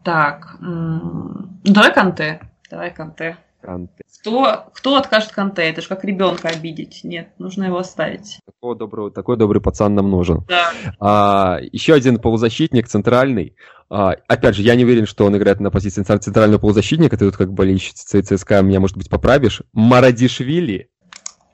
Так, 0.03 0.57
давай 0.59 1.93
Канте. 1.93 2.41
Давай 2.69 2.93
Канте. 2.93 3.37
Канте. 3.61 4.03
Кто, 4.21 4.65
кто 4.73 4.95
откажет 4.95 5.31
Канте? 5.31 5.63
Это 5.63 5.81
же 5.81 5.87
как 5.87 6.03
ребенка 6.03 6.49
обидеть. 6.49 7.01
Нет, 7.03 7.29
нужно 7.39 7.65
его 7.65 7.77
оставить. 7.77 8.39
Такой 8.45 8.77
добрый, 8.77 9.11
такой 9.11 9.37
добрый 9.37 9.61
пацан 9.61 9.95
нам 9.95 10.09
нужен. 10.09 10.45
Да. 10.47 10.71
А, 10.99 11.59
еще 11.71 11.93
один 11.93 12.19
полузащитник 12.19 12.87
центральный. 12.87 13.55
А, 13.89 14.15
опять 14.27 14.55
же, 14.55 14.61
я 14.61 14.75
не 14.75 14.85
уверен, 14.85 15.05
что 15.05 15.25
он 15.25 15.35
играет 15.35 15.59
на 15.59 15.71
позиции 15.71 16.03
центр- 16.03 16.23
центрального 16.23 16.59
полузащитника. 16.59 17.17
Ты 17.17 17.25
тут 17.25 17.37
как 17.37 17.53
болельщица 17.53 18.21
ЦСКА 18.21 18.61
меня, 18.61 18.79
может 18.79 18.97
быть, 18.97 19.09
поправишь. 19.09 19.63
Марадишвили. 19.73 20.89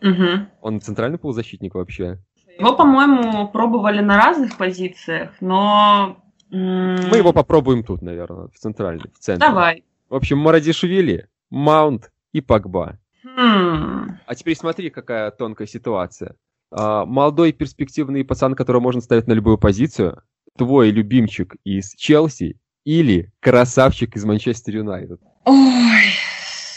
Мгм. 0.02 0.50
Он 0.62 0.82
центральный 0.82 1.18
полузащитник 1.18 1.76
вообще? 1.76 2.20
Его, 2.60 2.76
по-моему, 2.76 3.48
пробовали 3.50 4.02
на 4.02 4.18
разных 4.18 4.58
позициях, 4.58 5.32
но... 5.42 6.18
Мы 6.50 7.18
его 7.18 7.34
попробуем 7.34 7.84
тут, 7.84 8.02
наверное, 8.02 8.48
в 8.48 8.58
центральной, 8.58 9.10
в 9.14 9.20
центре. 9.20 9.48
Давай. 9.48 9.84
В 10.10 10.16
общем, 10.16 10.38
Марадишвили, 10.38 11.28
Маунт 11.50 12.12
и 12.34 12.42
Погба. 12.42 13.00
Хм. 13.24 14.20
А 14.26 14.36
теперь 14.36 14.56
смотри, 14.56 14.90
какая 14.90 15.32
тонкая 15.32 15.68
ситуация. 15.68 16.36
А, 16.72 17.06
молодой 17.06 17.54
перспективный 17.54 18.26
пацан, 18.26 18.56
которого 18.56 18.82
можно 18.82 19.02
ставить 19.02 19.28
на 19.28 19.34
любую 19.34 19.58
позицию, 19.58 20.24
твой 20.58 20.92
любимчик 20.92 21.56
из 21.64 21.94
Челси 21.96 22.60
или 22.84 23.32
красавчик 23.40 24.16
из 24.16 24.26
Манчестер 24.26 24.78
Юнайтед. 24.78 25.22
Ой, 25.46 26.04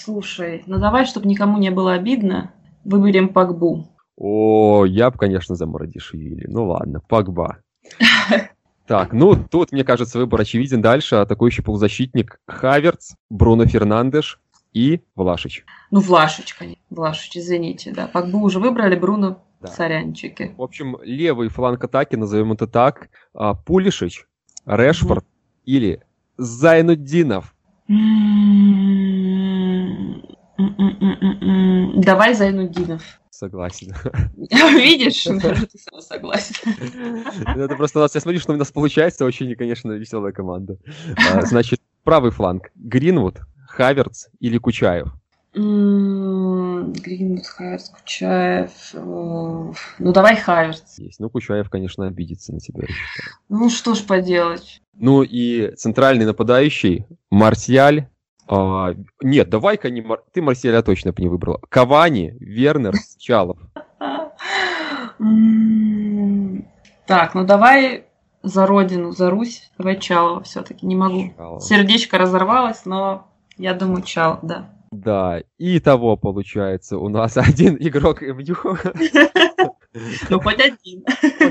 слушай, 0.02 0.62
ну 0.66 0.78
давай, 0.78 1.06
чтобы 1.06 1.26
никому 1.26 1.58
не 1.58 1.70
было 1.70 1.94
обидно, 1.94 2.52
выберем 2.84 3.30
Пакбу. 3.30 3.88
О, 4.16 4.84
я 4.84 5.10
бы, 5.10 5.18
конечно, 5.18 5.54
за 5.54 5.66
Марадишвили. 5.66 6.46
Ну 6.46 6.66
ладно, 6.68 7.00
Погба. 7.00 7.58
Так, 8.86 9.12
ну 9.12 9.36
тут, 9.36 9.70
мне 9.70 9.84
кажется, 9.84 10.18
выбор 10.18 10.40
очевиден. 10.40 10.82
Дальше 10.82 11.14
атакующий 11.14 11.62
полузащитник 11.62 12.40
Хаверц, 12.48 13.12
Бруно 13.30 13.64
Фернандеш 13.64 14.40
и 14.72 15.00
Влашич. 15.16 15.64
Ну, 15.90 16.00
Влашич, 16.00 16.54
конечно. 16.54 16.82
Влашич, 16.90 17.36
извините, 17.36 17.92
да. 17.92 18.06
Пакбу 18.06 18.38
уже 18.40 18.60
выбрали, 18.60 18.94
Бруно, 18.96 19.42
Да. 19.60 19.68
сорянчики. 19.68 20.54
В 20.56 20.62
общем, 20.62 20.96
левый 21.02 21.48
фланг 21.48 21.82
атаки, 21.84 22.16
назовем 22.16 22.52
это 22.52 22.66
так, 22.66 23.08
а, 23.34 23.54
Пулишич, 23.54 24.26
Решфорд 24.66 25.24
или 25.64 26.02
Зайнуддинов. 26.36 27.54
М, 27.88 27.96
м-м-м-м-м. 30.58 32.00
Давай 32.00 32.34
Зайнуддинов. 32.34 33.02
Согласен. 33.30 33.94
Видишь, 34.36 35.22
ты 35.24 35.78
сам 35.78 36.00
согласен. 36.00 36.54
Ну, 37.56 37.62
Это 37.62 37.76
просто 37.76 37.98
у 37.98 38.02
нас, 38.02 38.14
я 38.14 38.20
смотрю, 38.20 38.40
что 38.40 38.52
у 38.52 38.56
нас 38.56 38.70
получается, 38.70 39.24
очень, 39.24 39.54
конечно, 39.54 39.92
веселая 39.92 40.32
команда. 40.32 40.76
А, 41.32 41.42
Значит, 41.46 41.80
правый 42.04 42.30
фланг. 42.32 42.70
Гринвуд, 42.74 43.40
Хаверц 43.70 44.28
или 44.40 44.58
Кучаев? 44.58 45.08
Гринвуд, 45.54 47.46
Хаверс, 47.46 47.88
Кучаев. 47.90 48.70
э, 48.94 48.98
Ну, 49.00 50.12
давай 50.12 50.36
Хаверс. 50.36 50.98
Есть. 50.98 51.18
Ну, 51.20 51.28
Кучаев, 51.30 51.68
конечно, 51.70 52.06
обидится 52.06 52.52
на 52.52 52.60
тебя. 52.60 52.86
Ну, 53.48 53.68
что 53.70 53.94
ж 53.94 54.04
поделать. 54.04 54.80
Ну 54.94 55.22
и 55.22 55.74
центральный 55.76 56.24
нападающий 56.26 57.06
Марсиаль. 57.30 58.08
а, 58.48 58.94
нет, 59.22 59.48
давай-ка 59.48 59.90
не 59.90 60.02
Мар- 60.02 60.22
ты 60.32 60.42
Марсиаля 60.42 60.82
точно 60.82 61.12
бы 61.12 61.22
не 61.22 61.28
выбрала. 61.28 61.60
Кавани, 61.68 62.36
Вернер, 62.40 62.94
Чалов. 63.18 63.58
Так, 67.06 67.34
ну 67.34 67.44
давай 67.44 68.04
за 68.42 68.66
родину, 68.66 69.12
за 69.12 69.30
Русь. 69.30 69.70
Давай 69.78 69.98
Чалова 69.98 70.42
все-таки, 70.42 70.86
не 70.86 70.96
могу. 70.96 71.32
Сердечко 71.60 72.18
разорвалось, 72.18 72.84
но 72.84 73.26
я 73.60 73.74
думаю, 73.74 74.02
Чал, 74.02 74.38
да. 74.42 74.70
Да, 74.90 75.40
и 75.58 75.78
того 75.78 76.16
получается 76.16 76.98
у 76.98 77.08
нас 77.08 77.36
один 77.36 77.76
игрок 77.78 78.22
МЮ. 78.22 78.56
Ну, 80.30 80.40
хоть 80.40 80.60
один. 80.60 81.04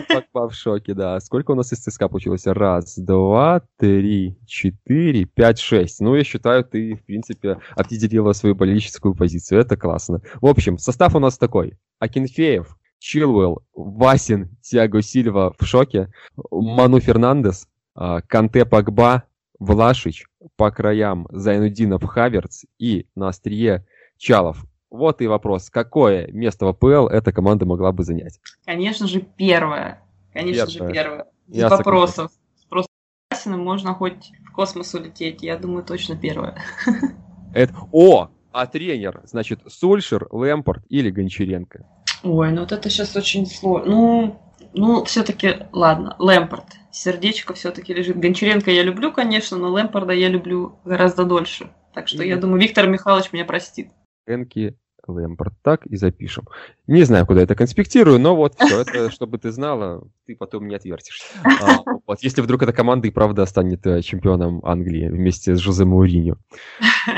Погба 0.07 0.49
в 0.49 0.53
шоке, 0.53 0.93
да. 0.93 1.19
Сколько 1.19 1.51
у 1.51 1.55
нас 1.55 1.71
из 1.73 1.79
ЦСКА 1.79 2.07
получилось? 2.07 2.47
Раз, 2.47 2.97
два, 2.97 3.61
три, 3.77 4.37
четыре, 4.45 5.25
пять, 5.25 5.59
шесть. 5.59 5.99
Ну, 5.99 6.15
я 6.15 6.23
считаю, 6.23 6.63
ты, 6.63 6.95
в 6.95 7.03
принципе, 7.03 7.59
определила 7.75 8.33
свою 8.33 8.55
болельческую 8.55 9.13
позицию. 9.13 9.61
Это 9.61 9.77
классно. 9.77 10.21
В 10.41 10.47
общем, 10.47 10.77
состав 10.77 11.15
у 11.15 11.19
нас 11.19 11.37
такой. 11.37 11.77
Акинфеев, 11.99 12.77
Чилуэлл, 12.99 13.61
Васин, 13.73 14.49
Тиаго 14.61 15.01
Сильва 15.01 15.53
в 15.57 15.65
шоке, 15.65 16.11
Ману 16.49 16.99
Фернандес, 17.01 17.67
а, 17.93 18.21
Канте 18.21 18.65
Погба, 18.65 19.23
Влашич, 19.59 20.25
по 20.55 20.71
краям 20.71 21.27
Зайнудинов 21.31 22.03
Хаверц 22.03 22.65
и 22.77 23.07
на 23.15 23.29
острие 23.29 23.85
Чалов. 24.17 24.65
Вот 24.89 25.21
и 25.21 25.27
вопрос, 25.27 25.69
какое 25.69 26.27
место 26.31 26.65
в 26.65 26.69
АПЛ 26.69 27.07
эта 27.07 27.31
команда 27.31 27.65
могла 27.65 27.91
бы 27.91 28.03
занять? 28.03 28.39
Конечно 28.65 29.07
же, 29.07 29.21
первое. 29.21 30.01
Конечно 30.33 30.67
же, 30.67 30.79
Первое. 30.79 30.93
первое. 30.93 31.25
Без 31.47 31.57
Я 31.57 31.69
вопросов. 31.69 32.31
Просто 32.69 32.89
можно 33.47 33.93
хоть 33.93 34.31
в 34.47 34.51
космос 34.51 34.93
улететь. 34.93 35.41
Я 35.43 35.57
думаю, 35.57 35.83
точно 35.83 36.15
первое. 36.15 36.55
Это... 37.53 37.73
О! 37.91 38.29
А 38.51 38.65
тренер, 38.65 39.21
значит, 39.25 39.59
Сульшер, 39.67 40.27
Лэмпорт 40.31 40.83
или 40.89 41.11
Гончаренко? 41.11 41.85
Ой, 42.23 42.51
ну 42.51 42.61
вот 42.61 42.71
это 42.71 42.89
сейчас 42.89 43.15
очень 43.15 43.45
сложно. 43.45 43.91
Ну, 43.91 44.41
ну, 44.73 45.03
все-таки, 45.05 45.67
ладно, 45.71 46.15
Лэмпорт. 46.19 46.65
Сердечко 46.91 47.53
все-таки 47.53 47.93
лежит. 47.93 48.17
Гончаренко 48.17 48.71
я 48.71 48.83
люблю, 48.83 49.11
конечно, 49.11 49.57
но 49.57 49.69
Лэмпорда 49.69 50.13
я 50.13 50.27
люблю 50.27 50.79
гораздо 50.85 51.23
дольше. 51.25 51.69
Так 51.93 52.07
что 52.07 52.23
я 52.23 52.35
Мгм. 52.35 52.41
думаю, 52.41 52.61
Виктор 52.61 52.87
Михайлович 52.87 53.31
меня 53.31 53.45
простит. 53.45 53.89
Энки, 54.27 54.77
Лэмпорт. 55.09 55.53
Так 55.61 55.85
и 55.85 55.95
запишем. 55.95 56.45
Не 56.87 57.03
знаю, 57.03 57.25
куда 57.25 57.41
это 57.41 57.55
конспектирую, 57.55 58.19
но 58.19 58.35
вот 58.35 58.55
все 58.59 58.81
это, 58.81 59.09
чтобы 59.11 59.37
ты 59.37 59.51
знала, 59.51 60.03
ты 60.25 60.35
потом 60.35 60.67
не 60.67 60.75
отвертишься. 60.75 61.25
А, 61.43 61.83
вот, 62.07 62.19
если 62.21 62.41
вдруг 62.41 62.63
эта 62.63 62.73
команда 62.73 63.07
и 63.07 63.11
правда 63.11 63.45
станет 63.45 63.85
э, 63.85 64.01
чемпионом 64.01 64.61
Англии 64.63 65.07
вместе 65.07 65.55
с 65.55 65.59
Жозе 65.59 65.85
Мауриньо. 65.85 66.35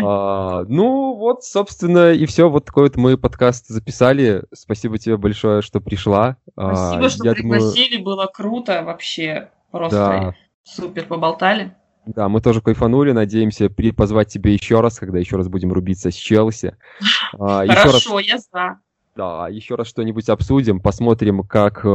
А, 0.02 0.64
ну, 0.68 1.16
вот, 1.16 1.44
собственно, 1.44 2.12
и 2.12 2.26
все. 2.26 2.50
Вот 2.50 2.66
такой 2.66 2.84
вот 2.84 2.96
мы 2.96 3.18
подкаст 3.18 3.68
записали. 3.68 4.44
Спасибо 4.54 4.98
тебе 4.98 5.18
большое, 5.18 5.62
что 5.62 5.80
пришла. 5.80 6.38
А, 6.56 6.76
Спасибо, 6.76 7.10
что 7.10 7.26
я 7.26 7.34
думаю, 7.34 7.60
пригласили, 7.60 8.02
было 8.02 8.26
круто 8.28 8.84
вообще. 8.84 9.50
Просто 9.72 9.98
Да. 9.98 10.36
супер 10.64 11.06
поболтали. 11.06 11.74
Да, 12.06 12.30
мы 12.30 12.42
тоже 12.42 12.62
кайфанули, 12.62 13.12
надеемся 13.12 13.70
позвать 13.96 14.30
тебя 14.30 14.52
еще 14.52 14.82
раз, 14.82 14.98
когда 14.98 15.20
еще 15.20 15.38
раз 15.38 15.48
будем 15.48 15.72
рубиться 15.72 16.12
с 16.12 16.16
Челси. 16.16 16.76
А, 17.40 17.66
Хорошо, 17.66 18.20
я 18.20 18.38
за. 18.40 18.80
да, 19.16 19.48
еще 19.48 19.76
раз 19.76 19.88
что-нибудь 19.88 20.28
обсудим, 20.28 20.82
посмотрим, 20.82 21.44
как 21.44 21.86
э, 21.86 21.88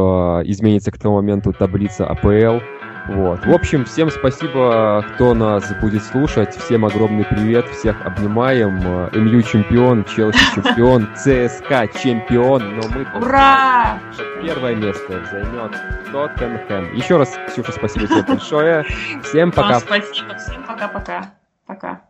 изменится 0.47 0.91
к 0.91 0.99
тому 0.99 1.17
моменту 1.17 1.53
таблица 1.53 2.07
АПЛ. 2.07 2.65
Вот. 3.09 3.47
В 3.47 3.53
общем, 3.53 3.85
всем 3.85 4.11
спасибо, 4.11 5.05
кто 5.15 5.35
нас 5.35 5.73
будет 5.81 6.03
слушать. 6.03 6.57
Всем 6.57 6.85
огромный 6.85 7.25
привет, 7.25 7.67
всех 7.69 8.05
обнимаем. 8.05 8.79
МЮ 9.13 9.43
чемпион, 9.43 10.05
Челси 10.05 10.39
чемпион, 10.55 11.09
ЦСКА 11.15 11.89
чемпион, 12.03 12.77
но 12.77 12.83
мы... 12.89 13.07
Ура! 13.21 14.01
Первое 14.43 14.75
место 14.75 15.25
займет 15.31 15.73
Тоттенхэм. 16.11 16.95
Еще 16.95 17.17
раз, 17.17 17.39
Ксюша, 17.49 17.73
спасибо 17.73 18.07
тебе 18.07 18.23
большое. 18.23 18.85
Всем 19.23 19.53
пока. 19.53 19.75
Вам 19.75 19.81
спасибо, 19.81 20.37
всем 20.37 20.65
пока-пока. 20.65 21.31
Пока. 21.67 22.01